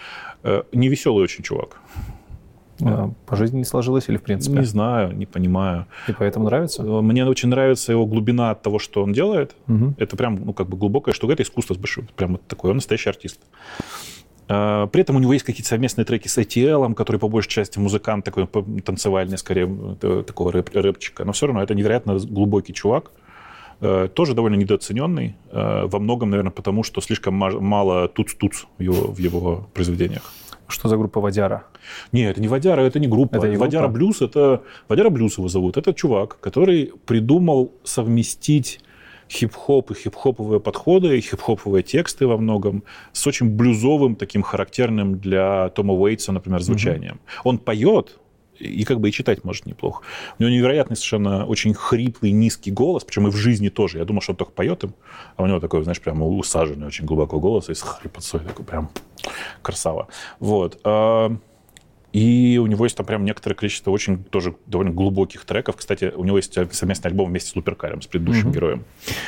[0.42, 1.80] Э, невеселый очень чувак.
[2.82, 4.58] А, по жизни не сложилось или в принципе?
[4.58, 5.86] Не знаю, не понимаю.
[6.08, 6.82] И поэтому нравится?
[6.82, 9.54] Э, мне очень нравится его глубина от того, что он делает.
[9.68, 9.94] Угу.
[9.98, 11.34] Это прям, ну, как бы глубокая штука.
[11.34, 12.08] Это искусство с большим.
[12.16, 12.70] Прям вот такой.
[12.70, 13.40] Он настоящий артист.
[14.46, 18.26] При этом у него есть какие-то совместные треки с ATL, который по большей части музыкант
[18.26, 18.46] такой
[18.84, 21.24] танцевальный, скорее, такого рэп рэпчика.
[21.24, 23.10] Но все равно это невероятно глубокий чувак.
[23.80, 25.36] Э, тоже довольно недооцененный.
[25.50, 30.32] Э, во многом, наверное, потому что слишком мало туц-туц в его, в его произведениях.
[30.68, 31.64] Что за группа Вадяра?
[32.12, 33.36] Не, это не Вадяра, это не группа.
[33.36, 33.98] Это не Вадяра группа?
[33.98, 34.62] Блюз, это...
[34.88, 35.76] Вадяра Блюз его зовут.
[35.76, 38.80] Это чувак, который придумал совместить
[39.30, 45.68] хип-хоп и хип-хоповые подходы, и хип-хоповые тексты во многом с очень блюзовым, таким характерным для
[45.70, 47.14] Тома Уэйтса, например, звучанием.
[47.14, 47.50] Угу.
[47.50, 48.18] Он поет,
[48.58, 50.02] и как бы и читать может неплохо.
[50.38, 53.98] У него невероятный совершенно очень хриплый, низкий голос, причем и в жизни тоже.
[53.98, 54.94] Я думал, что он только поет им,
[55.36, 58.90] а у него такой, знаешь, прямо усаженный очень глубоко голос и с хрипотцой такой прям
[59.62, 60.08] красава.
[60.40, 60.80] Вот.
[60.84, 61.36] А,
[62.12, 65.76] и у него есть там прям некоторое количество очень тоже довольно глубоких треков.
[65.76, 68.54] Кстати, у него есть совместный альбом вместе с Луперкалем, с предыдущим mm-hmm.
[68.54, 68.84] героем.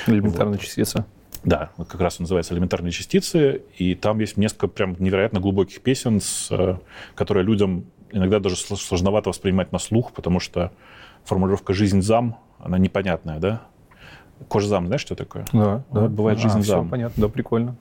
[0.07, 0.63] Элементарная вот.
[0.63, 1.05] частица.
[1.47, 5.81] Да, вот как раз он называется «Элементарные частицы», и там есть несколько прям невероятно глубоких
[5.81, 6.79] песен, с, э,
[7.15, 10.73] которые людям иногда даже сложновато воспринимать на слух, потому что
[11.25, 13.63] формулировка «жизнь зам», она непонятная, да?
[14.49, 15.47] Кожзам, знаешь, что такое?
[15.53, 16.09] Да, да.
[16.09, 16.85] Бывает жизнь а, зам.
[16.85, 17.77] Все понятно, да, прикольно.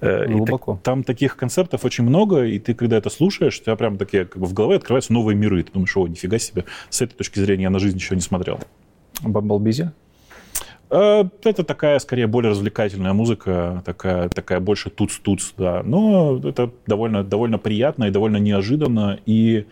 [0.00, 0.74] Э, Глубоко.
[0.74, 4.26] Так, там таких концептов очень много, и ты, когда это слушаешь, у тебя прям такие
[4.26, 5.62] как бы в голове открываются новые миры.
[5.62, 8.60] Ты думаешь, о, нифига себе, с этой точки зрения я на жизнь еще не смотрел.
[9.22, 9.92] Бамблбизи?
[10.90, 15.82] Э, это такая, скорее, более развлекательная музыка, такая, такая больше туц-туц, да.
[15.84, 19.18] Но это довольно, довольно приятно и довольно неожиданно.
[19.26, 19.66] И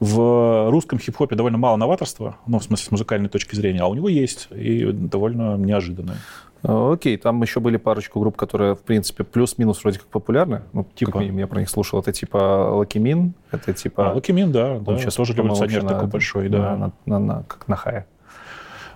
[0.00, 3.94] в русском хип-хопе довольно мало новаторства, ну, в смысле, с музыкальной точки зрения, а у
[3.94, 6.16] него есть, и довольно неожиданное.
[6.62, 10.62] Окей, там еще были парочку групп, которые, в принципе, плюс-минус вроде как популярны.
[10.72, 12.00] Ну, типа, как минимум, я про них слушал.
[12.00, 14.10] Это типа Loqiemean, это типа...
[14.10, 14.96] А, Loqiemean, да, да.
[14.96, 16.74] Сейчас тоже революционер такой большой, да.
[16.76, 18.06] На, на, на, как на хае.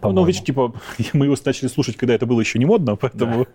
[0.03, 0.73] Ну, видишь, типа,
[1.13, 3.47] мы его начали слушать, когда это было еще не модно, поэтому...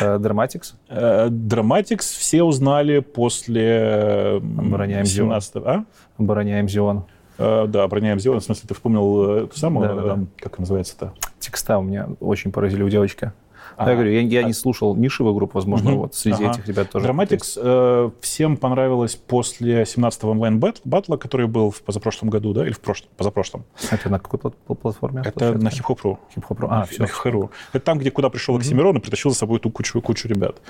[0.00, 0.74] Dramatics?
[0.88, 5.84] Э, Dramatics все узнали после Обороняем 17 А?
[6.18, 7.04] Обороняем Зион.
[7.42, 8.40] Э, да, обороняем Зион.
[8.40, 10.24] В смысле, ты вспомнил эту самую, да, да, да.
[10.38, 11.12] как называется-то?
[11.38, 13.32] Текста у меня очень поразили у девочки.
[13.76, 13.90] Ага.
[13.90, 14.42] Я говорю, я, я а...
[14.44, 16.00] не слушал нишевых групп, возможно, угу.
[16.02, 16.52] вот среди ага.
[16.52, 17.08] этих ребят тоже.
[17.08, 22.80] Dramatics э, всем понравилось после 17-го онлайн-батла, который был в позапрошлом году, да, или в
[22.80, 23.64] прошлом, позапрошлом.
[23.90, 25.22] Это на какой платформе?
[25.24, 26.18] Это на hip-hop.ru.
[26.34, 27.04] Hip-hop.ru, а, все.
[27.04, 27.50] Hip-hop.ru.
[27.72, 28.98] Это там, где куда пришел Оксимирон угу.
[28.98, 30.60] и притащил за собой эту кучу, кучу ребят.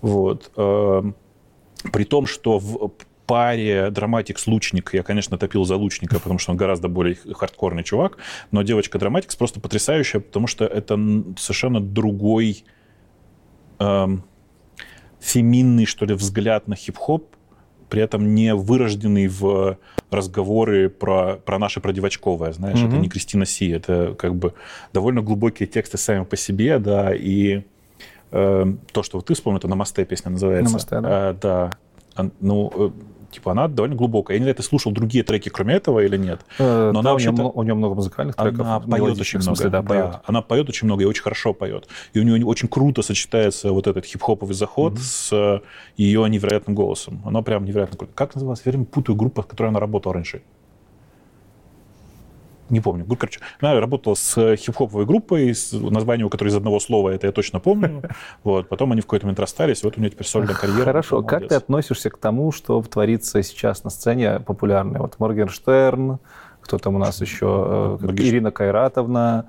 [0.00, 0.50] Вот.
[0.56, 1.02] Э,
[1.92, 2.92] при том, что в
[3.26, 8.18] паре Драматикс Лучник я, конечно, топил за Лучника, потому что он гораздо более хардкорный чувак,
[8.50, 10.98] но девочка Драматикс просто потрясающая, потому что это
[11.38, 12.64] совершенно другой
[13.78, 14.24] эм,
[15.20, 17.36] феминный, что ли, взгляд на хип-хоп,
[17.88, 19.78] при этом не вырожденный в
[20.10, 22.88] разговоры про, про наше про девочковое, знаешь, mm-hmm.
[22.88, 24.54] это не Кристина Си, это как бы
[24.92, 27.64] довольно глубокие тексты сами по себе, да, и
[28.30, 30.72] э, то, что вот ты вспомнил, это «Намасте» песня называется.
[30.72, 31.30] «Намасте», да.
[31.30, 31.70] Э, да.
[32.40, 32.94] Ну,
[33.32, 34.36] типа, она довольно глубокая.
[34.36, 36.40] Я не знаю, ты слушал другие треки, кроме этого, или нет?
[36.58, 38.60] Э, Но да, она у, нее, у нее много музыкальных треков.
[38.60, 39.56] Она поет очень много.
[39.56, 40.04] Смысле, да, поет.
[40.04, 41.88] Да, она поет очень много и очень хорошо поет.
[42.12, 45.00] И у нее очень круто сочетается вот этот хип-хоповый заход mm-hmm.
[45.00, 45.62] с
[45.96, 47.22] ее невероятным голосом.
[47.24, 48.12] Она прям невероятно круто.
[48.14, 48.62] Как называлась?
[48.64, 50.42] Я время путаю группу, с которой она работала раньше
[52.70, 53.04] не помню.
[53.04, 57.60] Короче, она работала с хип-хоповой группой, с названием, которое из одного слова, это я точно
[57.60, 58.02] помню.
[58.44, 60.84] Вот, потом они в какой-то момент расстались, вот у нее теперь сольная карьера.
[60.84, 65.00] Хорошо, как ты относишься к тому, что творится сейчас на сцене популярной?
[65.00, 66.18] Вот Моргенштерн,
[66.62, 67.98] кто там у нас еще?
[68.00, 68.26] Э, Маргиш...
[68.26, 69.46] Ирина Кайратовна.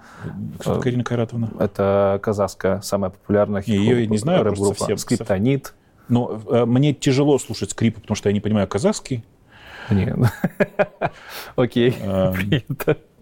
[0.60, 1.50] Кто Ирина Кайратовна?
[1.60, 4.78] Это казахская, самая популярная хип-хоп Ее я не знаю, рэп-группа.
[4.78, 5.74] Совсем, Скриптонит.
[6.10, 9.24] Но э, мне тяжело слушать скрипы, потому что я не понимаю казахский.
[9.90, 10.18] Нет.
[11.56, 11.96] Окей.
[12.02, 12.36] Эм,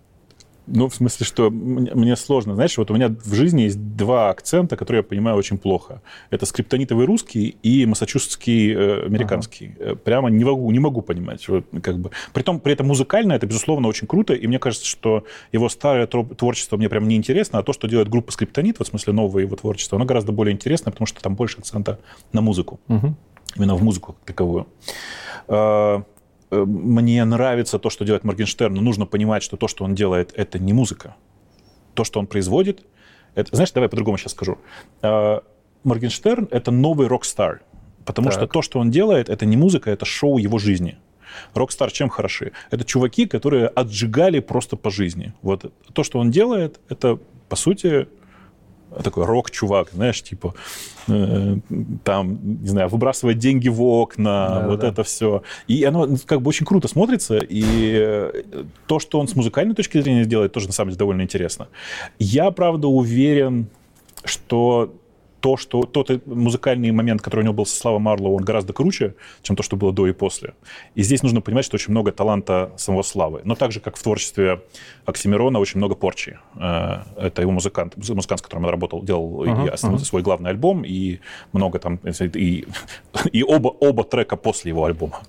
[0.73, 2.55] Ну, в смысле, что мне сложно.
[2.55, 6.01] Знаешь, вот у меня в жизни есть два акцента, которые я понимаю очень плохо.
[6.29, 9.75] Это скриптонитовый русский и массачусетский э, американский.
[9.79, 9.91] Ага.
[9.91, 11.47] Э, прямо не могу, не могу понимать.
[11.49, 12.11] Вот, как бы.
[12.33, 14.33] Притом, при этом музыкально это, безусловно, очень круто.
[14.33, 18.07] И мне кажется, что его старое творчество мне прям не интересно, а то, что делает
[18.07, 21.35] группа Скриптонит, вот, в смысле новое его творчество, оно гораздо более интересно, потому что там
[21.35, 21.99] больше акцента
[22.31, 22.79] на музыку.
[22.87, 23.15] Угу.
[23.57, 24.67] Именно в музыку как таковую.
[26.51, 29.95] А, Э, мне нравится то, что делает Моргенштерн, но нужно понимать, что то, что он
[29.95, 31.15] делает, это не музыка.
[31.93, 32.85] То, что он производит,
[33.35, 33.55] это...
[33.55, 34.57] Знаешь, давай по-другому сейчас скажу.
[35.01, 35.39] Э,
[35.83, 37.61] Моргенштерн— это новый rock star,
[38.05, 38.33] потому так.
[38.39, 40.97] что то, что он делает, это не музыка, это шоу его жизни.
[41.53, 42.51] Rock star чем хороши?
[42.71, 45.33] Это чуваки, которые отжигали просто по жизни.
[45.41, 48.07] Вот то, что он делает, это, по сути,
[49.03, 50.53] такой рок-чувак, знаешь, типа
[51.07, 51.57] э,
[52.03, 54.89] там, не знаю, выбрасывать деньги в окна, да, вот да.
[54.89, 55.43] это все.
[55.67, 58.43] И оно как бы очень круто смотрится, и э,
[58.87, 61.67] то, что он с музыкальной точки зрения делает, тоже на самом деле довольно интересно.
[62.19, 63.67] Я, правда, уверен,
[64.23, 64.93] что
[65.41, 69.15] то, что тот музыкальный момент, который у него был со Славой Марлоу, он гораздо круче,
[69.41, 70.53] чем то, что было до и после.
[70.95, 73.41] И здесь нужно понимать, что очень много таланта самого Славы.
[73.43, 74.61] Но так же, как в творчестве
[75.05, 76.37] Оксимирона, очень много порчи.
[76.55, 79.97] Э, это его музыкант, музыкант, с которым он работал, делал uh-huh, uh-huh.
[79.99, 81.19] свой главный альбом, и
[81.53, 81.99] много там,
[82.35, 82.65] и,
[83.31, 85.21] и оба, оба трека после его альбома.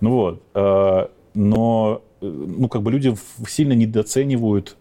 [0.00, 0.42] Ну вот.
[0.54, 3.14] Э, но э, ну, как бы люди
[3.46, 4.76] сильно недооценивают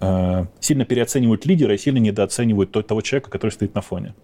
[0.00, 4.14] сильно переоценивают лидера и сильно недооценивают того человека, который стоит на фоне.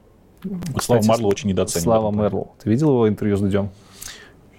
[0.45, 1.85] Вот Слава Марлоу очень недооценивает.
[1.85, 2.53] Слава Мерлоу.
[2.63, 3.71] Ты видел его интервью с Дудем?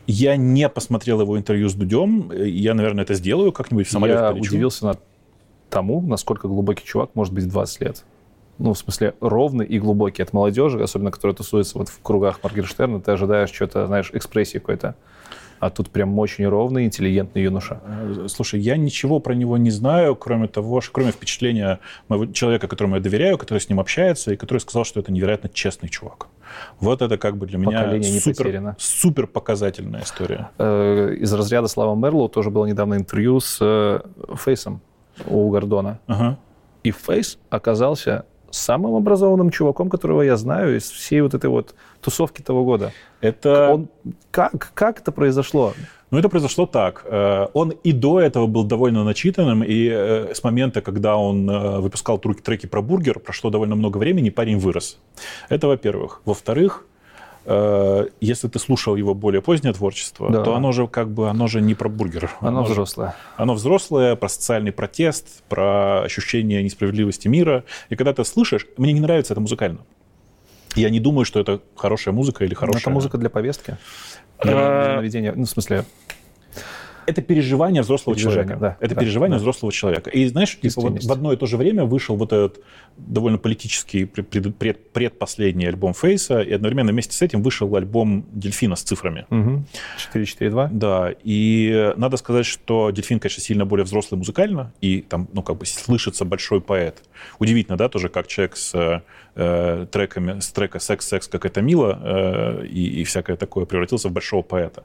[0.07, 2.31] Я не посмотрел его интервью с Дудем.
[2.31, 4.19] Я, наверное, это сделаю как-нибудь в самолете.
[4.19, 4.49] Я полечу.
[4.49, 4.97] удивился на
[5.69, 8.05] тому, насколько глубокий чувак может быть в 20 лет.
[8.59, 13.01] Ну, в смысле, ровный и глубокий от молодежи, особенно которая тусуется вот в кругах Моргенштерна,
[13.01, 14.95] ты ожидаешь что-то, знаешь, экспрессии какой-то
[15.65, 17.79] а тут прям очень ровный, интеллигентный юноша.
[17.85, 22.67] Э, слушай, я ничего про него не знаю, кроме того, что, кроме впечатления моего человека,
[22.67, 26.27] которому я доверяю, который с ним общается, и который сказал, что это невероятно честный чувак.
[26.81, 30.49] Вот это как бы для меня супер, супер показательная история.
[30.57, 34.01] Э, из разряда Слава Мерлоу тоже было недавно интервью с э,
[34.35, 34.81] Фейсом
[35.27, 35.99] у Гордона.
[36.07, 36.37] Ага.
[36.83, 41.73] И Фейс оказался самым образованным чуваком, которого я знаю из всей вот этой вот
[42.03, 42.91] тусовки того года.
[43.21, 43.73] Это...
[43.73, 43.87] Он...
[44.31, 45.73] Как, как это произошло?
[46.13, 47.05] Ну, это произошло так.
[47.05, 51.79] Э, он и до этого был довольно начитанным, и э, с момента, когда он э,
[51.79, 54.99] выпускал треки про бургер, прошло довольно много времени, парень вырос.
[55.49, 56.21] Это во-первых.
[56.25, 56.85] Во-вторых,
[58.21, 60.43] если ты слушал его более позднее творчество, да.
[60.43, 62.31] то оно же как бы оно же не про бургер.
[62.39, 63.07] Оно, оно взрослое.
[63.07, 67.65] Же, оно взрослое, про социальный протест, про ощущение несправедливости мира.
[67.89, 69.79] И когда ты слышишь, мне не нравится это музыкально.
[70.75, 72.79] Я не думаю, что это хорошая музыка или хорошая...
[72.79, 73.77] Но это музыка для повестки?
[74.43, 75.85] Для наведения, ну, в смысле,
[77.05, 78.59] это переживание взрослого переживание, человека.
[78.59, 79.41] Да, это да, переживание да.
[79.41, 80.09] взрослого человека.
[80.09, 82.63] И знаешь, типа, вот в одно и то же время вышел вот этот
[82.97, 88.75] довольно политический пред, пред, предпоследний альбом Фейса, и одновременно вместе с этим вышел альбом Дельфина
[88.75, 89.25] с цифрами.
[89.29, 89.65] Угу.
[89.97, 90.69] 442.
[90.71, 95.57] Да, и надо сказать, что Дельфин, конечно, сильно более взрослый музыкально, и там, ну, как
[95.57, 97.01] бы слышится большой поэт.
[97.39, 99.01] Удивительно, да, тоже, как человек с
[99.35, 104.09] э, треками, с трека «Секс, секс, как это мило» э, и, и всякое такое превратился
[104.09, 104.83] в большого поэта.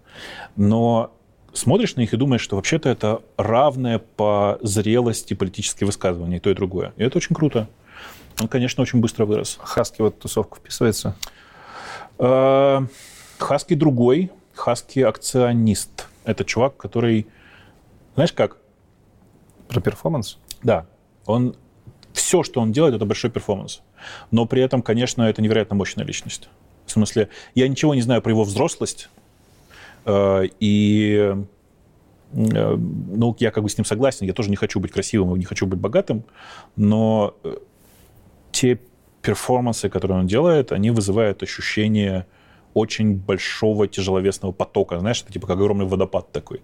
[0.56, 1.12] Но
[1.58, 6.50] смотришь на них и думаешь, что вообще-то это равное по зрелости политические высказывания, и то,
[6.50, 6.92] и другое.
[6.96, 7.68] И это очень круто.
[8.40, 9.58] Он, конечно, очень быстро вырос.
[9.60, 11.16] Хаски в эту тусовку вписывается?
[12.18, 12.80] Э,
[13.38, 14.30] Хаски другой.
[14.54, 16.06] Хаски акционист.
[16.24, 17.26] Это чувак, который...
[18.14, 18.58] Знаешь как?
[19.68, 20.38] Про перформанс?
[20.62, 20.86] Да.
[21.26, 21.56] Он...
[22.12, 23.82] Все, что он делает, это большой перформанс.
[24.30, 26.48] Но при этом, конечно, это невероятно мощная личность.
[26.86, 29.08] В смысле, я ничего не знаю про его взрослость,
[30.60, 31.34] и
[32.32, 35.38] э, ну, я как бы с ним согласен, я тоже не хочу быть красивым и
[35.38, 36.24] не хочу быть богатым,
[36.76, 37.56] но э,
[38.52, 38.78] те
[39.22, 42.26] перформансы, которые он делает, они вызывают ощущение
[42.74, 46.62] очень большого тяжеловесного потока, знаешь, это типа как огромный водопад такой.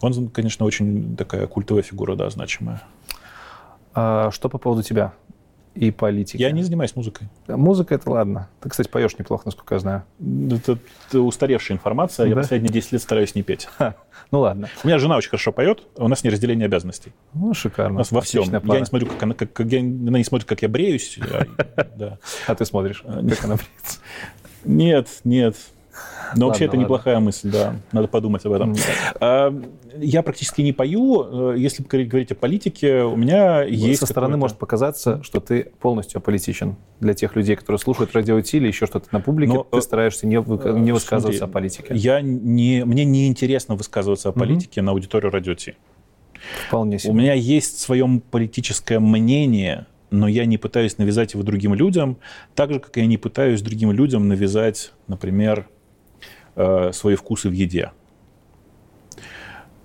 [0.00, 2.82] Он, конечно, очень такая культовая фигура, да, значимая.
[3.94, 5.12] А что по поводу тебя?
[5.78, 6.40] И политики.
[6.40, 7.28] Я не занимаюсь музыкой.
[7.46, 8.48] Музыка— это ладно.
[8.60, 10.04] Ты, кстати, поешь неплохо, насколько я знаю.
[10.50, 12.24] Это, это устаревшая информация.
[12.24, 12.30] Да?
[12.30, 13.68] Я последние 10 лет стараюсь не петь.
[13.78, 13.94] Ха.
[14.32, 14.68] Ну ладно.
[14.82, 17.12] У меня жена очень хорошо поет, а у нас не разделение обязанностей.
[17.32, 17.94] Ну, шикарно.
[17.94, 18.42] У нас во всем.
[18.42, 21.18] Я не смотрю, как она, как, как, я, она не смотрит, как я бреюсь.
[22.46, 24.00] А ты смотришь, как она бреется?
[24.64, 25.56] Нет, нет.
[26.36, 27.76] Но вообще это неплохая мысль, да.
[27.92, 28.74] Надо подумать об этом.
[29.20, 29.54] А,
[29.96, 31.52] я практически не пою.
[31.52, 34.00] Э, если говорить о политике, у меня есть...
[34.00, 36.76] Со стороны может показаться, что ты полностью аполитичен.
[37.00, 40.26] Для тех людей, которые слушают радио Ти или еще что-то на публике, Но, ты стараешься
[40.26, 41.94] не, не высказываться смотри, о политике.
[41.94, 44.84] Я не, мне не интересно высказываться о политике mm-hmm.
[44.84, 45.74] на аудиторию радио Ти.
[46.68, 47.12] Вполне себе.
[47.12, 52.18] У меня есть свое политическое мнение, но я не пытаюсь навязать его другим людям,
[52.54, 55.77] так же, как я не пытаюсь другим людям навязать, например, э,
[56.92, 57.92] свои вкусы в еде.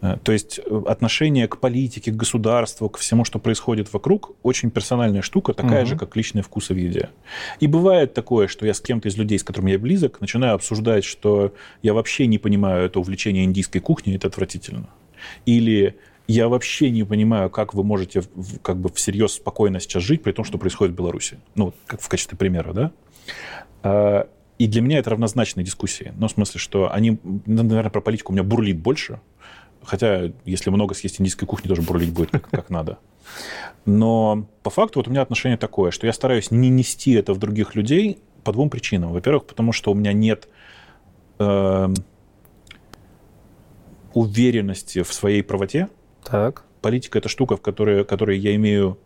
[0.04, 4.70] Э, то есть э, отношение к политике, к государству, к всему, что происходит вокруг, очень
[4.70, 5.90] персональная штука, такая угу.
[5.90, 7.10] же, как личные вкусы в еде.
[7.62, 11.06] И бывает такое, что я с кем-то из людей, с которыми я близок, начинаю обсуждать,
[11.06, 14.90] что я вообще не понимаю это увлечение индийской кухней, это отвратительно.
[15.46, 15.96] Или
[16.28, 18.24] я вообще не понимаю, как вы можете
[18.62, 21.40] как бы всерьез спокойно сейчас жить, при том, что происходит в Беларуси.
[21.56, 22.92] Ну, как в качестве примера,
[23.82, 24.28] да?
[24.64, 26.14] И для меня это равнозначные дискуссии.
[26.16, 29.20] Ну, в смысле, что они, наверное, про политику у меня бурлит больше,
[29.84, 32.98] хотя, если много съесть индийской кухни, тоже бурлить будет как, как надо.
[33.86, 37.40] Но по факту вот у меня отношение такое, что я стараюсь не нести это в
[37.40, 39.12] других людей по двум причинам.
[39.12, 40.48] Во-первых, потому что у меня нет
[41.40, 41.94] э,
[44.14, 45.90] уверенности в своей правоте,
[46.24, 46.64] так.
[46.82, 48.98] Политика— это штука, в которой, которой я имею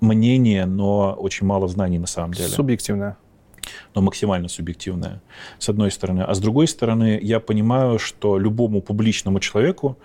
[0.00, 2.48] мнение, но очень мало знаний на самом деле.
[2.48, 3.18] Субъективная.
[3.94, 5.20] Но максимально субъективная,
[5.58, 6.22] с одной стороны.
[6.22, 9.98] А с другой стороны, я понимаю, что любому публичному человеку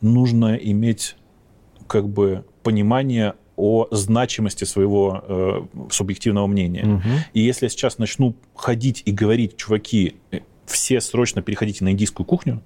[0.00, 1.16] нужно иметь
[1.86, 6.86] как бы понимание о значимости своего э, субъективного мнения.
[6.86, 7.08] Угу.
[7.34, 12.26] И если я сейчас начну ходить и говорить, чуваки, э, все срочно переходите на индийскую
[12.26, 12.62] кухню,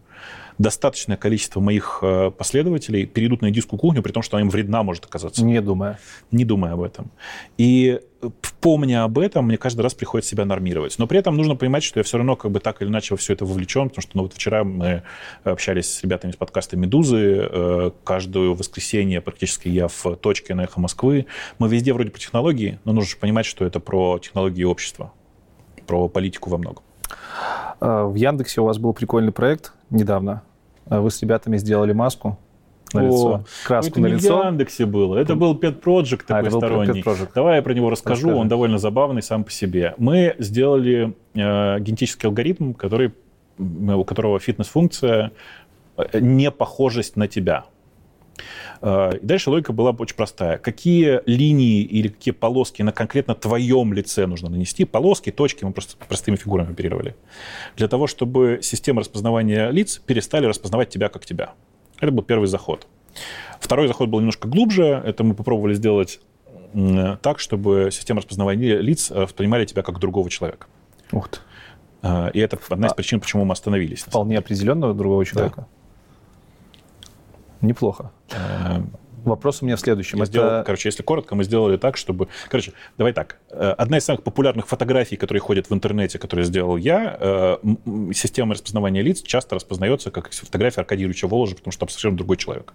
[0.58, 4.82] достаточное количество моих э, последователей перейдут на индийскую кухню, при том, что она им вредна
[4.82, 5.44] может оказаться.
[5.44, 5.98] Не думая.
[6.30, 7.10] Не думая об этом.
[7.58, 10.98] И э, помня об этом, мне каждый раз приходится себя нормировать.
[10.98, 13.18] Но при этом нужно понимать, что я все равно как бы так или иначе во
[13.18, 15.02] все это вовлечен, потому что ну, вот вчера мы
[15.44, 17.48] общались с ребятами из подкаста «Медузы».
[17.50, 21.26] Э, каждое воскресенье практически я в точке на «Эхо Москвы».
[21.58, 25.12] Мы везде вроде по технологии, но нужно же понимать, что это про технологии общества,
[25.86, 26.84] про политику во многом.
[27.80, 30.42] А, в Яндексе у вас был прикольный проект недавно.
[30.88, 32.38] А вы с ребятами сделали маску
[32.94, 34.40] на О, лицо, краску это на не лицо.
[34.40, 37.00] в Яндексе было, это был Pet Project такой а, сторонний.
[37.00, 37.28] Pet Project.
[37.34, 38.36] Давай я про него расскажу, Расскажи.
[38.36, 39.94] он довольно забавный сам по себе.
[39.98, 43.12] Мы сделали э, генетический алгоритм, который,
[43.58, 45.32] у которого фитнес-функция
[45.96, 47.64] э, не похожесть на тебя.
[48.80, 50.58] Э, и дальше логика была очень простая.
[50.58, 54.84] Какие линии или какие полоски на конкретно твоем лице нужно нанести?
[54.84, 57.14] Полоски, точки, мы просто простыми фигурами оперировали.
[57.76, 61.52] Для того, чтобы система распознавания лиц перестали распознавать тебя как тебя.
[62.00, 62.86] Это был первый заход.
[63.60, 65.02] Второй заход был немножко глубже.
[65.04, 66.20] Это мы попробовали сделать
[67.22, 70.66] так, чтобы система распознавания лиц э, воспринимали тебя как другого человека.
[71.12, 71.38] Ух ты.
[72.02, 74.02] Э, и это одна из а причин, почему мы остановились.
[74.02, 75.62] Вполне определенного другого человека.
[75.62, 75.81] Да.
[77.62, 78.10] Неплохо.
[78.30, 78.92] Эм,
[79.24, 80.18] Вопрос у меня в следующем.
[80.18, 80.32] Я это...
[80.32, 82.28] сделал, короче, если коротко, мы сделали так, чтобы...
[82.48, 83.38] Короче, давай так.
[83.50, 87.56] Э, одна из самых популярных фотографий, которые ходят в интернете, которые сделал я, э,
[88.14, 92.36] система распознавания лиц часто распознается как фотография Аркадия Юрьевича Воложа, потому что там совершенно другой
[92.36, 92.74] человек.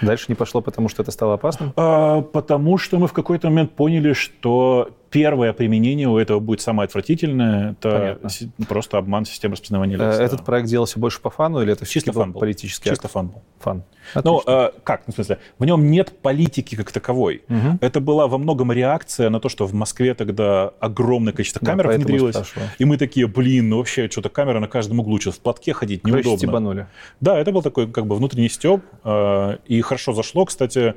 [0.00, 1.72] Дальше не пошло, потому что это стало опасным?
[1.76, 6.86] А, потому что мы в какой-то момент поняли, что первое применение у этого будет самое
[6.86, 7.70] отвратительное.
[7.70, 8.28] Это Понятно.
[8.66, 10.18] просто обман системы распознавания лиц.
[10.18, 10.44] Этот да.
[10.44, 12.40] проект делался больше по фану или это чисто фан был?
[12.40, 13.42] политический Чисто фан был.
[13.60, 13.84] Фан.
[14.24, 15.04] Ну, э, как?
[15.06, 17.44] Ну, в смысле, в нем нет политики как таковой.
[17.48, 17.78] Угу.
[17.80, 21.94] Это была во многом реакция на то, что в Москве тогда огромное количество камер да,
[21.94, 22.36] внедрилось.
[22.78, 26.02] И мы такие, блин, ну вообще что-то камера на каждом углу, что в платке ходить
[26.02, 26.38] Короче, неудобно.
[26.38, 26.86] стебанули.
[27.20, 28.82] Да, это был такой как бы внутренний стеб.
[29.04, 30.96] Э, и хорошо зашло, кстати,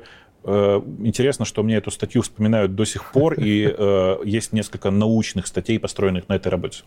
[1.00, 5.78] интересно, что мне эту статью вспоминают до сих пор, и э, есть несколько научных статей,
[5.78, 6.82] построенных на этой работе.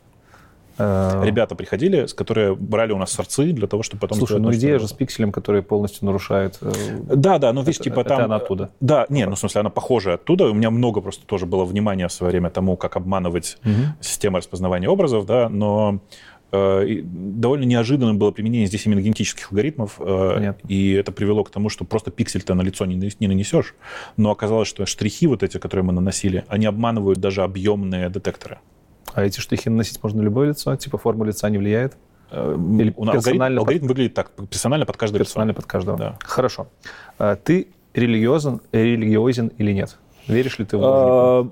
[0.78, 4.18] Э, Ребята приходили, с которые брали у нас сорцы для того, чтобы потом...
[4.18, 6.58] Слушай, ну идея же с пикселем, который полностью нарушает...
[7.04, 8.18] Да, да, ну видишь, типа там...
[8.18, 8.70] Это она оттуда?
[8.80, 10.46] Да, не, ну в смысле она похожа оттуда.
[10.46, 13.94] У меня много просто тоже было внимания в свое время тому, как обманывать угу.
[14.00, 20.34] систему распознавания образов, да, но Э, довольно неожиданным было применение здесь именно генетических алгоритмов, э,
[20.36, 20.68] Понятно.
[20.68, 23.74] и это привело к тому, что просто пиксель-то на лицо не, не нанесешь,
[24.18, 28.60] но оказалось, что штрихи вот эти, которые мы наносили, они обманывают даже объемные детекторы.
[29.14, 30.76] А эти штрихи наносить можно на любое лицо?
[30.76, 31.98] Типа форма лица не влияет?
[32.32, 33.58] Э, или У нас алгоритм, под...
[33.58, 35.62] алгоритм выглядит так, персонально под каждое персонально лицо.
[35.62, 35.98] под каждого.
[35.98, 36.20] Да.
[36.22, 36.68] Хорошо.
[37.46, 39.98] Ты религиозен, религиозен или нет?
[40.28, 41.50] Веришь ли ты в а...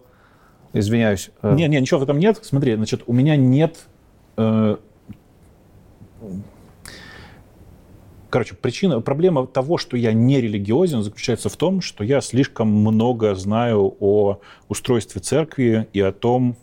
[0.74, 1.32] Извиняюсь.
[1.42, 2.40] Не, не, ничего в этом нет.
[2.42, 3.88] Смотри, значит, у меня нет
[8.30, 13.34] Короче, причина, проблема того, что я не религиозен, заключается в том, что я слишком много
[13.34, 16.56] знаю о устройстве церкви и о том,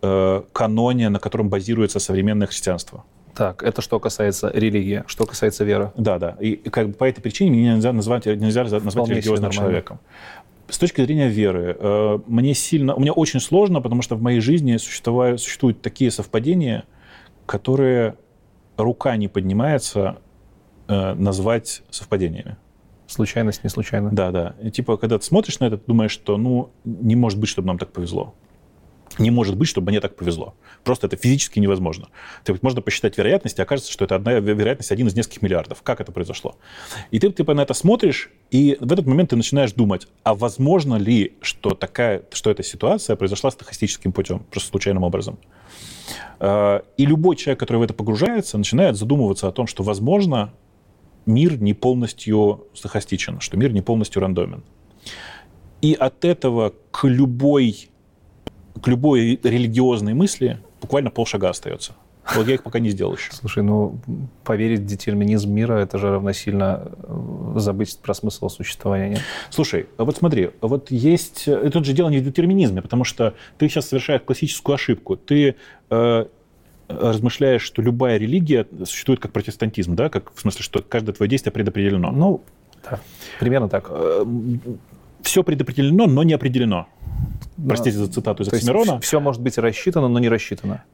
[0.00, 3.04] э, каноне, на котором базируется современное христианство.
[3.34, 5.92] Так, это что касается религии, что касается веры.
[5.96, 6.36] Да, да.
[6.40, 9.98] И как бы по этой причине меня нельзя назвать, нельзя назвать Вполне религиозным человеком.
[10.68, 14.76] С точки зрения веры, э, мне сильно, мне очень сложно, потому что в моей жизни
[14.76, 16.84] существуют такие совпадения,
[17.46, 18.16] которые
[18.78, 20.18] рука не поднимается
[20.86, 22.56] э, назвать совпадениями.
[23.06, 24.10] Случайность, не случайно.
[24.10, 24.54] Да, да.
[24.62, 27.66] И типа, когда ты смотришь на это, ты думаешь, что, ну, не может быть, чтобы
[27.68, 28.34] нам так повезло.
[29.18, 30.54] Не может быть, чтобы мне так повезло.
[30.84, 32.08] Просто это физически невозможно.
[32.44, 35.82] То есть можно посчитать вероятность, и окажется, что это одна вероятность один из нескольких миллиардов.
[35.82, 36.56] Как это произошло?
[37.10, 40.96] И ты типа на это смотришь, и в этот момент ты начинаешь думать, а возможно
[40.96, 45.38] ли, что такая, что эта ситуация произошла стахастическим путем, просто случайным образом?
[46.40, 50.52] Э, И любой человек, который в это погружается, начинает задумываться о том, что, возможно,
[51.26, 54.62] мир не полностью стахастичен, что мир не полностью рандомен.
[55.80, 57.90] И от этого к любой,
[58.82, 61.92] к любой религиозной мысли буквально полшага остается.
[62.34, 63.32] Вот я их пока не сделал еще.
[63.32, 63.98] Слушай, ну,
[64.44, 69.08] поверить в детерминизм мира, это же равносильно э, забыть про смысл существования.
[69.08, 69.20] нет?
[69.50, 71.48] Слушай, а вот смотри, вот есть...
[71.48, 75.16] И тут же дело не в детерминизме, потому что ты сейчас совершаешь классическую ошибку.
[75.16, 75.56] Ты
[75.88, 76.26] э,
[76.88, 80.10] размышляешь, что любая религия существует как протестантизм, да?
[80.10, 82.10] Как, в смысле, что каждое твое действие предопределено.
[82.10, 82.42] Ну,
[82.90, 83.00] да,
[83.40, 83.90] примерно так.
[85.22, 86.86] Все предопределено, но не определено.
[87.66, 89.00] Простите за цитату из Оксимирона.
[89.00, 90.84] все может быть рассчитано, но не рассчитано.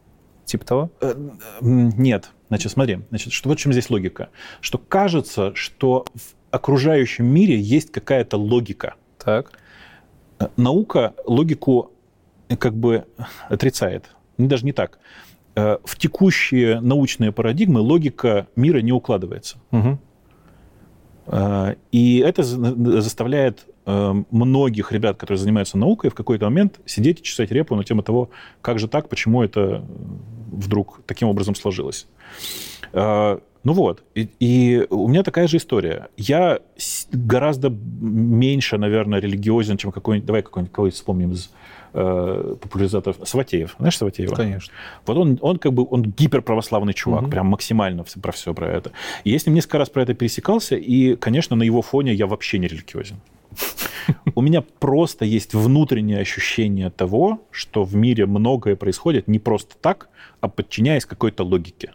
[0.45, 0.91] Типа того?
[1.01, 1.15] Э,
[1.61, 2.31] Нет.
[2.49, 4.29] Значит, смотри, значит, что, вот в чем здесь логика.
[4.61, 8.95] Что кажется, что в окружающем мире есть какая-то логика.
[9.19, 9.53] Так.
[10.39, 11.93] Э, Наука логику
[12.49, 13.07] э, как бы
[13.49, 14.11] отрицает.
[14.37, 14.99] Ну, даже не так.
[15.55, 19.59] В текущие научные парадигмы логика мира не укладывается.
[19.71, 20.01] Мгм.
[21.27, 27.21] Э, И это за- заставляет э, многих ребят, которые занимаются наукой, в какой-то момент сидеть
[27.21, 28.31] и чесать репу на тему того,
[28.63, 29.83] как же так, почему это э,
[30.53, 32.07] вдруг таким образом сложилось.
[33.65, 36.09] Ну вот, и, и у меня такая же история.
[36.19, 36.61] Я
[37.13, 40.27] гораздо меньше, наверное, религиозен, чем какой-нибудь...
[40.27, 41.51] Давай какой-нибудь кого вспомним из
[41.95, 43.17] э, популяризаторов.
[43.25, 43.75] Саватеев.
[43.79, 44.35] Знаешь Саватеева?
[44.35, 44.73] Конечно.
[45.07, 47.31] Вот он, он как бы он гиперправославный чувак, Мгм.
[47.31, 48.93] прям максимально про все про это.
[49.25, 52.27] И я с ним несколько раз про это пересекался, и, конечно, на его фоне я
[52.27, 53.17] вообще не религиозен.
[54.35, 60.09] У меня просто есть внутреннее ощущение того, что в мире многое происходит не просто так,
[60.43, 61.93] а подчиняясь какой-то логике.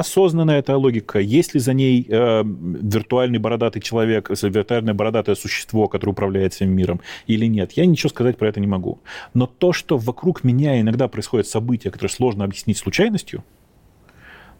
[0.00, 6.12] Осознанная эта логика, есть ли за ней э, виртуальный бородатый человек, виртуальное бородатое существо, которое
[6.12, 9.00] управляет всем миром, или нет, я ничего сказать про это не могу.
[9.34, 13.44] Но то, что вокруг меня иногда происходят события, которые сложно объяснить случайностью,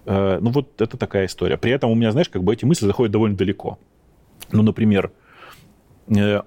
[0.05, 1.57] э, ну вот это такая история.
[1.57, 3.78] При этом у меня, знаешь, как бы эти мысли заходят довольно далеко.
[4.52, 5.10] Ну, например,
[6.15, 6.43] э,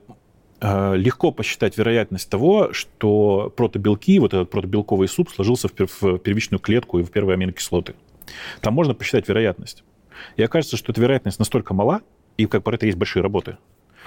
[0.62, 7.00] э, легко посчитать вероятность того, что протобелки, вот этот протобелковый суп сложился в первичную клетку
[7.00, 7.96] и в первые аминокислоты.
[8.62, 9.84] Там можно посчитать вероятность.
[10.36, 12.02] И окажется, что эта вероятность настолько мала,
[12.38, 13.58] и как про это есть большие работы,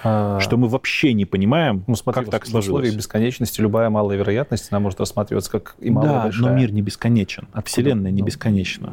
[0.04, 2.94] А, что мы вообще не понимаем, ну, смотри, как так в условиях сложилось.
[2.96, 6.50] бесконечности любая малая вероятность, она может рассматриваться как и малая, Да, большая.
[6.52, 7.62] но мир не бесконечен, а?
[7.62, 8.92] Вселенная не Ну, бесконечна.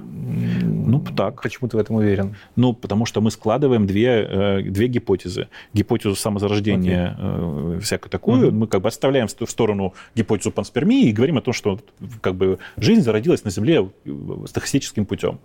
[0.64, 1.42] Ну, так.
[1.42, 2.36] Почему ты в этом уверен?
[2.56, 5.48] Ну, потому что мы складываем две, э, две гипотезы.
[5.74, 8.48] Гипотезу самозарождения э, всякую такую.
[8.48, 8.60] Мгм.
[8.60, 8.94] Мы как бы в
[9.28, 11.80] ст- в сторону гипотезу панспермии и говорим о том, что
[12.22, 14.12] как бы жизнь зародилась на Земле э,
[14.48, 15.40] стахастическим путем.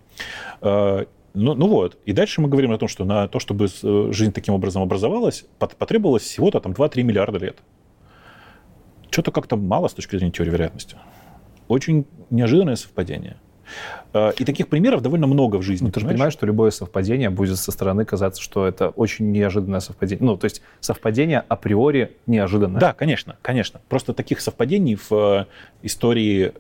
[1.35, 1.99] Ну, ну вот.
[2.05, 5.45] И дальше мы говорим о том, что на то, чтобы э, жизнь таким образом образовалась,
[5.59, 7.59] пот- потребовалось всего-то там 2-3 миллиарда лет.
[9.11, 10.97] Что-то как-то мало с точки зрения теории вероятности.
[11.69, 13.37] Очень неожиданное совпадение.
[14.15, 15.87] Э, И таких примеров довольно много в жизни.
[15.87, 16.33] Ну, ты же понимаешь?
[16.33, 20.25] что любое совпадение будет со стороны казаться, что это очень неожиданное совпадение.
[20.25, 22.81] Ну, то есть совпадение априори неожиданное.
[22.81, 23.81] Да, конечно, конечно.
[23.89, 25.45] Просто таких совпадений в э,
[25.83, 26.53] истории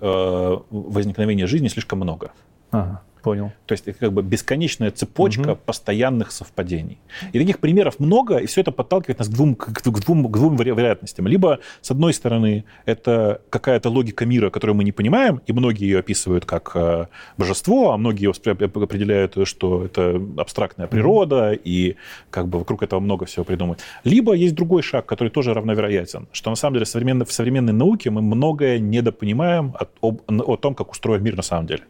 [0.71, 2.33] возникновения жизни слишком много.
[2.71, 3.53] Ага, понял.
[3.67, 5.59] То есть это как бы бесконечная цепочка Мгм.
[5.67, 6.99] постоянных совпадений.
[7.35, 10.37] И таких примеров много, и все это подталкивает нас к двум, к, к двум, к
[10.37, 11.27] двум вероятностям.
[11.27, 15.99] Либо, с одной стороны, это какая-то логика мира, которую мы не понимаем, и многие ее
[15.99, 21.97] описывают как э, божество, а многие ее определяют, что это абстрактная природа, и
[22.31, 23.79] как бы вокруг этого много всего придумать.
[24.05, 28.11] Либо есть другой шаг, который тоже равновероятен, что на самом деле современно- в современной науке
[28.11, 31.83] мы многое недопонимаем от- об- о том, как устроен мир на самом деле.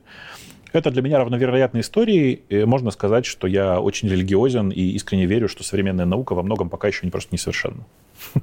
[0.72, 2.42] Это для меня равновероятные истории.
[2.64, 6.88] Можно сказать, что я очень религиозен и искренне верю, что современная наука во многом пока
[6.88, 7.84] еще не просто несовершенна.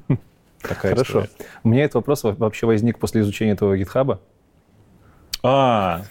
[0.62, 1.26] Такая Хорошо.
[1.26, 1.30] история.
[1.64, 4.20] У меня этот вопрос во- вообще возник после изучения этого гитхаба.
[5.48, 6.02] А,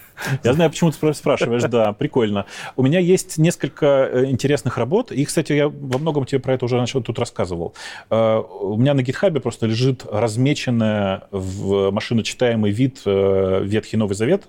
[0.45, 2.47] я знаю, почему ты спрашиваешь, да, прикольно.
[2.77, 6.67] У меня есть несколько э, интересных работ, и, кстати, я во многом тебе про это
[6.67, 7.75] уже начал тут рассказывал.
[8.11, 14.45] Э, у меня на гитхабе просто лежит размеченная в машиночитаемый вид э, Ветхий Новый Завет,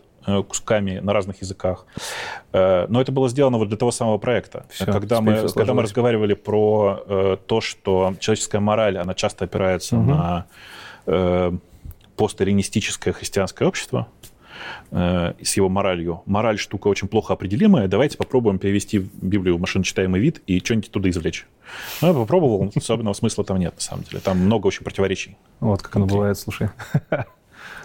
[0.48, 1.86] кусками на разных языках.
[2.54, 4.66] Но это было сделано вот для того самого проекта.
[4.70, 10.10] Все, когда, мы, когда мы разговаривали про то, что человеческая мораль, она часто опирается угу.
[10.12, 10.46] на
[12.16, 14.08] постэллинистическое христианское общество,
[14.92, 16.22] э, с его моралью.
[16.26, 17.88] Мораль штука очень плохо определимая.
[17.88, 21.48] Давайте попробуем перевести Библию в машиночитаемый вид и что-нибудь туда извлечь.
[22.02, 24.20] Ну, я попробовал, особенного смысла там нет, на самом деле.
[24.20, 25.38] Там много очень противоречий.
[25.60, 26.70] Вот как оно бывает, слушай.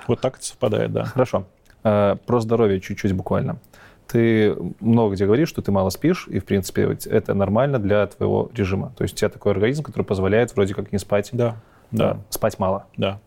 [0.06, 1.04] Вот так это совпадает, да.
[1.04, 1.46] Хорошо.
[1.82, 3.58] Э, про здоровье чуть-чуть буквально.
[4.06, 8.50] Ты много где говоришь, что ты мало спишь, и, в принципе, это нормально для твоего
[8.54, 8.92] режима.
[8.96, 11.30] То есть у тебя такой организм, который позволяет вроде как не спать.
[11.32, 11.56] Да.
[11.90, 12.18] Да.
[12.28, 12.86] Спать мало.
[12.96, 13.20] Да.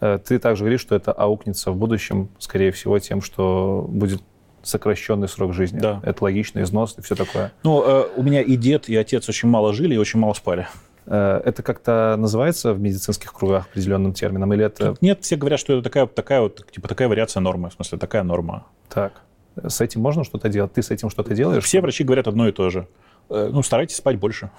[0.00, 4.22] Э, ты также говоришь, что это аукнется в будущем, скорее всего, тем, что будет
[4.62, 5.78] сокращенный срок жизни.
[5.78, 6.00] Да.
[6.02, 7.52] Это логично, износ и все такое.
[7.62, 10.66] Ну, э, у меня и дед, и отец очень мало жили и очень мало спали.
[11.10, 14.54] Э, это как-то называется в медицинских кругах определенным термином?
[14.54, 14.94] Или это...
[15.00, 18.22] Нет, все говорят, что это такая, такая, вот, типа, такая вариация нормы, в смысле, такая
[18.22, 18.66] норма.
[18.88, 19.22] Так.
[19.56, 20.72] С этим можно что-то делать?
[20.72, 21.64] Ты с этим что-то делаешь?
[21.64, 22.86] Все врачи говорят одно и то же.
[23.28, 24.50] Ну, старайтесь спать больше.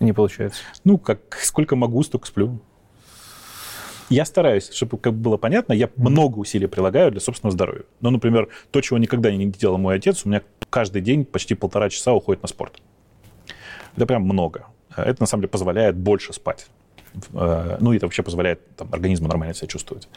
[0.00, 0.62] Не получается.
[0.84, 2.58] Ну, как сколько могу, столько сплю.
[4.08, 7.84] Я стараюсь, чтобы как было понятно, я много усилий прилагаю для собственного здоровья.
[8.00, 11.88] Ну, например, то, чего никогда не делал мой отец, у меня каждый день почти полтора
[11.88, 12.80] часа уходит на спорт.
[13.96, 14.66] Это прям много.
[14.96, 16.66] Это, на самом деле, позволяет больше спать.
[17.34, 20.08] Э, ну, и это вообще позволяет там, организму нормально себя чувствовать.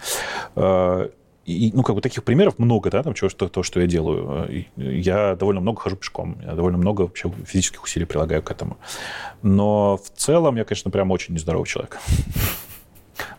[0.56, 1.10] Э,
[1.45, 4.66] и, ну, как бы таких примеров много, да, там, чего, что, то, что я делаю.
[4.76, 8.78] Я довольно много хожу пешком, я довольно много вообще физических усилий прилагаю к этому.
[9.44, 12.00] Но в целом я, конечно, прям очень нездоровый человек.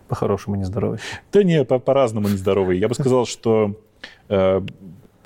[0.08, 1.00] По-хорошему нездоровый.
[1.32, 2.78] Да не, по- по-разному нездоровый.
[2.78, 3.74] Я бы сказал, что
[4.28, 4.60] э,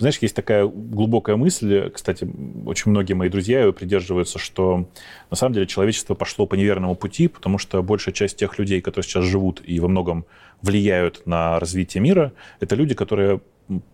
[0.01, 2.29] знаешь, есть такая глубокая мысль, кстати,
[2.67, 4.89] очень многие мои друзья ее придерживаются, что
[5.31, 9.09] на самом деле человечество пошло по неверному пути, потому что большая часть тех людей, которые
[9.09, 10.25] сейчас живут и во многом
[10.63, 13.41] влияют на развитие мира, это люди, которые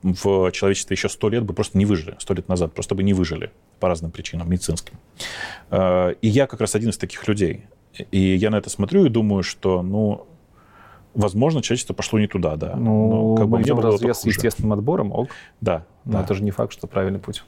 [0.03, 3.13] в человечестве еще сто лет бы просто не выжили, сто лет назад просто бы не
[3.13, 4.95] выжили по разным причинам медицинским.
[5.71, 7.67] Э, и я как раз один из таких людей.
[8.11, 10.27] И я на это смотрю и думаю, что, ну,
[11.17, 12.75] возможно, человечество пошло не туда, да.
[12.77, 15.29] Ну, Но, как бы, идем развес естественным отбором, ок.
[15.61, 15.85] Да.
[16.05, 16.23] Но да.
[16.23, 17.43] это же не факт, что правильный путь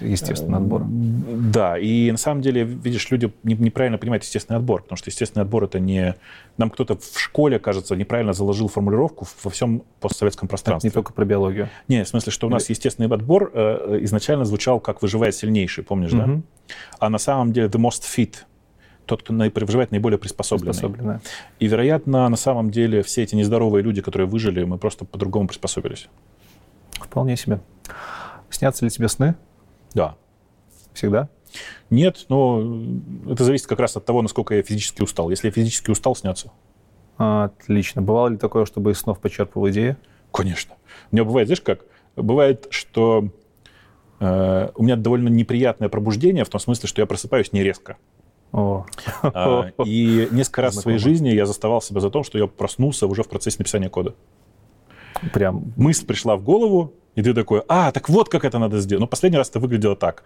[0.00, 0.82] естественный отбор.
[0.86, 5.64] Да, и на самом деле, видишь, люди неправильно понимают естественный отбор, потому что естественный отбор
[5.64, 6.14] это не...
[6.56, 10.88] Нам кто-то в школе, кажется, неправильно заложил формулировку во всем постсоветском пространстве.
[10.88, 11.68] Это не только про биологию.
[11.88, 16.12] Не, в смысле, что у нас естественный отбор э, изначально звучал как «выживает сильнейший», помнишь,
[16.12, 16.18] угу.
[16.18, 16.40] да?
[16.98, 18.34] А на самом деле «the most fit»,
[19.06, 20.72] тот, кто выживает наиболее приспособленный.
[20.72, 21.18] приспособленный.
[21.58, 26.08] И, вероятно, на самом деле все эти нездоровые люди, которые выжили, мы просто по-другому приспособились.
[26.92, 27.60] Вполне себе.
[28.50, 29.36] Снятся ли тебе сны?
[29.94, 30.16] Да.
[30.92, 31.28] Всегда?
[31.90, 32.82] Нет, но
[33.30, 35.30] это зависит как раз от того, насколько я физически устал.
[35.30, 36.50] Если я физически устал, снятся.
[37.16, 38.02] Отлично.
[38.02, 39.96] Бывало ли такое, чтобы из снов почерпывал идеи?
[40.32, 40.74] Конечно.
[41.10, 41.84] У меня бывает, знаешь как?
[42.14, 43.28] Бывает, что
[44.20, 47.96] э, у меня довольно неприятное пробуждение, в том смысле, что я просыпаюсь не резко.
[48.52, 48.86] О.
[49.22, 53.06] А, и несколько раз в своей жизни я заставал себя за то, что я проснулся
[53.06, 54.14] уже в процессе написания кода.
[55.32, 59.00] Прям мысль пришла в голову, и ты такой, а, так вот как это надо сделать.
[59.00, 60.22] Но последний раз это выглядело так.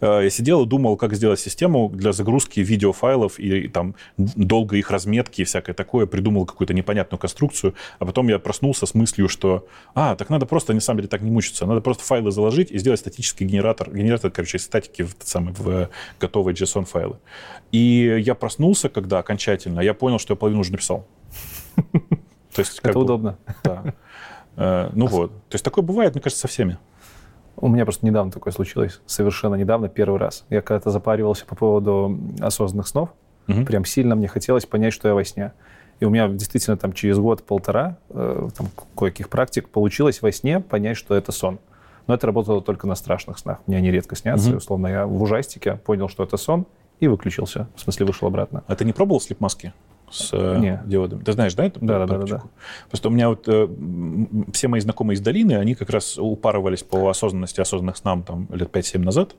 [0.00, 4.76] Э, я сидел и думал, как сделать систему для загрузки видеофайлов и, и там долго
[4.76, 6.06] их разметки и всякое такое.
[6.06, 7.74] Придумал какую-то непонятную конструкцию.
[7.98, 11.20] А потом я проснулся с мыслью, что, а, так надо просто, на самом деле, так
[11.20, 11.66] не мучиться.
[11.66, 13.94] Надо просто файлы заложить и сделать статический генератор.
[13.94, 17.18] Генератор, короче, статики в, самый, в готовые JSON-файлы.
[17.70, 21.06] И я проснулся, когда окончательно, я понял, что я половину уже написал.
[22.54, 23.36] То есть, это удобно.
[23.62, 23.94] Да.
[24.56, 25.30] Э, ну вот.
[25.48, 26.78] То есть такое бывает, мне кажется, со всеми.
[27.56, 30.44] У меня просто недавно такое случилось, совершенно недавно, первый раз.
[30.48, 33.10] Я когда-то запаривался по поводу осознанных снов,
[33.48, 33.64] угу.
[33.64, 35.52] прям сильно мне хотелось понять, что я во сне.
[35.98, 40.96] И у меня действительно там через год-полтора э, там кое-каких практик получилось во сне понять,
[40.96, 41.58] что это сон.
[42.06, 43.58] Но это работало только на страшных снах.
[43.66, 44.48] Мне они редко снятся.
[44.48, 44.56] Угу.
[44.56, 46.66] Условно, я в ужастике понял, что это сон,
[47.00, 47.68] и выключился.
[47.76, 48.64] В смысле, вышел обратно.
[48.66, 49.74] А ты не пробовал слип-маски?
[50.10, 50.82] С э, Не.
[50.86, 51.22] диодами.
[51.22, 52.42] Ты знаешь, да, эту да, да, да, да.
[52.88, 53.68] Просто у меня вот э,
[54.52, 58.70] все мои знакомые из долины, они как раз упарывались по осознанности, осознанных снам там лет
[58.74, 59.36] 5-7 назад.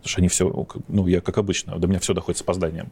[0.00, 2.90] Потому что они все, ну, я как обычно, до меня все доходит с опозданием.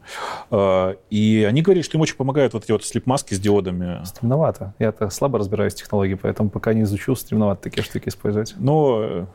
[0.50, 4.04] Э, и они говорили, что им очень помогают вот эти вот слип-маски с диодами.
[4.04, 4.74] Стремновато.
[4.78, 8.54] Я-то слабо разбираюсь в технологии, поэтому пока не изучу, стремновато такие штуки использовать.
[8.58, 9.26] Но э,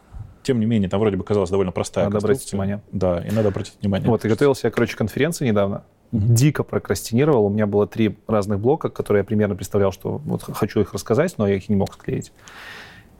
[0.43, 2.81] тем не менее, там вроде бы казалось довольно простая Надо обратить внимание.
[2.91, 4.07] Да, и надо обратить внимание.
[4.07, 7.45] Вот, и готовился я, короче, к конференции недавно дико прокрастинировал.
[7.45, 11.35] У меня было три разных блока, которые я примерно представлял, что вот хочу их рассказать,
[11.37, 12.31] но я их не мог склеить.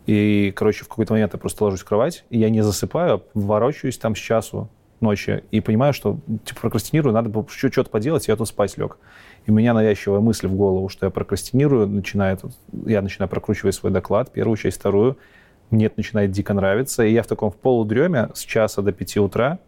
[0.06, 3.98] И, короче, в какой-то момент я просто ложусь в кровать, и я не засыпаю, ворочаюсь
[3.98, 4.70] там с часу
[5.00, 8.98] ночи и понимаю, что типа прокрастинирую, надо было что-то поделать, и я тут спать лег.
[9.46, 12.42] И у меня навязчивая мысль в голову, что я прокрастинирую, начинает,
[12.86, 15.18] я начинаю прокручивать свой доклад, первую часть, вторую,
[15.70, 19.20] мне это начинает дико нравиться, и я в таком в полудреме с часа до пяти
[19.20, 19.60] утра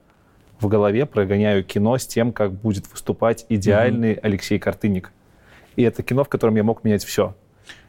[0.59, 4.19] в голове прогоняю кино с тем, как будет выступать идеальный mm-hmm.
[4.23, 5.11] Алексей Картынник.
[5.75, 7.35] И это кино, в котором я мог менять все.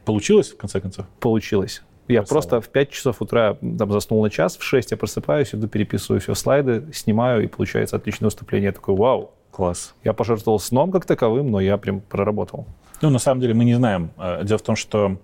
[0.05, 1.05] Получилось, в конце концов?
[1.19, 1.81] Получилось.
[2.07, 2.33] Я Красава.
[2.33, 6.21] просто в 5 часов утра там, заснул на час, в 6 я просыпаюсь, иду переписываю
[6.21, 8.67] все слайды, снимаю, и получается отличное выступление.
[8.67, 9.31] Я такой, вау.
[9.51, 9.95] Класс.
[10.03, 12.67] Я пожертвовал сном как таковым, но я прям проработал.
[13.01, 14.11] Ну, на самом деле, мы не знаем.
[14.17, 15.17] Э, дело в том, что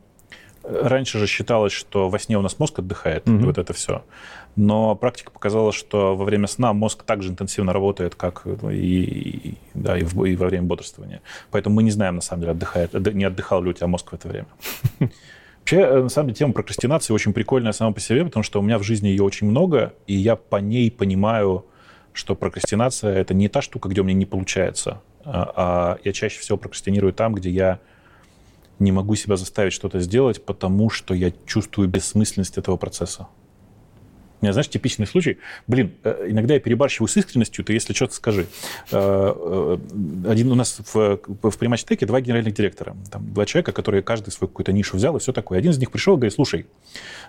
[0.64, 3.46] раньше же считалось, что во сне у нас мозг отдыхает, mm-hmm.
[3.46, 4.04] вот это все.
[4.56, 9.98] Но практика показала, что во время сна мозг также интенсивно работает, как и, и, да,
[9.98, 11.22] и, в, и во время бодрствования.
[11.52, 14.14] Поэтому мы не знаем, на самом деле, отдыхает, не отдыхал ли у тебя мозг в
[14.14, 14.48] это время.
[15.60, 18.64] Вообще, э, на самом деле, тема прокрастинации очень прикольная сама по себе, потому что у
[18.64, 21.66] меня в жизни ее очень много, и я по ней понимаю,
[22.12, 26.40] что прокрастинация— это не та штука, где у меня не получается, а, а я чаще
[26.40, 27.80] всего прокрастинирую там, где я
[28.80, 33.28] не могу себя заставить что-то сделать, потому что я чувствую бессмысленность этого процесса.
[34.44, 35.38] У меня, знаешь, типичный случай.
[35.68, 38.48] Блин, э, иногда я перебарщиваю с искренностью, то если что-то скажи.
[38.92, 39.78] Э, э,
[40.28, 42.94] один у нас в, в Приматчтеке два генеральных директора.
[43.10, 45.60] Там два человека, которые каждый свою какую-то нишу взял и все такое.
[45.60, 46.66] Один из них пришел и говорит, слушай,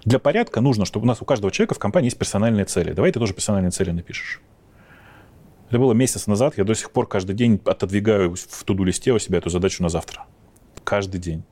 [0.05, 2.91] для порядка нужно, чтобы у нас у каждого человека в компании есть персональные цели.
[2.93, 4.41] Давай ты тоже персональные цели напишешь.
[5.69, 6.59] Это было месяц назад.
[6.59, 10.27] Я до сих пор каждый день отодвигаю в туду-листе у себя эту задачу на завтра.
[10.85, 11.45] Каждый день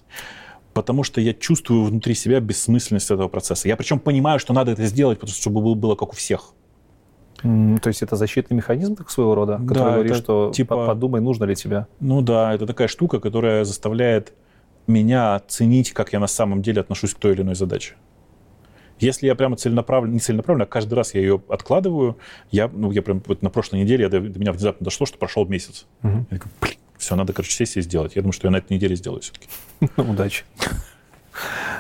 [0.75, 3.69] потому что я чувствую внутри себя бессмысленность этого процесса.
[3.69, 6.55] Я причем понимаю, что надо это сделать, потому что чтобы было как у всех.
[7.43, 11.44] То есть это защитный механизм так своего рода, который да, говорит, что типа подумай, нужно
[11.44, 11.86] ли тебе.
[11.99, 14.33] Ну да, это такая штука, которая заставляет
[14.86, 17.94] меня оценить, как я на самом деле отношусь к той или иной задаче.
[19.01, 22.17] Если я прямо целенаправленно, не целенаправленно, а каждый раз я ее откладываю,
[22.52, 25.44] я, ну, я прям вот на прошлой неделе до, до меня внезапно дошло, что прошел
[25.47, 25.86] месяц.
[26.05, 26.27] Угу.
[26.31, 28.16] Я такой, блин, все, надо, короче, сесть и сделать.
[28.16, 29.48] Я думаю, что я на этой неделе сделаю все-таки.
[29.97, 30.44] Удачи.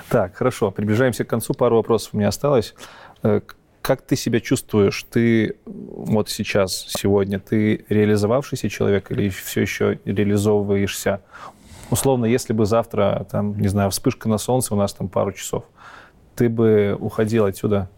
[0.08, 1.54] Так, хорошо, приближаемся к концу.
[1.54, 2.74] Пару вопросов у меня осталось.
[3.22, 3.40] Э,
[3.82, 5.04] как ты себя чувствуешь?
[5.10, 11.20] Ты вот сейчас, сегодня, ты реализовавшийся человек или все еще реализовываешься?
[11.90, 15.64] Условно, если бы завтра, там, не знаю, вспышка на солнце, у нас там пару часов,
[16.34, 17.88] ты бы уходил отсюда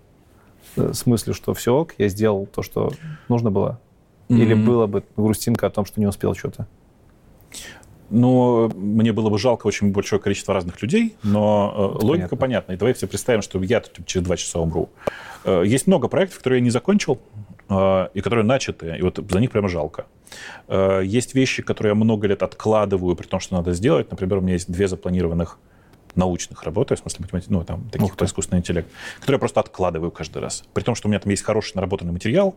[0.76, 2.92] э, с мыслью, что все ок, я сделал то, что
[3.28, 3.80] нужно было?
[4.28, 4.64] Или mm-hmm.
[4.64, 6.66] было бы грустинка о том, что не успел что-то?
[8.14, 12.72] Ну, мне было бы жалко очень большое количество разных людей, но э, логика понятна.
[12.72, 14.88] И давайте представим, что я тут через два часа умру.
[15.44, 17.18] Э, есть много проектов, которые я не закончил,
[17.68, 20.06] э, и которые начаты, и вот за них прямо жалко.
[20.68, 24.08] Э, есть вещи, которые я много лет откладываю, при том, что надо сделать.
[24.12, 25.58] Например, у меня есть две запланированных
[26.14, 30.12] научных работы, в смысле математики, ну, там, таких про искусственный интеллект, которые я просто откладываю
[30.12, 30.62] каждый раз.
[30.72, 32.54] При том, что у меня там есть хороший наработанный материал,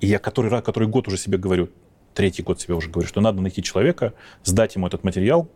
[0.00, 1.70] и я который, который год уже себе говорю,
[2.14, 5.48] третий год себе уже говорю, что надо найти человека, сдать ему этот материал,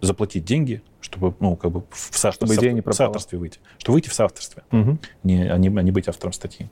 [0.00, 3.58] заплатить деньги, чтобы, ну, как бы в, со, чтобы идея не в соавторстве выйти.
[3.78, 4.98] Чтобы выйти в соавторстве, угу.
[5.22, 6.68] не, а, не, а не быть автором статьи.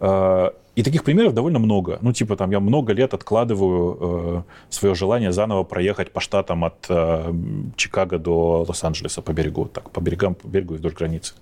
[0.00, 1.98] А, и таких примеров довольно много.
[2.00, 6.86] Ну, типа, там, я много лет откладываю э, свое желание заново проехать по штатам от
[6.88, 7.32] э,
[7.76, 11.34] Чикаго до Лос-Анджелеса по берегу, так, по берегам, по берегу и вдоль границы.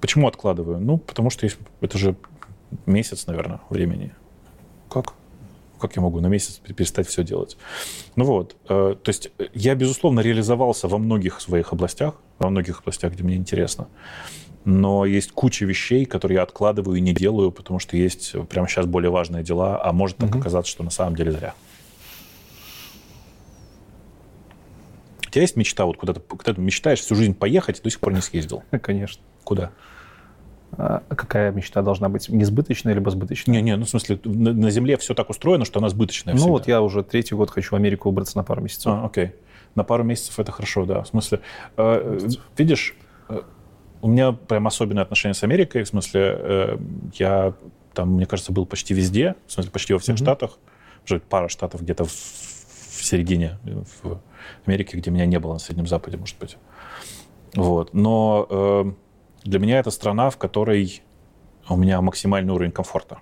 [0.00, 0.78] Почему откладываю?
[0.78, 2.14] Ну, потому что есть, это же
[2.86, 4.14] месяц, наверное, времени.
[4.88, 5.14] Как?
[5.82, 7.56] Как я могу на месяц перестать все делать?
[8.16, 12.80] Ну вот, э, то есть э, я, безусловно, реализовался во многих своих областях, во многих
[12.80, 13.88] областях, где мне интересно.
[14.64, 18.86] Но есть куча вещей, которые я откладываю и не делаю, потому что есть прямо сейчас
[18.86, 20.38] более важные дела, а может так угу.
[20.38, 21.54] оказаться, что на самом деле зря.
[25.26, 28.12] У тебя есть мечта, вот куда-то, когда ты мечтаешь всю жизнь поехать, до сих пор
[28.12, 28.62] не съездил?
[28.82, 29.20] Конечно.
[29.42, 29.72] Куда?
[30.78, 32.28] А какая мечта должна быть?
[32.28, 33.56] Несбыточная либо сбыточная?
[33.56, 36.52] Не-не, ну в смысле, на, на Земле все так устроено, что она сбыточная Ну всегда.
[36.52, 38.86] вот я уже третий год хочу в Америку убраться на пару месяцев.
[38.86, 39.32] А, окей.
[39.74, 41.02] На пару месяцев это хорошо, да.
[41.02, 41.40] В смысле,
[41.76, 42.96] э, видишь,
[44.00, 45.84] у меня прям особенное отношение с Америкой.
[45.84, 46.78] В смысле, э,
[47.14, 47.54] я
[47.94, 50.24] там, мне кажется, был почти везде, в смысле, почти во всех mm-hmm.
[50.24, 50.58] штатах.
[51.04, 53.58] Уже пара штатов где-то в, в середине
[54.02, 54.20] в
[54.66, 56.56] Америке, где меня не было на Среднем Западе, может быть.
[57.54, 57.92] Вот.
[57.92, 58.92] Но э,
[59.44, 61.02] для меня это страна, в которой
[61.68, 63.18] у меня максимальный уровень комфорта.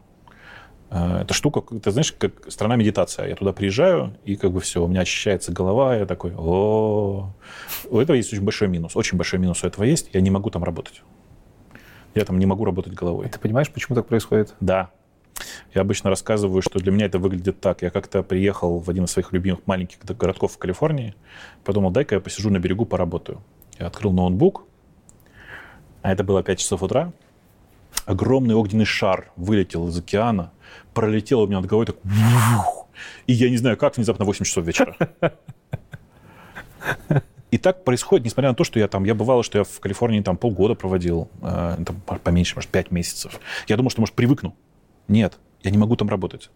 [0.90, 3.28] Э, эта штука, ты знаешь, как страна медитация.
[3.28, 7.32] Я туда приезжаю, и как бы все, у меня очищается голова, я такой, о
[7.88, 8.96] У этого есть очень большой минус.
[8.96, 10.10] Очень большой минус у этого есть.
[10.12, 11.02] Я не могу там работать.
[12.14, 13.28] Я там не могу работать головой.
[13.28, 14.54] Ты понимаешь, почему так происходит?
[14.60, 14.90] Да.
[15.72, 17.82] Я обычно рассказываю, что для меня это выглядит так.
[17.82, 21.14] Я как-то приехал в один из своих любимых маленьких городков в Калифорнии,
[21.64, 23.42] подумал, дай-ка я посижу на берегу, поработаю.
[23.78, 24.64] Я открыл ноутбук,
[26.02, 27.12] а это было 5 часов утра,
[28.06, 30.52] огромный огненный шар вылетел из океана,
[30.94, 31.96] пролетел у меня над головой, так...
[33.26, 34.96] И я не знаю, как внезапно 8 часов вечера.
[37.50, 40.20] И так происходит, несмотря на то, что я там, я бывало, что я в Калифорнии
[40.20, 43.40] там полгода проводил, э, там, поменьше, может, 5 месяцев.
[43.66, 44.54] Я думал, что, может, привыкну.
[45.08, 46.50] Нет, я не могу там работать.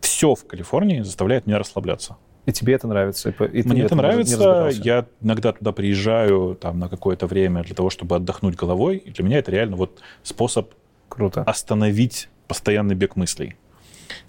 [0.00, 2.16] Все в Калифорнии заставляет меня расслабляться.
[2.48, 3.28] И тебе это нравится?
[3.28, 4.70] И Мне это нравится.
[4.82, 8.96] Я иногда туда приезжаю там, на какое-то время для того, чтобы отдохнуть головой.
[8.96, 10.72] И для меня это реально вот способ
[11.10, 11.42] Круто.
[11.42, 13.56] остановить постоянный бег мыслей.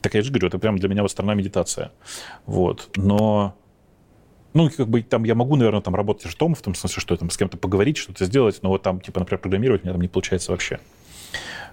[0.01, 1.93] Так я же говорю, это прям для меня вот страна медитация.
[2.45, 2.89] Вот.
[2.97, 3.55] Но
[4.53, 7.29] ну, как бы там я могу, наверное, там работать ртом, в том смысле, что там
[7.29, 10.09] с кем-то поговорить, что-то сделать, но вот там, типа, например, программировать у меня там не
[10.09, 10.81] получается вообще.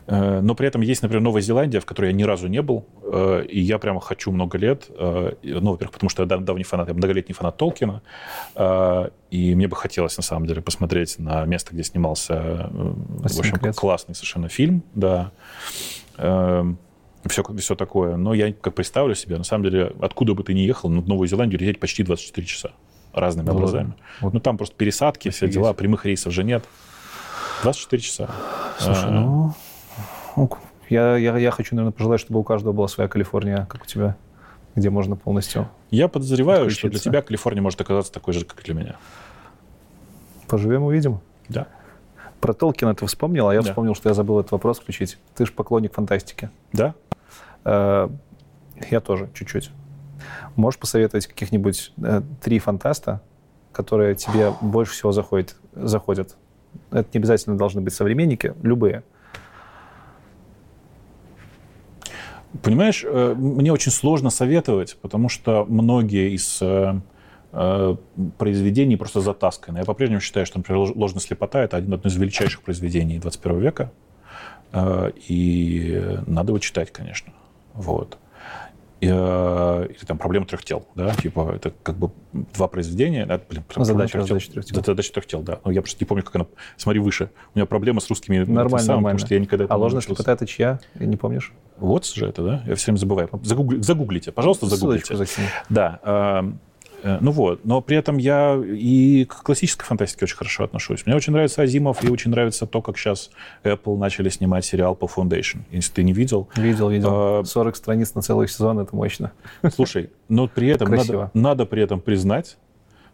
[0.06, 2.86] Э, но при этом есть, например, Новая Зеландия, в которой я ни разу не был,
[3.02, 4.86] э, и я прямо хочу много лет.
[4.90, 8.02] Э, ну, во-первых, потому что я давний фанат, я многолетний фанат Толкина,
[9.30, 14.14] и мне бы хотелось, на самом деле, посмотреть на место, где снимался, в общем, классный
[14.14, 15.32] совершенно фильм, да
[17.28, 18.16] все, все такое.
[18.16, 21.26] Но я как представлю себе, на самом деле, откуда бы ты ни ехал, на Новую
[21.26, 22.70] Зеландию лететь почти 24 часа
[23.12, 23.94] разными ну, образами.
[24.20, 24.32] Вот.
[24.32, 26.64] Ну, там просто пересадки, все дела, прямых рейсов же нет.
[27.62, 28.30] 24 часа.
[28.78, 29.54] Слушай, а, ну,
[30.88, 34.16] я, я, я хочу, наверное, пожелать, чтобы у каждого была своя Калифорния, как у тебя,
[34.74, 38.64] где можно полностью Я подозреваю, что для тебя Калифорния может оказаться такой же, как и
[38.64, 38.96] для меня.
[40.46, 41.20] Поживем, увидим.
[41.48, 41.66] Да.
[42.40, 43.68] Про Толкина ты вспомнил, а я да.
[43.68, 45.18] вспомнил, что я забыл этот вопрос включить.
[45.34, 46.50] Ты же поклонник фантастики.
[46.72, 46.94] Да.
[47.64, 48.08] Э,
[48.90, 49.70] я тоже чуть-чуть.
[50.54, 53.22] Можешь посоветовать каких-нибудь э, три фантаста,
[53.72, 56.36] которые тебе больше всего заходят, заходят?
[56.90, 59.02] Это не обязательно должны быть современники, любые.
[62.62, 66.62] Понимаешь, э, мне очень сложно советовать, потому что многие из
[68.36, 69.78] произведений просто затасканы.
[69.78, 73.92] Я по-прежнему считаю, что, например, «Ложная слепота»— это одно из величайших произведений 21 века,
[74.74, 77.32] и надо его читать, конечно.
[77.72, 78.18] Вот.
[79.00, 83.38] И, э, или там проблема трех тел, да, типа это как бы два произведения, да,
[83.46, 84.82] блин, задача, трех задача трех тел.
[84.82, 85.60] Задача трех тел, да.
[85.64, 86.46] Но я просто не помню, как она.
[86.78, 87.30] Смотри выше.
[87.54, 88.38] У меня проблема с русскими.
[88.38, 89.18] Нормально, самым, нормально.
[89.18, 89.66] Потому что я никогда.
[89.68, 90.80] А ложная слепота это чья?
[90.94, 91.52] Не помнишь?
[91.78, 92.62] Вот же это, да?
[92.66, 93.30] Я все время забываю.
[93.42, 95.14] Загугли, загуглите, пожалуйста, загуглите.
[95.68, 96.00] Да.
[96.02, 96.52] Э,
[97.06, 101.06] Э, ну вот, но при этом я и к классической фантастике очень хорошо отношусь.
[101.06, 103.30] Мне очень нравится Азимов, и очень нравится то, как сейчас
[103.62, 105.60] Apple начали снимать сериал по Foundation.
[105.70, 106.48] Если ты не видел.
[106.56, 107.44] Видел, видел.
[107.44, 109.32] 40 а, страниц на целый сезон, это мощно.
[109.72, 112.58] Слушай, но при этом надо, надо при этом признать,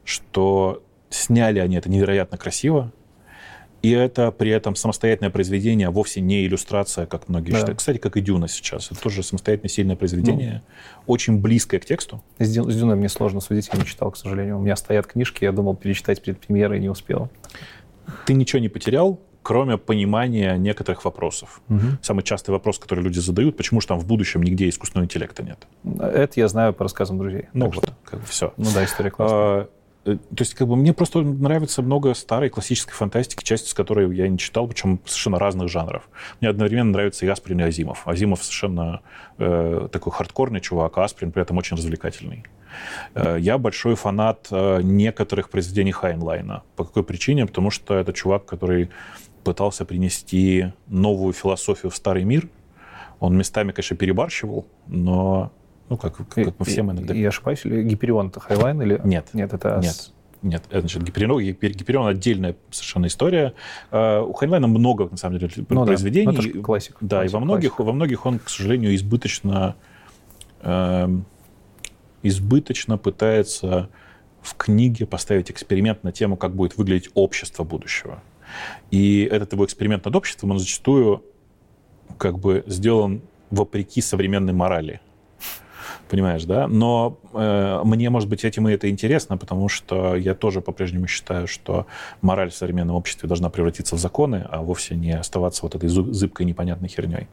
[0.04, 2.92] что сняли они это невероятно красиво,
[3.82, 7.58] и это при этом самостоятельное произведение, а вовсе не иллюстрация, как многие да.
[7.58, 7.78] считают.
[7.78, 8.90] Кстати, как и Дюна сейчас.
[8.92, 12.22] Это тоже самостоятельное сильное произведение, ну, очень близкое к тексту.
[12.38, 14.58] С, Дю, с Дюной мне сложно судить, я не читал, к сожалению.
[14.58, 17.28] У меня стоят книжки, я думал перечитать перед премьерой, не успел.
[18.26, 21.60] Ты ничего не потерял, кроме понимания некоторых вопросов.
[21.68, 21.80] Угу.
[22.02, 25.66] Самый частый вопрос, который люди задают, почему же там в будущем нигде искусственного интеллекта нет?
[26.00, 27.48] Это я знаю по рассказам друзей.
[27.52, 27.94] Ну вот, что...
[28.04, 28.54] как бы все.
[28.56, 29.38] Ну да, история классная.
[29.38, 29.68] А,
[30.04, 34.26] то есть, как бы мне просто нравится много старой классической фантастики, часть из которой я
[34.26, 36.08] не читал, причем совершенно разных жанров.
[36.40, 38.06] Мне одновременно нравится и Асприн, и Азимов.
[38.06, 39.02] Азимов совершенно
[39.38, 42.44] э, такой хардкорный чувак, а Асприн при этом очень развлекательный.
[43.14, 46.62] Э, я большой фанат э, некоторых произведений Хайнлайна.
[46.74, 47.46] По какой причине?
[47.46, 48.90] Потому что это чувак, который
[49.44, 52.48] пытался принести новую философию в старый мир.
[53.20, 55.52] Он местами, конечно, перебарщивал, но
[55.92, 57.14] ну, как, как мы всем иногда.
[57.14, 58.80] Я ошибаюсь, или Гиперион это Хайнлайн?
[58.82, 59.00] Или...
[59.04, 59.28] Нет.
[59.32, 59.80] Нет, это...
[59.82, 60.10] Нет.
[60.42, 63.54] Нет, значит, Гиперион, Гиперион отдельная совершенно история.
[63.92, 66.36] Э, у Хайнлайна много, на самом деле, ну, произведений.
[66.36, 66.96] Да, это классик.
[67.00, 69.76] Да, классик, и во многих, во многих он, к сожалению, избыточно,
[70.62, 71.08] э,
[72.24, 73.88] избыточно пытается
[74.40, 78.20] в книге поставить эксперимент на тему, как будет выглядеть общество будущего.
[78.90, 81.22] И этот его эксперимент над обществом, он зачастую
[82.18, 85.00] как бы сделан вопреки современной морали
[86.12, 86.68] понимаешь, да?
[86.68, 91.48] Но э, мне, может быть, этим и это интересно, потому что я тоже по-прежнему считаю,
[91.48, 91.86] что
[92.20, 96.44] мораль в современном обществе должна превратиться в законы, а вовсе не оставаться вот этой зыбкой
[96.44, 97.28] непонятной херней.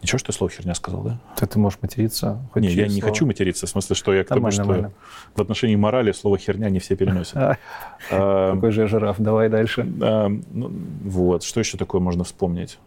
[0.00, 1.18] Ничего, что я слово херня сказал, да?
[1.36, 2.38] Ты, ты можешь материться?
[2.52, 4.90] Хоть не, я не хочу материться, в смысле, что я к тому, что
[5.36, 7.58] в отношении морали слово херня не все переносят.
[8.08, 9.84] Какой же жираф, давай дальше.
[9.84, 10.72] Ну,
[11.04, 12.78] вот, что еще такое можно вспомнить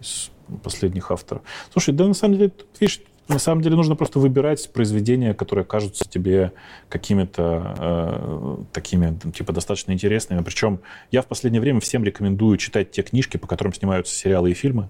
[0.00, 0.30] из
[0.62, 1.42] последних авторов?
[1.70, 6.04] Слушай, да на самом деле, видишь, на самом деле нужно просто выбирать произведения, которые кажутся
[6.08, 6.52] тебе
[6.88, 10.42] какими-то э, такими, типа, достаточно интересными.
[10.42, 10.80] Причем
[11.10, 14.88] я в последнее время всем рекомендую читать те книжки, по которым снимаются сериалы и фильмы.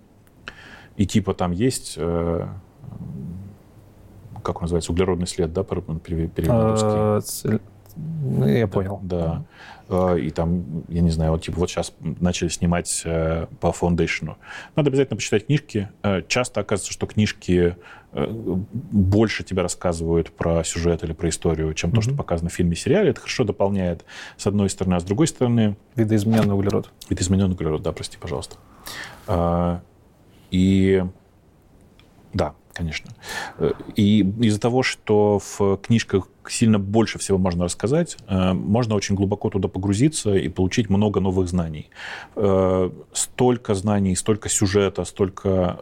[0.96, 1.94] И типа там есть...
[1.96, 2.48] Э,
[4.42, 7.20] как он называется, углеродный след, да, перевод а,
[7.96, 9.00] Ну, я понял.
[9.02, 9.44] Да.
[9.88, 14.36] Э, И там, я не знаю, вот типа вот сейчас начали снимать э, по фаундейшну.
[14.76, 15.88] Надо обязательно почитать книжки.
[16.02, 17.76] Э, Часто оказывается, что книжки
[18.12, 23.10] больше тебя рассказывают про сюжет или про историю, чем то, что показано в фильме, сериале.
[23.10, 24.04] Это хорошо дополняет
[24.36, 26.92] с одной стороны, а с другой стороны Видоизмененный углерод.
[27.10, 28.54] Видоизмененный углерод, да, прости, пожалуйста.
[30.52, 31.04] И
[32.32, 33.10] да, конечно.
[33.58, 39.14] Э, И из-за того, что в книжках сильно больше всего можно рассказать, э, можно очень
[39.14, 41.88] глубоко туда погрузиться и получить много новых знаний.
[42.36, 45.78] Э, Столько знаний, столько сюжета, столько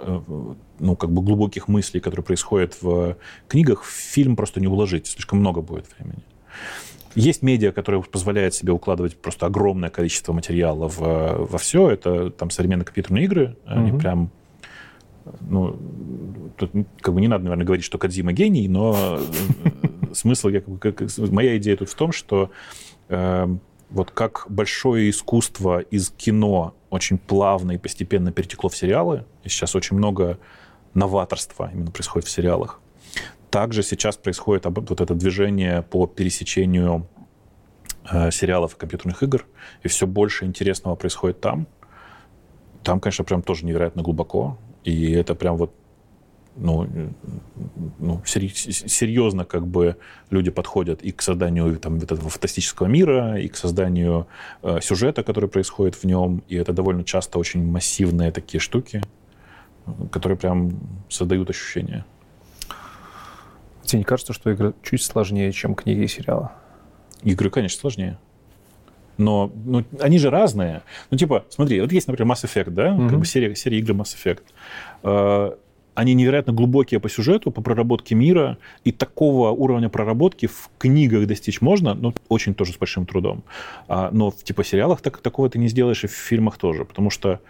[0.78, 3.16] ну, как бы глубоких мыслей, которые происходят в
[3.48, 5.06] книгах, в фильм просто не уложить.
[5.06, 6.22] Слишком много будет времени.
[7.14, 10.98] Есть медиа, которые позволяют себе укладывать просто огромное количество материала в,
[11.50, 11.90] во все.
[11.90, 13.56] Это там современные компьютерные игры.
[13.66, 14.00] Они Мгм.
[14.00, 14.30] прям
[15.40, 15.78] ну,
[16.56, 16.70] тут
[17.00, 21.18] как бы не надо, наверное, говорить, что Кадзима гений, но э, смысл, я, как как-
[21.30, 22.50] моя идея тут в том, что
[23.08, 23.46] э,
[23.90, 29.74] вот как большое искусство из кино очень плавно и постепенно перетекло в сериалы, и сейчас
[29.74, 30.38] очень много
[30.94, 32.80] новаторства именно происходит в сериалах,
[33.50, 37.06] также сейчас происходит вот это движение по пересечению
[38.10, 39.46] э, сериалов и компьютерных игр,
[39.82, 41.66] и все больше интересного происходит там.
[42.82, 45.72] Там, конечно, прям тоже невероятно глубоко, и это прям вот
[46.56, 46.86] ну,
[47.98, 49.96] ну, серьезно как бы
[50.30, 54.26] люди подходят и к созданию там, вот этого фантастического мира, и к созданию
[54.62, 59.02] э, сюжета, который происходит в нем, и это довольно часто очень массивные такие штуки,
[60.10, 60.78] которые прям
[61.08, 62.04] создают ощущение.
[63.82, 66.50] Тебе не кажется, что игры чуть сложнее, чем книги и сериалы?
[67.22, 68.18] Игры, конечно, сложнее.
[69.18, 70.82] Но ну, они же разные.
[71.10, 72.92] Ну, типа, смотри, вот есть, например, Mass Effect, да?
[72.92, 73.08] Мгм.
[73.08, 74.42] Как бы серия, серия игр Mass Effect.
[75.02, 75.52] Э,
[75.94, 81.60] Они невероятно глубокие по сюжету, по проработке мира, и такого уровня проработки в книгах достичь
[81.60, 83.42] можно, но очень тоже с большим трудом.
[83.88, 87.10] А, но в типа сериалах так, такого ты не сделаешь, и в фильмах тоже, потому
[87.10, 87.40] что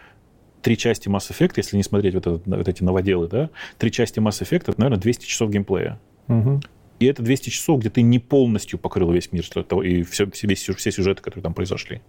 [0.60, 4.18] три части Mass Effect, если не смотреть вот, этот- вот эти новоделы, да, три части
[4.18, 6.00] Mass Effect, это, наверное, 200 часов геймплея.
[6.26, 6.62] Мгм.
[7.02, 9.44] И это 200 часов, где ты не полностью покрыл весь мир
[9.82, 12.00] и все, все, весь все сюжеты, которые там произошли.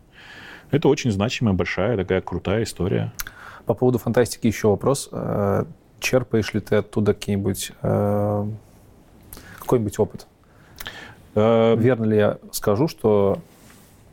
[0.69, 3.11] Это очень значимая, большая, такая крутая история.
[3.65, 5.09] По поводу фантастики еще вопрос.
[5.11, 5.65] Э,
[5.99, 8.47] Черпаешь ли ты оттуда какие-нибудь э,
[9.57, 10.27] какой-нибудь опыт?
[11.33, 13.39] Э, Верно ли я скажу, что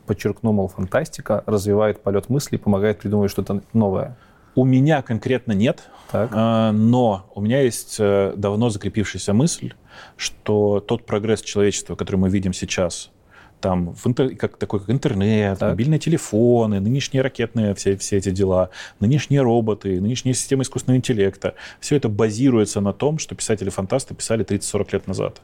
[0.07, 4.17] подчеркну, мол, фантастика развивает полет мысли и помогает придумывать что-то новое?
[4.55, 6.31] У меня конкретно нет, Так.
[6.33, 9.73] э, но у меня есть давно закрепившаяся мысль,
[10.17, 13.11] что тот прогресс человечества, который мы видим сейчас,
[13.59, 15.69] там, в интер- как, такой как интернет, Так.
[15.69, 21.95] мобильные телефоны, нынешние ракетные все, все эти дела, нынешние роботы, нынешние системы искусственного интеллекта, все
[21.95, 25.41] это базируется на том, что писатели-фантасты писали 30-40 лет назад.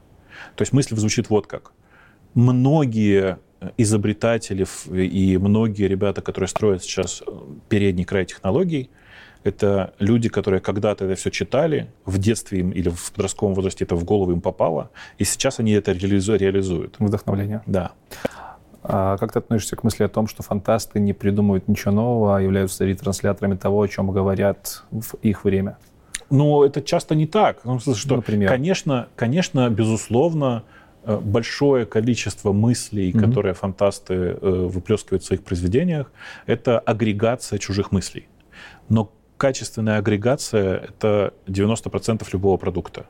[0.55, 1.71] То есть мысль звучит вот как.
[2.33, 7.31] Многие э, изобретатели и многие ребята, которые строят сейчас э,
[7.69, 8.89] передний край технологий,
[9.43, 13.95] это люди, которые когда-то это все читали, в детстве им или в подростковом возрасте это
[13.95, 16.95] в голову им попало, и сейчас они это реализу- реализуют.
[16.99, 17.61] Вдохновление.
[17.65, 17.91] Да.
[18.83, 22.41] А как ты относишься к мысли о том, что фантасты не придумывают ничего нового, а
[22.41, 25.77] являются ретрансляторами того, о чем говорят в их время?
[26.29, 27.59] Но это часто не так.
[27.65, 28.49] Ну, что, Например?
[28.49, 30.63] Конечно, конечно, безусловно,
[31.03, 33.25] э, большое количество мыслей, Мгм.
[33.25, 36.11] которые фантасты э, выплескивают в своих произведениях,
[36.45, 38.27] это агрегация чужих мыслей.
[38.89, 43.05] Но качественная агрегация— это 90% любого продукта.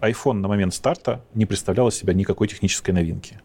[0.00, 3.40] iPhone на момент старта не представлял из себя никакой технической новинки.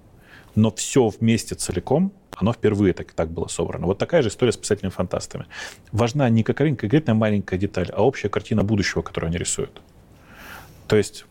[0.56, 3.85] Но все вместе целиком, оно впервые так, так было собрано.
[3.85, 5.45] Вот такая же история с писателями-фантастами.
[5.91, 9.81] Важна не какая- конкретная маленькая деталь, а общая картина будущего, которую они рисуют.
[10.88, 11.25] То есть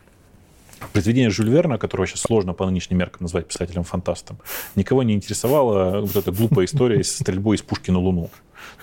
[0.93, 4.37] произведение Жюль Верна, которого сейчас сложно по нынешним меркам назвать писателем-фантастом,
[4.75, 8.29] никого не интересовала вот эта глупая история с стрельбой из пушки на Луну.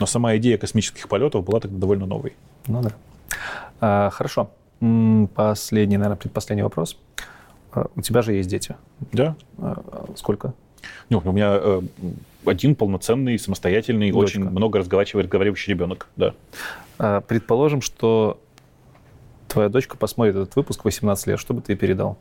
[0.00, 2.34] Но сама идея космических полетов была тогда довольно новой.
[2.66, 2.90] Ну да.
[3.80, 4.50] А, хорошо.
[5.34, 6.96] Последний, наверное, предпоследний вопрос.
[7.72, 8.76] А, У тебя же есть дети.
[9.12, 9.36] Да?
[9.58, 9.82] А,
[10.16, 10.52] Сколько?
[11.08, 11.80] Ну, у меня э,
[12.44, 14.38] один полноценный, самостоятельный, Дочка.
[14.38, 16.08] очень много разговаривающий, разговаривающий ребенок.
[16.16, 16.34] Да.
[16.98, 18.40] А, Предположим, что
[19.48, 21.38] твоя дочка посмотрит этот выпуск в 18 лет.
[21.40, 22.18] Что бы ты ей передал?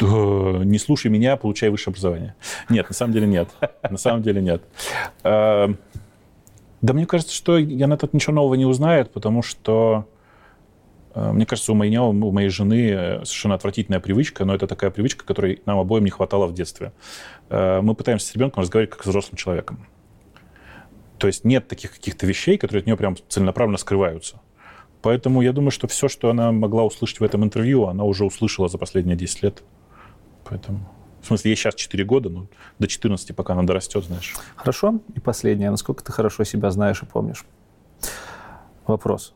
[0.00, 2.34] Не слушай меня, получай высшее образование.
[2.68, 3.48] Нет, на самом деле нет.
[3.88, 4.62] На самом деле нет.
[5.22, 5.68] Э,
[6.80, 10.06] Да мне кажется, что она тут ничего нового не узнает, потому что
[11.14, 14.90] э, мне кажется, у меня, у моей жены э, совершенно отвратительная привычка, но это такая
[14.90, 16.92] привычка, которой нам обоим не хватало в детстве.
[17.50, 19.86] Э, Мы пытаемся с ребенком разговаривать как с взрослым человеком.
[21.18, 24.40] То есть нет таких каких-то вещей, которые от нее прям целенаправленно скрываются.
[25.02, 28.68] Поэтому я думаю, что все, что она могла услышать в этом интервью, она уже услышала
[28.68, 29.62] за последние 10 лет.
[30.44, 30.80] Поэтому...
[31.22, 32.46] В смысле, ей сейчас 4 года, но
[32.78, 34.34] до 14, пока она дорастет, знаешь.
[34.56, 35.00] Хорошо.
[35.14, 35.70] И последнее.
[35.70, 37.44] Насколько ты хорошо себя знаешь и помнишь?
[38.86, 39.34] Вопрос.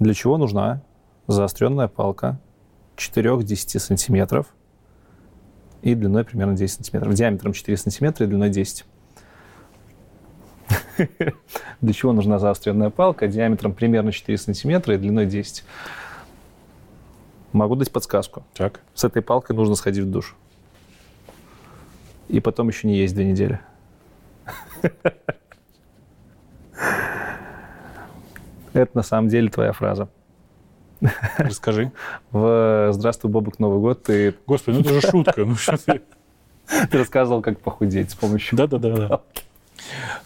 [0.00, 0.82] Для чего нужна
[1.28, 2.40] заостренная палка
[2.96, 4.48] 4-10 сантиметров
[5.82, 8.84] и длиной примерно 10 сантиметров, диаметром 4 сантиметра и длиной 10?
[11.80, 15.64] Для чего нужна заостренная палка диаметром примерно 4 сантиметра и длиной 10?
[17.52, 18.44] Могу дать подсказку.
[18.54, 18.80] Так.
[18.94, 20.34] С этой палкой нужно сходить в душ.
[22.28, 23.60] И потом еще не есть две недели.
[28.72, 30.08] Это на самом деле твоя фраза.
[31.38, 31.92] Расскажи.
[32.32, 35.44] В «Здравствуй, Бобок, Новый год» ты, Господи, ну это же шутка.
[35.44, 36.02] Ну что ты?
[36.90, 38.56] ты рассказывал, как похудеть с помощью...
[38.56, 39.20] Да-да-да.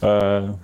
[0.01, 0.59] Да.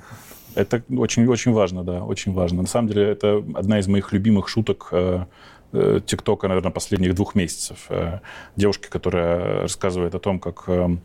[0.54, 2.62] Это очень, очень важно, да, очень важно.
[2.62, 5.24] На самом деле, это одна из моих любимых шуток э,
[5.72, 7.86] э, ТикТока, наверное, последних двух месяцев.
[7.88, 8.20] Э,
[8.54, 10.96] Девушки, которая рассказывает о том, как, э,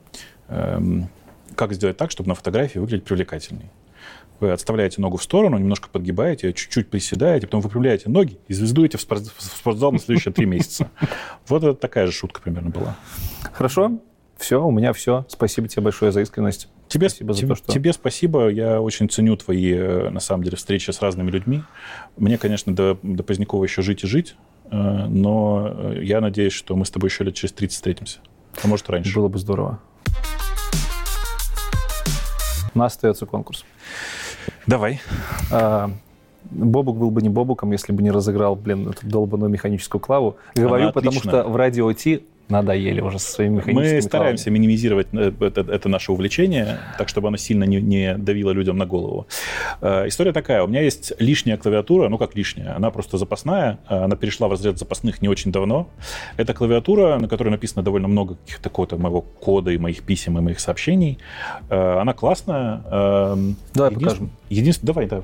[0.50, 1.10] эм,
[1.56, 3.72] как сделать так, чтобы на фотографии выглядеть привлекательней.
[4.40, 9.02] Вы отставляете ногу в сторону, немножко подгибаете, чуть-чуть приседаете, потом выпрямляете ноги и звездуете в
[9.02, 10.92] спорт- в спортзал на следующие три месяца.
[11.48, 12.96] Вот это такая же шутка примерно была.
[13.52, 14.00] Хорошо?
[14.38, 15.26] Все, у меня все.
[15.28, 16.70] Спасибо тебе большое за искренность.
[16.90, 18.50] Тебе Спасибо за тебе, то, что- тебе спасибо.
[18.50, 21.62] Я очень ценю твои, э, на самом деле, встречи с разными людьми.
[22.18, 24.36] Мне, конечно, до, до Позднякова еще жить и жить,
[24.72, 28.20] э, но э, я надеюсь, что мы с тобой еще лет через 30 встретимся.
[28.64, 29.16] А может, раньше.
[29.16, 29.80] Было бы здорово.
[32.74, 33.66] У нас остается конкурс.
[34.66, 35.00] Давай.
[35.52, 35.92] А,
[36.50, 40.38] Бобук был бы не Бобуком, если бы не разыграл, блин, эту долбанную механическую клаву.
[40.56, 44.60] Говорю, Она потому что в радио Ти надоели уже со своими механическими Мы стараемся клавами.
[44.60, 48.86] минимизировать э, это, это наше увлечение, так, чтобы оно сильно не, не давило людям на
[48.86, 49.28] голову.
[49.82, 50.64] Э, История такая.
[50.64, 54.52] У меня есть лишняя клавиатура, ну как лишняя, она просто запасная, э, она перешла в
[54.52, 55.88] разряд запасных не очень давно.
[56.38, 60.42] Это клавиатура, на которой написано довольно много каких-то какого-то моего кода и моих писем и
[60.42, 61.20] моих сообщений.
[61.70, 62.82] Она классная.
[62.92, 64.32] Эм, Давай Единствен- покажем.
[64.50, 65.22] Единственное, давай, да.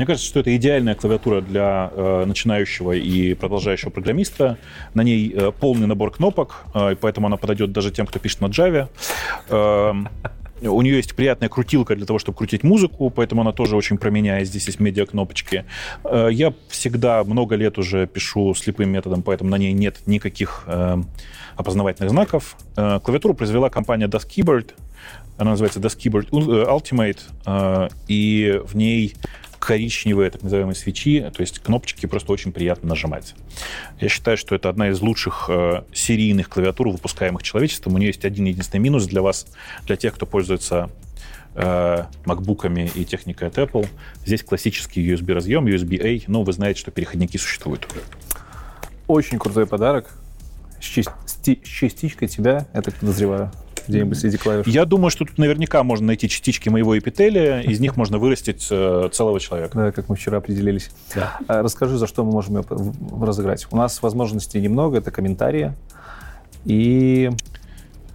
[0.00, 4.56] Мне кажется, что это идеальная клавиатура для э, начинающего и продолжающего программиста.
[4.94, 8.40] На ней э, полный набор кнопок, э, и поэтому она подойдет даже тем, кто пишет
[8.40, 8.88] на Java.
[9.50, 10.08] Эм,
[10.62, 14.10] у нее есть приятная крутилка для того, чтобы крутить музыку, поэтому она тоже очень про
[14.42, 15.66] здесь есть медиа-кнопочки.
[16.04, 20.96] Э, я всегда много лет уже пишу слепым методом, поэтому на ней нет никаких э,
[21.56, 22.56] опознавательных знаков.
[22.74, 24.70] Э, клавиатуру произвела компания Das Keyboard.
[25.36, 29.14] Она называется Das Keyboard Ul- э, Ultimate, э, и в ней
[29.60, 33.34] коричневые, так называемые свечи, то есть кнопочки просто очень приятно нажимать.
[34.00, 37.94] Я считаю, что это одна из лучших э, серийных клавиатур, выпускаемых человечеством.
[37.94, 39.46] У нее есть один единственный минус для вас,
[39.86, 40.90] для тех, кто пользуется
[41.54, 43.86] э, макбуками и техникой от Apple.
[44.24, 47.86] Здесь классический USB-разъем, USB-A, но вы знаете, что переходники существуют.
[49.06, 50.10] Очень крутой подарок.
[50.80, 53.52] С, части- с частичкой тебя, я так подозреваю,
[53.90, 54.66] где-нибудь среди клавиш.
[54.66, 59.08] Я думаю, что тут наверняка можно найти частички моего эпителия, из них можно вырастить э,
[59.12, 59.76] целого человека.
[59.76, 60.90] Да, как мы вчера определились.
[61.14, 62.64] А, Расскажи, за что мы можем ее
[63.20, 63.66] разыграть.
[63.70, 65.74] У нас возможностей немного, это комментарии.
[66.64, 67.30] И,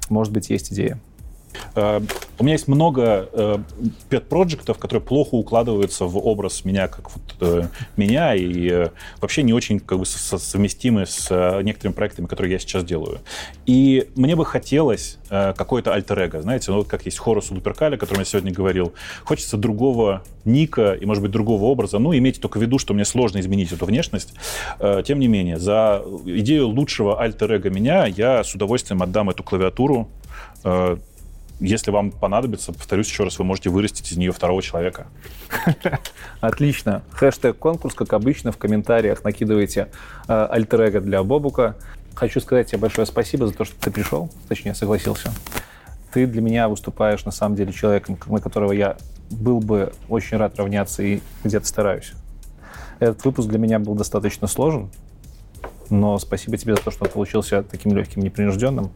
[0.09, 0.99] может быть, есть идея.
[1.75, 2.01] Э,
[2.37, 3.57] У меня есть много э,
[4.09, 7.67] пет-проектов, которые плохо укладываются в образ меня, как вот э,
[7.97, 8.89] меня, и э,
[9.21, 13.19] вообще не очень как бы со- совместимы с э, некоторыми проектами, которые я сейчас делаю.
[13.65, 17.95] И мне бы хотелось э, какой-то альтер-эго, знаете, ну вот как есть Хорус у Луперкаля,
[17.95, 18.93] о котором я сегодня говорил.
[19.23, 21.97] Хочется другого ника и, может быть, другого образа.
[21.99, 24.33] Ну, имейте только в виду, что мне сложно изменить эту внешность.
[24.79, 30.09] Э, Тем не менее, за идею лучшего альтер-эго меня я с удовольствием отдам эту клавиатуру
[30.63, 30.97] э,
[31.59, 35.07] если вам понадобится, повторюсь еще раз, вы можете вырастить из нее второго человека.
[36.41, 37.03] Отлично.
[37.11, 39.89] Хэштег конкурс, как обычно, в комментариях накидывайте
[40.27, 41.75] э, альтер для Бобука.
[42.13, 45.31] Хочу сказать тебе большое спасибо за то, что ты пришел, точнее, согласился.
[46.13, 48.97] Ты для меня выступаешь, на самом деле, человеком, на которого я
[49.29, 52.13] был бы очень рад равняться и где-то стараюсь.
[52.99, 54.89] Этот выпуск для меня был достаточно сложен,
[55.89, 58.91] но спасибо тебе за то, что он получился таким легким, непринужденным.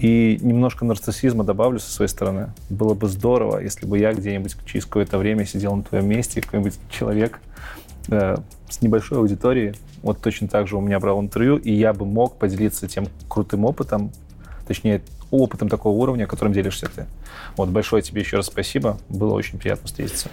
[0.00, 2.54] И немножко нарциссизма добавлю со своей стороны.
[2.70, 6.74] Было бы здорово, если бы я где-нибудь через какое-то время сидел на твоем месте, какой-нибудь
[6.90, 7.38] человек
[8.08, 8.36] э,
[8.70, 12.36] с небольшой аудиторией, вот точно так же у меня брал интервью, и я бы мог
[12.36, 14.10] поделиться тем крутым опытом,
[14.66, 17.06] точнее, опытом такого уровня, которым делишься ты.
[17.58, 18.98] Вот большое тебе еще раз спасибо.
[19.10, 20.30] Было очень приятно встретиться.